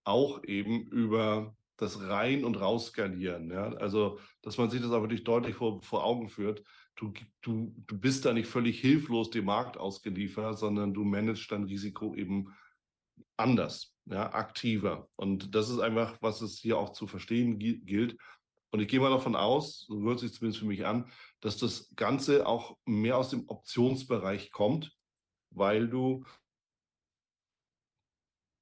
auch 0.05 0.45
eben 0.45 0.83
über 0.89 1.57
das 1.79 2.01
Rein- 2.03 2.45
und 2.45 2.61
Rausskalieren. 2.61 3.51
Ja? 3.51 3.73
Also, 3.75 4.19
dass 4.43 4.59
man 4.59 4.71
sich 4.71 4.81
das 4.81 4.91
aber 4.91 5.05
wirklich 5.05 5.25
deutlich 5.25 5.57
vor, 5.57 5.83
vor 5.83 6.05
Augen 6.05 6.29
führt. 6.29 6.63
Du, 6.97 7.13
du, 7.43 7.75
du 7.87 7.99
bist 7.99 8.25
da 8.25 8.33
nicht 8.33 8.49
völlig 8.49 8.81
hilflos 8.81 9.31
dem 9.31 9.47
Markt 9.47 9.77
ausgeliefert, 9.77 10.59
sondern 10.59 10.95
du 10.95 11.05
managst 11.05 11.51
dein 11.51 11.65
Risiko 11.65 12.15
eben 12.15 12.55
anders, 13.37 13.95
ja, 14.07 14.33
aktiver. 14.33 15.09
Und 15.17 15.55
das 15.55 15.69
ist 15.69 15.81
einfach, 15.81 16.21
was 16.21 16.41
es 16.41 16.59
hier 16.59 16.79
auch 16.79 16.91
zu 16.91 17.07
verstehen 17.07 17.59
gilt. 17.59 18.17
Und 18.71 18.81
ich 18.81 18.89
gehe 18.89 19.01
mal 19.01 19.11
davon 19.11 19.37
aus, 19.37 19.87
so 19.87 20.01
hört 20.03 20.21
sich 20.21 20.33
zumindest 20.33 20.61
für 20.61 20.67
mich 20.67 20.85
an, 20.85 21.11
dass 21.41 21.57
das 21.57 21.95
Ganze 21.97 22.47
auch 22.47 22.77
mehr 22.85 23.17
aus 23.17 23.31
dem 23.31 23.49
Optionsbereich 23.49 24.51
kommt, 24.51 24.95
weil 25.51 25.89
du, 25.89 26.25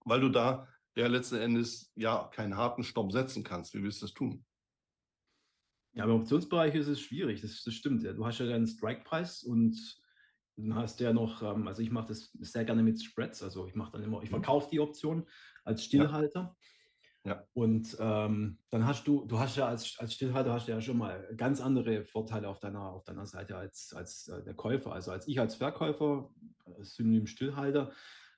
weil 0.05 0.21
du 0.21 0.29
da 0.29 0.69
ja 0.97 1.07
letzten 1.07 1.37
Endes 1.37 1.91
ja 1.97 2.29
keinen 2.33 2.57
harten 2.57 2.85
Stopp 2.85 3.13
setzen 3.13 3.43
kannst. 3.43 3.75
Wie 3.75 3.83
willst 3.83 4.03
du 4.03 4.07
das 4.07 4.15
tun? 4.15 4.45
Ja, 5.95 6.05
im 6.05 6.11
Optionsbereich 6.11 6.75
ist 6.75 6.89
es 6.89 7.01
schwierig, 7.01 7.41
das, 7.41 7.63
das 7.63 7.75
stimmt. 7.75 8.03
Ja. 8.03 8.13
Du 8.13 8.27
hast 8.27 8.39
ja 8.39 8.47
deinen 8.47 8.67
Strike-Preis 8.67 9.45
und 9.45 9.77
dann 10.57 10.75
hast 10.75 11.01
du 11.01 11.05
ja 11.05 11.13
noch, 11.13 11.43
ähm, 11.43 11.69
also 11.69 11.83
ich 11.83 11.91
mache 11.91 12.09
das 12.09 12.31
sehr 12.41 12.65
gerne 12.65 12.83
mit 12.83 13.03
Spreads, 13.03 13.43
also 13.43 13.67
ich 13.67 13.75
mache 13.75 13.93
dann 13.93 14.03
immer, 14.03 14.23
ich 14.23 14.31
mhm. 14.31 14.37
verkaufe 14.37 14.69
die 14.71 14.81
Option 14.81 15.27
als 15.65 15.85
Stillhalter. 15.85 16.57
Ja. 17.25 17.33
ja. 17.33 17.47
Und 17.55 17.97
ähm, 17.99 18.59
dann 18.71 18.87
hast 18.87 19.07
du, 19.07 19.25
du 19.25 19.39
hast 19.39 19.57
ja 19.57 19.67
als, 19.67 19.97
als 19.99 20.15
Stillhalter 20.15 20.53
hast 20.53 20.69
du 20.69 20.73
ja 20.73 20.81
schon 20.81 20.99
mal 20.99 21.29
ganz 21.37 21.61
andere 21.61 22.05
Vorteile 22.05 22.49
auf 22.49 22.61
deiner, 22.61 22.93
auf 22.93 23.05
deiner 23.05 23.27
Seite 23.27 23.57
als, 23.57 23.93
als 23.95 24.29
äh, 24.29 24.43
der 24.45 24.55
Käufer. 24.55 24.93
Also 24.93 25.11
als 25.11 25.27
ich 25.27 25.41
als 25.41 25.57
Verkäufer, 25.57 26.31
äh, 26.67 26.83
Synonym 26.83 27.27
Stillhalter, 27.27 27.93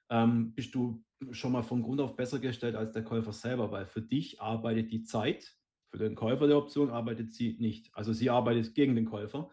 ähm, 0.08 0.54
bist 0.54 0.74
du 0.74 1.04
schon 1.32 1.52
mal 1.52 1.62
von 1.62 1.82
Grund 1.82 2.00
auf 2.00 2.16
besser 2.16 2.38
gestellt 2.38 2.76
als 2.76 2.92
der 2.92 3.02
Käufer 3.02 3.32
selber, 3.32 3.72
weil 3.72 3.86
für 3.86 4.02
dich 4.02 4.40
arbeitet 4.40 4.92
die 4.92 5.02
Zeit, 5.02 5.56
für 5.90 5.98
den 5.98 6.14
Käufer 6.14 6.46
der 6.46 6.58
Option 6.58 6.90
arbeitet 6.90 7.32
sie 7.32 7.56
nicht. 7.58 7.90
Also 7.94 8.12
sie 8.12 8.30
arbeitet 8.30 8.74
gegen 8.74 8.94
den 8.94 9.06
Käufer 9.06 9.50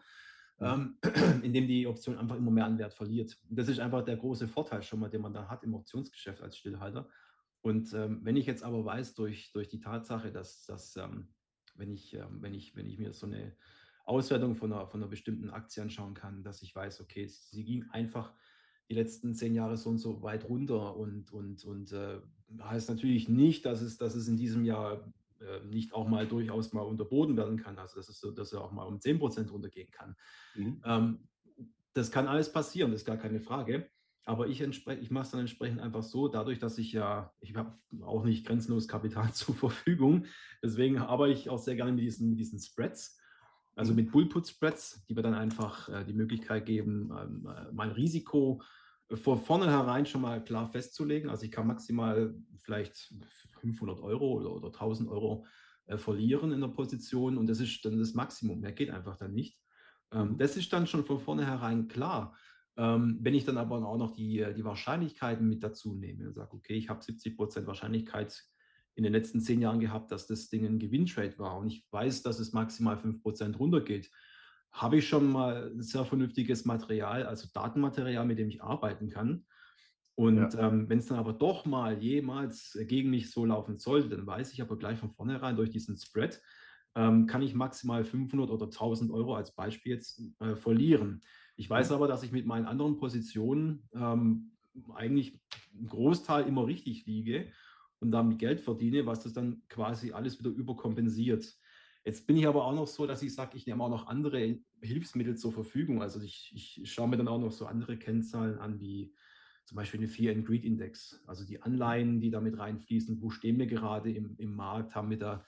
ähm, 0.60 0.98
indem 1.42 1.66
die 1.66 1.86
Option 1.86 2.18
einfach 2.18 2.36
immer 2.36 2.50
mehr 2.50 2.66
an 2.66 2.78
Wert 2.78 2.94
verliert. 2.94 3.38
Das 3.48 3.68
ist 3.68 3.80
einfach 3.80 4.04
der 4.04 4.16
große 4.16 4.48
Vorteil 4.48 4.82
schon 4.82 5.00
mal, 5.00 5.08
den 5.08 5.22
man 5.22 5.32
da 5.32 5.48
hat 5.48 5.64
im 5.64 5.74
Optionsgeschäft 5.74 6.42
als 6.42 6.56
Stillhalter. 6.56 7.08
Und 7.60 7.92
ähm, 7.94 8.20
wenn 8.22 8.36
ich 8.36 8.46
jetzt 8.46 8.62
aber 8.62 8.84
weiß, 8.84 9.14
durch, 9.14 9.50
durch 9.52 9.68
die 9.68 9.80
Tatsache, 9.80 10.30
dass, 10.30 10.66
dass 10.66 10.96
ähm, 10.96 11.28
wenn, 11.76 11.90
ich, 11.90 12.14
ähm, 12.14 12.40
wenn, 12.40 12.54
ich, 12.54 12.76
wenn 12.76 12.86
ich 12.86 12.98
mir 12.98 13.12
so 13.12 13.26
eine 13.26 13.56
Auswertung 14.04 14.54
von 14.54 14.72
einer, 14.72 14.86
von 14.86 15.00
einer 15.00 15.08
bestimmten 15.08 15.50
Aktie 15.50 15.82
anschauen 15.82 16.14
kann, 16.14 16.42
dass 16.42 16.62
ich 16.62 16.74
weiß, 16.74 17.00
okay, 17.00 17.26
sie 17.26 17.64
ging 17.64 17.84
einfach 17.90 18.34
die 18.90 18.94
letzten 18.94 19.34
zehn 19.34 19.54
Jahre 19.54 19.76
so 19.76 19.88
und 19.88 19.98
so 19.98 20.22
weit 20.22 20.48
runter 20.48 20.96
und, 20.96 21.32
und, 21.32 21.64
und 21.64 21.92
äh, 21.92 22.20
heißt 22.60 22.90
natürlich 22.90 23.28
nicht, 23.28 23.64
dass 23.64 23.80
es, 23.80 23.96
dass 23.96 24.14
es 24.14 24.28
in 24.28 24.36
diesem 24.36 24.64
Jahr 24.64 25.10
nicht 25.64 25.94
auch 25.94 26.08
mal 26.08 26.26
durchaus 26.26 26.72
mal 26.72 26.82
unterboten 26.82 27.36
werden 27.36 27.56
kann. 27.56 27.78
Also 27.78 27.96
das 27.96 28.08
ist 28.08 28.20
so, 28.20 28.30
dass 28.30 28.52
er 28.52 28.62
auch 28.62 28.72
mal 28.72 28.84
um 28.84 29.00
10 29.00 29.18
Prozent 29.18 29.52
runtergehen 29.52 29.90
kann. 29.90 30.16
Mhm. 30.54 30.82
Ähm, 30.84 31.28
das 31.94 32.10
kann 32.10 32.26
alles 32.26 32.52
passieren, 32.52 32.90
das 32.90 33.02
ist 33.02 33.06
gar 33.06 33.16
keine 33.16 33.40
Frage. 33.40 33.88
Aber 34.26 34.48
ich, 34.48 34.62
ich 34.62 35.10
mache 35.10 35.24
es 35.24 35.30
dann 35.30 35.40
entsprechend 35.40 35.80
einfach 35.80 36.02
so, 36.02 36.28
dadurch, 36.28 36.58
dass 36.58 36.78
ich 36.78 36.92
ja, 36.92 37.32
ich 37.40 37.54
habe 37.54 37.76
auch 38.02 38.24
nicht 38.24 38.46
grenzenlos 38.46 38.88
Kapital 38.88 39.32
zur 39.34 39.54
Verfügung. 39.54 40.26
Deswegen 40.62 40.98
arbeite 40.98 41.34
ich 41.34 41.50
auch 41.50 41.58
sehr 41.58 41.76
gerne 41.76 41.92
mit 41.92 42.02
diesen, 42.02 42.30
mit 42.30 42.38
diesen 42.38 42.58
Spreads, 42.58 43.18
also 43.76 43.92
mhm. 43.92 43.96
mit 43.96 44.12
Bullput-Spreads, 44.12 45.04
die 45.08 45.14
mir 45.14 45.22
dann 45.22 45.34
einfach 45.34 45.88
äh, 45.88 46.04
die 46.04 46.14
Möglichkeit 46.14 46.64
geben, 46.64 47.12
ähm, 47.18 47.46
äh, 47.46 47.72
mein 47.72 47.90
Risiko 47.90 48.62
von 49.12 49.38
vornherein 49.38 50.06
schon 50.06 50.22
mal 50.22 50.42
klar 50.42 50.66
festzulegen. 50.66 51.30
Also 51.30 51.44
ich 51.44 51.52
kann 51.52 51.66
maximal 51.66 52.34
vielleicht 52.62 53.12
500 53.60 54.00
Euro 54.00 54.32
oder, 54.32 54.52
oder 54.54 54.68
1000 54.68 55.08
Euro 55.08 55.46
äh, 55.86 55.98
verlieren 55.98 56.52
in 56.52 56.60
der 56.60 56.68
Position 56.68 57.36
und 57.36 57.46
das 57.46 57.60
ist 57.60 57.84
dann 57.84 57.98
das 57.98 58.14
Maximum. 58.14 58.60
Mehr 58.60 58.72
geht 58.72 58.90
einfach 58.90 59.16
dann 59.16 59.34
nicht. 59.34 59.58
Ähm, 60.12 60.36
das 60.38 60.56
ist 60.56 60.72
dann 60.72 60.86
schon 60.86 61.04
von 61.04 61.20
vornherein 61.20 61.88
klar. 61.88 62.36
Ähm, 62.76 63.18
wenn 63.20 63.34
ich 63.34 63.44
dann 63.44 63.58
aber 63.58 63.86
auch 63.86 63.98
noch 63.98 64.12
die, 64.12 64.40
äh, 64.40 64.54
die 64.54 64.64
Wahrscheinlichkeiten 64.64 65.48
mit 65.48 65.62
dazu 65.62 65.94
nehme 65.94 66.26
und 66.26 66.34
sage, 66.34 66.54
okay, 66.54 66.74
ich 66.74 66.88
habe 66.88 67.04
70 67.04 67.36
Prozent 67.36 67.66
Wahrscheinlichkeit 67.66 68.42
in 68.96 69.04
den 69.04 69.12
letzten 69.12 69.40
zehn 69.40 69.60
Jahren 69.60 69.80
gehabt, 69.80 70.10
dass 70.10 70.26
das 70.26 70.48
Ding 70.48 70.64
ein 70.64 70.78
Gewinntrade 70.78 71.38
war 71.38 71.58
und 71.58 71.68
ich 71.68 71.86
weiß, 71.90 72.22
dass 72.22 72.38
es 72.38 72.52
maximal 72.52 72.96
5% 72.96 73.58
runtergeht, 73.58 74.10
habe 74.74 74.98
ich 74.98 75.08
schon 75.08 75.30
mal 75.30 75.70
ein 75.72 75.82
sehr 75.82 76.04
vernünftiges 76.04 76.64
Material, 76.64 77.24
also 77.26 77.46
Datenmaterial, 77.54 78.26
mit 78.26 78.38
dem 78.40 78.48
ich 78.48 78.62
arbeiten 78.62 79.08
kann. 79.08 79.46
Und 80.16 80.54
ja. 80.54 80.68
ähm, 80.68 80.88
wenn 80.88 80.98
es 80.98 81.06
dann 81.06 81.18
aber 81.18 81.32
doch 81.32 81.64
mal 81.64 82.02
jemals 82.02 82.76
gegen 82.82 83.10
mich 83.10 83.30
so 83.30 83.44
laufen 83.44 83.78
sollte, 83.78 84.08
dann 84.08 84.26
weiß 84.26 84.52
ich 84.52 84.60
aber 84.60 84.76
gleich 84.76 84.98
von 84.98 85.12
vornherein 85.12 85.56
durch 85.56 85.70
diesen 85.70 85.96
Spread, 85.96 86.42
ähm, 86.96 87.26
kann 87.26 87.42
ich 87.42 87.54
maximal 87.54 88.04
500 88.04 88.50
oder 88.50 88.66
1000 88.66 89.12
Euro 89.12 89.36
als 89.36 89.52
Beispiel 89.52 89.92
jetzt 89.92 90.20
äh, 90.40 90.56
verlieren. 90.56 91.22
Ich 91.56 91.70
weiß 91.70 91.92
aber, 91.92 92.08
dass 92.08 92.24
ich 92.24 92.32
mit 92.32 92.46
meinen 92.46 92.66
anderen 92.66 92.96
Positionen 92.96 93.88
ähm, 93.94 94.52
eigentlich 94.94 95.40
einen 95.76 95.88
Großteil 95.88 96.46
immer 96.46 96.66
richtig 96.66 97.06
liege 97.06 97.52
und 98.00 98.10
damit 98.10 98.38
Geld 98.38 98.60
verdiene, 98.60 99.06
was 99.06 99.22
das 99.22 99.34
dann 99.34 99.62
quasi 99.68 100.12
alles 100.12 100.38
wieder 100.38 100.50
überkompensiert. 100.50 101.56
Jetzt 102.04 102.26
bin 102.26 102.36
ich 102.36 102.46
aber 102.46 102.64
auch 102.66 102.74
noch 102.74 102.86
so, 102.86 103.06
dass 103.06 103.22
ich 103.22 103.34
sage, 103.34 103.56
ich 103.56 103.66
nehme 103.66 103.82
auch 103.82 103.88
noch 103.88 104.06
andere 104.06 104.58
Hilfsmittel 104.82 105.36
zur 105.36 105.52
Verfügung. 105.52 106.02
Also 106.02 106.20
ich, 106.20 106.52
ich 106.54 106.92
schaue 106.92 107.08
mir 107.08 107.16
dann 107.16 107.28
auch 107.28 107.40
noch 107.40 107.52
so 107.52 107.66
andere 107.66 107.96
Kennzahlen 107.96 108.58
an, 108.58 108.78
wie 108.78 109.14
zum 109.64 109.76
Beispiel 109.76 110.00
den 110.00 110.10
Fear 110.10 110.34
and 110.34 110.46
Greed 110.46 110.64
Index. 110.64 111.22
Also 111.26 111.46
die 111.46 111.62
Anleihen, 111.62 112.20
die 112.20 112.30
damit 112.30 112.58
reinfließen, 112.58 113.22
wo 113.22 113.30
stehen 113.30 113.58
wir 113.58 113.66
gerade 113.66 114.12
im, 114.12 114.36
im 114.36 114.54
Markt, 114.54 114.94
haben 114.94 115.08
wir 115.10 115.18
da 115.18 115.46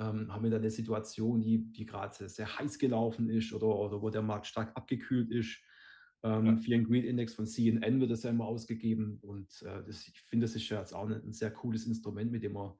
ähm, 0.00 0.32
haben 0.32 0.42
wir 0.42 0.50
da 0.50 0.56
eine 0.56 0.70
Situation, 0.70 1.42
die, 1.42 1.70
die 1.72 1.84
gerade 1.84 2.28
sehr, 2.28 2.58
heiß 2.58 2.78
gelaufen 2.78 3.28
ist 3.28 3.52
oder, 3.52 3.66
oder 3.66 4.00
wo 4.00 4.08
der 4.08 4.22
Markt 4.22 4.46
stark 4.46 4.74
abgekühlt 4.76 5.30
ist. 5.30 5.58
Ähm, 6.22 6.46
ja. 6.46 6.56
Fear 6.56 6.78
and 6.78 6.88
Greed 6.88 7.04
Index 7.04 7.34
von 7.34 7.46
CNN 7.46 8.00
wird 8.00 8.10
das 8.10 8.22
ja 8.22 8.30
immer 8.30 8.46
ausgegeben 8.46 9.18
und 9.22 9.62
äh, 9.62 9.82
das, 9.84 10.06
ich 10.06 10.20
finde, 10.20 10.44
das 10.44 10.54
ist 10.54 10.68
ja 10.68 10.78
jetzt 10.78 10.94
auch 10.94 11.08
ein, 11.08 11.22
ein 11.22 11.32
sehr 11.32 11.50
cooles 11.50 11.86
Instrument, 11.86 12.30
mit 12.30 12.42
dem 12.42 12.52
man 12.52 12.72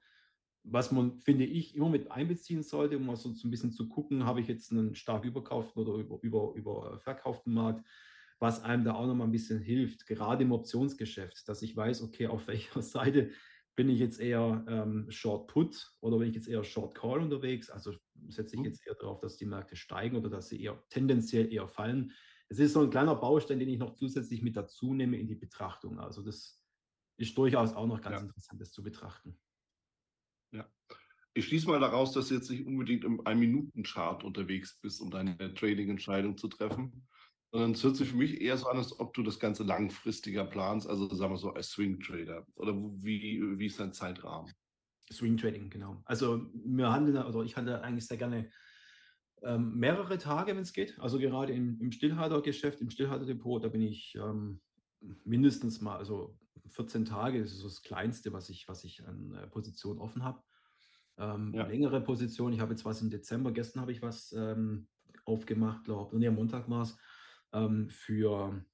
was 0.63 0.93
man, 0.93 1.21
finde 1.21 1.45
ich, 1.45 1.75
immer 1.75 1.89
mit 1.89 2.11
einbeziehen 2.11 2.63
sollte, 2.63 2.97
um 2.97 3.07
mal 3.07 3.17
so, 3.17 3.31
ein 3.31 3.51
bisschen 3.51 3.73
zu 3.73 3.89
gucken, 3.89 4.25
habe 4.25 4.41
ich 4.41 4.49
jetzt 4.49 4.73
einen 4.73 4.95
stark 4.95 5.25
überkauften 5.25 5.83
oder 5.83 5.99
über, 5.99 6.19
über, 6.23 6.53
über 6.55 6.99
verkauften 6.99 7.53
Markt, 7.55 7.87
was 8.39 8.63
einem 8.63 8.85
da 8.85 8.95
auch 8.95 9.07
noch 9.07 9.15
mal 9.15 9.25
ein 9.25 9.33
bisschen 9.33 9.61
hilft, 9.61 10.07
gerade 10.07 10.45
im 10.45 10.53
Optionsgeschäft, 10.53 11.49
dass 11.49 11.63
ich 11.63 11.77
weiß, 11.77 12.03
okay, 12.03 12.27
auf 12.27 12.47
welcher 12.49 12.83
Seite 12.83 13.31
bin 13.77 13.89
ich 13.89 13.99
jetzt 13.99 14.21
eher 14.21 14.65
ähm, 14.69 15.11
Short 15.11 15.47
Put 15.47 15.93
oder 16.01 16.19
bin 16.19 16.29
ich 16.29 16.35
jetzt 16.35 16.49
eher 16.49 16.65
Short 16.65 16.95
Call 16.95 17.21
unterwegs? 17.21 17.71
Also 17.71 17.95
setze 18.29 18.55
ich 18.55 18.61
mhm. 18.61 18.67
jetzt 18.67 18.87
eher 18.87 18.95
darauf, 18.95 19.21
dass 19.21 19.37
die 19.37 19.47
Märkte 19.47 19.77
steigen 19.77 20.17
oder 20.17 20.29
dass 20.29 20.49
sie 20.49 20.63
eher 20.63 20.83
tendenziell 20.91 21.53
eher 21.53 21.69
fallen. 21.69 22.13
Es 22.49 22.59
ist 22.59 22.73
so 22.73 22.81
ein 22.81 22.91
kleiner 22.91 23.15
Baustein, 23.15 23.59
den 23.59 23.69
ich 23.69 23.79
noch 23.79 23.95
zusätzlich 23.95 24.43
mit 24.43 24.57
dazu 24.57 24.93
nehme 24.93 25.19
in 25.19 25.29
die 25.29 25.37
Betrachtung. 25.37 26.01
Also 26.01 26.23
das 26.23 26.61
ist 27.17 27.39
durchaus 27.39 27.73
auch 27.75 27.87
noch 27.87 28.01
ganz 28.01 28.17
ja. 28.17 28.23
interessant, 28.23 28.61
das 28.61 28.73
zu 28.73 28.83
betrachten. 28.83 29.39
Ja. 30.53 30.69
Ich 31.35 31.47
schließe 31.47 31.69
mal 31.69 31.81
daraus, 31.81 32.13
dass 32.13 32.29
du 32.29 32.35
jetzt 32.35 32.51
nicht 32.51 32.67
unbedingt 32.67 33.05
im 33.05 33.25
Ein-Minuten-Chart 33.27 34.25
unterwegs 34.25 34.79
bist, 34.81 35.01
um 35.01 35.11
deine 35.11 35.37
Trading-Entscheidung 35.55 36.37
zu 36.37 36.49
treffen, 36.49 37.07
sondern 37.53 37.73
es 37.73 37.85
hört 37.85 37.97
sich 37.97 38.09
für 38.09 38.17
mich 38.17 38.41
eher 38.41 38.57
so 38.57 38.67
an, 38.67 38.79
als 38.79 38.99
ob 38.99 39.15
du 39.15 39.23
das 39.23 39.39
Ganze 39.39 39.63
langfristiger 39.63 40.45
planst, 40.45 40.89
also 40.89 41.13
sagen 41.15 41.33
wir 41.33 41.39
so 41.39 41.53
als 41.53 41.71
Swing-Trader. 41.71 42.47
Oder 42.57 42.75
wie, 42.75 43.59
wie 43.59 43.67
ist 43.67 43.79
dein 43.79 43.93
Zeitrahmen? 43.93 44.53
Swing 45.13 45.37
Trading, 45.37 45.71
genau. 45.71 46.03
Also 46.05 46.47
wir 46.55 46.93
handeln, 46.93 47.17
oder 47.25 47.43
ich 47.43 47.57
handle 47.57 47.83
eigentlich 47.83 48.07
sehr 48.07 48.17
gerne 48.17 48.51
ähm, 49.43 49.77
mehrere 49.77 50.19
Tage, 50.19 50.55
wenn 50.55 50.63
es 50.63 50.73
geht. 50.73 50.99
Also 51.01 51.19
gerade 51.19 51.53
im, 51.53 51.81
im 51.81 51.93
Stillhaltergeschäft, 51.93 52.81
im 52.81 52.91
Stillhalterdepot, 52.91 53.65
da 53.65 53.69
bin 53.69 53.83
ich 53.83 54.15
ähm, 54.17 54.61
mindestens 55.25 55.81
mal, 55.81 55.97
also 55.97 56.39
14 56.71 57.05
Tage, 57.05 57.39
ist 57.39 57.57
so 57.59 57.69
das 57.69 57.83
Kleinste, 57.83 58.33
was 58.33 58.49
ich, 58.51 58.69
was 58.69 58.85
ich 58.85 59.07
an 59.07 59.35
äh, 59.35 59.47
Positionen 59.47 60.01
offen 60.01 60.25
habe. 60.25 60.43
Ähm, 61.19 61.53
ja. 61.55 61.67
Längere 61.67 62.01
Position, 62.01 62.53
ich 62.53 62.61
habe 62.61 62.73
jetzt 62.73 62.85
was 62.85 63.03
im 63.03 63.11
Dezember, 63.11 63.53
gestern 63.53 63.83
habe 63.83 63.93
ich 63.93 64.03
was 64.03 64.33
ähm, 64.33 64.89
aufgemacht, 65.25 65.85
glaube 65.85 66.15
ich, 66.15 66.21
nee, 66.21 66.29
am 66.29 66.35
Montag 66.35 66.69
war 66.71 66.83
es, 66.83 66.97
ähm, 67.53 67.91
für, 67.91 68.65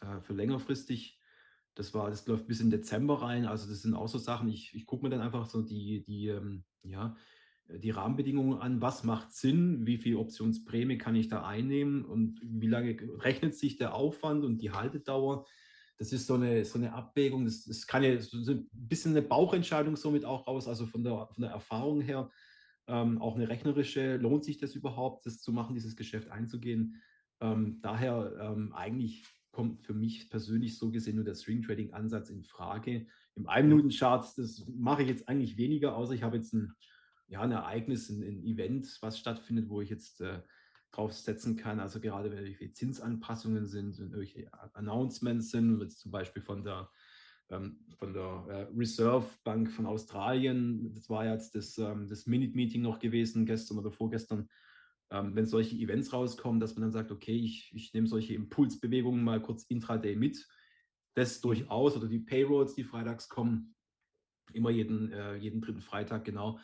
äh, 0.00 0.20
für 0.20 0.34
längerfristig. 0.34 1.20
Das 1.74 1.92
war, 1.92 2.08
das 2.08 2.26
läuft 2.26 2.46
bis 2.46 2.60
in 2.60 2.70
Dezember 2.70 3.20
rein. 3.20 3.44
Also 3.44 3.68
das 3.68 3.82
sind 3.82 3.94
auch 3.94 4.08
so 4.08 4.18
Sachen, 4.18 4.48
ich, 4.48 4.74
ich 4.74 4.86
gucke 4.86 5.04
mir 5.04 5.10
dann 5.10 5.20
einfach 5.20 5.46
so 5.46 5.62
die, 5.62 6.02
die, 6.02 6.28
ähm, 6.28 6.64
ja, 6.82 7.14
die 7.68 7.90
Rahmenbedingungen 7.90 8.60
an, 8.60 8.80
was 8.80 9.04
macht 9.04 9.32
Sinn, 9.32 9.86
wie 9.86 9.98
viel 9.98 10.16
Optionsprämie 10.16 10.98
kann 10.98 11.16
ich 11.16 11.28
da 11.28 11.44
einnehmen 11.44 12.04
und 12.04 12.40
wie 12.42 12.68
lange 12.68 12.96
rechnet 13.18 13.54
sich 13.54 13.76
der 13.76 13.94
Aufwand 13.94 14.44
und 14.44 14.58
die 14.58 14.70
Haltedauer. 14.70 15.46
Das 15.98 16.12
ist 16.12 16.26
so 16.26 16.34
eine, 16.34 16.64
so 16.64 16.78
eine 16.78 16.92
Abwägung, 16.92 17.44
das, 17.44 17.64
das 17.64 17.86
kann 17.86 18.20
so 18.20 18.52
ein 18.52 18.68
bisschen 18.72 19.12
eine 19.12 19.22
Bauchentscheidung 19.22 19.96
somit 19.96 20.24
auch 20.24 20.46
raus, 20.46 20.68
also 20.68 20.86
von 20.86 21.02
der, 21.02 21.28
von 21.32 21.42
der 21.42 21.50
Erfahrung 21.50 22.00
her, 22.00 22.30
ähm, 22.86 23.20
auch 23.20 23.34
eine 23.34 23.48
rechnerische, 23.48 24.16
lohnt 24.16 24.44
sich 24.44 24.58
das 24.58 24.74
überhaupt, 24.74 25.26
das 25.26 25.40
zu 25.40 25.52
machen, 25.52 25.74
dieses 25.74 25.96
Geschäft 25.96 26.30
einzugehen. 26.30 27.00
Ähm, 27.40 27.80
daher 27.82 28.32
ähm, 28.40 28.72
eigentlich 28.74 29.24
kommt 29.50 29.82
für 29.86 29.94
mich 29.94 30.28
persönlich 30.28 30.78
so 30.78 30.90
gesehen 30.90 31.16
nur 31.16 31.24
der 31.24 31.34
String 31.34 31.62
Trading 31.62 31.92
Ansatz 31.92 32.28
in 32.28 32.42
Frage. 32.42 33.06
Im 33.34 33.46
1-Minuten-Chart, 33.46 34.24
das 34.36 34.66
mache 34.68 35.02
ich 35.02 35.08
jetzt 35.08 35.28
eigentlich 35.28 35.56
weniger, 35.56 35.96
außer 35.96 36.12
ich 36.12 36.22
habe 36.22 36.36
jetzt 36.36 36.52
ein, 36.52 36.74
ja, 37.26 37.40
ein 37.40 37.52
Ereignis, 37.52 38.10
ein, 38.10 38.22
ein 38.22 38.44
Event, 38.44 38.98
was 39.00 39.18
stattfindet, 39.18 39.68
wo 39.68 39.80
ich 39.80 39.90
jetzt 39.90 40.20
äh, 40.20 40.40
drauf 40.96 41.12
setzen 41.12 41.56
kann. 41.56 41.80
Also 41.80 42.00
gerade 42.00 42.30
wenn 42.30 42.38
irgendwelche 42.38 42.72
Zinsanpassungen 42.72 43.66
sind, 43.66 43.98
wenn 43.98 44.12
irgendwelche 44.12 44.50
Announcements 44.74 45.50
sind, 45.50 45.80
jetzt 45.80 46.00
zum 46.00 46.10
Beispiel 46.10 46.42
von 46.42 46.64
der, 46.64 46.90
ähm, 47.50 47.84
von 47.98 48.12
der 48.12 48.46
äh, 48.48 48.66
Reserve 48.76 49.26
Bank 49.44 49.70
von 49.70 49.86
Australien, 49.86 50.92
das 50.94 51.08
war 51.10 51.26
jetzt 51.26 51.54
das, 51.54 51.78
ähm, 51.78 52.08
das 52.08 52.26
Minute-Meeting 52.26 52.82
noch 52.82 52.98
gewesen, 52.98 53.46
gestern 53.46 53.78
oder 53.78 53.92
vorgestern, 53.92 54.48
ähm, 55.10 55.34
wenn 55.34 55.46
solche 55.46 55.76
Events 55.76 56.12
rauskommen, 56.12 56.60
dass 56.60 56.74
man 56.74 56.82
dann 56.82 56.92
sagt, 56.92 57.12
okay, 57.12 57.36
ich, 57.36 57.72
ich 57.74 57.92
nehme 57.92 58.06
solche 58.06 58.34
Impulsbewegungen 58.34 59.22
mal 59.22 59.40
kurz 59.40 59.64
intraday 59.64 60.16
mit. 60.16 60.46
Das 61.14 61.40
durchaus, 61.40 61.96
oder 61.96 62.08
die 62.08 62.18
Payrolls, 62.18 62.74
die 62.74 62.84
freitags 62.84 63.28
kommen, 63.28 63.74
immer 64.52 64.70
jeden, 64.70 65.12
äh, 65.12 65.36
jeden 65.36 65.60
dritten 65.60 65.80
Freitag, 65.80 66.24
genau. 66.24 66.58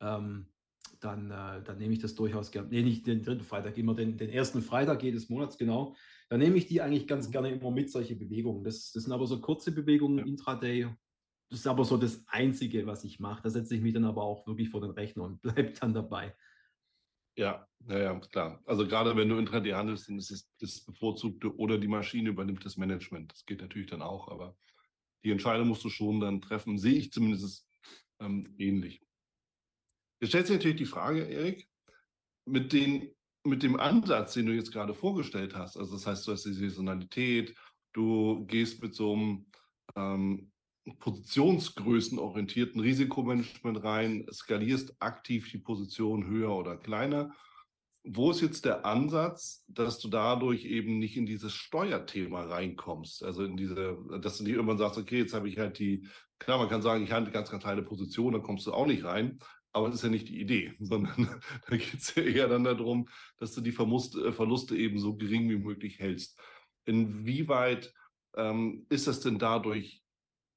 Ähm, 0.00 0.46
dann, 1.00 1.30
äh, 1.30 1.62
dann 1.62 1.78
nehme 1.78 1.92
ich 1.92 2.00
das 2.00 2.14
durchaus 2.14 2.50
gerne. 2.50 2.68
Nee, 2.68 2.82
nicht 2.82 3.06
den 3.06 3.22
dritten 3.22 3.44
Freitag, 3.44 3.76
immer 3.78 3.94
den, 3.94 4.16
den 4.16 4.30
ersten 4.30 4.62
Freitag 4.62 5.02
jedes 5.02 5.28
Monats, 5.28 5.56
genau. 5.58 5.94
Dann 6.28 6.40
nehme 6.40 6.56
ich 6.56 6.66
die 6.66 6.80
eigentlich 6.80 7.06
ganz 7.06 7.28
mhm. 7.28 7.32
gerne 7.32 7.50
immer 7.50 7.70
mit, 7.70 7.90
solche 7.90 8.16
Bewegungen. 8.16 8.64
Das, 8.64 8.92
das 8.92 9.04
sind 9.04 9.12
aber 9.12 9.26
so 9.26 9.40
kurze 9.40 9.72
Bewegungen, 9.72 10.18
ja. 10.18 10.24
Intraday. 10.24 10.88
Das 11.48 11.60
ist 11.60 11.66
aber 11.66 11.84
so 11.84 11.96
das 11.96 12.24
Einzige, 12.28 12.86
was 12.86 13.04
ich 13.04 13.18
mache. 13.18 13.42
Da 13.42 13.50
setze 13.50 13.74
ich 13.74 13.80
mich 13.80 13.94
dann 13.94 14.04
aber 14.04 14.22
auch 14.22 14.46
wirklich 14.46 14.70
vor 14.70 14.80
den 14.80 14.90
Rechner 14.90 15.24
und 15.24 15.42
bleibe 15.42 15.72
dann 15.72 15.94
dabei. 15.94 16.34
Ja, 17.36 17.66
ja, 17.88 17.98
ja, 17.98 18.20
klar. 18.20 18.60
Also 18.66 18.86
gerade 18.86 19.16
wenn 19.16 19.28
du 19.28 19.38
Intraday 19.38 19.72
handelst, 19.72 20.08
dann 20.08 20.18
ist 20.18 20.30
es 20.30 20.50
das 20.58 20.84
bevorzugte 20.84 21.56
oder 21.56 21.78
die 21.78 21.88
Maschine 21.88 22.30
übernimmt 22.30 22.64
das 22.64 22.76
Management. 22.76 23.32
Das 23.32 23.46
geht 23.46 23.60
natürlich 23.60 23.88
dann 23.88 24.02
auch, 24.02 24.28
aber 24.28 24.56
die 25.24 25.30
Entscheidung 25.30 25.68
musst 25.68 25.84
du 25.84 25.88
schon 25.88 26.20
dann 26.20 26.40
treffen, 26.40 26.78
sehe 26.78 26.94
ich 26.94 27.12
zumindest 27.12 27.66
ähm, 28.20 28.54
ähnlich. 28.58 29.02
Jetzt 30.20 30.30
stellt 30.30 30.46
sich 30.46 30.56
natürlich 30.56 30.76
die 30.76 30.86
Frage, 30.86 31.22
Erik, 31.22 31.68
mit, 32.46 32.72
den, 32.72 33.10
mit 33.44 33.62
dem 33.62 33.78
Ansatz, 33.80 34.34
den 34.34 34.46
du 34.46 34.52
jetzt 34.52 34.72
gerade 34.72 34.94
vorgestellt 34.94 35.54
hast, 35.54 35.76
also 35.76 35.94
das 35.94 36.06
heißt, 36.06 36.26
du 36.26 36.32
hast 36.32 36.44
die 36.44 36.52
Saisonalität, 36.52 37.54
du 37.92 38.44
gehst 38.46 38.82
mit 38.82 38.94
so 38.94 39.14
einem 39.14 39.46
ähm, 39.96 40.52
positionsgrößenorientierten 40.98 42.80
Risikomanagement 42.80 43.82
rein, 43.82 44.26
skalierst 44.32 44.94
aktiv 45.00 45.50
die 45.50 45.58
Position 45.58 46.26
höher 46.26 46.54
oder 46.54 46.76
kleiner. 46.76 47.34
Wo 48.02 48.30
ist 48.30 48.40
jetzt 48.40 48.64
der 48.64 48.86
Ansatz, 48.86 49.64
dass 49.68 49.98
du 49.98 50.08
dadurch 50.08 50.64
eben 50.64 50.98
nicht 50.98 51.18
in 51.18 51.26
dieses 51.26 51.52
Steuerthema 51.52 52.44
reinkommst? 52.44 53.22
Also 53.22 53.44
in 53.44 53.58
diese, 53.58 53.98
dass 54.22 54.38
du 54.38 54.44
nicht 54.44 54.54
irgendwann 54.54 54.78
sagst, 54.78 54.98
okay, 54.98 55.18
jetzt 55.18 55.34
habe 55.34 55.48
ich 55.48 55.58
halt 55.58 55.78
die, 55.78 56.08
klar, 56.38 56.58
man 56.58 56.70
kann 56.70 56.80
sagen, 56.80 57.04
ich 57.04 57.12
handle 57.12 57.32
ganz, 57.32 57.50
ganz 57.50 57.62
kleine 57.62 57.82
Position, 57.82 58.32
da 58.32 58.38
kommst 58.38 58.66
du 58.66 58.72
auch 58.72 58.86
nicht 58.86 59.04
rein. 59.04 59.38
Aber 59.72 59.86
das 59.86 59.96
ist 59.96 60.02
ja 60.02 60.08
nicht 60.08 60.28
die 60.28 60.40
Idee, 60.40 60.74
sondern 60.80 61.40
da 61.68 61.76
geht 61.76 61.94
es 61.94 62.14
ja 62.14 62.22
eher 62.22 62.48
dann 62.48 62.64
darum, 62.64 63.08
dass 63.38 63.54
du 63.54 63.60
die 63.60 63.70
äh, 63.70 64.32
Verluste 64.32 64.76
eben 64.76 64.98
so 64.98 65.16
gering 65.16 65.48
wie 65.48 65.58
möglich 65.58 65.98
hältst. 65.98 66.40
Inwieweit 66.86 67.92
ähm, 68.36 68.86
ist 68.88 69.06
das 69.06 69.20
denn 69.20 69.38
dadurch 69.38 70.02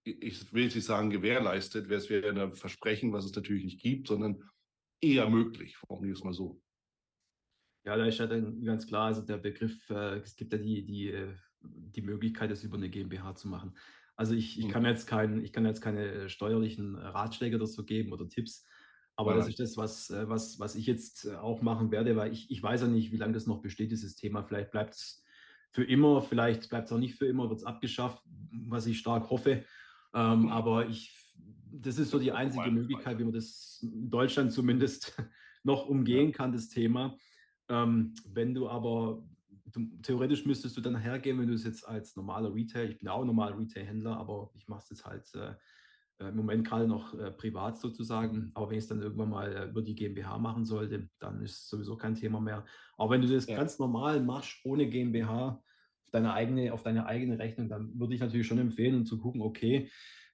ich 0.05 0.53
will 0.53 0.63
jetzt 0.63 0.75
nicht 0.75 0.85
sagen 0.85 1.09
gewährleistet, 1.09 1.89
wäre 1.89 1.99
es 1.99 2.09
wäre 2.09 2.29
ein 2.29 2.53
Versprechen, 2.53 3.13
was 3.13 3.25
es 3.25 3.35
natürlich 3.35 3.63
nicht 3.63 3.81
gibt, 3.81 4.07
sondern 4.07 4.43
eher 5.01 5.29
möglich, 5.29 5.77
formuliere 5.77 6.15
es 6.15 6.23
mal 6.23 6.33
so. 6.33 6.61
Ja, 7.85 7.97
da 7.97 8.05
ist 8.05 8.19
ja 8.19 8.27
dann 8.27 8.63
ganz 8.63 8.87
klar, 8.87 9.07
also 9.07 9.21
der 9.21 9.37
Begriff, 9.37 9.89
äh, 9.89 10.19
es 10.19 10.35
gibt 10.35 10.53
ja 10.53 10.59
die, 10.59 10.85
die, 10.85 11.09
äh, 11.09 11.35
die 11.61 12.01
Möglichkeit, 12.01 12.49
das 12.49 12.63
über 12.63 12.77
eine 12.77 12.89
GmbH 12.89 13.35
zu 13.35 13.47
machen. 13.49 13.77
Also 14.15 14.35
ich, 14.35 14.59
ich, 14.59 14.67
mhm. 14.67 14.71
kann 14.71 14.85
jetzt 14.85 15.05
kein, 15.05 15.43
ich 15.43 15.51
kann 15.51 15.65
jetzt 15.65 15.81
keine 15.81 16.29
steuerlichen 16.29 16.95
Ratschläge 16.95 17.57
dazu 17.57 17.83
geben 17.83 18.13
oder 18.13 18.29
Tipps, 18.29 18.65
aber 19.15 19.31
ja. 19.31 19.37
das 19.37 19.47
ist 19.47 19.59
das, 19.59 19.77
was, 19.77 20.09
äh, 20.09 20.27
was, 20.27 20.59
was 20.59 20.75
ich 20.75 20.85
jetzt 20.87 21.29
auch 21.35 21.61
machen 21.61 21.91
werde, 21.91 22.15
weil 22.15 22.31
ich, 22.31 22.49
ich 22.49 22.61
weiß 22.61 22.81
ja 22.81 22.87
nicht, 22.87 23.11
wie 23.11 23.17
lange 23.17 23.33
das 23.33 23.47
noch 23.47 23.61
besteht, 23.61 23.91
dieses 23.91 24.15
Thema. 24.15 24.43
Vielleicht 24.43 24.71
bleibt 24.71 24.95
es 24.95 25.23
für 25.69 25.83
immer. 25.83 26.21
Vielleicht 26.21 26.69
bleibt 26.69 26.87
es 26.87 26.93
auch 26.93 26.99
nicht 26.99 27.15
für 27.15 27.27
immer, 27.27 27.49
wird 27.49 27.59
es 27.59 27.65
abgeschafft, 27.65 28.23
was 28.51 28.85
ich 28.85 28.99
stark 28.99 29.29
hoffe. 29.29 29.65
Ähm, 30.15 30.41
mhm. 30.41 30.47
aber 30.49 30.87
ich, 30.87 31.33
das 31.71 31.97
ist 31.97 32.11
so 32.11 32.19
die 32.19 32.31
einzige 32.31 32.69
Möglichkeit, 32.69 33.17
wie 33.19 33.23
man 33.23 33.33
das 33.33 33.79
in 33.81 34.09
Deutschland 34.09 34.51
zumindest 34.51 35.15
noch 35.63 35.87
umgehen 35.87 36.31
kann, 36.31 36.51
das 36.51 36.69
Thema. 36.69 37.17
Ähm, 37.69 38.13
wenn 38.27 38.53
du 38.53 38.69
aber, 38.69 39.23
du, 39.65 39.87
theoretisch 40.01 40.45
müsstest 40.45 40.77
du 40.77 40.81
dann 40.81 40.95
hergehen, 40.95 41.39
wenn 41.39 41.47
du 41.47 41.53
es 41.53 41.63
jetzt 41.63 41.87
als 41.87 42.15
normaler 42.15 42.53
Retail, 42.53 42.91
ich 42.91 42.99
bin 42.99 43.07
auch 43.07 43.25
normal 43.25 43.53
Retail-Händler, 43.53 44.17
aber 44.17 44.51
ich 44.53 44.67
mache 44.67 44.83
es 44.83 44.89
jetzt 44.91 45.05
halt 45.05 45.33
äh, 45.33 45.49
äh, 45.49 45.55
im 46.29 46.35
Moment 46.35 46.67
gerade 46.67 46.87
noch 46.87 47.17
äh, 47.17 47.31
privat 47.31 47.77
sozusagen. 47.77 48.51
Aber 48.53 48.69
wenn 48.69 48.77
ich 48.77 48.83
es 48.83 48.89
dann 48.89 49.01
irgendwann 49.01 49.29
mal 49.29 49.53
äh, 49.53 49.65
über 49.69 49.81
die 49.81 49.95
GmbH 49.95 50.37
machen 50.37 50.65
sollte, 50.65 51.09
dann 51.19 51.41
ist 51.41 51.69
sowieso 51.69 51.95
kein 51.95 52.15
Thema 52.15 52.39
mehr. 52.39 52.65
Aber 52.97 53.11
wenn 53.11 53.21
du 53.21 53.27
das 53.27 53.47
ja. 53.47 53.57
ganz 53.57 53.79
normal 53.79 54.21
machst, 54.21 54.59
ohne 54.63 54.89
GmbH, 54.89 55.61
auf 56.01 56.09
deine 56.11 56.33
eigene, 56.33 56.73
auf 56.73 56.83
deine 56.83 57.05
eigene 57.05 57.39
Rechnung, 57.39 57.69
dann 57.69 57.99
würde 57.99 58.13
ich 58.13 58.21
natürlich 58.21 58.47
schon 58.47 58.59
empfehlen, 58.59 58.95
um 58.95 59.05
zu 59.05 59.19
gucken, 59.19 59.41
okay, 59.41 59.89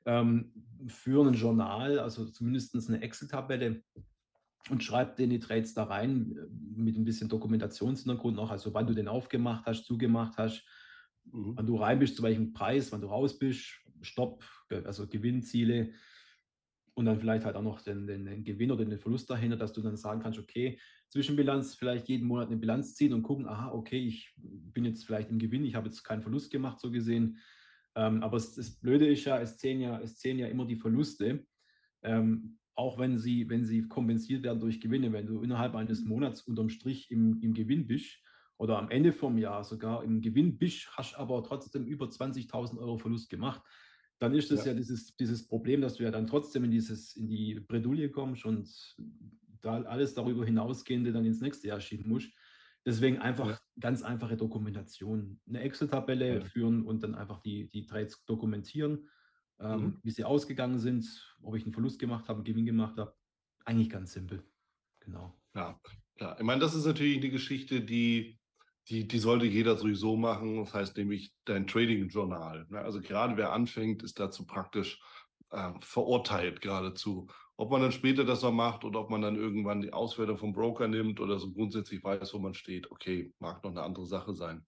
ähm, 0.05 0.51
für 0.87 1.25
ein 1.25 1.33
Journal, 1.33 1.99
also 1.99 2.25
zumindest 2.25 2.75
eine 2.89 3.01
Excel-Tabelle, 3.01 3.83
und 4.69 4.83
schreib 4.83 5.15
den 5.15 5.29
die 5.29 5.39
Trades 5.39 5.73
da 5.73 5.83
rein 5.83 6.35
mit 6.75 6.97
ein 6.97 7.05
bisschen 7.05 7.29
Dokumentationshintergrund 7.29 8.35
noch, 8.35 8.51
also 8.51 8.73
wann 8.73 8.87
du 8.87 8.93
den 8.93 9.07
aufgemacht 9.07 9.65
hast, 9.65 9.85
zugemacht 9.85 10.37
hast, 10.37 10.65
mhm. 11.25 11.53
wann 11.55 11.65
du 11.65 11.77
rein 11.77 11.99
bist, 11.99 12.15
zu 12.15 12.23
welchem 12.23 12.53
Preis, 12.53 12.91
wann 12.91 13.01
du 13.01 13.07
raus 13.07 13.39
bist, 13.39 13.79
Stopp, 14.01 14.43
also 14.85 15.07
Gewinnziele 15.07 15.93
und 16.99 17.05
dann 17.05 17.17
vielleicht 17.17 17.45
halt 17.45 17.55
auch 17.55 17.61
noch 17.61 17.81
den, 17.81 18.07
den, 18.07 18.25
den, 18.25 18.43
Gewinn 18.43 18.71
oder 18.71 18.83
den 18.83 18.99
Verlust 18.99 19.29
dahinter, 19.29 19.55
dass 19.55 19.71
du 19.71 19.81
dann 19.81 19.95
sagen 19.95 20.21
kannst, 20.21 20.37
okay, 20.37 20.77
Zwischenbilanz, 21.07 21.75
vielleicht 21.75 22.09
jeden 22.09 22.27
Monat 22.27 22.47
eine 22.47 22.57
Bilanz 22.57 22.95
ziehen 22.95 23.13
und 23.13 23.23
gucken, 23.23 23.47
aha, 23.47 23.71
okay, 23.71 23.99
ich 23.99 24.33
bin 24.35 24.83
jetzt 24.83 25.05
vielleicht 25.05 25.29
im 25.29 25.39
Gewinn, 25.39 25.63
ich 25.63 25.75
habe 25.75 25.87
jetzt 25.87 26.03
keinen 26.03 26.21
Verlust 26.21 26.51
gemacht, 26.51 26.79
so 26.79 26.91
gesehen. 26.91 27.39
Ähm, 27.95 28.21
aber 28.21 28.35
es, 28.35 28.55
das 28.55 28.71
Blöde 28.71 29.07
ist 29.07 29.23
ja, 29.23 29.39
es 29.39 29.57
zählen 29.57 29.79
ja, 29.79 29.99
es 30.01 30.17
zählen 30.17 30.39
ja 30.39 30.47
immer 30.47 30.65
die 30.65 30.75
Verluste, 30.75 31.45
ähm, 32.03 32.59
auch 32.75 32.99
wenn 32.99 33.17
sie, 33.17 33.49
wenn 33.49 33.65
sie 33.65 33.87
kompensiert 33.87 34.43
werden 34.43 34.59
durch 34.59 34.81
Gewinne. 34.81 35.13
Wenn 35.13 35.25
du 35.25 35.41
innerhalb 35.41 35.75
eines 35.75 36.03
Monats 36.03 36.41
unterm 36.41 36.69
Strich 36.69 37.09
im, 37.11 37.41
im 37.41 37.53
Gewinn 37.53 37.87
bist 37.87 38.17
oder 38.57 38.77
am 38.77 38.91
Ende 38.91 39.13
vom 39.13 39.37
Jahr 39.37 39.63
sogar 39.63 40.03
im 40.03 40.21
Gewinn 40.21 40.57
bist, 40.57 40.89
hast 40.97 41.15
aber 41.15 41.43
trotzdem 41.43 41.85
über 41.85 42.07
20.000 42.07 42.77
Euro 42.77 42.97
Verlust 42.97 43.29
gemacht, 43.29 43.61
dann 44.19 44.33
ist 44.35 44.51
es 44.51 44.65
ja, 44.65 44.71
ja 44.71 44.73
dieses, 44.73 45.15
dieses 45.15 45.47
Problem, 45.47 45.81
dass 45.81 45.95
du 45.95 46.03
ja 46.03 46.11
dann 46.11 46.27
trotzdem 46.27 46.65
in, 46.65 46.71
dieses, 46.71 47.15
in 47.15 47.27
die 47.29 47.59
Bredouille 47.59 48.09
kommst 48.09 48.45
und 48.45 48.69
da 49.61 49.81
alles 49.83 50.13
darüber 50.13 50.45
hinausgehende 50.45 51.11
dann 51.11 51.25
ins 51.25 51.41
nächste 51.41 51.67
Jahr 51.67 51.79
schieben 51.79 52.09
musst. 52.09 52.29
Deswegen 52.85 53.19
einfach 53.19 53.49
ja. 53.49 53.59
ganz 53.79 54.01
einfache 54.03 54.37
Dokumentation. 54.37 55.39
Eine 55.47 55.61
Excel-Tabelle 55.61 56.35
ja. 56.35 56.41
führen 56.41 56.83
und 56.83 57.03
dann 57.03 57.15
einfach 57.15 57.39
die, 57.39 57.69
die 57.69 57.85
Trades 57.85 58.23
dokumentieren, 58.25 59.09
ähm, 59.59 59.81
mhm. 59.81 59.99
wie 60.03 60.11
sie 60.11 60.23
ausgegangen 60.23 60.79
sind, 60.79 61.35
ob 61.41 61.55
ich 61.55 61.63
einen 61.63 61.73
Verlust 61.73 61.99
gemacht 61.99 62.27
habe, 62.29 62.37
einen 62.37 62.45
Gewinn 62.45 62.65
gemacht 62.65 62.97
habe. 62.97 63.13
Eigentlich 63.65 63.89
ganz 63.89 64.13
simpel. 64.13 64.43
Genau. 65.01 65.33
Ja, 65.53 65.79
ja. 66.19 66.37
Ich 66.37 66.43
meine, 66.43 66.61
das 66.61 66.73
ist 66.73 66.85
natürlich 66.85 67.17
eine 67.17 67.29
Geschichte, 67.29 67.81
die 67.81 68.38
die, 68.89 69.07
die 69.07 69.19
sollte 69.19 69.45
jeder 69.45 69.77
sowieso 69.77 70.17
machen. 70.17 70.57
Das 70.57 70.73
heißt 70.73 70.97
nämlich 70.97 71.33
dein 71.45 71.67
Trading-Journal. 71.67 72.65
Ne? 72.69 72.79
Also 72.79 73.01
gerade 73.01 73.37
wer 73.37 73.53
anfängt, 73.53 74.03
ist 74.03 74.19
dazu 74.19 74.45
praktisch 74.45 74.99
äh, 75.51 75.71
verurteilt 75.81 76.61
geradezu. 76.61 77.27
Ob 77.55 77.71
man 77.71 77.81
dann 77.81 77.91
später 77.91 78.23
das 78.23 78.41
noch 78.41 78.51
macht 78.51 78.85
oder 78.85 79.01
ob 79.01 79.09
man 79.09 79.21
dann 79.21 79.35
irgendwann 79.35 79.81
die 79.81 79.93
Auswertung 79.93 80.37
vom 80.37 80.53
Broker 80.53 80.87
nimmt 80.87 81.19
oder 81.19 81.37
so 81.39 81.51
grundsätzlich 81.51 82.03
weiß, 82.03 82.33
wo 82.33 82.39
man 82.39 82.53
steht, 82.53 82.89
okay, 82.89 83.33
mag 83.39 83.63
noch 83.63 83.71
eine 83.71 83.83
andere 83.83 84.05
Sache 84.05 84.33
sein. 84.33 84.65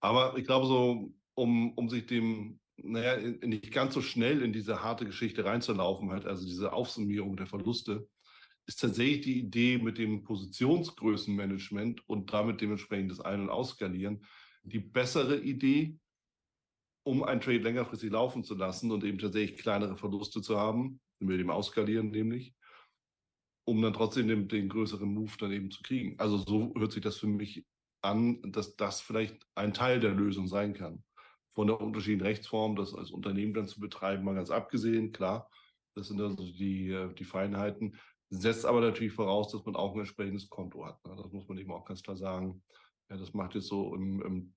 Aber 0.00 0.36
ich 0.36 0.44
glaube 0.44 0.66
so, 0.66 1.12
um, 1.34 1.72
um 1.72 1.88
sich 1.88 2.06
dem, 2.06 2.58
naja, 2.76 3.16
nicht 3.16 3.72
ganz 3.72 3.94
so 3.94 4.02
schnell 4.02 4.42
in 4.42 4.52
diese 4.52 4.82
harte 4.82 5.06
Geschichte 5.06 5.44
reinzulaufen, 5.44 6.10
halt, 6.10 6.26
also 6.26 6.44
diese 6.44 6.72
Aufsummierung 6.72 7.36
der 7.36 7.46
Verluste, 7.46 8.08
ist 8.66 8.80
tatsächlich 8.80 9.20
die 9.22 9.40
Idee 9.40 9.78
mit 9.78 9.98
dem 9.98 10.24
Positionsgrößenmanagement 10.24 12.08
und 12.08 12.32
damit 12.32 12.60
dementsprechend 12.60 13.10
das 13.10 13.20
Ein- 13.20 13.42
und 13.42 13.50
Ausskalieren 13.50 14.24
die 14.64 14.80
bessere 14.80 15.38
Idee, 15.40 15.98
um 17.06 17.22
ein 17.22 17.40
Trade 17.40 17.58
längerfristig 17.58 18.10
laufen 18.10 18.44
zu 18.44 18.54
lassen 18.54 18.90
und 18.90 19.04
eben 19.04 19.18
tatsächlich 19.18 19.60
kleinere 19.60 19.96
Verluste 19.96 20.40
zu 20.40 20.58
haben, 20.58 21.00
mit 21.18 21.38
dem 21.38 21.50
Ausskalieren 21.50 22.10
nämlich, 22.10 22.54
um 23.66 23.80
dann 23.82 23.92
trotzdem 23.92 24.28
den, 24.28 24.48
den 24.48 24.68
größeren 24.68 25.12
Move 25.12 25.32
dann 25.38 25.52
eben 25.52 25.70
zu 25.70 25.82
kriegen. 25.82 26.18
Also 26.18 26.38
so 26.38 26.74
hört 26.76 26.92
sich 26.92 27.02
das 27.02 27.18
für 27.18 27.26
mich 27.26 27.66
an, 28.02 28.40
dass 28.52 28.76
das 28.76 29.00
vielleicht 29.00 29.46
ein 29.54 29.74
Teil 29.74 30.00
der 30.00 30.12
Lösung 30.12 30.46
sein 30.46 30.74
kann. 30.74 31.04
Von 31.50 31.68
der 31.68 31.80
unterschiedlichen 31.80 32.26
Rechtsform, 32.26 32.74
das 32.74 32.94
als 32.94 33.10
Unternehmen 33.10 33.54
dann 33.54 33.68
zu 33.68 33.80
betreiben, 33.80 34.24
mal 34.24 34.34
ganz 34.34 34.50
abgesehen, 34.50 35.12
klar, 35.12 35.50
das 35.94 36.08
sind 36.08 36.20
also 36.20 36.50
die, 36.50 36.90
äh, 36.90 37.14
die 37.14 37.24
Feinheiten. 37.24 37.96
Setzt 38.36 38.64
aber 38.64 38.80
natürlich 38.80 39.12
voraus, 39.12 39.52
dass 39.52 39.64
man 39.64 39.76
auch 39.76 39.94
ein 39.94 40.00
entsprechendes 40.00 40.48
Konto 40.48 40.84
hat. 40.84 41.04
Ne? 41.04 41.14
Das 41.16 41.32
muss 41.32 41.48
man 41.48 41.58
eben 41.58 41.72
auch 41.72 41.84
ganz 41.84 42.02
klar 42.02 42.16
sagen. 42.16 42.62
Ja, 43.08 43.16
das 43.16 43.34
macht 43.34 43.54
jetzt 43.54 43.68
so 43.68 43.94
im, 43.94 44.22
im 44.22 44.54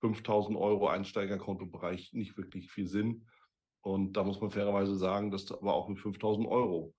5000 0.00 0.56
Euro 0.56 0.88
Einsteigerkontobereich 0.88 2.12
nicht 2.12 2.36
wirklich 2.36 2.70
viel 2.70 2.86
Sinn. 2.86 3.26
Und 3.82 4.14
da 4.14 4.24
muss 4.24 4.40
man 4.40 4.50
fairerweise 4.50 4.96
sagen, 4.96 5.30
dass 5.30 5.46
du 5.46 5.54
aber 5.54 5.74
auch 5.74 5.88
mit 5.88 5.98
5000 5.98 6.46
Euro 6.46 6.94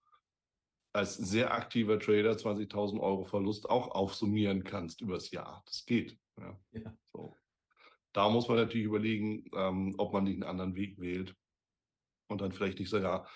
als 0.94 1.16
sehr 1.16 1.54
aktiver 1.54 2.00
Trader 2.00 2.32
20.000 2.32 3.00
Euro 3.00 3.26
Verlust 3.26 3.70
auch 3.70 3.90
aufsummieren 3.92 4.64
kannst 4.64 5.02
übers 5.02 5.32
Jahr. 5.32 5.64
Das 5.66 5.86
geht. 5.86 6.18
Ja. 6.40 6.60
ja. 6.72 6.98
So. 7.14 7.36
Da 8.14 8.30
muss 8.30 8.48
man 8.48 8.58
natürlich 8.58 8.88
überlegen, 8.88 9.46
ähm, 9.54 9.94
ob 9.98 10.14
man 10.14 10.24
nicht 10.24 10.36
einen 10.36 10.50
anderen 10.50 10.76
Weg 10.76 11.00
wählt 11.00 11.36
und 12.28 12.42
dann 12.42 12.52
vielleicht 12.52 12.80
nicht 12.80 12.90
sogar 12.90 13.30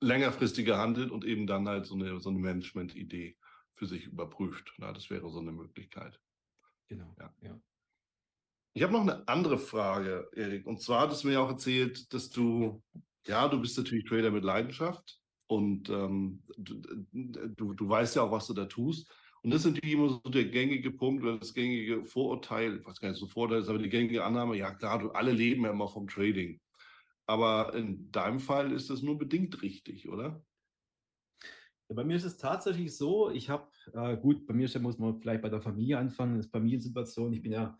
längerfristiger 0.00 0.78
handelt 0.78 1.10
und 1.10 1.24
eben 1.24 1.46
dann 1.46 1.68
halt 1.68 1.86
so 1.86 1.94
eine, 1.94 2.20
so 2.20 2.30
eine 2.30 2.38
Management-Idee 2.38 3.36
für 3.74 3.86
sich 3.86 4.06
überprüft. 4.06 4.72
Na, 4.78 4.92
das 4.92 5.10
wäre 5.10 5.30
so 5.30 5.40
eine 5.40 5.52
Möglichkeit. 5.52 6.20
Genau, 6.88 7.14
ja. 7.18 7.34
ja. 7.42 7.60
Ich 8.74 8.82
habe 8.82 8.92
noch 8.92 9.02
eine 9.02 9.26
andere 9.26 9.58
Frage, 9.58 10.28
Erik. 10.34 10.66
Und 10.66 10.80
zwar 10.80 11.02
hattest 11.02 11.24
du 11.24 11.28
mir 11.28 11.40
auch 11.40 11.48
erzählt, 11.48 12.12
dass 12.12 12.30
du, 12.30 12.82
ja, 13.26 13.48
du 13.48 13.60
bist 13.60 13.76
natürlich 13.76 14.04
Trader 14.04 14.30
mit 14.30 14.44
Leidenschaft 14.44 15.20
und 15.46 15.88
ähm, 15.90 16.42
du, 16.56 16.80
du, 17.12 17.74
du 17.74 17.88
weißt 17.88 18.16
ja 18.16 18.22
auch, 18.22 18.30
was 18.30 18.46
du 18.46 18.54
da 18.54 18.66
tust. 18.66 19.10
Und 19.42 19.52
das 19.52 19.64
ist 19.64 19.72
natürlich 19.72 19.94
immer 19.94 20.08
so 20.08 20.30
der 20.30 20.44
gängige 20.44 20.90
Punkt 20.90 21.22
oder 21.22 21.38
das 21.38 21.54
gängige 21.54 22.04
Vorurteil, 22.04 22.78
ich 22.78 22.86
weiß 22.86 23.00
gar 23.00 23.08
nicht, 23.08 23.18
so 23.18 23.26
Vorurteil 23.26 23.62
ist, 23.62 23.68
aber 23.68 23.78
die 23.78 23.88
gängige 23.88 24.24
Annahme, 24.24 24.56
ja 24.56 24.74
klar, 24.74 24.98
du 24.98 25.10
alle 25.10 25.32
leben 25.32 25.64
ja 25.64 25.70
immer 25.70 25.88
vom 25.88 26.08
Trading. 26.08 26.60
Aber 27.28 27.74
in 27.74 28.10
deinem 28.10 28.40
Fall 28.40 28.72
ist 28.72 28.88
das 28.88 29.02
nur 29.02 29.18
bedingt 29.18 29.60
richtig, 29.60 30.08
oder? 30.08 30.42
Ja, 31.88 31.94
bei 31.94 32.04
mir 32.04 32.16
ist 32.16 32.24
es 32.24 32.38
tatsächlich 32.38 32.96
so, 32.96 33.30
ich 33.30 33.50
habe, 33.50 33.68
äh, 33.92 34.16
gut, 34.16 34.46
bei 34.46 34.54
mir 34.54 34.66
muss 34.80 34.98
man 34.98 35.18
vielleicht 35.18 35.42
bei 35.42 35.50
der 35.50 35.60
Familie 35.60 35.98
anfangen, 35.98 36.36
das 36.36 36.46
ist 36.46 36.52
Familiensituation. 36.52 37.34
Ich 37.34 37.42
bin 37.42 37.52
ja 37.52 37.78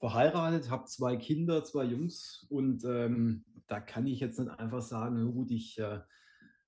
verheiratet, 0.00 0.70
habe 0.70 0.84
zwei 0.84 1.16
Kinder, 1.16 1.64
zwei 1.64 1.84
Jungs 1.84 2.46
und 2.50 2.84
ähm, 2.84 3.44
da 3.66 3.80
kann 3.80 4.06
ich 4.06 4.20
jetzt 4.20 4.38
nicht 4.38 4.50
einfach 4.50 4.82
sagen, 4.82 5.32
gut, 5.32 5.50
ich 5.50 5.78
äh, 5.78 6.00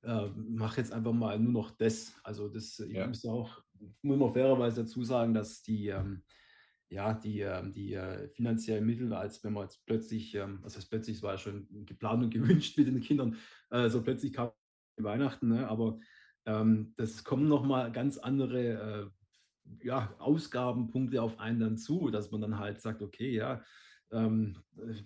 äh, 0.02 0.28
mache 0.34 0.80
jetzt 0.80 0.92
einfach 0.92 1.12
mal 1.12 1.38
nur 1.38 1.52
noch 1.52 1.70
das. 1.70 2.14
Also 2.22 2.48
das, 2.48 2.80
ich 2.80 2.94
ja. 2.94 3.06
muss 3.06 3.26
auch, 3.26 3.62
muss 4.00 4.18
man 4.18 4.32
fairerweise 4.32 4.84
dazu 4.84 5.04
sagen, 5.04 5.34
dass 5.34 5.62
die, 5.62 5.88
ähm, 5.88 6.22
ja, 6.92 7.14
die, 7.14 7.40
ähm, 7.40 7.72
die 7.72 7.94
äh, 7.94 8.28
finanziellen 8.28 8.84
Mittel, 8.84 9.12
als 9.14 9.42
wenn 9.42 9.54
man 9.54 9.64
jetzt 9.64 9.84
plötzlich, 9.86 10.34
ähm, 10.34 10.58
was 10.62 10.76
heißt 10.76 10.90
plötzlich, 10.90 11.16
es 11.16 11.22
war 11.22 11.32
ja 11.32 11.38
schon 11.38 11.66
geplant 11.86 12.22
und 12.22 12.30
gewünscht 12.34 12.76
mit 12.76 12.86
den 12.86 13.00
Kindern, 13.00 13.36
äh, 13.70 13.88
so 13.88 14.02
plötzlich 14.02 14.34
kam 14.34 14.52
Weihnachten, 14.98 15.48
ne? 15.48 15.68
aber 15.68 15.98
ähm, 16.44 16.92
das 16.96 17.24
kommen 17.24 17.48
nochmal 17.48 17.90
ganz 17.92 18.18
andere 18.18 19.10
äh, 19.80 19.86
ja, 19.86 20.14
Ausgabenpunkte 20.18 21.22
auf 21.22 21.38
einen 21.40 21.60
dann 21.60 21.78
zu, 21.78 22.10
dass 22.10 22.30
man 22.30 22.42
dann 22.42 22.58
halt 22.58 22.82
sagt, 22.82 23.00
okay, 23.00 23.34
ja, 23.34 23.64
ähm, 24.10 24.58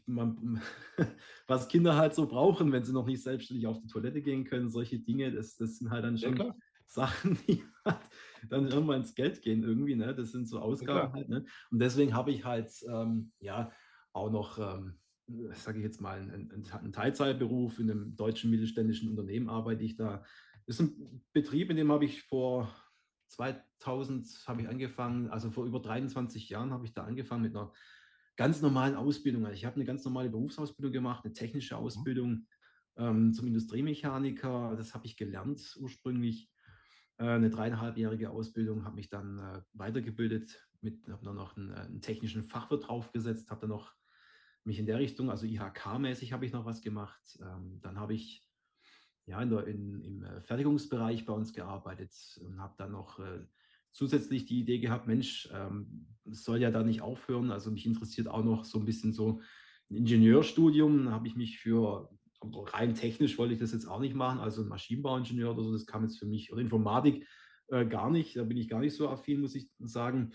man, 0.07 0.61
was 1.47 1.69
Kinder 1.69 1.97
halt 1.97 2.17
so 2.17 2.27
brauchen, 2.27 2.73
wenn 2.73 2.85
sie 2.85 2.93
noch 2.93 3.07
nicht 3.07 3.23
selbstständig 3.23 3.69
auf 3.69 3.79
die 3.79 3.87
Toilette 3.87 4.23
gehen 4.23 4.45
können, 4.45 4.71
solche 4.71 4.99
Dinge, 4.99 5.31
das, 5.31 5.57
das 5.57 5.79
sind 5.79 5.91
halt 5.91 6.05
dann 6.05 6.19
schon 6.19 6.37
ja, 6.37 6.55
Sachen, 6.87 7.39
die 7.49 7.63
halt 7.85 7.99
dann 8.49 8.69
irgendwann 8.69 9.01
ins 9.01 9.15
Geld 9.15 9.43
gehen 9.43 9.63
irgendwie. 9.63 9.97
Ne? 9.97 10.15
Das 10.15 10.33
sind 10.33 10.49
so 10.49 10.61
Ausgaben 10.61 11.09
ja, 11.09 11.13
halt. 11.13 11.29
Ne? 11.29 11.45
Und 11.71 11.79
deswegen 11.79 12.15
habe 12.15 12.31
ich 12.31 12.45
halt 12.45 12.71
ähm, 12.89 13.33
ja 13.41 13.71
auch 14.13 14.31
noch, 14.31 14.59
ähm, 14.59 14.99
sage 15.53 15.79
ich 15.79 15.85
jetzt 15.85 16.01
mal, 16.01 16.21
einen, 16.21 16.51
einen, 16.71 16.93
Teilzeitberuf 16.93 17.79
in 17.79 17.91
einem 17.91 18.17
deutschen 18.17 18.51
mittelständischen 18.51 19.11
Unternehmen 19.11 19.49
arbeite 19.49 19.85
ich 19.85 19.97
da. 19.97 20.25
Das 20.67 20.81
ist 20.81 20.81
ein 20.81 21.25
Betrieb, 21.33 21.71
in 21.71 21.77
dem 21.77 21.93
habe 21.93 22.05
ich 22.05 22.23
vor 22.23 22.73
2000 23.29 24.45
habe 24.47 24.63
ich 24.63 24.69
angefangen, 24.69 25.29
also 25.31 25.51
vor 25.51 25.67
über 25.67 25.81
23 25.81 26.49
Jahren 26.49 26.71
habe 26.71 26.87
ich 26.87 26.93
da 26.93 27.05
angefangen 27.05 27.43
mit 27.43 27.57
einer 27.57 27.73
ganz 28.37 28.63
normalen 28.63 28.95
Ausbildung. 28.95 29.45
Also 29.45 29.57
ich 29.57 29.65
habe 29.65 29.77
eine 29.77 29.85
ganz 29.85 30.05
normale 30.05 30.31
Berufsausbildung 30.31 30.93
gemacht, 30.93 31.25
eine 31.25 31.35
technische 31.35 31.75
mhm. 31.75 31.81
Ausbildung 31.81 32.47
ähm, 32.97 33.33
zum 33.33 33.47
Industriemechaniker. 33.47 34.75
Das 34.77 34.95
habe 34.95 35.07
ich 35.07 35.17
gelernt 35.17 35.77
ursprünglich. 35.81 36.51
Äh, 37.19 37.25
eine 37.25 37.51
dreieinhalbjährige 37.51 38.31
Ausbildung, 38.31 38.85
habe 38.85 38.97
mich 38.97 39.09
dann 39.09 39.39
äh, 39.39 39.63
weitergebildet 39.73 40.67
habe 41.09 41.25
dann 41.25 41.37
noch 41.37 41.57
einen, 41.57 41.73
einen, 41.73 42.01
technischen 42.01 42.45
Fachwirt 42.45 42.87
draufgesetzt, 42.87 43.51
habe 43.51 43.63
dann 43.63 43.71
noch 43.71 43.95
mich 44.65 44.79
in 44.79 44.87
der 44.87 44.99
Richtung, 44.99 45.31
also 45.31 45.47
IHK-mäßig 45.47 46.33
habe 46.33 46.45
ich 46.45 46.53
noch 46.53 46.65
was 46.65 46.81
gemacht. 46.81 47.39
Ähm, 47.41 47.81
dann 47.83 47.99
habe 47.99 48.15
ich 48.15 48.45
ja, 49.27 49.41
in 49.43 49.51
der, 49.51 49.67
in, 49.67 50.01
im 50.03 50.25
äh, 50.25 50.41
Fertigungsbereich 50.41 51.25
bei 51.25 51.33
uns 51.33 51.53
gearbeitet 51.53 52.13
und 52.41 52.61
habe 52.61 52.75
dann 52.79 52.93
noch 52.93 53.19
äh, 53.19 53.45
zusätzlich 53.91 54.47
die 54.47 54.61
Idee 54.61 54.79
gehabt, 54.79 55.07
Mensch, 55.07 55.49
ähm, 55.53 56.07
soll 56.25 56.61
ja 56.61 56.71
da 56.71 56.83
nicht 56.83 57.01
aufhören. 57.01 57.51
Also 57.51 57.71
mich 57.71 57.87
interessiert 57.87 58.29
auch 58.29 58.45
noch 58.45 58.65
so 58.65 58.79
ein 58.79 58.85
bisschen 58.85 59.13
so 59.13 59.41
ein 59.91 59.97
Ingenieurstudium. 59.97 61.07
Da 61.07 61.11
habe 61.13 61.27
ich 61.27 61.37
mich 61.37 61.59
für, 61.59 62.11
rein 62.43 62.95
technisch 62.95 63.39
wollte 63.39 63.55
ich 63.55 63.61
das 63.61 63.73
jetzt 63.73 63.87
auch 63.87 64.01
nicht 64.01 64.15
machen, 64.15 64.39
also 64.39 64.63
ein 64.63 64.69
Maschinenbauingenieur 64.69 65.53
oder 65.53 65.63
so, 65.63 65.73
das 65.73 65.87
kam 65.87 66.03
jetzt 66.03 66.19
für 66.19 66.27
mich, 66.27 66.53
oder 66.53 66.61
Informatik 66.61 67.27
äh, 67.69 67.85
gar 67.87 68.11
nicht, 68.11 68.37
da 68.37 68.45
bin 68.45 68.57
ich 68.57 68.69
gar 68.69 68.81
nicht 68.81 68.95
so 68.95 69.09
affin, 69.09 69.41
muss 69.41 69.55
ich 69.55 69.71
sagen. 69.79 70.33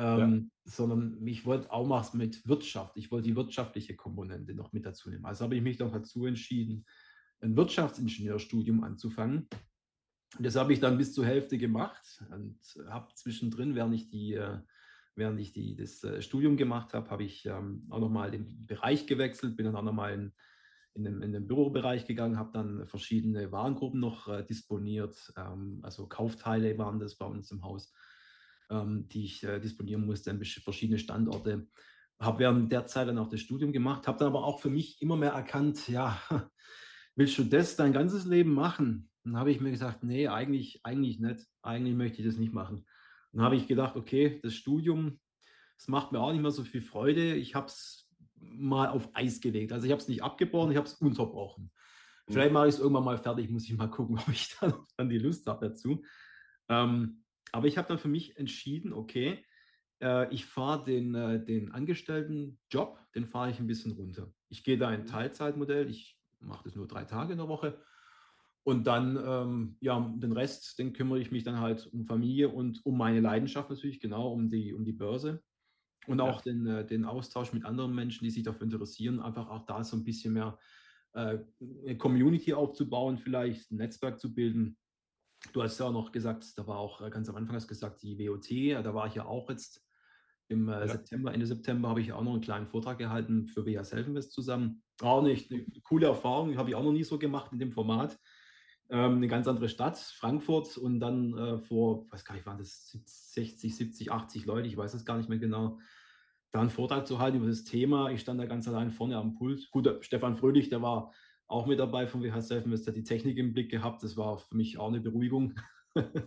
Ähm, 0.00 0.52
ja. 0.64 0.72
sondern 0.72 1.26
ich 1.26 1.44
wollte 1.44 1.72
auch 1.72 1.88
was 1.88 2.14
mit 2.14 2.46
Wirtschaft. 2.46 2.96
Ich 2.96 3.10
wollte 3.10 3.26
die 3.26 3.34
wirtschaftliche 3.34 3.96
Komponente 3.96 4.54
noch 4.54 4.72
mit 4.72 4.86
dazu 4.86 5.10
nehmen. 5.10 5.24
Also 5.24 5.42
habe 5.42 5.56
ich 5.56 5.62
mich 5.62 5.76
doch 5.76 5.90
dazu 5.90 6.24
entschieden, 6.24 6.86
ein 7.40 7.56
Wirtschaftsingenieurstudium 7.56 8.84
anzufangen. 8.84 9.48
Und 10.36 10.46
das 10.46 10.54
habe 10.54 10.72
ich 10.72 10.78
dann 10.78 10.98
bis 10.98 11.14
zur 11.14 11.26
Hälfte 11.26 11.58
gemacht 11.58 12.22
und 12.30 12.60
habe 12.88 13.12
zwischendrin, 13.14 13.74
während 13.74 13.94
ich, 13.94 14.08
die, 14.08 14.34
äh, 14.34 14.58
während 15.16 15.40
ich 15.40 15.52
die, 15.52 15.74
das 15.74 16.04
äh, 16.04 16.22
Studium 16.22 16.56
gemacht 16.56 16.94
habe, 16.94 17.10
habe 17.10 17.24
ich 17.24 17.46
ähm, 17.46 17.86
auch 17.90 17.98
nochmal 17.98 18.30
den 18.30 18.66
Bereich 18.66 19.06
gewechselt, 19.06 19.56
bin 19.56 19.66
dann 19.66 19.74
auch 19.74 19.82
nochmal 19.82 20.14
in, 20.14 20.32
in, 20.98 21.04
den, 21.04 21.22
in 21.22 21.32
den 21.32 21.46
Bürobereich 21.46 22.06
gegangen, 22.06 22.38
habe 22.38 22.50
dann 22.52 22.86
verschiedene 22.86 23.50
Warengruppen 23.52 24.00
noch 24.00 24.28
äh, 24.28 24.44
disponiert, 24.44 25.32
ähm, 25.36 25.80
also 25.82 26.06
Kaufteile 26.06 26.76
waren 26.76 26.98
das 26.98 27.16
bei 27.16 27.26
uns 27.26 27.50
im 27.50 27.62
Haus, 27.62 27.92
ähm, 28.68 29.08
die 29.08 29.24
ich 29.24 29.40
disponieren 29.40 30.04
musste 30.04 30.30
an 30.30 30.42
verschiedene 30.42 30.98
Standorte. 30.98 31.68
Habe 32.18 32.40
während 32.40 32.72
der 32.72 32.86
Zeit 32.86 33.08
dann 33.08 33.18
auch 33.18 33.28
das 33.28 33.40
Studium 33.40 33.72
gemacht, 33.72 34.08
habe 34.08 34.18
dann 34.18 34.28
aber 34.28 34.44
auch 34.44 34.60
für 34.60 34.70
mich 34.70 35.00
immer 35.00 35.16
mehr 35.16 35.32
erkannt, 35.32 35.88
ja, 35.88 36.20
willst 37.14 37.38
du 37.38 37.44
das 37.44 37.76
dein 37.76 37.92
ganzes 37.92 38.24
Leben 38.24 38.52
machen? 38.52 39.08
Dann 39.22 39.36
habe 39.36 39.50
ich 39.50 39.60
mir 39.60 39.70
gesagt, 39.70 40.02
nee, 40.02 40.26
eigentlich, 40.26 40.80
eigentlich 40.84 41.20
nicht. 41.20 41.46
Eigentlich 41.62 41.94
möchte 41.94 42.20
ich 42.20 42.26
das 42.26 42.38
nicht 42.38 42.52
machen. 42.52 42.84
Dann 43.32 43.42
habe 43.42 43.56
ich 43.56 43.66
gedacht, 43.66 43.94
okay, 43.96 44.40
das 44.42 44.54
Studium, 44.54 45.20
das 45.76 45.88
macht 45.88 46.12
mir 46.12 46.20
auch 46.20 46.32
nicht 46.32 46.42
mehr 46.42 46.50
so 46.50 46.64
viel 46.64 46.80
Freude. 46.80 47.34
Ich 47.34 47.54
habe 47.54 47.66
es 47.66 48.07
mal 48.40 48.88
auf 48.88 49.08
Eis 49.14 49.40
gelegt. 49.40 49.72
Also 49.72 49.86
ich 49.86 49.92
habe 49.92 50.00
es 50.00 50.08
nicht 50.08 50.22
abgebrochen, 50.22 50.70
ich 50.70 50.76
habe 50.76 50.86
es 50.86 50.94
unterbrochen. 50.94 51.70
Mhm. 52.26 52.32
Vielleicht 52.32 52.52
mache 52.52 52.68
ich 52.68 52.74
es 52.74 52.80
irgendwann 52.80 53.04
mal 53.04 53.18
fertig, 53.18 53.50
muss 53.50 53.64
ich 53.64 53.76
mal 53.76 53.88
gucken, 53.88 54.18
ob 54.26 54.28
ich 54.28 54.56
dann, 54.60 54.74
dann 54.96 55.08
die 55.08 55.18
Lust 55.18 55.46
habe 55.46 55.68
dazu. 55.68 56.02
Ähm, 56.68 57.24
aber 57.52 57.66
ich 57.66 57.78
habe 57.78 57.88
dann 57.88 57.98
für 57.98 58.08
mich 58.08 58.36
entschieden, 58.36 58.92
okay, 58.92 59.44
äh, 60.02 60.32
ich 60.32 60.44
fahre 60.44 60.84
den, 60.84 61.14
äh, 61.14 61.44
den 61.44 61.72
Angestelltenjob, 61.72 62.98
den 63.14 63.26
fahre 63.26 63.50
ich 63.50 63.58
ein 63.58 63.66
bisschen 63.66 63.92
runter. 63.92 64.32
Ich 64.48 64.64
gehe 64.64 64.78
da 64.78 64.92
in 64.92 65.02
mhm. 65.02 65.06
Teilzeitmodell, 65.06 65.88
ich 65.88 66.18
mache 66.40 66.64
das 66.64 66.74
nur 66.74 66.86
drei 66.86 67.04
Tage 67.04 67.32
in 67.32 67.38
der 67.38 67.48
Woche. 67.48 67.80
Und 68.64 68.86
dann, 68.86 69.16
ähm, 69.16 69.76
ja, 69.80 69.98
den 70.16 70.32
Rest, 70.32 70.78
den 70.78 70.92
kümmere 70.92 71.20
ich 71.20 71.30
mich 71.30 71.42
dann 71.42 71.58
halt 71.58 71.86
um 71.86 72.04
Familie 72.04 72.50
und 72.50 72.84
um 72.84 72.98
meine 72.98 73.20
Leidenschaft 73.20 73.70
natürlich, 73.70 73.98
genau, 73.98 74.30
um 74.30 74.50
die, 74.50 74.74
um 74.74 74.84
die 74.84 74.92
Börse. 74.92 75.42
Und 76.08 76.20
auch 76.20 76.44
ja. 76.44 76.52
den, 76.52 76.66
äh, 76.66 76.86
den 76.86 77.04
Austausch 77.04 77.52
mit 77.52 77.64
anderen 77.64 77.94
Menschen, 77.94 78.24
die 78.24 78.30
sich 78.30 78.42
dafür 78.42 78.64
interessieren, 78.64 79.20
einfach 79.20 79.48
auch 79.48 79.66
da 79.66 79.84
so 79.84 79.96
ein 79.96 80.04
bisschen 80.04 80.32
mehr 80.32 80.58
äh, 81.12 81.38
eine 81.60 81.98
Community 81.98 82.54
aufzubauen, 82.54 83.18
vielleicht 83.18 83.70
ein 83.70 83.76
Netzwerk 83.76 84.18
zu 84.18 84.34
bilden. 84.34 84.76
Du 85.52 85.62
hast 85.62 85.78
ja 85.78 85.86
auch 85.86 85.92
noch 85.92 86.12
gesagt, 86.12 86.56
da 86.56 86.66
war 86.66 86.78
auch 86.78 87.00
äh, 87.00 87.10
ganz 87.10 87.28
am 87.28 87.36
Anfang 87.36 87.56
hast 87.56 87.68
gesagt, 87.68 88.02
die 88.02 88.18
WOT, 88.18 88.50
da 88.84 88.94
war 88.94 89.06
ich 89.06 89.14
ja 89.14 89.26
auch 89.26 89.48
jetzt 89.50 89.84
im 90.48 90.68
äh, 90.68 90.80
ja. 90.80 90.88
September, 90.88 91.32
Ende 91.32 91.46
September 91.46 91.90
habe 91.90 92.00
ich 92.00 92.12
auch 92.12 92.22
noch 92.22 92.32
einen 92.32 92.40
kleinen 92.40 92.66
Vortrag 92.66 92.98
gehalten 92.98 93.48
für 93.48 93.66
WH 93.66 93.84
Selfinvest 93.84 94.32
zusammen. 94.32 94.82
Auch 95.00 95.22
nicht 95.22 95.52
eine 95.52 95.64
coole 95.84 96.06
Erfahrung, 96.06 96.56
habe 96.56 96.70
ich 96.70 96.74
auch 96.74 96.82
noch 96.82 96.92
nie 96.92 97.04
so 97.04 97.18
gemacht 97.18 97.52
in 97.52 97.58
dem 97.58 97.72
Format. 97.72 98.18
Ähm, 98.90 99.16
eine 99.16 99.28
ganz 99.28 99.46
andere 99.46 99.68
Stadt, 99.68 99.98
Frankfurt, 99.98 100.78
und 100.78 101.00
dann 101.00 101.36
äh, 101.36 101.58
vor, 101.58 102.10
weiß 102.10 102.24
gar 102.24 102.34
nicht, 102.34 102.46
waren 102.46 102.56
das 102.56 102.98
60, 103.04 103.76
70, 103.76 104.10
80 104.10 104.46
Leute, 104.46 104.66
ich 104.66 104.76
weiß 104.76 104.94
es 104.94 105.04
gar 105.04 105.18
nicht 105.18 105.28
mehr 105.28 105.38
genau, 105.38 105.78
da 106.50 106.60
einen 106.60 106.70
Vortrag 106.70 107.06
zu 107.06 107.18
halten 107.18 107.38
über 107.38 107.46
das 107.46 107.64
Thema. 107.64 108.10
Ich 108.10 108.20
stand 108.20 108.40
da 108.40 108.46
ganz 108.46 108.66
allein 108.68 108.90
vorne 108.90 109.16
am 109.16 109.34
Pult. 109.34 109.70
Gut, 109.70 109.88
Stefan 110.00 110.36
Fröhlich, 110.36 110.68
der 110.68 110.82
war 110.82 111.12
auch 111.46 111.66
mit 111.66 111.78
dabei 111.78 112.06
von 112.06 112.22
WH 112.22 112.40
Selfinvest, 112.40 112.86
hat 112.86 112.96
die 112.96 113.04
Technik 113.04 113.38
im 113.38 113.52
Blick 113.52 113.70
gehabt. 113.70 114.02
Das 114.02 114.16
war 114.16 114.38
für 114.38 114.56
mich 114.56 114.78
auch 114.78 114.88
eine 114.88 115.00
Beruhigung. 115.00 115.58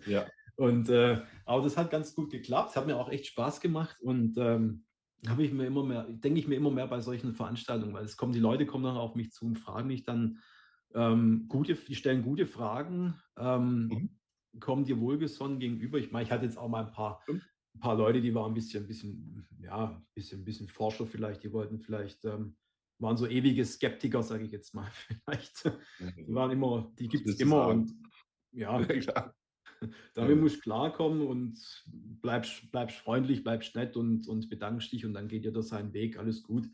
Ja. 0.06 0.26
Und 0.58 0.90
äh, 0.90 1.22
aber 1.46 1.64
das 1.64 1.78
hat 1.78 1.90
ganz 1.90 2.14
gut 2.14 2.30
geklappt, 2.30 2.76
hat 2.76 2.86
mir 2.86 2.98
auch 2.98 3.10
echt 3.10 3.26
Spaß 3.26 3.62
gemacht 3.62 3.98
und 4.02 4.38
ähm, 4.38 4.84
habe 5.28 5.44
ich 5.44 5.52
mir 5.52 5.66
immer 5.66 5.84
mehr, 5.84 6.04
denke 6.04 6.40
ich 6.40 6.48
mir 6.48 6.56
immer 6.56 6.70
mehr 6.70 6.88
bei 6.88 7.00
solchen 7.00 7.34
Veranstaltungen, 7.34 7.94
weil 7.94 8.04
es 8.04 8.18
kommen, 8.18 8.34
die 8.34 8.40
Leute 8.40 8.68
kommen 8.68 8.84
dann 8.84 8.98
auf 8.98 9.16
mich 9.16 9.32
zu 9.32 9.46
und 9.46 9.58
fragen 9.58 9.88
mich 9.88 10.04
dann 10.04 10.40
ähm, 10.94 11.46
gute, 11.48 11.76
die 11.76 11.96
stellen 11.96 12.22
gute 12.22 12.46
Fragen, 12.46 13.16
ähm, 13.38 13.88
mhm. 13.88 14.60
kommen 14.60 14.86
dir 14.86 15.00
wohlgesonnen 15.00 15.58
gegenüber. 15.58 15.98
Ich 15.98 16.12
meine, 16.12 16.26
ich 16.26 16.32
hatte 16.32 16.46
jetzt 16.46 16.58
auch 16.58 16.70
mal 16.70 16.86
ein 16.86 16.92
paar. 16.92 17.24
Ein 17.76 17.80
paar 17.80 17.96
Leute, 17.96 18.22
die 18.22 18.34
waren 18.34 18.52
ein 18.52 18.54
bisschen, 18.54 18.84
ein 18.84 18.88
bisschen, 18.88 19.48
ja, 19.60 19.92
ein 19.92 20.06
bisschen, 20.14 20.42
ein 20.42 20.46
bisschen 20.46 20.68
Forscher 20.68 21.08
vielleicht, 21.08 21.44
die 21.44 21.52
wollten 21.52 21.80
vielleicht, 21.80 22.26
ähm, 22.26 22.56
waren 23.00 23.18
so 23.18 23.28
ewige 23.28 23.66
Skeptiker, 23.66 24.22
sage 24.24 24.44
ich 24.44 24.52
jetzt 24.52 24.74
mal 24.76 24.90
vielleicht. 25.08 25.66
Die 26.00 26.34
waren 26.34 26.52
immer, 26.52 26.92
die 27.00 27.08
gibt 27.08 27.28
es 27.28 27.40
immer 27.40 27.68
und 27.68 27.94
ja, 28.52 28.80
ja 28.92 29.34
damit 30.14 30.40
musst 30.40 30.58
du 30.58 30.62
klarkommen 30.62 31.26
und 31.26 31.60
bleibst, 32.22 32.72
bleibst 32.72 32.98
freundlich, 32.98 33.44
bleibst 33.44 33.76
nett 33.76 33.98
und, 33.98 34.28
und 34.28 34.50
bedankst 34.50 34.92
dich 34.92 35.06
und 35.06 35.14
dann 35.14 35.28
geht 35.28 35.44
jeder 35.44 35.64
seinen 35.64 35.94
Weg, 35.94 36.18
alles 36.18 36.44
gut. 36.44 36.70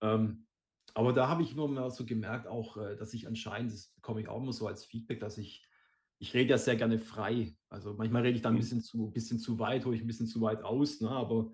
Ähm, 0.00 0.46
aber 0.94 1.12
da 1.12 1.28
habe 1.28 1.42
ich 1.42 1.52
immer 1.52 1.68
mehr 1.68 1.90
so 1.90 2.06
gemerkt, 2.06 2.46
auch, 2.46 2.76
äh, 2.78 2.96
dass 2.96 3.12
ich 3.12 3.26
anscheinend, 3.26 3.72
das 3.72 3.88
bekomme 3.88 4.20
ich 4.20 4.28
auch 4.28 4.42
immer 4.42 4.52
so 4.52 4.66
als 4.66 4.84
Feedback, 4.84 5.20
dass 5.20 5.36
ich, 5.36 5.68
ich 6.18 6.34
rede 6.34 6.50
ja 6.50 6.58
sehr 6.58 6.76
gerne 6.76 6.98
frei. 6.98 7.54
Also 7.68 7.94
manchmal 7.94 8.22
rede 8.22 8.36
ich 8.36 8.42
da 8.42 8.48
ein 8.48 8.54
mhm. 8.54 8.58
bisschen 8.58 8.80
zu, 8.80 9.10
bisschen 9.10 9.38
zu 9.38 9.58
weit, 9.58 9.84
hole 9.84 9.96
ich 9.96 10.02
ein 10.02 10.06
bisschen 10.06 10.26
zu 10.26 10.40
weit 10.40 10.62
aus, 10.62 11.00
ne? 11.00 11.10
aber, 11.10 11.52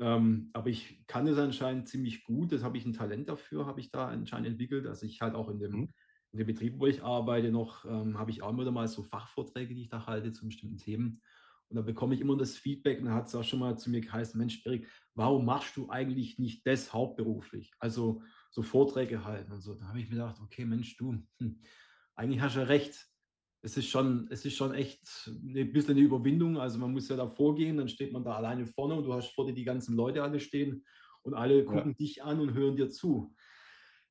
ähm, 0.00 0.50
aber 0.52 0.68
ich 0.68 1.06
kann 1.06 1.26
es 1.26 1.38
anscheinend 1.38 1.88
ziemlich 1.88 2.24
gut. 2.24 2.52
Das 2.52 2.62
habe 2.62 2.76
ich 2.76 2.84
ein 2.84 2.92
Talent 2.92 3.28
dafür, 3.28 3.66
habe 3.66 3.80
ich 3.80 3.90
da 3.90 4.08
anscheinend 4.08 4.48
entwickelt, 4.48 4.84
dass 4.84 5.02
ich 5.02 5.20
halt 5.20 5.34
auch 5.34 5.48
in 5.48 5.58
dem, 5.58 5.72
mhm 5.72 5.88
in 6.34 6.38
dem 6.38 6.46
Betrieb, 6.48 6.80
wo 6.80 6.86
ich 6.86 7.02
arbeite, 7.02 7.50
noch 7.52 7.84
ähm, 7.84 8.18
habe 8.18 8.32
ich 8.32 8.42
auch 8.42 8.50
immer 8.50 8.68
mal 8.70 8.88
so 8.88 9.04
Fachvorträge, 9.04 9.72
die 9.72 9.82
ich 9.82 9.88
da 9.88 10.04
halte 10.06 10.32
zu 10.32 10.44
bestimmten 10.44 10.78
Themen. 10.78 11.22
Und 11.68 11.76
da 11.76 11.82
bekomme 11.82 12.14
ich 12.14 12.20
immer 12.20 12.36
das 12.36 12.56
Feedback, 12.56 12.98
und 12.98 13.06
da 13.06 13.14
hat 13.14 13.28
es 13.28 13.34
auch 13.36 13.44
schon 13.44 13.60
mal 13.60 13.78
zu 13.78 13.88
mir 13.88 14.00
geheißen, 14.00 14.36
Mensch, 14.36 14.66
Erik, 14.66 14.88
warum 15.14 15.44
machst 15.44 15.76
du 15.76 15.88
eigentlich 15.90 16.38
nicht 16.40 16.66
das 16.66 16.92
hauptberuflich? 16.92 17.72
Also 17.78 18.22
so 18.50 18.62
Vorträge 18.62 19.24
halten 19.24 19.52
und 19.52 19.60
so. 19.60 19.74
Da 19.74 19.86
habe 19.86 20.00
ich 20.00 20.06
mir 20.06 20.16
gedacht, 20.16 20.40
okay, 20.42 20.64
Mensch, 20.64 20.96
du, 20.96 21.24
hm, 21.38 21.60
eigentlich 22.16 22.40
hast 22.40 22.56
du 22.56 22.60
ja 22.60 22.66
recht. 22.66 23.06
Es 23.64 23.78
ist 23.78 23.88
schon, 23.88 24.28
es 24.30 24.44
ist 24.44 24.56
schon 24.56 24.74
echt 24.74 25.26
ein 25.26 25.72
bisschen 25.72 25.92
eine 25.92 26.00
Überwindung. 26.00 26.58
Also 26.58 26.78
man 26.78 26.92
muss 26.92 27.08
ja 27.08 27.16
da 27.16 27.26
vorgehen, 27.26 27.78
dann 27.78 27.88
steht 27.88 28.12
man 28.12 28.22
da 28.22 28.36
alleine 28.36 28.66
vorne 28.66 28.94
und 28.94 29.04
du 29.04 29.14
hast 29.14 29.32
vor 29.34 29.46
dir 29.46 29.54
die 29.54 29.64
ganzen 29.64 29.96
Leute 29.96 30.22
alle 30.22 30.38
stehen 30.38 30.84
und 31.22 31.32
alle 31.32 31.64
gucken 31.64 31.92
ja. 31.92 31.96
dich 31.96 32.22
an 32.22 32.40
und 32.40 32.52
hören 32.52 32.76
dir 32.76 32.90
zu. 32.90 33.34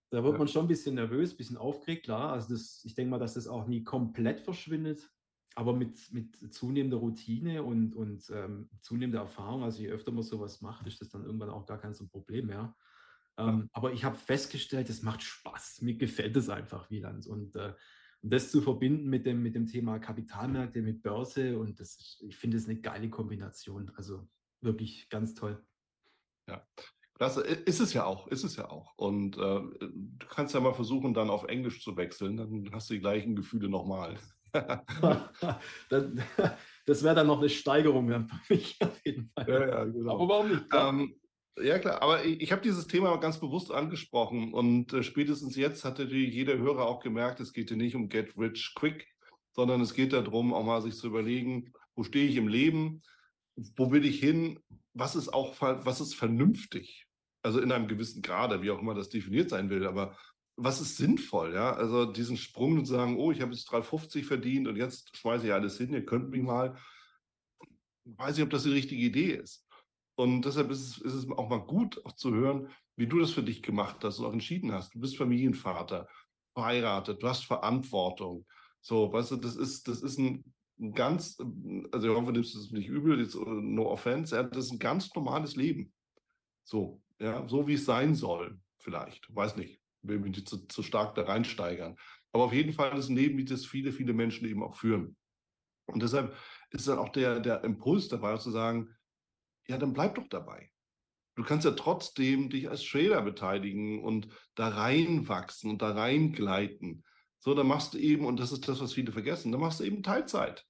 Da 0.09 0.23
wird 0.23 0.39
man 0.39 0.47
schon 0.47 0.65
ein 0.65 0.67
bisschen 0.67 0.95
nervös, 0.95 1.33
ein 1.33 1.37
bisschen 1.37 1.57
aufgeregt, 1.57 2.05
klar. 2.05 2.33
Also 2.33 2.53
das, 2.53 2.81
ich 2.83 2.95
denke 2.95 3.11
mal, 3.11 3.19
dass 3.19 3.35
das 3.35 3.47
auch 3.47 3.67
nie 3.67 3.83
komplett 3.83 4.41
verschwindet. 4.41 5.07
Aber 5.55 5.73
mit, 5.73 6.11
mit 6.11 6.51
zunehmender 6.51 6.97
Routine 6.97 7.61
und, 7.61 7.95
und 7.95 8.27
ähm, 8.31 8.69
zunehmender 8.81 9.19
Erfahrung, 9.19 9.61
also 9.61 9.81
je 9.83 9.89
öfter 9.89 10.11
man 10.11 10.23
sowas 10.23 10.61
macht, 10.61 10.87
ist 10.87 10.99
das 10.99 11.09
dann 11.09 11.25
irgendwann 11.25 11.51
auch 11.51 11.67
gar 11.67 11.79
kein 11.79 11.93
so 11.93 12.03
ein 12.03 12.09
Problem 12.09 12.47
mehr. 12.47 12.75
Ähm, 13.37 13.69
aber 13.71 13.93
ich 13.93 14.03
habe 14.03 14.15
festgestellt, 14.15 14.89
es 14.89 15.03
macht 15.03 15.21
Spaß. 15.21 15.81
Mir 15.81 15.95
gefällt 15.95 16.35
es 16.37 16.49
einfach, 16.49 16.89
Wieland. 16.89 17.27
Und, 17.27 17.55
äh, 17.55 17.73
und 18.24 18.32
das 18.34 18.51
zu 18.51 18.61
verbinden 18.61 19.09
mit 19.09 19.26
dem, 19.26 19.43
mit 19.43 19.53
dem 19.53 19.67
Thema 19.67 19.99
Kapitalmärkte, 19.99 20.82
mit 20.82 21.03
Börse, 21.03 21.59
und 21.59 21.80
das, 21.80 22.17
ich 22.26 22.38
finde 22.38 22.57
es 22.57 22.67
eine 22.67 22.80
geile 22.80 23.09
Kombination. 23.09 23.91
Also 23.95 24.26
wirklich 24.61 25.09
ganz 25.09 25.34
toll. 25.36 25.61
Ja, 26.47 26.65
das 27.19 27.38
ist 27.38 27.82
es 27.82 27.93
ja 27.93 28.05
auch, 28.05 28.28
ist 28.28 28.45
es 28.45 28.55
ja 28.55 28.69
auch. 28.69 28.97
Und 28.97 29.38
äh, 29.38 29.39
du 29.39 30.28
kannst 30.30 30.53
ja 30.53 30.61
mal 30.61 30.74
versuchen, 30.74 31.13
dann 31.13 31.30
auf 31.30 31.43
Englisch 31.43 31.84
zu 31.84 31.97
wechseln, 31.97 32.38
dann 32.38 32.69
hast 32.71 32.89
du 32.89 32.93
die 32.93 33.01
gleichen 33.01 33.36
Gefühle 33.36 33.67
nochmal. 33.67 34.17
das 35.89 37.03
wäre 37.03 37.15
dann 37.15 37.28
noch 37.28 37.39
eine 37.39 37.49
Steigerung 37.49 38.07
dann 38.07 38.28
für 38.28 38.53
mich 38.53 38.78
auf 38.82 39.05
jeden 39.05 39.28
Fall. 39.30 39.49
Ja, 39.49 39.67
ja, 39.67 39.84
genau. 39.86 40.13
Aber 40.13 40.30
warum 40.30 40.49
nicht? 40.49 40.65
Ähm, 40.74 41.15
ja, 41.59 41.79
klar, 41.79 42.01
aber 42.01 42.25
ich, 42.25 42.41
ich 42.41 42.51
habe 42.51 42.61
dieses 42.61 42.87
Thema 42.87 43.15
ganz 43.17 43.39
bewusst 43.39 43.71
angesprochen 43.71 44.53
und 44.53 44.93
äh, 44.93 45.03
spätestens 45.03 45.55
jetzt 45.55 45.85
hat 45.85 45.99
natürlich 45.99 46.33
jeder 46.33 46.57
Hörer 46.57 46.87
auch 46.87 46.99
gemerkt, 46.99 47.39
es 47.39 47.53
geht 47.53 47.69
hier 47.69 47.77
nicht 47.77 47.95
um 47.95 48.09
Get 48.09 48.37
Rich 48.37 48.73
Quick, 48.75 49.07
sondern 49.51 49.81
es 49.81 49.93
geht 49.93 50.13
darum, 50.13 50.53
auch 50.53 50.63
mal 50.63 50.81
sich 50.81 50.95
zu 50.95 51.07
überlegen, 51.07 51.71
wo 51.95 52.03
stehe 52.03 52.27
ich 52.27 52.37
im 52.37 52.47
Leben, 52.47 53.03
wo 53.75 53.91
will 53.91 54.05
ich 54.05 54.19
hin, 54.19 54.59
was 54.93 55.15
ist 55.15 55.33
auch, 55.33 55.55
was 55.59 56.01
ist 56.01 56.15
vernünftig? 56.15 57.07
Also 57.43 57.59
in 57.59 57.71
einem 57.71 57.87
gewissen 57.87 58.21
Grade, 58.21 58.61
wie 58.61 58.71
auch 58.71 58.79
immer 58.79 58.95
das 58.95 59.09
definiert 59.09 59.49
sein 59.49 59.69
will, 59.69 59.85
aber 59.85 60.17
was 60.55 60.81
ist 60.81 60.97
sinnvoll, 60.97 61.53
ja? 61.53 61.73
Also 61.73 62.05
diesen 62.05 62.37
Sprung 62.37 62.77
und 62.79 62.85
sagen, 62.85 63.17
oh, 63.17 63.31
ich 63.31 63.41
habe 63.41 63.53
jetzt 63.53 63.69
3,50 63.69 64.23
verdient 64.23 64.67
und 64.67 64.75
jetzt 64.75 65.15
schmeiße 65.17 65.47
ich 65.47 65.53
alles 65.53 65.77
hin, 65.77 65.93
ihr 65.93 66.05
könnt 66.05 66.29
mich 66.29 66.41
mal. 66.41 66.77
Weiß 68.05 68.37
ich, 68.37 68.43
ob 68.43 68.49
das 68.49 68.63
die 68.63 68.71
richtige 68.71 69.01
Idee 69.01 69.33
ist. 69.33 69.62
Und 70.16 70.43
deshalb 70.43 70.70
ist 70.72 70.82
es, 70.82 70.97
ist 70.99 71.14
es 71.14 71.30
auch 71.32 71.49
mal 71.49 71.61
gut, 71.66 72.03
auch 72.05 72.14
zu 72.14 72.34
hören, 72.34 72.70
wie 72.95 73.07
du 73.07 73.20
das 73.20 73.32
für 73.32 73.43
dich 73.43 73.64
gemacht 73.64 74.03
hast 74.03 74.20
und 74.20 74.26
auch 74.26 74.34
entschieden 74.34 74.72
hast. 74.72 74.93
Du 74.93 74.99
bist 74.99 75.18
Familienvater, 75.18 76.07
verheiratet, 76.53 77.22
du 77.24 77.28
hast 77.28 77.45
Verantwortung. 77.45 78.45
So, 78.82 79.11
weißt 79.11 79.32
du, 79.32 79.36
das 79.38 79.55
ist, 79.55 79.88
das 79.88 80.01
ist 80.01 80.20
ein, 80.20 80.43
ganz, 80.93 81.38
also 81.91 82.09
ich 82.09 82.16
hoffe, 82.16 82.28
du 82.28 82.32
nimmst 82.34 82.55
es 82.55 82.72
nicht 82.72 82.88
übel, 82.88 83.20
jetzt, 83.20 83.36
no 83.36 83.89
offense, 83.89 84.36
ja, 84.36 84.43
das 84.43 84.66
ist 84.66 84.72
ein 84.72 84.80
ganz 84.80 85.14
normales 85.16 85.55
Leben. 85.55 85.93
So, 86.64 87.01
ja, 87.20 87.47
so 87.47 87.68
wie 87.68 87.74
es 87.74 87.86
sein 87.86 88.16
soll, 88.16 88.59
vielleicht. 88.80 89.34
Weiß 89.34 89.55
nicht, 89.55 89.80
will 90.01 90.20
mich 90.20 90.36
nicht 90.36 90.49
zu, 90.49 90.68
zu 90.68 90.84
stark 90.84 91.16
da 91.16 91.24
reinsteigern. 91.24 91.95
Aber 92.32 92.45
auf 92.45 92.53
jeden 92.53 92.74
Fall 92.74 92.97
ist 92.97 93.09
ein 93.09 93.16
Leben, 93.16 93.38
wie 93.38 93.45
das 93.45 93.66
viele, 93.66 93.91
viele 93.91 94.14
Menschen 94.14 94.47
eben 94.47 94.64
auch 94.64 94.76
führen. 94.76 95.16
Und 95.86 96.01
deshalb 96.01 96.36
ist 96.72 96.88
dann 96.88 96.97
auch 96.97 97.09
der, 97.09 97.39
der 97.39 97.64
Impuls 97.64 98.07
dabei, 98.07 98.38
zu 98.38 98.51
sagen, 98.51 98.89
ja, 99.68 99.78
dann 99.78 99.93
bleib 99.93 100.16
doch 100.16 100.28
dabei. 100.28 100.70
Du 101.36 101.43
kannst 101.43 101.66
ja 101.66 101.72
trotzdem 101.72 102.49
dich 102.49 102.70
als 102.70 102.84
Trader 102.84 103.22
beteiligen 103.22 104.03
und 104.03 104.28
da 104.55 104.68
reinwachsen 104.68 105.72
und 105.72 105.82
da 105.82 105.91
reingleiten. 105.91 107.03
So, 107.39 107.55
dann 107.55 107.68
machst 107.68 107.93
du 107.93 107.97
eben, 107.97 108.26
und 108.26 108.39
das 108.39 108.51
ist 108.51 108.68
das, 108.68 108.80
was 108.82 108.93
viele 108.93 109.11
vergessen, 109.11 109.51
dann 109.51 109.61
machst 109.61 109.80
du 109.80 109.84
eben 109.84 110.03
Teilzeit. 110.03 110.66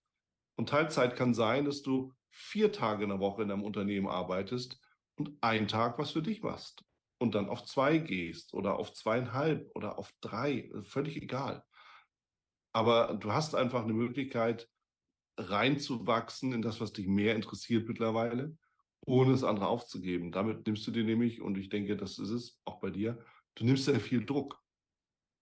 Und 0.56 0.70
Teilzeit 0.70 1.16
kann 1.16 1.34
sein, 1.34 1.66
dass 1.66 1.82
du 1.82 2.14
vier 2.30 2.72
Tage 2.72 3.04
in 3.04 3.10
der 3.10 3.20
Woche 3.20 3.44
in 3.44 3.52
einem 3.52 3.64
Unternehmen 3.64 4.08
arbeitest 4.08 4.80
und 5.16 5.38
einen 5.42 5.68
Tag 5.68 6.00
was 6.00 6.12
für 6.12 6.22
dich 6.22 6.42
machst. 6.42 6.84
Und 7.20 7.36
dann 7.36 7.50
auf 7.50 7.66
zwei 7.66 7.98
gehst 7.98 8.54
oder 8.54 8.78
auf 8.78 8.94
zweieinhalb 8.94 9.70
oder 9.76 9.98
auf 10.00 10.14
drei, 10.22 10.72
völlig 10.82 11.18
egal. 11.18 11.64
Aber 12.74 13.16
du 13.16 13.32
hast 13.34 13.54
einfach 13.54 13.84
eine 13.84 13.94
Möglichkeit, 13.94 14.70
reinzuwachsen 15.38 16.54
in 16.54 16.62
das, 16.62 16.80
was 16.80 16.94
dich 16.94 17.08
mehr 17.08 17.36
interessiert 17.36 17.88
mittlerweile 17.88 18.58
ohne 19.06 19.32
das 19.32 19.44
andere 19.44 19.68
aufzugeben. 19.68 20.32
Damit 20.32 20.66
nimmst 20.66 20.86
du 20.88 20.92
dir 20.92 21.04
nämlich, 21.04 21.42
und 21.42 21.58
ich 21.58 21.70
denke, 21.70 21.98
das 21.98 22.20
ist 22.20 22.30
es 22.30 22.62
auch 22.66 22.80
bei 22.80 22.90
dir, 22.90 23.24
du 23.56 23.66
nimmst 23.66 23.86
sehr 23.86 24.00
viel 24.00 24.26
Druck. 24.26 24.62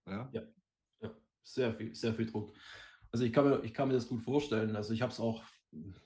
Ja, 0.07 0.29
ja, 0.33 0.41
ja 1.01 1.15
sehr 1.43 1.73
viel, 1.73 1.95
sehr 1.95 2.13
viel 2.13 2.25
Druck. 2.25 2.53
Also 3.11 3.25
ich 3.25 3.33
kann 3.33 3.49
mir, 3.49 3.63
ich 3.63 3.73
kann 3.73 3.87
mir 3.87 3.93
das 3.93 4.07
gut 4.07 4.21
vorstellen. 4.21 4.75
Also 4.75 4.93
ich 4.93 5.01
habe 5.01 5.11
es 5.11 5.19
auch 5.19 5.43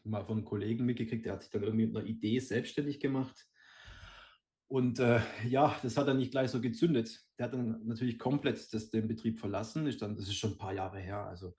mal 0.04 0.24
von 0.24 0.38
einem 0.38 0.46
Kollegen 0.46 0.86
mitgekriegt, 0.86 1.26
der 1.26 1.34
hat 1.34 1.42
sich 1.42 1.52
dann 1.52 1.64
irgendwie 1.64 1.88
mit 1.88 1.96
einer 1.96 2.06
Idee 2.06 2.40
selbstständig 2.40 3.00
gemacht. 3.00 3.48
Und 4.68 5.00
äh, 5.00 5.22
ja, 5.48 5.78
das 5.84 5.98
hat 5.98 6.08
dann 6.08 6.18
nicht 6.18 6.32
gleich 6.32 6.50
so 6.50 6.60
gezündet. 6.60 7.24
Der 7.38 7.46
hat 7.46 7.54
dann 7.54 7.86
natürlich 7.86 8.18
komplett 8.18 8.74
das, 8.74 8.90
den 8.90 9.08
Betrieb 9.08 9.40
verlassen. 9.40 9.86
Ist 9.86 10.02
dann, 10.02 10.16
das 10.16 10.28
ist 10.28 10.36
schon 10.36 10.54
ein 10.54 10.58
paar 10.58 10.74
Jahre 10.74 11.00
her. 11.00 11.26
Also 11.26 11.56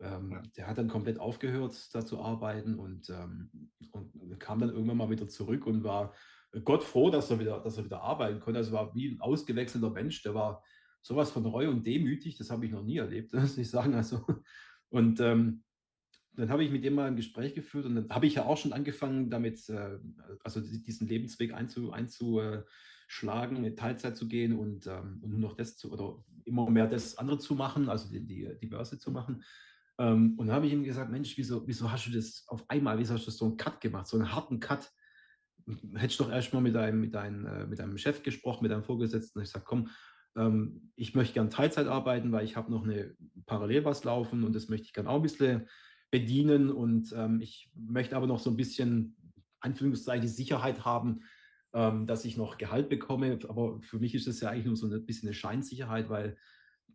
ähm, 0.00 0.32
ja. 0.32 0.42
Der 0.56 0.66
hat 0.66 0.78
dann 0.78 0.88
komplett 0.88 1.18
aufgehört, 1.18 1.94
da 1.94 2.04
zu 2.04 2.20
arbeiten 2.20 2.78
und, 2.78 3.10
ähm, 3.10 3.50
und 3.90 4.40
kam 4.40 4.60
dann 4.60 4.70
irgendwann 4.70 4.96
mal 4.96 5.10
wieder 5.10 5.28
zurück 5.28 5.66
und 5.66 5.84
war 5.84 6.14
Gott 6.64 6.84
froh, 6.84 7.10
dass 7.10 7.30
er 7.30 7.38
wieder, 7.38 7.60
dass 7.60 7.78
er 7.78 7.84
wieder 7.84 8.02
arbeiten 8.02 8.40
konnte. 8.40 8.58
Also 8.58 8.72
war 8.72 8.94
wie 8.94 9.08
ein 9.08 9.20
ausgewechselter 9.20 9.90
Mensch, 9.90 10.22
der 10.22 10.34
war 10.34 10.62
sowas 11.02 11.30
von 11.30 11.44
reu 11.46 11.68
und 11.68 11.86
demütig, 11.86 12.36
das 12.36 12.50
habe 12.50 12.66
ich 12.66 12.72
noch 12.72 12.84
nie 12.84 12.98
erlebt, 12.98 13.32
muss 13.32 13.58
ich 13.58 13.70
sagen. 13.70 13.94
Also, 13.94 14.24
und 14.88 15.20
ähm, 15.20 15.62
dann 16.34 16.50
habe 16.50 16.64
ich 16.64 16.70
mit 16.70 16.84
dem 16.84 16.94
mal 16.94 17.08
ein 17.08 17.16
Gespräch 17.16 17.54
geführt 17.54 17.84
und 17.84 17.94
dann 17.94 18.08
habe 18.08 18.26
ich 18.26 18.34
ja 18.34 18.46
auch 18.46 18.56
schon 18.56 18.72
angefangen, 18.72 19.30
damit, 19.30 19.68
äh, 19.68 19.98
also 20.42 20.60
diesen 20.60 21.06
Lebensweg 21.06 21.52
einzu, 21.52 21.92
einzuschlagen, 21.92 23.60
mit 23.60 23.78
Teilzeit 23.78 24.16
zu 24.16 24.28
gehen 24.28 24.58
und, 24.58 24.86
ähm, 24.86 25.20
und 25.22 25.30
nur 25.30 25.40
noch 25.40 25.56
das 25.56 25.76
zu, 25.76 25.92
oder 25.92 26.24
immer 26.44 26.68
mehr 26.70 26.86
das 26.86 27.18
andere 27.18 27.38
zu 27.38 27.54
machen, 27.54 27.88
also 27.88 28.08
die, 28.08 28.24
die, 28.24 28.56
die 28.60 28.66
Börse 28.66 28.98
zu 28.98 29.10
machen. 29.10 29.42
Ähm, 30.02 30.34
und 30.36 30.48
dann 30.48 30.56
habe 30.56 30.66
ich 30.66 30.72
ihm 30.72 30.82
gesagt, 30.82 31.12
Mensch, 31.12 31.38
wieso, 31.38 31.66
wieso 31.66 31.90
hast 31.90 32.06
du 32.06 32.10
das 32.10 32.44
auf 32.48 32.68
einmal, 32.68 32.98
wieso 32.98 33.14
hast 33.14 33.26
du 33.26 33.30
so 33.30 33.44
einen 33.44 33.56
Cut 33.56 33.80
gemacht, 33.80 34.08
so 34.08 34.16
einen 34.16 34.34
harten 34.34 34.58
Cut? 34.58 34.90
Hättest 35.94 36.18
du 36.18 36.24
doch 36.24 36.32
erst 36.32 36.52
mal 36.52 36.60
mit 36.60 36.74
deinem, 36.74 37.00
mit, 37.00 37.14
deinem, 37.14 37.46
äh, 37.46 37.66
mit 37.66 37.78
deinem 37.78 37.96
Chef 37.96 38.24
gesprochen, 38.24 38.64
mit 38.64 38.72
deinem 38.72 38.82
Vorgesetzten. 38.82 39.40
Ich 39.42 39.50
sage, 39.50 39.64
komm, 39.64 39.90
ähm, 40.36 40.90
ich 40.96 41.14
möchte 41.14 41.34
gern 41.34 41.50
Teilzeit 41.50 41.86
arbeiten, 41.86 42.32
weil 42.32 42.44
ich 42.44 42.56
habe 42.56 42.72
noch 42.72 42.82
eine 42.82 43.14
parallel 43.46 43.84
was 43.84 44.02
laufen 44.02 44.42
und 44.42 44.56
das 44.56 44.68
möchte 44.68 44.86
ich 44.86 44.92
gern 44.92 45.06
auch 45.06 45.16
ein 45.16 45.22
bisschen 45.22 45.68
bedienen. 46.10 46.72
Und 46.72 47.12
ähm, 47.16 47.40
ich 47.40 47.70
möchte 47.76 48.16
aber 48.16 48.26
noch 48.26 48.40
so 48.40 48.50
ein 48.50 48.56
bisschen, 48.56 49.16
Anführungszeichen, 49.60 50.22
die 50.22 50.28
Sicherheit 50.28 50.84
haben, 50.84 51.20
ähm, 51.74 52.08
dass 52.08 52.24
ich 52.24 52.36
noch 52.36 52.58
Gehalt 52.58 52.88
bekomme. 52.88 53.38
Aber 53.48 53.80
für 53.82 54.00
mich 54.00 54.16
ist 54.16 54.26
das 54.26 54.40
ja 54.40 54.50
eigentlich 54.50 54.66
nur 54.66 54.76
so 54.76 54.88
ein 54.88 55.06
bisschen 55.06 55.28
eine 55.28 55.34
Scheinsicherheit, 55.34 56.08
weil 56.08 56.36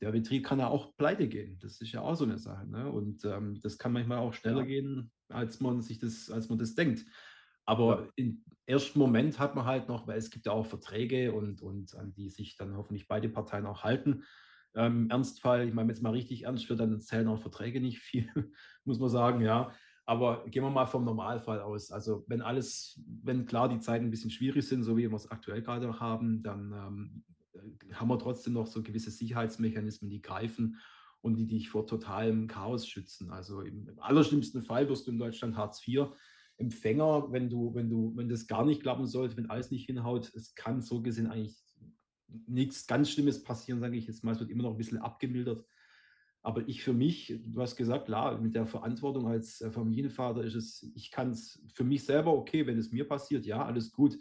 der 0.02 0.12
Betrieb 0.12 0.46
kann 0.46 0.60
ja 0.60 0.68
auch 0.68 0.96
pleite 0.98 1.28
gehen. 1.28 1.58
Das 1.60 1.82
ist 1.82 1.92
ja 1.92 2.02
auch 2.02 2.16
so 2.16 2.26
eine 2.26 2.38
Sache. 2.38 2.68
Ne? 2.68 2.92
Und 2.92 3.24
ähm, 3.26 3.60
das 3.62 3.78
kann 3.78 3.94
manchmal 3.94 4.20
auch 4.20 4.34
schneller 4.34 4.62
ja. 4.62 4.66
gehen, 4.66 5.12
als 5.30 5.60
man 5.60 5.82
sich 5.82 6.00
das, 6.00 6.30
als 6.30 6.50
man 6.50 6.58
das 6.58 6.76
denkt. 6.76 7.06
Aber 7.66 8.04
ja. 8.04 8.08
im 8.16 8.44
ersten 8.66 8.98
Moment 8.98 9.40
hat 9.40 9.56
man 9.56 9.66
halt 9.66 9.90
noch, 9.90 10.08
weil 10.08 10.18
es 10.18 10.30
gibt 10.30 10.46
ja 10.46 10.54
auch 10.54 10.66
Verträge 10.66 11.34
und, 11.34 11.62
und 11.62 11.96
an 11.96 12.14
die 12.14 12.30
sich 12.30 12.56
dann 12.56 12.78
hoffentlich 12.78 13.08
beide 13.08 13.30
Parteien 13.30 13.66
auch 13.66 13.84
halten. 13.84 14.24
Ähm, 14.76 15.04
Im 15.04 15.10
Ernstfall, 15.10 15.68
ich 15.68 15.74
meine, 15.74 15.90
wenn 15.90 15.96
es 15.96 16.02
mal 16.02 16.12
richtig 16.12 16.44
ernst 16.44 16.70
wird, 16.70 16.80
dann 16.80 17.02
zählen 17.02 17.28
auch 17.28 17.42
Verträge 17.42 17.82
nicht 17.82 18.00
viel, 18.00 18.30
muss 18.86 19.00
man 19.00 19.10
sagen, 19.10 19.42
ja. 19.42 19.72
Aber 20.06 20.46
gehen 20.48 20.64
wir 20.64 20.70
mal 20.70 20.86
vom 20.86 21.04
Normalfall 21.04 21.60
aus. 21.60 21.92
Also 21.92 22.24
wenn 22.28 22.42
alles, 22.42 23.02
wenn 23.24 23.46
klar 23.46 23.68
die 23.68 23.80
Zeiten 23.80 24.06
ein 24.06 24.12
bisschen 24.12 24.32
schwierig 24.32 24.66
sind, 24.66 24.84
so 24.84 24.96
wie 24.96 25.10
wir 25.10 25.16
es 25.16 25.30
aktuell 25.30 25.62
gerade 25.62 26.00
haben, 26.00 26.42
dann 26.44 26.72
ähm, 26.72 27.24
haben 27.94 28.08
wir 28.10 28.20
trotzdem 28.20 28.54
noch 28.54 28.68
so 28.68 28.84
gewisse 28.84 29.12
Sicherheitsmechanismen, 29.12 30.10
die 30.10 30.22
greifen 30.22 30.78
und 31.22 31.36
die 31.36 31.48
dich 31.48 31.70
vor 31.70 31.88
totalem 31.88 32.48
Chaos 32.48 32.88
schützen. 32.88 33.32
Also 33.32 33.62
im, 33.62 33.88
im 33.88 34.00
allerschlimmsten 34.00 34.62
Fall 34.62 34.90
wirst 34.90 35.08
du 35.08 35.12
in 35.12 35.20
Deutschland 35.20 35.58
Hartz 35.58 35.86
IV 35.88 36.08
Empfänger, 36.60 37.32
wenn 37.32 37.50
du, 37.50 37.76
wenn 37.76 37.90
du, 37.90 38.14
wenn 38.16 38.30
das 38.30 38.48
gar 38.48 38.66
nicht 38.66 38.82
klappen 38.82 39.06
sollte, 39.06 39.38
wenn 39.38 39.50
alles 39.50 39.70
nicht 39.70 39.86
hinhaut, 39.86 40.32
es 40.34 40.56
kann 40.56 40.82
so 40.82 41.02
gesehen 41.02 41.28
eigentlich 41.28 41.56
nichts 42.48 42.88
ganz 42.88 43.12
Schlimmes 43.12 43.44
passieren, 43.44 43.80
sage 43.80 43.96
ich 43.96 44.08
jetzt 44.08 44.24
mal. 44.24 44.32
Es 44.32 44.40
wird 44.40 44.50
immer 44.50 44.64
noch 44.64 44.72
ein 44.72 44.78
bisschen 44.78 44.98
abgemildert. 44.98 45.64
Aber 46.42 46.68
ich 46.68 46.82
für 46.82 46.94
mich, 46.94 47.40
du 47.46 47.62
hast 47.62 47.76
gesagt, 47.76 48.06
klar, 48.06 48.40
mit 48.40 48.56
der 48.56 48.66
Verantwortung 48.66 49.28
als 49.28 49.64
Familienvater 49.70 50.44
ist 50.44 50.56
es, 50.56 50.92
ich 50.96 51.12
kann 51.12 51.32
es 51.32 51.62
für 51.74 51.84
mich 51.84 52.06
selber 52.06 52.34
okay, 52.34 52.66
wenn 52.66 52.78
es 52.78 52.92
mir 52.92 53.08
passiert, 53.08 53.46
ja, 53.46 53.64
alles 53.64 53.92
gut 53.92 54.18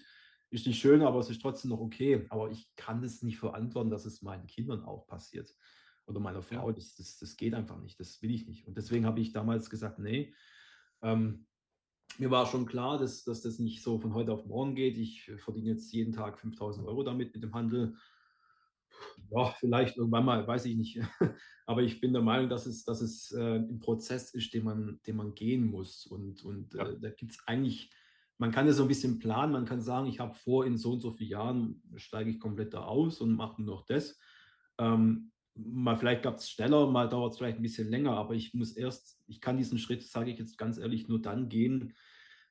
ist 0.50 0.66
nicht 0.66 0.80
schön, 0.80 1.02
aber 1.02 1.18
es 1.18 1.30
ist 1.30 1.42
trotzdem 1.42 1.70
noch 1.70 1.80
okay. 1.80 2.26
Aber 2.30 2.50
ich 2.50 2.68
kann 2.76 3.02
das 3.02 3.22
nicht 3.22 3.38
verantworten, 3.38 3.90
dass 3.90 4.06
es 4.06 4.22
meinen 4.22 4.46
Kindern 4.46 4.84
auch 4.84 5.06
passiert 5.06 5.54
oder 6.06 6.20
meiner 6.20 6.42
Frau. 6.42 6.68
Ja. 6.68 6.74
Das, 6.74 6.94
das, 6.94 7.18
das 7.18 7.36
geht 7.36 7.54
einfach 7.54 7.80
nicht. 7.80 7.98
Das 7.98 8.22
will 8.22 8.30
ich 8.30 8.46
nicht. 8.46 8.66
Und 8.66 8.76
deswegen 8.76 9.06
habe 9.06 9.20
ich 9.20 9.32
damals 9.32 9.70
gesagt, 9.70 9.98
nee, 9.98 10.34
ähm, 11.02 11.46
mir 12.18 12.30
war 12.30 12.46
schon 12.46 12.66
klar, 12.66 12.98
dass, 12.98 13.24
dass 13.24 13.42
das 13.42 13.58
nicht 13.58 13.82
so 13.82 13.98
von 13.98 14.14
heute 14.14 14.32
auf 14.32 14.46
morgen 14.46 14.74
geht. 14.74 14.96
Ich 14.96 15.30
verdiene 15.36 15.70
jetzt 15.70 15.92
jeden 15.92 16.12
Tag 16.12 16.38
5000 16.38 16.86
Euro 16.86 17.02
damit 17.02 17.34
mit 17.34 17.42
dem 17.42 17.54
Handel. 17.54 17.96
Ja, 19.30 19.54
vielleicht 19.58 19.96
irgendwann 19.96 20.24
mal, 20.24 20.46
weiß 20.46 20.64
ich 20.66 20.76
nicht. 20.76 21.00
Aber 21.66 21.82
ich 21.82 22.00
bin 22.00 22.12
der 22.12 22.22
Meinung, 22.22 22.48
dass 22.48 22.66
es, 22.66 22.84
dass 22.84 23.00
es 23.00 23.32
äh, 23.32 23.56
ein 23.56 23.80
Prozess 23.80 24.32
ist, 24.32 24.54
den 24.54 24.64
man, 24.64 25.00
den 25.06 25.16
man 25.16 25.34
gehen 25.34 25.66
muss. 25.66 26.06
Und, 26.06 26.44
und 26.44 26.72
ja. 26.74 26.88
äh, 26.88 26.98
da 26.98 27.10
gibt 27.10 27.32
es 27.32 27.38
eigentlich 27.46 27.90
man 28.38 28.50
kann 28.50 28.68
es 28.68 28.76
so 28.76 28.82
ein 28.82 28.88
bisschen 28.88 29.18
planen, 29.18 29.52
man 29.52 29.64
kann 29.64 29.80
sagen, 29.80 30.06
ich 30.06 30.20
habe 30.20 30.34
vor, 30.34 30.66
in 30.66 30.76
so 30.76 30.92
und 30.92 31.00
so 31.00 31.12
vielen 31.12 31.30
Jahren 31.30 31.82
steige 31.96 32.30
ich 32.30 32.38
komplett 32.38 32.74
da 32.74 32.84
aus 32.84 33.20
und 33.20 33.34
mache 33.34 33.62
nur 33.62 33.76
noch 33.76 33.86
das. 33.86 34.18
Ähm, 34.78 35.32
mal 35.54 35.96
vielleicht 35.96 36.22
klappt 36.22 36.40
es 36.40 36.50
schneller, 36.50 36.86
mal 36.90 37.08
dauert 37.08 37.32
es 37.32 37.38
vielleicht 37.38 37.58
ein 37.58 37.62
bisschen 37.62 37.88
länger, 37.88 38.12
aber 38.16 38.34
ich 38.34 38.52
muss 38.52 38.72
erst, 38.72 39.18
ich 39.26 39.40
kann 39.40 39.56
diesen 39.56 39.78
Schritt, 39.78 40.02
sage 40.02 40.30
ich 40.30 40.38
jetzt 40.38 40.58
ganz 40.58 40.76
ehrlich, 40.76 41.08
nur 41.08 41.20
dann 41.20 41.48
gehen, 41.48 41.94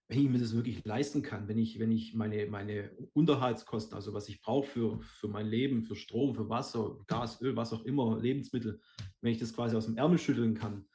wenn 0.07 0.19
ich 0.19 0.29
mir 0.29 0.39
das 0.39 0.55
wirklich 0.55 0.83
leisten 0.86 1.21
kann, 1.21 1.47
wenn 1.47 1.57
ich, 1.57 1.79
wenn 1.79 1.91
ich 1.91 2.13
meine, 2.13 2.45
meine 2.47 2.91
Unterhaltskosten, 3.13 3.95
also 3.95 4.13
was 4.13 4.29
ich 4.29 4.41
brauche 4.41 4.67
für, 4.67 4.99
für 5.01 5.27
mein 5.27 5.47
Leben, 5.47 5.83
für 5.83 5.95
Strom, 5.95 6.36
für 6.36 6.49
Wasser, 6.49 6.97
Gas, 7.07 7.41
Öl, 7.41 7.55
was 7.55 7.73
auch 7.73 7.86
immer, 7.86 8.19
Lebensmittel, 8.19 8.81
wenn 9.21 9.31
ich 9.31 9.39
das 9.39 9.53
quasi 9.53 9.75
aus 9.75 9.86
dem 9.86 9.97
Ärmel 9.97 10.17
schütteln 10.17 10.55
kann, 10.55 10.88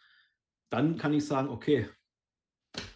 dann 0.69 0.97
kann 0.97 1.13
ich 1.13 1.27
sagen, 1.27 1.49
okay, 1.49 1.89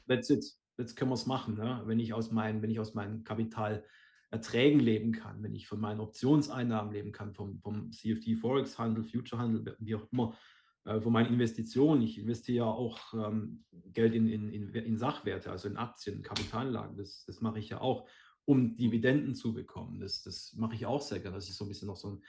that's 0.06 0.30
it 0.30 0.44
jetzt 0.78 0.96
können 0.96 1.10
wir 1.10 1.14
es 1.14 1.26
machen. 1.26 1.56
Ne? 1.56 1.82
Wenn 1.86 2.00
ich 2.00 2.12
aus 2.12 2.30
meinen, 2.30 2.62
wenn 2.62 2.70
ich 2.70 2.80
aus 2.80 2.94
meinen 2.94 3.24
Kapitalerträgen 3.24 4.80
leben 4.80 5.12
kann, 5.12 5.42
wenn 5.42 5.54
ich 5.54 5.66
von 5.66 5.80
meinen 5.80 6.00
Optionseinnahmen 6.00 6.92
leben 6.92 7.12
kann, 7.12 7.32
vom, 7.32 7.60
vom 7.60 7.92
CFD 7.92 8.36
Forex 8.36 8.78
Handel, 8.78 9.04
Future 9.04 9.40
Handel, 9.40 9.76
wie 9.78 9.94
auch 9.94 10.06
immer, 10.12 10.36
äh, 10.84 11.00
von 11.00 11.12
meinen 11.12 11.32
Investitionen. 11.32 12.02
Ich 12.02 12.18
investiere 12.18 12.58
ja 12.58 12.64
auch 12.64 13.14
ähm, 13.14 13.64
Geld 13.92 14.14
in, 14.14 14.28
in, 14.28 14.50
in, 14.50 14.74
in, 14.74 14.98
Sachwerte, 14.98 15.50
also 15.50 15.68
in 15.68 15.76
Aktien, 15.76 16.22
Kapitalanlagen. 16.22 16.96
Das, 16.96 17.24
das 17.24 17.40
mache 17.40 17.58
ich 17.58 17.70
ja 17.70 17.80
auch, 17.80 18.06
um 18.44 18.76
Dividenden 18.76 19.34
zu 19.34 19.54
bekommen. 19.54 20.00
Das, 20.00 20.22
das 20.22 20.54
mache 20.56 20.74
ich 20.74 20.86
auch 20.86 21.00
sehr 21.00 21.20
gerne, 21.20 21.36
dass 21.36 21.48
ich 21.48 21.54
so 21.54 21.64
ein 21.64 21.68
bisschen 21.68 21.88
noch 21.88 21.96
so 21.96 22.08
einen 22.08 22.22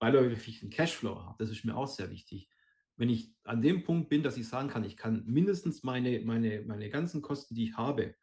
beiläufigen 0.00 0.70
Cashflow 0.70 1.22
habe. 1.22 1.36
Das 1.38 1.50
ist 1.50 1.64
mir 1.64 1.76
auch 1.76 1.86
sehr 1.86 2.10
wichtig 2.10 2.48
wenn 3.00 3.08
ich 3.08 3.34
an 3.44 3.62
dem 3.62 3.82
Punkt 3.82 4.10
bin, 4.10 4.22
dass 4.22 4.36
ich 4.36 4.46
sagen 4.46 4.68
kann, 4.68 4.84
ich 4.84 4.98
kann 4.98 5.24
mindestens 5.24 5.82
meine, 5.82 6.20
meine, 6.20 6.60
meine 6.66 6.90
ganzen 6.90 7.22
Kosten, 7.22 7.54
die 7.54 7.64
ich 7.64 7.78
habe, 7.78 8.14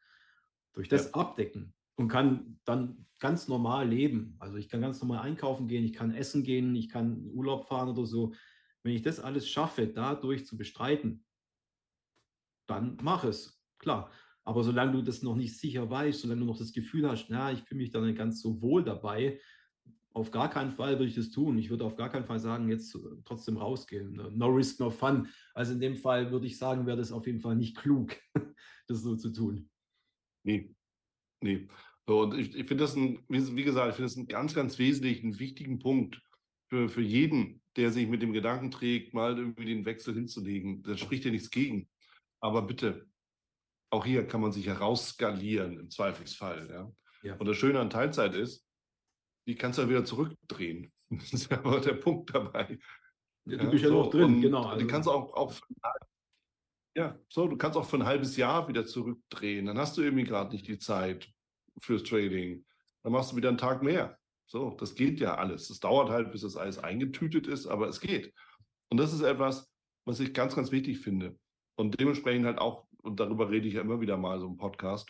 durch 0.74 0.88
das 0.88 1.06
ja. 1.06 1.14
abdecken 1.16 1.74
und 1.96 2.10
kann 2.10 2.60
dann 2.64 3.08
ganz 3.18 3.48
normal 3.48 3.90
leben. 3.90 4.36
Also 4.38 4.58
ich 4.58 4.70
kann 4.70 4.80
ganz 4.80 5.02
normal 5.02 5.26
einkaufen 5.26 5.68
gehen, 5.68 5.84
ich 5.84 5.94
kann 5.94 6.14
essen 6.14 6.44
gehen, 6.44 6.76
ich 6.76 6.90
kann 6.90 7.26
Urlaub 7.34 7.68
fahren 7.68 7.90
oder 7.90 8.06
so. 8.06 8.36
Wenn 8.84 8.94
ich 8.94 9.02
das 9.02 9.20
alles 9.20 9.50
schaffe, 9.50 9.88
dadurch 9.88 10.46
zu 10.46 10.58
bestreiten, 10.58 11.26
dann 12.68 12.98
mache 13.02 13.30
es, 13.30 13.60
klar. 13.80 14.12
Aber 14.44 14.64
solange 14.64 14.92
du 14.92 15.02
das 15.02 15.24
noch 15.24 15.36
nicht 15.36 15.58
sicher 15.58 15.90
weißt, 15.90 16.22
solange 16.22 16.42
du 16.42 16.46
noch 16.46 16.60
das 16.60 16.72
Gefühl 16.72 17.10
hast, 17.10 17.30
na, 17.30 17.52
ich 17.52 17.64
fühle 17.64 17.82
mich 17.82 17.90
da 17.90 18.00
nicht 18.00 18.20
ganz 18.20 18.42
so 18.44 18.62
wohl 18.62 18.84
dabei, 18.84 19.40
auf 20.18 20.32
gar 20.32 20.50
keinen 20.50 20.72
Fall 20.72 20.94
würde 20.94 21.06
ich 21.06 21.16
das 21.16 21.30
tun. 21.30 21.58
Ich 21.58 21.70
würde 21.70 21.86
auf 21.86 21.96
gar 21.96 22.10
keinen 22.10 22.26
Fall 22.26 22.40
sagen, 22.40 22.70
jetzt 22.70 22.96
äh, 22.96 23.00
trotzdem 23.24 23.58
rausgehen. 23.58 24.14
Ne? 24.14 24.32
No 24.34 24.48
risk, 24.48 24.80
no 24.80 24.90
fun. 24.90 25.28
Also 25.54 25.74
in 25.74 25.80
dem 25.80 25.96
Fall 25.96 26.32
würde 26.32 26.48
ich 26.48 26.58
sagen, 26.58 26.86
wäre 26.86 26.98
das 26.98 27.12
auf 27.12 27.28
jeden 27.28 27.40
Fall 27.40 27.56
nicht 27.56 27.78
klug, 27.78 28.18
das 28.88 29.02
so 29.02 29.16
zu 29.16 29.32
tun. 29.32 29.70
Nee, 30.44 30.74
nee. 31.42 31.68
Und 32.06 32.34
ich, 32.34 32.56
ich 32.56 32.68
finde 32.68 32.84
das 32.84 32.96
ein, 32.96 33.24
wie 33.28 33.64
gesagt, 33.64 33.90
ich 33.90 33.96
finde 33.96 34.10
das 34.10 34.18
einen 34.18 34.28
ganz, 34.28 34.54
ganz 34.54 34.80
wesentlichen, 34.80 35.40
wichtigen 35.40 35.78
Punkt 35.78 36.22
für, 36.70 36.90
für 36.90 37.02
jeden, 37.02 37.62
der 37.76 37.92
sich 37.92 38.08
mit 38.08 38.22
dem 38.22 38.34
Gedanken 38.34 38.72
trägt, 38.72 39.14
mal 39.14 39.38
irgendwie 39.38 39.66
den 39.66 39.86
Wechsel 39.86 40.14
hinzulegen. 40.14 40.82
Da 40.84 40.98
spricht 40.98 41.26
ja 41.26 41.32
nichts 41.32 41.52
gegen. 41.52 41.90
Aber 42.40 42.64
bitte, 42.64 43.08
auch 43.92 44.06
hier 44.06 44.26
kann 44.26 44.42
man 44.42 44.52
sich 44.52 44.66
herausskalieren 44.66 45.78
im 45.78 45.90
Zweifelsfall. 45.92 46.68
Ja? 46.70 46.92
ja. 47.24 47.36
Und 47.36 47.46
das 47.46 47.58
Schöne 47.58 47.80
an 47.80 47.90
Teilzeit 47.90 48.34
ist, 48.36 48.67
die 49.48 49.56
kannst 49.56 49.78
du 49.78 49.84
ja 49.84 49.90
wieder 49.90 50.06
zurückdrehen. 50.06 50.92
Das 51.10 51.32
ist 51.32 51.50
ja 51.50 51.60
aber 51.60 51.80
der 51.80 51.94
Punkt 51.94 52.36
dabei. 52.36 52.78
Ja, 53.46 53.60
du 53.60 53.72
bist 53.72 53.82
ja, 53.82 53.90
so, 53.90 54.04
noch 54.04 54.10
drin, 54.10 54.42
genau. 54.42 54.66
Also. 54.66 54.82
Die 54.82 54.88
kannst 54.92 55.08
auch, 55.08 55.34
auch 55.36 55.54
ja, 56.98 57.18
so, 57.30 57.48
du 57.48 57.56
kannst 57.56 57.78
auch 57.78 57.86
für 57.86 57.96
ein 57.96 58.06
halbes 58.06 58.36
Jahr 58.36 58.68
wieder 58.68 58.86
zurückdrehen. 58.86 59.68
Dann 59.68 59.78
hast 59.78 59.96
du 59.96 60.02
irgendwie 60.02 60.26
gerade 60.26 60.52
nicht 60.52 60.68
die 60.68 60.80
Zeit 60.80 61.32
fürs 61.80 62.04
Trading. 62.04 62.66
Dann 63.04 63.14
machst 63.14 63.32
du 63.32 63.38
wieder 63.38 63.48
einen 63.48 63.58
Tag 63.58 63.84
mehr. 63.84 64.20
So, 64.48 64.72
das 64.72 64.96
geht 64.96 65.22
ja 65.22 65.36
alles. 65.36 65.70
Es 65.70 65.80
dauert 65.80 66.10
halt, 66.10 66.34
bis 66.34 66.42
das 66.42 66.58
alles 66.58 66.78
eingetütet 66.78 67.48
ist, 67.48 67.68
aber 67.68 67.88
es 67.88 68.02
geht. 68.02 68.34
Und 68.90 68.98
das 68.98 69.14
ist 69.14 69.22
etwas, 69.22 69.72
was 70.06 70.20
ich 70.20 70.34
ganz, 70.34 70.56
ganz 70.56 70.72
wichtig 70.72 71.00
finde. 71.00 71.40
Und 71.78 71.98
dementsprechend 72.00 72.46
halt 72.46 72.58
auch, 72.58 72.86
und 73.02 73.22
darüber 73.22 73.50
rede 73.50 73.70
ich 73.70 73.76
ja 73.76 73.82
immer 73.82 74.02
wieder 74.02 74.18
mal 74.18 74.42
so 74.42 74.48
im 74.48 74.58
Podcast, 74.58 75.10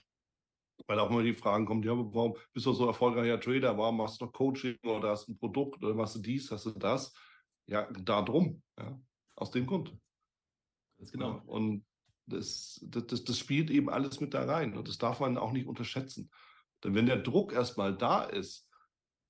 weil 0.86 0.99
auch 0.99 1.09
immer 1.09 1.23
die 1.23 1.34
Fragen 1.34 1.65
kommen, 1.65 1.84
ja, 1.84 1.93
warum 1.93 2.36
bist 2.53 2.65
du 2.65 2.73
so 2.73 2.88
erfolgreicher 2.88 3.39
Trader? 3.39 3.78
Warum 3.78 3.97
machst 3.97 4.21
du 4.21 4.25
noch 4.25 4.34
Coaching 4.34 4.78
oder 4.84 5.09
hast 5.09 5.28
ein 5.28 5.38
Produkt 5.38 5.84
oder 5.84 5.95
machst 5.95 6.15
du 6.15 6.19
dies, 6.19 6.51
hast 6.51 6.65
du 6.65 6.71
das? 6.71 7.13
Ja, 7.65 7.91
darum, 7.91 8.61
ja, 8.78 8.99
aus 9.36 9.51
dem 9.51 9.65
Grund. 9.65 9.97
Ganz 10.97 11.11
genau. 11.11 11.32
Ja, 11.32 11.43
und 11.45 11.86
das, 12.28 12.86
das, 12.88 13.23
das 13.23 13.39
spielt 13.39 13.69
eben 13.69 13.89
alles 13.89 14.19
mit 14.19 14.34
da 14.34 14.45
rein 14.45 14.78
und 14.78 14.88
das 14.88 14.97
darf 14.97 15.19
man 15.19 15.38
auch 15.38 15.51
nicht 15.51 15.67
unterschätzen. 15.67 16.30
Denn 16.84 16.93
wenn 16.93 17.05
der 17.05 17.17
Druck 17.17 17.53
erstmal 17.53 17.95
da 17.95 18.23
ist 18.23 18.69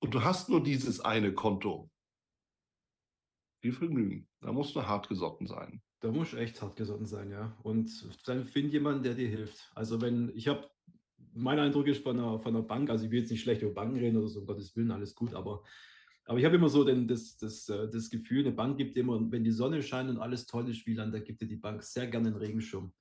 und 0.00 0.14
du 0.14 0.22
hast 0.22 0.48
nur 0.48 0.62
dieses 0.62 1.00
eine 1.00 1.32
Konto, 1.32 1.90
viel 3.60 3.72
Vergnügen. 3.72 4.28
Da 4.40 4.52
musst 4.52 4.74
du 4.76 4.86
hart 4.86 5.08
gesotten 5.08 5.46
sein. 5.46 5.82
Da 6.00 6.12
musst 6.12 6.32
du 6.32 6.36
echt 6.36 6.62
hart 6.62 6.76
gesotten 6.76 7.06
sein, 7.06 7.30
ja. 7.30 7.56
Und 7.62 8.08
dann 8.26 8.44
find 8.44 8.72
jemanden, 8.72 9.02
der 9.02 9.14
dir 9.14 9.28
hilft. 9.28 9.70
Also 9.74 10.00
wenn, 10.00 10.30
ich 10.34 10.46
habe 10.46 10.68
mein 11.38 11.58
Eindruck 11.58 11.86
ist 11.86 12.02
von 12.02 12.18
einer, 12.18 12.40
von 12.40 12.54
einer 12.54 12.64
Bank, 12.64 12.90
also 12.90 13.04
ich 13.04 13.10
will 13.10 13.20
jetzt 13.20 13.30
nicht 13.30 13.42
schlecht 13.42 13.62
über 13.62 13.72
Banken 13.72 13.98
reden 13.98 14.16
oder 14.16 14.28
so, 14.28 14.40
um 14.40 14.46
Gottes 14.46 14.76
Willen, 14.76 14.90
alles 14.90 15.14
gut, 15.14 15.34
aber, 15.34 15.62
aber 16.24 16.38
ich 16.38 16.44
habe 16.44 16.56
immer 16.56 16.68
so 16.68 16.84
den, 16.84 17.06
das, 17.06 17.36
das, 17.36 17.68
äh, 17.68 17.88
das 17.88 18.10
Gefühl, 18.10 18.40
eine 18.40 18.54
Bank 18.54 18.76
gibt 18.76 18.96
immer, 18.96 19.20
wenn 19.30 19.44
die 19.44 19.52
Sonne 19.52 19.82
scheint 19.82 20.10
und 20.10 20.18
alles 20.18 20.46
toll 20.46 20.68
ist, 20.68 20.86
wie 20.86 20.94
dann, 20.94 21.12
da 21.12 21.20
gibt 21.20 21.40
dir 21.40 21.46
die 21.46 21.56
Bank 21.56 21.82
sehr 21.82 22.06
gerne 22.06 22.28
einen 22.28 22.36
Regenschirm. 22.36 22.92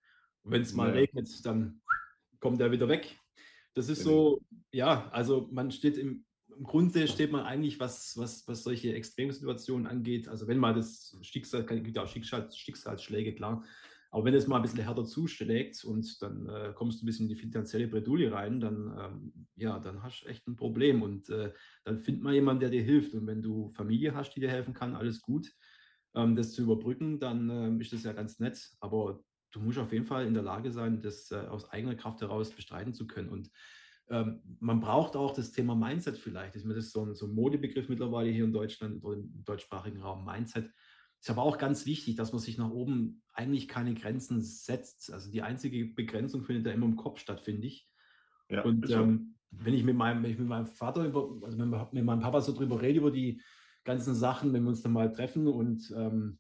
Und 0.43 0.51
wenn 0.51 0.61
es 0.61 0.73
mal 0.73 0.89
ja. 0.89 0.95
regnet, 0.95 1.45
dann 1.45 1.81
kommt 2.39 2.61
er 2.61 2.71
wieder 2.71 2.87
weg. 2.87 3.17
Das 3.73 3.89
ist 3.89 4.03
so, 4.03 4.41
ja, 4.71 5.09
also 5.09 5.49
man 5.51 5.71
steht 5.71 5.97
im, 5.97 6.25
im 6.55 6.63
Grunde 6.63 7.07
steht 7.07 7.31
man 7.31 7.45
eigentlich, 7.45 7.79
was, 7.79 8.17
was, 8.17 8.47
was 8.47 8.63
solche 8.63 8.93
Extremsituationen 8.93 9.87
angeht, 9.87 10.27
also 10.27 10.47
wenn 10.47 10.57
mal 10.57 10.73
das 10.73 11.15
Schicksal, 11.21 11.65
gibt 11.65 11.95
ja 11.95 12.03
auch 12.03 12.07
Schicksals, 12.07 12.57
Schicksalsschläge, 12.57 13.35
klar, 13.35 13.63
aber 14.17 14.25
wenn 14.25 14.33
es 14.33 14.47
mal 14.47 14.55
ein 14.55 14.63
bisschen 14.63 14.83
härter 14.83 15.05
zuschlägt 15.05 15.83
und 15.83 16.19
dann 16.23 16.49
äh, 16.49 16.73
kommst 16.73 16.99
du 16.99 17.03
ein 17.03 17.05
bisschen 17.05 17.27
in 17.27 17.35
die 17.35 17.39
finanzielle 17.39 17.87
Bredouille 17.87 18.31
rein, 18.31 18.59
dann, 18.59 18.97
ähm, 18.99 19.47
ja, 19.55 19.77
dann 19.77 20.01
hast 20.01 20.23
du 20.23 20.25
echt 20.27 20.47
ein 20.47 20.55
Problem 20.55 21.03
und 21.03 21.29
äh, 21.29 21.53
dann 21.83 21.99
findet 21.99 22.23
man 22.23 22.33
jemanden, 22.33 22.61
der 22.61 22.71
dir 22.71 22.81
hilft. 22.81 23.13
Und 23.13 23.27
wenn 23.27 23.43
du 23.43 23.69
Familie 23.75 24.15
hast, 24.15 24.33
die 24.33 24.39
dir 24.39 24.49
helfen 24.49 24.73
kann, 24.73 24.95
alles 24.95 25.21
gut, 25.21 25.53
ähm, 26.15 26.35
das 26.35 26.53
zu 26.53 26.63
überbrücken, 26.63 27.19
dann 27.19 27.47
ähm, 27.51 27.79
ist 27.79 27.93
das 27.93 28.05
ja 28.05 28.13
ganz 28.13 28.39
nett. 28.39 28.71
Aber 28.79 29.23
du 29.51 29.59
musst 29.59 29.77
auf 29.77 29.93
jeden 29.93 30.05
Fall 30.05 30.25
in 30.25 30.33
der 30.33 30.41
Lage 30.41 30.71
sein, 30.71 30.99
das 30.99 31.29
äh, 31.29 31.35
aus 31.35 31.69
eigener 31.69 31.93
Kraft 31.93 32.19
heraus 32.21 32.49
bestreiten 32.49 32.95
zu 32.95 33.05
können. 33.05 33.29
Und 33.29 33.51
ähm, 34.09 34.41
man 34.59 34.79
braucht 34.79 35.15
auch 35.15 35.35
das 35.35 35.51
Thema 35.51 35.75
Mindset 35.75 36.17
vielleicht. 36.17 36.55
Das 36.55 36.63
ist 36.63 36.91
so 36.91 37.05
ein, 37.05 37.13
so 37.13 37.27
ein 37.27 37.35
Modebegriff 37.35 37.87
mittlerweile 37.87 38.31
hier 38.31 38.45
in 38.45 38.53
Deutschland 38.53 39.03
oder 39.03 39.17
im 39.17 39.43
deutschsprachigen 39.45 40.01
Raum. 40.01 40.25
Mindset 40.25 40.71
ist 41.19 41.29
aber 41.29 41.43
auch 41.43 41.57
ganz 41.57 41.85
wichtig, 41.85 42.15
dass 42.15 42.31
man 42.31 42.39
sich 42.39 42.57
nach 42.57 42.69
oben 42.69 43.21
eigentlich 43.33 43.67
keine 43.67 43.93
Grenzen 43.93 44.41
setzt. 44.41 45.11
Also 45.11 45.31
die 45.31 45.41
einzige 45.41 45.85
Begrenzung 45.85 46.43
findet 46.43 46.65
ja 46.65 46.71
immer 46.71 46.85
im 46.85 46.95
Kopf 46.95 47.19
statt, 47.19 47.41
finde 47.41 47.67
ich. 47.67 47.89
Ja, 48.49 48.63
und 48.63 48.89
ähm, 48.89 49.35
wenn 49.51 49.73
ich 49.73 49.83
mit 49.83 49.95
meinem, 49.95 50.23
ich 50.25 50.37
mit 50.37 50.47
meinem 50.47 50.67
Vater 50.67 51.05
über, 51.05 51.29
also 51.43 51.57
mit 51.57 52.03
meinem 52.03 52.19
Papa 52.19 52.41
so 52.41 52.53
drüber 52.53 52.81
rede, 52.81 52.99
über 52.99 53.11
die 53.11 53.41
ganzen 53.83 54.15
Sachen, 54.15 54.53
wenn 54.53 54.63
wir 54.63 54.69
uns 54.69 54.81
dann 54.81 54.93
mal 54.93 55.11
treffen 55.11 55.47
und 55.47 55.93
ähm, 55.95 56.39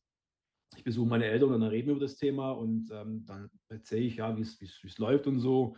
ich 0.75 0.83
besuche 0.83 1.07
meine 1.07 1.25
Eltern 1.25 1.53
und 1.53 1.61
dann 1.61 1.69
reden 1.69 1.87
wir 1.87 1.95
über 1.95 2.05
das 2.05 2.17
Thema 2.17 2.51
und 2.51 2.89
ähm, 2.91 3.25
dann 3.25 3.49
erzähle 3.69 4.05
ich 4.05 4.17
ja, 4.17 4.35
wie 4.37 4.41
es 4.41 4.97
läuft 4.97 5.27
und 5.27 5.39
so. 5.39 5.77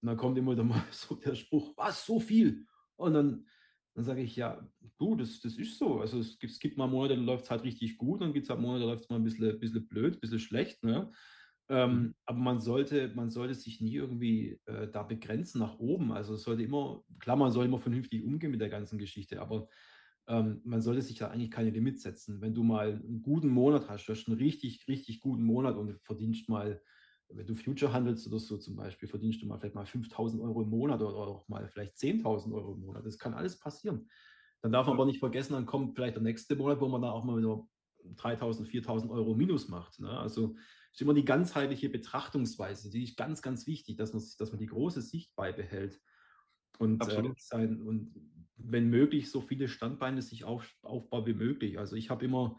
Und 0.00 0.06
dann 0.06 0.16
kommt 0.16 0.38
immer 0.38 0.52
wieder 0.52 0.64
mal 0.64 0.82
so 0.92 1.16
der 1.16 1.34
Spruch, 1.34 1.76
was, 1.76 2.06
so 2.06 2.20
viel? 2.20 2.66
Und 2.96 3.14
dann 3.14 3.46
dann 3.98 4.04
sage 4.04 4.22
ich, 4.22 4.36
ja, 4.36 4.64
du, 4.96 5.16
das, 5.16 5.40
das 5.40 5.58
ist 5.58 5.76
so. 5.76 5.98
Also 5.98 6.20
es 6.20 6.38
gibt, 6.38 6.52
es 6.52 6.60
gibt 6.60 6.78
mal 6.78 6.86
Monate, 6.86 7.16
da 7.16 7.20
läuft 7.20 7.46
es 7.46 7.50
halt 7.50 7.64
richtig 7.64 7.98
gut, 7.98 8.20
dann 8.20 8.32
gibt 8.32 8.44
es 8.44 8.50
halt 8.50 8.60
Monate, 8.60 8.84
da 8.84 8.90
läuft 8.90 9.02
es 9.02 9.10
mal 9.10 9.16
ein 9.16 9.24
bisschen, 9.24 9.58
bisschen 9.58 9.88
blöd, 9.88 10.14
ein 10.14 10.20
bisschen 10.20 10.38
schlecht. 10.38 10.84
Ne? 10.84 11.10
Ähm, 11.68 11.90
mhm. 11.90 12.14
aber 12.24 12.38
man 12.38 12.60
sollte, 12.60 13.08
man 13.16 13.28
sollte 13.28 13.56
sich 13.56 13.80
nie 13.80 13.96
irgendwie 13.96 14.60
äh, 14.66 14.88
da 14.88 15.02
begrenzen 15.02 15.58
nach 15.58 15.80
oben. 15.80 16.12
Also 16.12 16.34
es 16.34 16.44
sollte 16.44 16.62
immer, 16.62 17.02
klar, 17.18 17.34
man 17.34 17.50
soll 17.50 17.64
immer 17.64 17.80
vernünftig 17.80 18.22
umgehen 18.22 18.52
mit 18.52 18.60
der 18.60 18.68
ganzen 18.68 19.00
Geschichte, 19.00 19.40
aber 19.42 19.66
ähm, 20.28 20.60
man 20.62 20.80
sollte 20.80 21.02
sich 21.02 21.18
da 21.18 21.32
eigentlich 21.32 21.50
keine 21.50 21.70
Limits 21.70 22.04
setzen. 22.04 22.40
Wenn 22.40 22.54
du 22.54 22.62
mal 22.62 23.02
einen 23.04 23.20
guten 23.20 23.48
Monat 23.48 23.88
hast, 23.88 24.06
du 24.06 24.12
hast 24.12 24.28
einen 24.28 24.38
richtig, 24.38 24.86
richtig 24.86 25.18
guten 25.18 25.42
Monat 25.42 25.76
und 25.76 25.98
verdienst 26.04 26.48
mal 26.48 26.80
wenn 27.30 27.46
du 27.46 27.54
Future 27.54 27.92
handelst 27.92 28.26
oder 28.26 28.38
so 28.38 28.56
zum 28.56 28.76
Beispiel, 28.76 29.08
verdienst 29.08 29.42
du 29.42 29.46
mal 29.46 29.58
vielleicht 29.58 29.74
mal 29.74 29.86
5000 29.86 30.42
Euro 30.42 30.62
im 30.62 30.70
Monat 30.70 31.00
oder 31.00 31.16
auch 31.16 31.48
mal 31.48 31.68
vielleicht 31.68 31.96
10.000 31.96 32.52
Euro 32.54 32.72
im 32.74 32.80
Monat. 32.80 33.04
Das 33.04 33.18
kann 33.18 33.34
alles 33.34 33.58
passieren. 33.58 34.08
Dann 34.62 34.72
darf 34.72 34.86
man 34.86 34.96
aber 34.96 35.06
nicht 35.06 35.20
vergessen, 35.20 35.52
dann 35.52 35.66
kommt 35.66 35.94
vielleicht 35.94 36.16
der 36.16 36.22
nächste 36.22 36.56
Monat, 36.56 36.80
wo 36.80 36.88
man 36.88 37.02
da 37.02 37.10
auch 37.10 37.24
mal 37.24 37.38
wieder 37.38 37.66
3000, 38.16 38.68
4000 38.68 39.12
Euro 39.12 39.34
Minus 39.34 39.68
macht. 39.68 40.00
Ne? 40.00 40.10
Also 40.10 40.56
ist 40.92 41.02
immer 41.02 41.14
die 41.14 41.24
ganzheitliche 41.24 41.90
Betrachtungsweise, 41.90 42.90
die 42.90 43.04
ist 43.04 43.16
ganz, 43.16 43.42
ganz 43.42 43.66
wichtig, 43.66 43.96
dass 43.96 44.12
man, 44.12 44.22
dass 44.38 44.50
man 44.50 44.58
die 44.58 44.66
große 44.66 45.02
Sicht 45.02 45.34
beibehält. 45.36 46.00
Und, 46.78 47.06
äh, 47.06 47.32
sein, 47.38 47.82
und 47.82 48.14
wenn 48.56 48.88
möglich, 48.88 49.30
so 49.30 49.40
viele 49.40 49.68
Standbeine 49.68 50.22
sich 50.22 50.44
auf, 50.44 50.68
aufbauen 50.82 51.26
wie 51.26 51.34
möglich. 51.34 51.78
Also 51.78 51.96
ich 51.96 52.10
habe 52.10 52.24
immer 52.24 52.58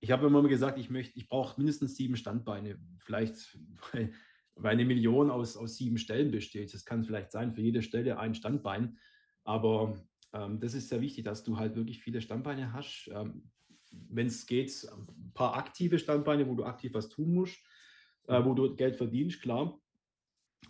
ich 0.00 0.10
habe 0.10 0.26
immer 0.26 0.46
gesagt, 0.46 0.78
ich 0.78 0.90
möchte, 0.90 1.18
ich 1.18 1.28
brauche 1.28 1.58
mindestens 1.58 1.96
sieben 1.96 2.16
Standbeine. 2.16 2.78
Vielleicht, 2.98 3.58
weil, 3.92 4.12
weil 4.56 4.72
eine 4.72 4.84
Million 4.84 5.30
aus, 5.30 5.56
aus 5.56 5.76
sieben 5.76 5.98
Stellen 5.98 6.30
besteht. 6.30 6.74
Das 6.74 6.84
kann 6.84 7.04
vielleicht 7.04 7.32
sein, 7.32 7.52
für 7.52 7.62
jede 7.62 7.82
Stelle 7.82 8.18
ein 8.18 8.34
Standbein. 8.34 8.98
Aber 9.44 9.96
ähm, 10.32 10.60
das 10.60 10.74
ist 10.74 10.88
sehr 10.88 11.00
wichtig, 11.00 11.24
dass 11.24 11.44
du 11.44 11.56
halt 11.56 11.76
wirklich 11.76 12.02
viele 12.02 12.20
Standbeine 12.20 12.72
hast. 12.72 13.10
Ähm, 13.12 13.50
Wenn 13.90 14.26
es 14.26 14.46
geht, 14.46 14.86
ein 14.90 15.32
paar 15.32 15.54
aktive 15.56 15.98
Standbeine, 15.98 16.46
wo 16.48 16.54
du 16.54 16.64
aktiv 16.64 16.94
was 16.94 17.08
tun 17.08 17.32
musst, 17.32 17.58
äh, 18.26 18.44
wo 18.44 18.54
du 18.54 18.74
Geld 18.74 18.96
verdienst, 18.96 19.40
klar. 19.40 19.80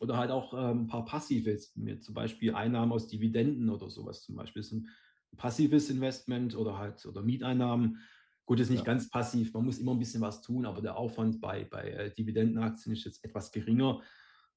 Oder 0.00 0.16
halt 0.16 0.30
auch 0.30 0.52
ähm, 0.54 0.82
ein 0.82 0.86
paar 0.88 1.04
passive, 1.04 1.56
zum 1.56 2.14
Beispiel 2.14 2.54
Einnahmen 2.54 2.92
aus 2.92 3.06
Dividenden 3.06 3.70
oder 3.70 3.88
sowas 3.90 4.22
zum 4.22 4.34
Beispiel. 4.34 4.60
Das 4.60 4.72
ist 4.72 4.78
ein 4.78 4.88
passives 5.36 5.88
Investment 5.88 6.56
oder 6.56 6.78
halt 6.78 7.06
oder 7.06 7.22
Mieteinnahmen 7.22 8.00
Gut, 8.46 8.60
ist 8.60 8.70
nicht 8.70 8.80
ja. 8.80 8.84
ganz 8.84 9.08
passiv, 9.08 9.54
man 9.54 9.64
muss 9.64 9.78
immer 9.78 9.92
ein 9.92 9.98
bisschen 9.98 10.20
was 10.20 10.42
tun, 10.42 10.66
aber 10.66 10.82
der 10.82 10.96
Aufwand 10.96 11.40
bei, 11.40 11.64
bei 11.64 11.90
äh, 11.90 12.14
Dividendenaktien 12.14 12.94
ist 12.94 13.04
jetzt 13.04 13.24
etwas 13.24 13.50
geringer. 13.50 14.02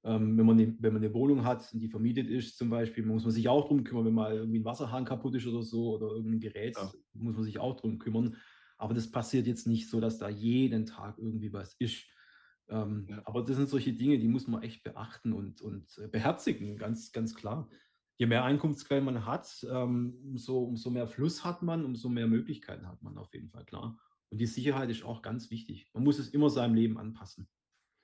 Ähm, 0.04 0.38
wenn, 0.38 0.46
man 0.46 0.58
ne, 0.58 0.76
wenn 0.80 0.94
man 0.94 1.04
eine 1.04 1.14
Wohnung 1.14 1.46
hat 1.46 1.74
und 1.74 1.80
die 1.80 1.88
vermietet 1.88 2.28
ist 2.28 2.58
zum 2.58 2.70
Beispiel, 2.70 3.06
muss 3.06 3.24
man 3.24 3.32
sich 3.32 3.48
auch 3.48 3.62
darum 3.62 3.84
kümmern, 3.84 4.06
wenn 4.06 4.14
mal 4.14 4.36
irgendwie 4.36 4.60
ein 4.60 4.66
Wasserhahn 4.66 5.06
kaputt 5.06 5.36
ist 5.36 5.48
oder 5.48 5.64
so 5.64 5.96
oder 5.96 6.08
irgendein 6.08 6.40
Gerät, 6.40 6.76
ja. 6.76 6.92
muss 7.14 7.36
man 7.36 7.44
sich 7.44 7.60
auch 7.60 7.76
darum 7.76 7.98
kümmern. 7.98 8.36
Aber 8.78 8.94
das 8.94 9.10
passiert 9.10 9.48
jetzt 9.48 9.68
nicht 9.68 9.90
so, 9.90 10.00
dass 10.00 10.18
da 10.18 10.30
jeden 10.30 10.86
Tag 10.86 11.18
irgendwie 11.18 11.52
was 11.52 11.74
ist. 11.80 12.06
Ähm, 12.70 13.08
ja. 13.10 13.22
Aber 13.26 13.44
das 13.44 13.56
sind 13.56 13.70
solche 13.70 13.94
Dinge, 13.94 14.20
die 14.20 14.28
muss 14.28 14.48
man 14.48 14.62
echt 14.62 14.84
beachten 14.84 15.34
und, 15.34 15.62
und 15.62 15.98
äh, 15.98 16.08
beherzigen, 16.08 16.78
ganz, 16.78 17.12
ganz 17.12 17.34
klar 17.34 17.70
je 18.18 18.26
mehr 18.26 18.44
Einkunftsquellen 18.44 19.06
man 19.06 19.26
hat, 19.26 19.66
ähm, 19.70 20.18
umso, 20.24 20.60
umso 20.60 20.90
mehr 20.90 21.08
Fluss 21.08 21.44
hat 21.44 21.62
man, 21.62 21.86
umso 21.86 22.10
mehr 22.10 22.28
Möglichkeiten 22.28 22.88
hat 22.88 23.02
man 23.02 23.18
auf 23.18 23.34
jeden 23.34 23.50
Fall, 23.50 23.66
klar. 23.66 23.98
Und 24.30 24.40
die 24.40 24.48
Sicherheit 24.48 24.90
ist 24.90 25.04
auch 25.04 25.22
ganz 25.22 25.52
wichtig. 25.52 25.90
Man 25.94 26.04
muss 26.04 26.20
es 26.20 26.30
immer 26.30 26.50
seinem 26.50 26.76
Leben 26.76 26.98
anpassen. 26.98 27.48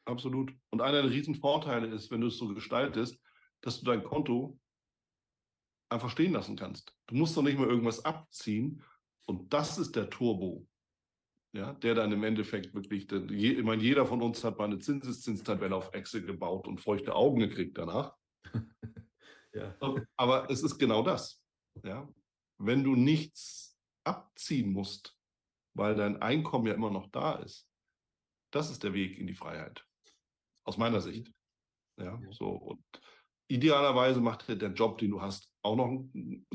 Absolut. 0.05 0.53
Und 0.69 0.81
einer 0.81 1.01
der 1.01 1.11
riesen 1.11 1.35
Vorteile 1.35 1.87
ist, 1.87 2.11
wenn 2.11 2.21
du 2.21 2.27
es 2.27 2.37
so 2.37 2.47
gestaltest, 2.53 3.19
dass 3.61 3.79
du 3.79 3.85
dein 3.85 4.03
Konto 4.03 4.59
einfach 5.89 6.09
stehen 6.09 6.33
lassen 6.33 6.55
kannst. 6.55 6.95
Du 7.07 7.15
musst 7.15 7.35
doch 7.35 7.43
nicht 7.43 7.57
mehr 7.57 7.67
irgendwas 7.67 8.03
abziehen. 8.03 8.83
Und 9.25 9.53
das 9.53 9.77
ist 9.77 9.95
der 9.95 10.09
Turbo. 10.09 10.67
ja, 11.53 11.73
der 11.73 11.95
dann 11.95 12.11
im 12.11 12.23
Endeffekt 12.23 12.73
wirklich, 12.73 13.09
ich 13.11 13.63
meine, 13.63 13.81
jeder 13.81 14.05
von 14.05 14.21
uns 14.21 14.43
hat 14.43 14.57
mal 14.57 14.65
eine 14.65 14.79
Zinseszinstabelle 14.79 15.75
auf 15.75 15.93
Excel 15.93 16.23
gebaut 16.23 16.67
und 16.67 16.81
feuchte 16.81 17.15
Augen 17.15 17.39
gekriegt 17.39 17.77
danach. 17.77 18.15
ja. 19.53 19.77
Aber 20.17 20.49
es 20.49 20.63
ist 20.63 20.77
genau 20.77 21.03
das. 21.03 21.41
Ja? 21.83 22.07
Wenn 22.57 22.83
du 22.83 22.95
nichts 22.95 23.77
abziehen 24.03 24.71
musst, 24.71 25.17
weil 25.75 25.95
dein 25.95 26.21
Einkommen 26.21 26.67
ja 26.67 26.73
immer 26.73 26.91
noch 26.91 27.09
da 27.09 27.35
ist, 27.35 27.67
das 28.51 28.69
ist 28.69 28.83
der 28.83 28.93
Weg 28.93 29.17
in 29.17 29.27
die 29.27 29.33
Freiheit. 29.33 29.85
Aus 30.65 30.77
meiner 30.77 31.01
Sicht. 31.01 31.33
Ja, 31.97 32.19
so. 32.31 32.49
Und 32.49 32.83
idealerweise 33.47 34.21
macht 34.21 34.47
der 34.47 34.73
Job, 34.73 34.97
den 34.99 35.11
du 35.11 35.21
hast, 35.21 35.51
auch 35.63 35.75
noch 35.75 36.05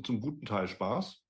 zum 0.02 0.20
guten 0.20 0.46
Teil 0.46 0.68
Spaß 0.68 1.22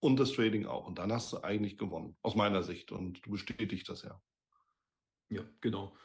und 0.00 0.18
das 0.18 0.32
Trading 0.32 0.66
auch. 0.66 0.86
Und 0.86 0.98
dann 0.98 1.12
hast 1.12 1.32
du 1.32 1.42
eigentlich 1.42 1.78
gewonnen, 1.78 2.16
aus 2.22 2.34
meiner 2.34 2.62
Sicht. 2.62 2.92
Und 2.92 3.24
du 3.26 3.30
bestätigst 3.30 3.88
das 3.88 4.02
ja. 4.02 4.20
Ja, 5.30 5.42
genau. 5.60 5.96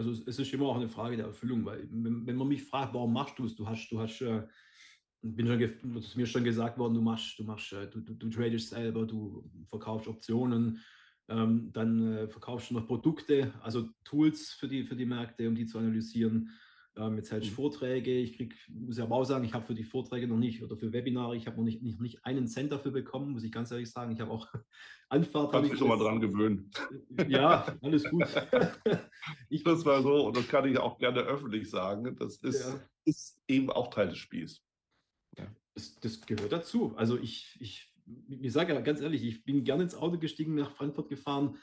Also 0.00 0.12
es 0.26 0.38
ist 0.38 0.54
immer 0.54 0.66
auch 0.66 0.76
eine 0.76 0.88
Frage 0.88 1.18
der 1.18 1.26
Erfüllung, 1.26 1.62
weil 1.66 1.86
wenn, 1.90 2.36
man 2.36 2.48
mich 2.48 2.64
fragt, 2.64 2.94
warum 2.94 3.12
machst 3.12 3.38
du 3.38 3.44
es, 3.44 3.54
du 3.54 3.68
hast, 3.68 3.90
du 3.90 4.00
hast, 4.00 4.22
äh, 4.22 4.46
bin 5.20 5.46
schon, 5.46 5.60
ist 5.96 6.16
mir 6.16 6.24
schon 6.24 6.42
gesagt 6.42 6.78
worden, 6.78 6.94
du 6.94 7.02
machst, 7.02 7.38
du 7.38 7.44
machst, 7.44 7.70
äh, 7.74 7.86
du, 7.86 8.00
du, 8.00 8.14
du 8.14 8.30
tradest 8.30 8.70
selber, 8.70 9.04
du 9.04 9.44
verkaufst 9.68 10.08
Optionen, 10.08 10.80
ähm, 11.28 11.70
dann 11.74 12.14
äh, 12.14 12.28
verkaufst 12.28 12.70
du 12.70 12.74
noch 12.74 12.86
Produkte, 12.86 13.52
also 13.60 13.90
Tools 14.04 14.52
für 14.52 14.68
die, 14.68 14.84
für 14.84 14.96
die 14.96 15.04
Märkte, 15.04 15.46
um 15.46 15.54
die 15.54 15.66
zu 15.66 15.76
analysieren. 15.76 16.48
Ähm, 16.96 17.16
jetzt 17.16 17.30
hältst 17.30 17.48
du 17.48 17.52
mhm. 17.52 17.56
Vorträge. 17.56 18.12
Ich 18.18 18.36
krieg, 18.36 18.54
muss 18.68 18.98
ja 18.98 19.04
aber 19.04 19.16
auch 19.16 19.24
sagen, 19.24 19.44
ich 19.44 19.54
habe 19.54 19.64
für 19.64 19.74
die 19.74 19.84
Vorträge 19.84 20.26
noch 20.26 20.36
nicht 20.36 20.62
oder 20.62 20.76
für 20.76 20.92
Webinare, 20.92 21.36
ich 21.36 21.46
habe 21.46 21.56
noch 21.56 21.64
nicht, 21.64 21.82
nicht, 21.82 22.00
nicht 22.00 22.24
einen 22.24 22.48
Cent 22.48 22.72
dafür 22.72 22.90
bekommen, 22.90 23.30
muss 23.30 23.44
ich 23.44 23.52
ganz 23.52 23.70
ehrlich 23.70 23.90
sagen. 23.90 24.12
Ich 24.12 24.20
habe 24.20 24.30
auch 24.30 24.48
Anfahrt. 25.08 25.52
Kannst 25.52 25.70
dich 25.70 25.78
schon 25.78 25.88
mal 25.88 25.98
dran 25.98 26.20
gewöhnen. 26.20 26.70
Ja, 27.28 27.76
alles 27.82 28.04
gut. 28.04 28.24
ich, 29.48 29.62
das 29.62 29.84
war 29.84 30.02
so, 30.02 30.26
und 30.26 30.36
das 30.36 30.48
kann 30.48 30.68
ich 30.68 30.78
auch 30.78 30.98
gerne 30.98 31.20
öffentlich 31.20 31.70
sagen. 31.70 32.16
Das 32.16 32.36
ist, 32.38 32.68
ja. 32.68 32.80
ist 33.04 33.40
eben 33.46 33.70
auch 33.70 33.88
Teil 33.88 34.08
des 34.08 34.18
Spiels. 34.18 34.62
Ja. 35.38 35.46
Das, 35.74 35.94
das 36.00 36.20
gehört 36.20 36.52
dazu. 36.52 36.94
Also 36.96 37.16
ich, 37.16 37.56
ich, 37.60 37.94
ich 38.28 38.52
sage 38.52 38.74
ja 38.74 38.80
ganz 38.80 39.00
ehrlich, 39.00 39.22
ich 39.22 39.44
bin 39.44 39.62
gerne 39.62 39.84
ins 39.84 39.94
Auto 39.94 40.18
gestiegen, 40.18 40.56
nach 40.56 40.72
Frankfurt 40.72 41.08
gefahren, 41.08 41.56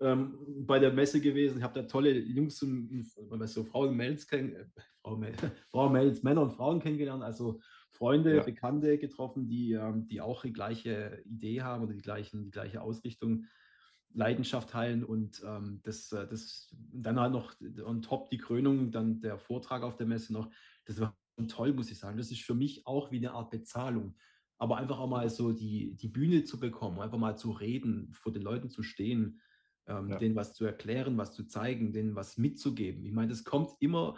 ähm, 0.00 0.38
bei 0.66 0.78
der 0.78 0.92
Messe 0.92 1.20
gewesen. 1.20 1.58
Ich 1.58 1.64
habe 1.64 1.80
da 1.80 1.86
tolle 1.86 2.18
Jungs 2.18 2.62
und 2.62 3.04
so 3.44 3.64
Frauen, 3.64 3.96
Mails, 3.96 4.26
kenn, 4.26 4.54
äh, 4.54 4.66
Frau, 5.02 5.20
Frau 5.70 5.88
Mails, 5.88 6.22
Männer 6.22 6.42
und 6.42 6.52
Frauen 6.52 6.80
kennengelernt, 6.80 7.22
also 7.22 7.60
Freunde, 7.90 8.36
ja. 8.36 8.42
Bekannte 8.42 8.98
getroffen, 8.98 9.48
die, 9.48 9.72
ähm, 9.72 10.06
die 10.06 10.20
auch 10.20 10.42
die 10.42 10.52
gleiche 10.52 11.22
Idee 11.24 11.62
haben 11.62 11.84
oder 11.84 11.94
die, 11.94 12.02
gleichen, 12.02 12.44
die 12.44 12.50
gleiche 12.50 12.80
Ausrichtung, 12.80 13.46
Leidenschaft 14.14 14.70
teilen 14.70 15.04
und 15.04 15.42
ähm, 15.44 15.80
das, 15.82 16.12
äh, 16.12 16.26
das 16.26 16.74
dann 16.92 17.20
halt 17.20 17.32
noch 17.32 17.54
on 17.84 18.02
top 18.02 18.30
die 18.30 18.38
Krönung, 18.38 18.90
dann 18.90 19.20
der 19.20 19.38
Vortrag 19.38 19.82
auf 19.82 19.96
der 19.96 20.06
Messe 20.06 20.32
noch. 20.32 20.50
Das 20.86 21.00
war 21.00 21.16
toll, 21.48 21.72
muss 21.72 21.90
ich 21.90 21.98
sagen. 21.98 22.16
Das 22.16 22.30
ist 22.30 22.42
für 22.42 22.54
mich 22.54 22.86
auch 22.86 23.10
wie 23.10 23.18
eine 23.18 23.32
Art 23.32 23.50
Bezahlung. 23.50 24.16
Aber 24.56 24.76
einfach 24.76 24.98
auch 24.98 25.08
mal 25.08 25.28
so 25.30 25.52
die, 25.52 25.94
die 25.94 26.08
Bühne 26.08 26.42
zu 26.44 26.58
bekommen, 26.58 26.98
einfach 27.00 27.18
mal 27.18 27.36
zu 27.36 27.52
reden, 27.52 28.12
vor 28.12 28.32
den 28.32 28.42
Leuten 28.42 28.70
zu 28.70 28.82
stehen, 28.82 29.40
ähm, 29.88 30.10
ja. 30.10 30.18
denen 30.18 30.36
was 30.36 30.54
zu 30.54 30.64
erklären, 30.64 31.16
was 31.18 31.34
zu 31.34 31.44
zeigen, 31.44 31.92
denen 31.92 32.14
was 32.14 32.38
mitzugeben. 32.38 33.04
Ich 33.04 33.12
meine, 33.12 33.28
das 33.28 33.44
kommt 33.44 33.72
immer 33.80 34.16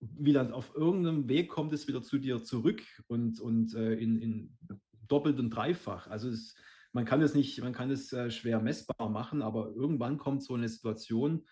wieder 0.00 0.52
auf 0.54 0.74
irgendeinem 0.74 1.28
Weg 1.28 1.48
kommt 1.48 1.72
es 1.72 1.86
wieder 1.86 2.02
zu 2.02 2.18
dir 2.18 2.42
zurück 2.42 2.82
und, 3.06 3.40
und 3.40 3.74
äh, 3.74 3.94
in, 3.94 4.20
in 4.20 4.58
doppelt 5.06 5.38
und 5.38 5.50
dreifach. 5.50 6.08
Also 6.08 6.28
es, 6.28 6.56
man 6.92 7.04
kann 7.04 7.22
es 7.22 7.34
nicht, 7.34 7.60
man 7.62 7.72
kann 7.72 7.90
es 7.90 8.12
äh, 8.12 8.30
schwer 8.30 8.60
messbar 8.60 9.08
machen, 9.10 9.42
aber 9.42 9.72
irgendwann 9.74 10.18
kommt 10.18 10.42
so 10.42 10.54
eine 10.54 10.68
Situation, 10.68 11.46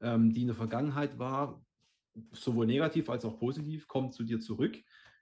ähm, 0.00 0.32
die 0.32 0.42
in 0.42 0.46
der 0.46 0.56
Vergangenheit 0.56 1.18
war, 1.18 1.64
sowohl 2.32 2.66
negativ 2.66 3.10
als 3.10 3.24
auch 3.24 3.38
positiv, 3.38 3.88
kommt 3.88 4.14
zu 4.14 4.22
dir 4.22 4.38
zurück 4.38 4.76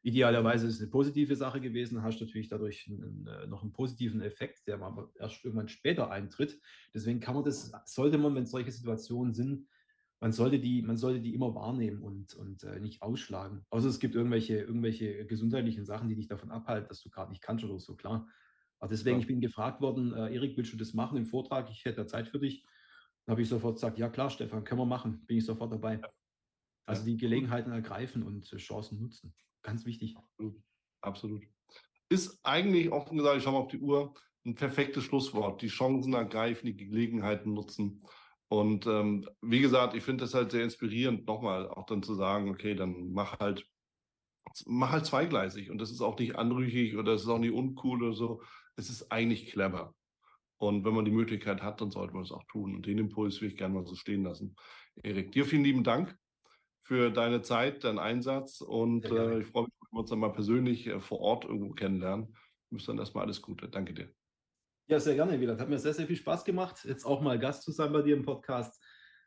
Idealerweise 0.05 0.67
ist 0.67 0.75
es 0.75 0.81
eine 0.83 0.91
positive 0.91 1.35
Sache 1.35 1.63
gewesen, 1.63 2.03
hast 2.03 2.21
natürlich 2.21 2.49
dadurch 2.49 2.87
einen, 2.87 3.27
äh, 3.27 3.47
noch 3.47 3.63
einen 3.63 3.73
positiven 3.73 4.21
Effekt, 4.21 4.67
der 4.67 4.79
aber 4.83 5.11
erst 5.19 5.43
irgendwann 5.43 5.69
später 5.69 6.11
eintritt. 6.11 6.61
Deswegen 6.93 7.21
kann 7.21 7.35
man 7.35 7.43
das, 7.43 7.73
sollte 7.87 8.19
man, 8.19 8.35
wenn 8.35 8.45
solche 8.45 8.71
Situationen 8.71 9.33
sind, 9.33 9.67
man 10.21 10.33
sollte 10.33 10.59
die, 10.59 10.83
man 10.83 10.99
sollte 10.99 11.23
die 11.23 11.35
immer 11.35 11.55
wahrnehmen 11.55 12.03
und, 12.03 12.35
und 12.35 12.65
äh, 12.65 12.81
nicht 12.81 13.01
ausschlagen. 13.01 13.65
Außer 13.71 13.89
es 13.89 13.99
gibt 13.99 14.15
irgendwelche, 14.15 14.59
irgendwelche 14.59 15.25
gesundheitlichen 15.25 15.87
Sachen, 15.87 16.11
die 16.11 16.17
dich 16.17 16.29
davon 16.29 16.51
abhalten, 16.51 16.89
dass 16.89 17.01
du 17.01 17.09
gerade 17.09 17.31
nicht 17.31 17.43
kannst 17.43 17.65
oder 17.65 17.79
so, 17.79 17.97
klar. 17.97 18.29
Aber 18.81 18.91
deswegen, 18.91 19.17
ja. 19.17 19.21
ich 19.23 19.27
bin 19.27 19.41
gefragt 19.41 19.81
worden, 19.81 20.13
äh, 20.13 20.35
Erik, 20.35 20.55
willst 20.59 20.75
du 20.75 20.77
das 20.77 20.93
machen 20.93 21.17
im 21.17 21.25
Vortrag? 21.25 21.71
Ich 21.71 21.87
hätte 21.87 22.03
da 22.03 22.07
Zeit 22.07 22.29
für 22.29 22.39
dich. 22.39 22.67
Dann 23.25 23.33
habe 23.33 23.41
ich 23.41 23.49
sofort 23.49 23.77
gesagt, 23.77 23.99
ja 23.99 24.11
klar, 24.11 24.29
Stefan, 24.29 24.65
können 24.65 24.83
wir 24.83 24.85
machen, 24.85 25.25
bin 25.25 25.39
ich 25.39 25.47
sofort 25.47 25.73
dabei. 25.73 25.95
Ja. 25.95 26.11
Also 26.85 27.07
die 27.07 27.17
Gelegenheiten 27.17 27.73
ergreifen 27.73 28.23
und 28.23 28.53
äh, 28.53 28.59
Chancen 28.59 29.01
nutzen. 29.01 29.35
Ganz 29.65 29.85
wichtig. 29.85 30.17
Absolut. 30.17 30.63
Absolut. 31.01 31.45
Ist 32.09 32.39
eigentlich, 32.45 32.93
offen 32.93 33.17
gesagt, 33.17 33.39
ich 33.39 33.43
schaue 33.43 33.55
mal 33.55 33.59
auf 33.61 33.69
die 33.69 33.81
Uhr, 33.81 34.15
ein 34.47 34.55
perfektes 34.55 35.05
Schlusswort. 35.05 35.63
Die 35.63 35.69
Chancen 35.69 36.13
ergreifen, 36.13 36.67
die 36.67 36.77
Gelegenheiten 36.77 37.55
nutzen. 37.55 38.03
Und 38.49 38.87
ähm, 38.87 39.27
wie 39.41 39.61
gesagt, 39.61 39.95
ich 39.95 40.05
finde 40.05 40.25
das 40.25 40.35
halt 40.35 40.51
sehr 40.53 40.63
inspirierend, 40.63 41.27
nochmal 41.27 41.69
auch 41.69 41.87
dann 41.87 42.03
zu 42.03 42.15
sagen, 42.15 42.51
okay, 42.51 42.75
dann 42.75 43.11
mach 43.13 43.41
halt, 43.41 43.67
mach 44.67 44.93
halt 44.93 45.07
zweigleisig. 45.07 45.71
Und 45.71 45.79
das 45.79 45.91
ist 45.91 46.03
auch 46.03 46.19
nicht 46.19 46.37
anrüchig 46.37 46.97
oder 46.97 47.15
es 47.15 47.23
ist 47.23 47.29
auch 47.29 47.39
nicht 47.39 47.53
uncool 47.53 48.03
oder 48.03 48.13
so. 48.13 48.43
Es 48.77 48.91
ist 48.91 49.11
eigentlich 49.11 49.51
clever. 49.51 49.95
Und 50.59 50.85
wenn 50.85 50.95
man 50.95 51.05
die 51.07 51.11
Möglichkeit 51.11 51.63
hat, 51.63 51.81
dann 51.81 51.91
sollte 51.91 52.15
man 52.15 52.23
es 52.23 52.33
auch 52.33 52.45
tun. 52.45 52.77
Und 52.77 52.87
den 52.87 52.99
Impuls 52.99 53.41
will 53.41 53.49
ich 53.49 53.57
gerne 53.57 53.75
mal 53.75 53.87
so 53.87 53.95
stehen 53.97 54.23
lassen. 54.23 54.55
Erik, 55.03 55.33
dir 55.33 55.47
vielen 55.47 55.65
lieben 55.65 55.85
Dank 55.85 56.17
für 56.85 57.11
deine 57.11 57.41
Zeit, 57.41 57.83
deinen 57.83 57.99
Einsatz 57.99 58.61
und 58.61 59.07
äh, 59.07 59.41
ich 59.41 59.47
freue 59.47 59.65
mich, 59.65 59.73
wenn 59.81 59.97
wir 59.97 60.01
uns 60.01 60.11
dann 60.11 60.19
mal 60.19 60.33
persönlich 60.33 60.87
äh, 60.87 61.01
vor 61.01 61.21
Ort 61.21 61.45
irgendwo 61.47 61.73
kennenlernen. 61.73 62.37
Wünsche 62.71 62.89
dann 62.89 62.99
erstmal 62.99 63.25
alles 63.25 63.41
Gute. 63.41 63.69
Danke 63.69 63.95
dir. 63.95 64.11
Ja, 64.87 65.01
sehr 65.01 65.15
gerne, 65.15 65.41
Wieland. 65.41 65.61
Hat 65.61 65.71
mir 65.71 65.79
sehr, 65.79 65.95
sehr 65.95 66.07
viel 66.07 66.17
Spaß 66.17 66.45
gemacht, 66.45 66.85
jetzt 66.85 67.07
auch 67.07 67.23
mal 67.23 67.39
Gast 67.39 67.63
zu 67.63 67.73
sein 67.73 67.91
bei 67.91 68.03
dir 68.03 68.15
im 68.15 68.23
Podcast. 68.23 68.85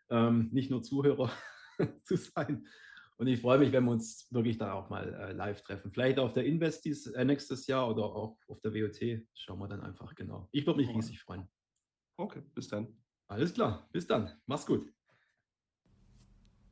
Ähm, 0.09 0.49
nicht 0.51 0.69
nur 0.69 0.83
Zuhörer 0.83 1.31
zu 2.03 2.15
sein. 2.15 2.67
Und 3.17 3.25
ich 3.25 3.41
freue 3.41 3.57
mich, 3.57 3.71
wenn 3.71 3.85
wir 3.85 3.91
uns 3.91 4.27
wirklich 4.31 4.59
da 4.59 4.73
auch 4.73 4.91
mal 4.91 5.11
äh, 5.15 5.31
live 5.33 5.63
treffen. 5.63 5.91
Vielleicht 5.91 6.19
auf 6.19 6.33
der 6.33 6.45
Investis 6.45 7.07
äh, 7.07 7.25
nächstes 7.25 7.65
Jahr 7.65 7.89
oder 7.89 8.03
auch 8.03 8.37
auf 8.47 8.61
der 8.61 8.71
WOT. 8.75 9.25
Schauen 9.33 9.57
wir 9.57 9.67
dann 9.67 9.81
einfach 9.81 10.13
genau. 10.13 10.47
Ich 10.51 10.67
würde 10.67 10.79
mich 10.79 10.89
riesig 10.95 11.19
freuen. 11.19 11.47
Okay, 12.17 12.43
bis 12.53 12.67
dann. 12.67 12.95
Alles 13.27 13.51
klar, 13.51 13.89
bis 13.91 14.05
dann. 14.05 14.31
Mach's 14.45 14.67
gut 14.67 14.87